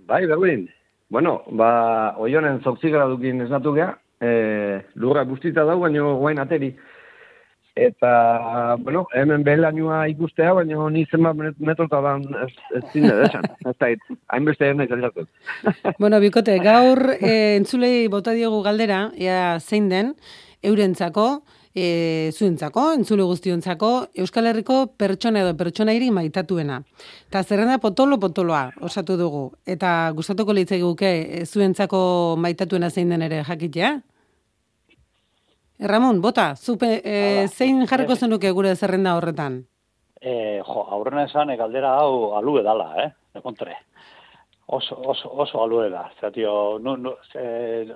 Bai, 0.06 0.24
berdin. 0.30 0.68
Bueno, 1.10 1.42
ba, 1.50 2.14
oionen 2.22 2.60
zortzi 2.62 2.90
gradukin 2.92 3.40
esnatu 3.42 3.72
geha, 3.74 3.96
e, 4.22 4.80
lurra 4.94 5.24
guztita 5.26 5.64
dau, 5.66 5.80
baino 5.82 6.14
guain 6.20 6.38
ateri. 6.38 6.70
Eta, 7.80 8.76
bueno, 8.82 9.04
hemen 9.14 9.44
behelanua 9.46 10.02
ikustea, 10.10 10.52
baino 10.52 10.88
ni 10.90 11.04
zenbat 11.06 11.36
met- 11.38 11.58
metrota 11.58 12.00
da 12.02 12.16
ez, 12.44 12.50
ez 12.76 12.82
zinde 12.92 13.14
desan. 13.22 13.46
Ez 13.64 13.76
da, 13.78 13.90
hainbeste 14.34 14.68
ez 14.70 14.76
nahi. 14.76 14.88
Bueno, 16.02 16.20
bikote, 16.20 16.58
gaur 16.62 17.02
e, 17.20 17.56
entzulei 17.56 18.08
bota 18.08 18.34
diogu 18.36 18.62
galdera, 18.66 19.10
ea 19.16 19.58
zein 19.60 19.88
den, 19.88 20.14
eurentzako, 20.62 21.42
e, 21.74 22.30
zuentzako, 22.32 22.92
entzule 22.98 23.22
guztiontzako, 23.22 23.90
Euskal 24.18 24.46
Herriko 24.50 24.86
pertsona 24.98 25.42
edo 25.44 25.54
pertsonairi 25.56 26.10
maitatuena. 26.10 26.80
Ta 27.30 27.42
zerrenda 27.42 27.78
potolo-potoloa 27.78 28.72
osatu 28.86 29.16
dugu. 29.20 29.44
Eta 29.66 30.10
gustatuko 30.16 30.52
litzaiguke 30.56 31.10
e, 31.40 31.44
zuentzako 31.46 32.36
maitatuena 32.38 32.90
zein 32.90 33.08
den 33.14 33.22
ere 33.22 33.42
jakitea? 33.46 33.92
Ramon, 35.80 36.20
bota, 36.20 36.54
zupe, 36.60 37.00
e, 37.04 37.46
zein 37.48 37.86
jarriko 37.88 38.14
zenuke 38.16 38.50
gure 38.52 38.74
zerrenda 38.76 39.14
horretan? 39.16 39.62
E, 40.20 40.60
jo, 40.60 40.82
aurrena 40.92 41.24
esan, 41.24 41.48
e, 41.50 41.56
galdera 41.56 41.94
hau 42.02 42.34
alue 42.36 42.60
dala, 42.66 42.90
eh? 43.04 43.08
Demontre. 43.32 43.78
Oso, 44.70 44.98
oso, 45.08 45.30
oso 45.42 45.62
alue 45.64 45.88
da. 45.90 46.04
Zatio, 46.20 46.78
nu, 46.78 46.96
nu, 47.00 47.14
ze, 47.32 47.86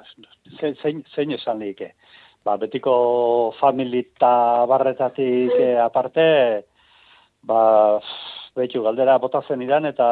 ze- 0.57 0.73
zein, 0.81 1.05
zein 1.15 1.35
esan 1.37 1.61
like. 1.61 1.93
Ba, 2.45 2.59
betiko 2.61 3.55
familita 3.57 4.67
barretatik 4.69 5.53
eh, 5.57 5.79
aparte, 5.81 6.25
ba, 7.49 7.61
betxu, 8.57 8.83
galdera 8.85 9.17
botatzen 9.19 9.63
idan, 9.65 9.87
eta 9.89 10.09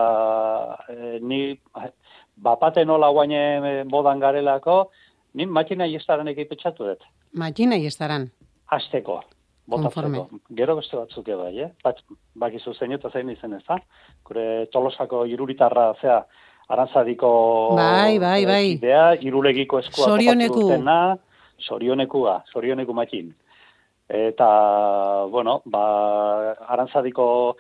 eh, 0.89 1.19
ni 1.21 1.43
bapate 2.37 2.87
nola 2.89 3.11
guaine 3.13 3.85
bodan 3.91 4.23
garelako, 4.23 4.87
ni 5.35 5.47
makina 5.47 5.87
iestaren 5.87 6.29
ekipetxatu 6.33 6.89
dut. 6.89 7.05
Makina 7.37 7.77
estaran. 7.77 8.31
Azteko, 8.73 9.19
botatzeko. 9.69 10.25
Gero 10.57 10.77
beste 10.79 10.97
batzuk 10.97 11.29
edo, 11.29 11.49
eh? 11.49 11.69
Bat, 11.85 12.01
bakizu 12.35 12.73
zein 12.75 12.97
eta 12.97 13.11
zein 13.13 13.29
izen 13.31 13.59
ez 13.59 13.63
da? 13.69 13.77
Gure 14.25 14.47
tolosako 14.73 15.27
iruritarra, 15.29 15.91
zea, 16.01 16.23
arantzadiko... 16.73 17.31
Bai, 17.77 18.19
bai, 18.19 18.41
bai. 18.49 18.65
Idea, 18.79 19.13
irulegiko 19.21 19.83
eskua 19.83 20.15
Sorioneku. 20.15 20.61
dutena, 20.61 21.19
sorionekua, 21.69 22.43
sorioneku 22.53 22.95
matxin. 22.95 23.33
Eta, 24.13 24.49
bueno, 25.33 25.63
ba, 25.65 26.55
arantzadiko 26.75 27.57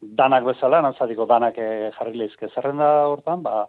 danak 0.00 0.44
bezala, 0.44 0.82
arantzadiko 0.82 1.26
danak 1.26 1.58
eh, 1.58 1.90
jarri 1.96 2.18
lehizke 2.18 2.50
zerrenda 2.54 2.90
hortan, 3.08 3.42
ba, 3.42 3.66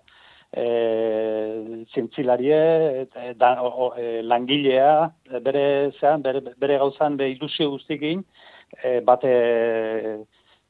e, 0.56 1.86
zientzilarie, 1.94 3.08
e, 3.14 3.34
da, 3.36 3.62
o, 3.64 3.94
e, 3.96 4.22
langilea, 4.22 5.12
e, 5.32 5.40
bere, 5.40 5.92
zean, 6.00 6.22
bere, 6.22 6.42
bere 6.58 6.78
gauzan, 6.78 7.18
be 7.18 7.30
ilusio 7.32 7.70
guztikin, 7.74 8.24
e, 8.84 9.00
bate 9.02 9.34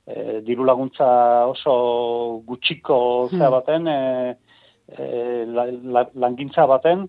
e, 0.06 0.42
diru 0.46 0.66
laguntza 0.66 1.08
oso 1.48 2.42
gutxiko 2.46 3.30
zea 3.30 3.48
Hmm. 3.48 3.52
baten, 3.58 3.88
e, 3.88 4.38
e, 4.98 5.46
la, 5.46 5.66
la, 5.84 6.10
langintza 6.14 6.66
baten, 6.66 7.08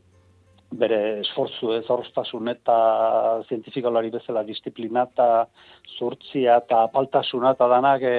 bere 0.80 1.20
esfortzu 1.20 1.72
ez 1.78 1.84
horreztasun 1.90 2.48
eta 2.52 2.76
zientifikolari 3.48 4.10
bezala 4.14 4.42
disiplina 4.44 5.02
eta 5.10 5.46
zurtzia 5.98 6.58
eta 6.62 6.82
apaltasuna 6.88 7.52
eta 7.56 7.68
danak 7.68 8.02
e, 8.02 8.16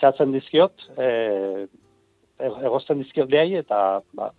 txatzen 0.00 0.32
dizkiot, 0.32 0.86
e, 0.96 1.08
e- 2.40 2.54
egozten 2.70 3.02
dizkiot 3.02 3.28
behai 3.30 3.54
eta 3.60 4.00
ba, 4.16 4.30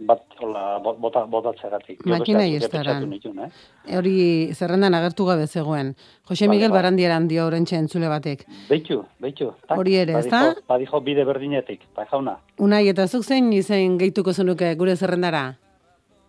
bat 0.00 0.22
hola, 0.40 0.78
bo- 0.80 0.94
bota, 0.96 1.26
botatzeagatik. 1.28 1.98
Gero 2.02 2.16
Makina 2.18 2.38
beste 2.40 2.52
batzuk 2.56 2.66
iestaran. 2.72 3.02
pentsatu 3.02 3.10
nituen, 3.10 3.38
eh? 3.46 3.96
Hori 3.98 4.14
zerrendan 4.56 4.94
agertu 4.96 5.26
gabe 5.28 5.46
zegoen. 5.46 5.94
Jose 6.28 6.46
Vale, 6.46 6.54
Miguel 6.56 6.70
vale. 6.70 6.78
Barandieran 6.82 7.28
dio 7.28 7.46
orentxe 7.46 7.76
entzule 7.76 8.08
batek. 8.08 8.46
Beitu, 8.68 9.02
beitu. 9.20 9.50
Tak, 9.68 9.76
Hori 9.78 9.96
ere, 9.96 10.14
badijo- 10.14 10.24
ezta? 10.26 10.62
Badijo 10.68 11.00
bide 11.04 11.24
berdinetik, 11.24 11.82
bai 11.96 12.06
jauna. 12.10 12.38
Unai, 12.58 12.86
eta 12.88 13.06
zuk 13.08 13.24
zein 13.24 13.52
izen 13.52 13.98
gehituko 13.98 14.32
zenuke 14.32 14.74
gure 14.74 14.96
zerrendara? 14.96 15.56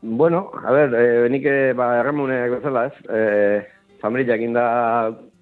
Bueno, 0.01 0.51
a 0.65 0.71
ber, 0.71 0.93
e, 0.95 1.29
nik 1.29 1.45
eh, 1.45 1.73
ba, 1.77 1.99
erremuneak 1.99 2.55
bezala 2.55 2.87
ez, 2.89 2.95
e, 3.05 3.61
familiak 4.01 4.41
inda 4.41 4.63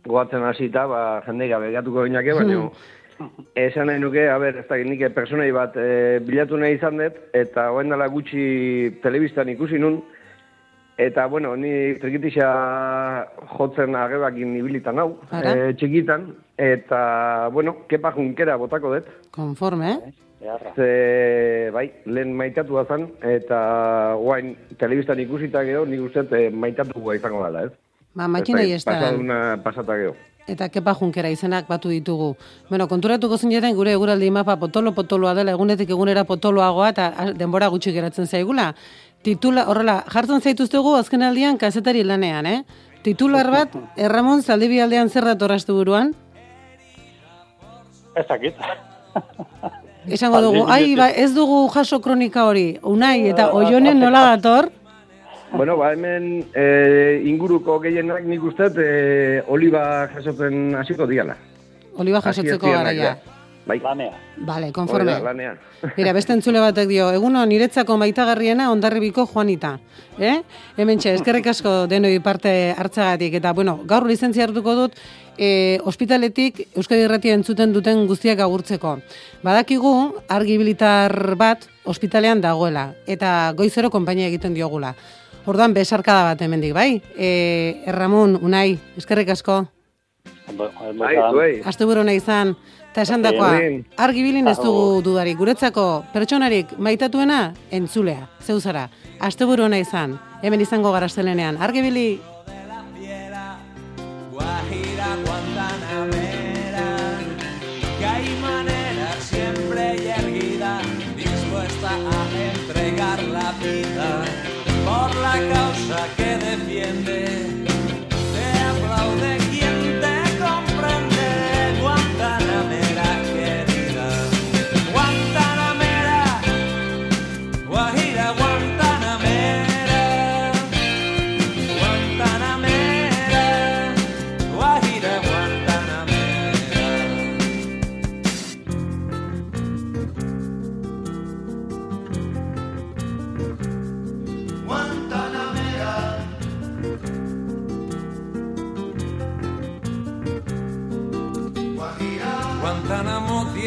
goatzen 0.04 0.44
hasita, 0.44 0.84
ba, 0.86 1.22
jendei 1.24 1.48
gabe 1.48 1.72
gatuko 1.72 2.04
ginake, 2.04 2.36
baina 2.36 2.68
esan 3.56 3.88
nahi 3.88 4.04
nuke, 4.04 4.28
a 4.28 4.38
ber, 4.42 4.60
ez 4.60 4.68
da, 4.68 4.82
nik 4.84 5.06
personai 5.16 5.50
bat 5.56 5.80
e, 5.80 6.20
bilatu 6.28 6.60
nahi 6.60 6.76
izan 6.76 7.00
dut, 7.00 7.24
eta 7.32 7.70
hoen 7.72 7.96
dela 7.96 8.12
gutxi 8.12 9.00
telebistan 9.04 9.56
ikusi 9.56 9.80
nun, 9.80 10.02
eta, 11.00 11.30
bueno, 11.32 11.56
ni 11.56 11.96
trikitisa 12.04 12.52
jotzen 13.56 13.96
agebakin 13.96 14.58
ibilitan 14.60 15.00
hau, 15.00 15.14
e, 15.40 15.72
txikitan, 15.80 16.34
eta, 16.60 17.02
bueno, 17.56 17.86
kepa 17.88 18.12
junkera 18.12 18.60
botako 18.60 18.98
dut, 18.98 19.14
Konforme, 19.32 19.96
eh? 19.96 20.29
Beharra. 20.40 20.72
Ze, 20.76 21.70
bai, 21.76 21.90
lehen 22.06 22.32
maitatu 22.38 22.80
zen, 22.88 23.10
eta 23.28 24.16
guain, 24.16 24.56
telebistan 24.80 25.20
ikusita 25.20 25.64
gero, 25.68 25.86
nik 25.86 26.00
uste 26.00 26.24
e, 26.32 26.50
maitatu 26.50 27.00
gua 27.00 27.16
izango 27.18 27.44
dela, 27.44 27.66
ez? 27.68 27.72
Ba, 28.16 28.28
makinei 28.28 28.72
Ez 28.72 28.86
da. 28.86 28.94
Pasaduna 28.94 29.40
pasata 29.64 29.98
gero. 30.00 30.16
Eta 30.50 30.70
kepa 30.74 30.96
junkera 30.98 31.30
izenak 31.30 31.68
batu 31.68 31.90
ditugu. 31.92 32.32
Bueno, 32.70 32.88
konturatuko 32.88 33.38
zineten 33.38 33.76
gure 33.76 33.92
eguraldi 33.94 34.32
mapa 34.32 34.56
potolo-potoloa 34.58 35.36
dela, 35.38 35.52
egunetik 35.52 35.92
egunera 35.94 36.24
potoloagoa 36.26 36.88
eta 36.90 37.10
a- 37.18 37.34
denbora 37.34 37.68
gutxi 37.70 37.92
geratzen 37.94 38.26
zaigula. 38.26 38.74
Titula, 39.22 39.68
horrela, 39.68 40.04
jartzen 40.08 40.42
zaituztegu 40.42 40.96
azken 40.96 41.22
aldian 41.22 41.58
kazetari 41.60 42.04
lanean, 42.04 42.46
eh? 42.48 42.64
Titular 43.04 43.52
bat, 43.52 43.76
Erramon 44.08 44.42
zaldibi 44.42 44.80
aldean 44.80 45.10
zer 45.10 45.28
datorraztu 45.28 45.76
buruan? 45.76 46.16
Ez 48.16 48.26
dakit. 48.28 48.56
Esango 50.08 50.42
dugu, 50.42 50.64
ai, 50.72 50.96
ba, 50.96 51.10
ez 51.12 51.34
dugu 51.36 51.68
jaso 51.74 52.00
kronika 52.02 52.46
hori, 52.48 52.78
unai, 52.84 53.30
eta 53.30 53.50
oionen 53.54 54.00
nola 54.00 54.22
dator? 54.36 54.70
Bueno, 55.52 55.76
ba, 55.78 55.92
hemen 55.94 56.46
e, 56.54 57.22
inguruko 57.26 57.80
gehienak 57.84 58.24
nik 58.24 58.44
uste 58.46 58.70
e, 58.78 59.42
oliba 59.50 60.08
jasotzen 60.14 60.76
hasiko 60.78 61.08
diala. 61.10 61.36
Oliba 61.98 62.22
jasotzeko 62.22 62.72
garaia. 62.72 63.04
ja. 63.04 63.36
Bai. 63.70 63.78
Lanea. 63.84 64.14
Bale, 64.38 64.66
Hori 64.66 64.74
konforme. 64.74 65.12
da, 65.12 65.20
lanean. 65.20 65.58
Mira, 65.98 66.14
beste 66.14 66.34
entzule 66.34 66.62
batek 66.64 66.88
dio, 66.90 67.12
eguno 67.14 67.44
niretzako 67.46 68.00
maitagarriena 68.02 68.72
ondarribiko 68.72 69.28
Juanita. 69.30 69.76
Eh? 70.18 70.40
Hemen 70.78 70.98
txe, 70.98 71.14
eskerrik 71.20 71.52
asko 71.52 71.86
denoi 71.92 72.16
parte 72.26 72.74
hartzagatik. 72.74 73.38
Eta, 73.38 73.54
bueno, 73.54 73.80
gaur 73.86 74.08
lizentzia 74.10 74.48
hartuko 74.48 74.74
dut, 74.74 74.98
e, 75.40 75.80
ospitaletik 75.88 76.66
Euskadi 76.76 77.06
Irratia 77.08 77.34
entzuten 77.38 77.72
duten 77.74 78.04
guztiak 78.10 78.42
agurtzeko. 78.44 78.98
Badakigu, 79.46 79.94
argibilitar 80.28 81.16
bat 81.40 81.66
ospitalean 81.88 82.44
dagoela, 82.44 82.90
eta 83.08 83.54
goizero 83.58 83.90
konpainia 83.90 84.28
egiten 84.28 84.54
diogula. 84.58 84.94
Orduan, 85.50 85.74
besarkada 85.74 86.28
bat 86.28 86.42
hemendik, 86.46 86.76
bai? 86.76 87.02
E, 87.16 87.30
Erramun, 87.88 88.36
Unai, 88.44 88.78
eskerrik 89.00 89.32
asko. 89.34 89.64
Bai, 90.60 91.16
zuei. 91.32 91.54
Asteburu 91.70 92.04
nahi 92.04 92.20
izan, 92.20 92.56
eta 92.92 93.06
esan 93.06 93.24
dakoa, 93.24 93.54
argibilin 94.02 94.50
ez 94.50 94.58
dugu 94.60 95.00
dudarik, 95.06 95.38
guretzako 95.40 95.86
pertsonarik 96.14 96.74
maitatuena, 96.78 97.54
entzulea, 97.72 98.28
zeuzara. 98.44 98.90
Asteburu 99.26 99.70
nahi 99.72 99.88
izan, 99.88 100.18
hemen 100.44 100.66
izango 100.66 100.92
gara 100.92 101.10
astelenean. 101.10 101.62
Argibili! 101.62 102.20
La 115.30 115.54
causa 115.54 116.08
que 116.18 116.38
defiende. 116.38 117.49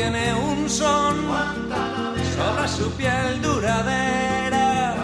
tiene 0.02 0.34
un 0.34 0.68
son 0.68 1.16
sobre 2.34 2.68
su 2.68 2.90
piel 2.96 3.40
duradera 3.40 4.94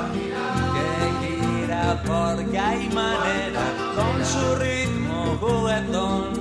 que 0.74 1.26
gira 1.26 2.02
porque 2.04 2.58
hay 2.58 2.88
manera 2.88 3.62
con 3.94 4.24
su 4.24 4.56
ritmo 4.56 5.36
juguetón. 5.40 6.37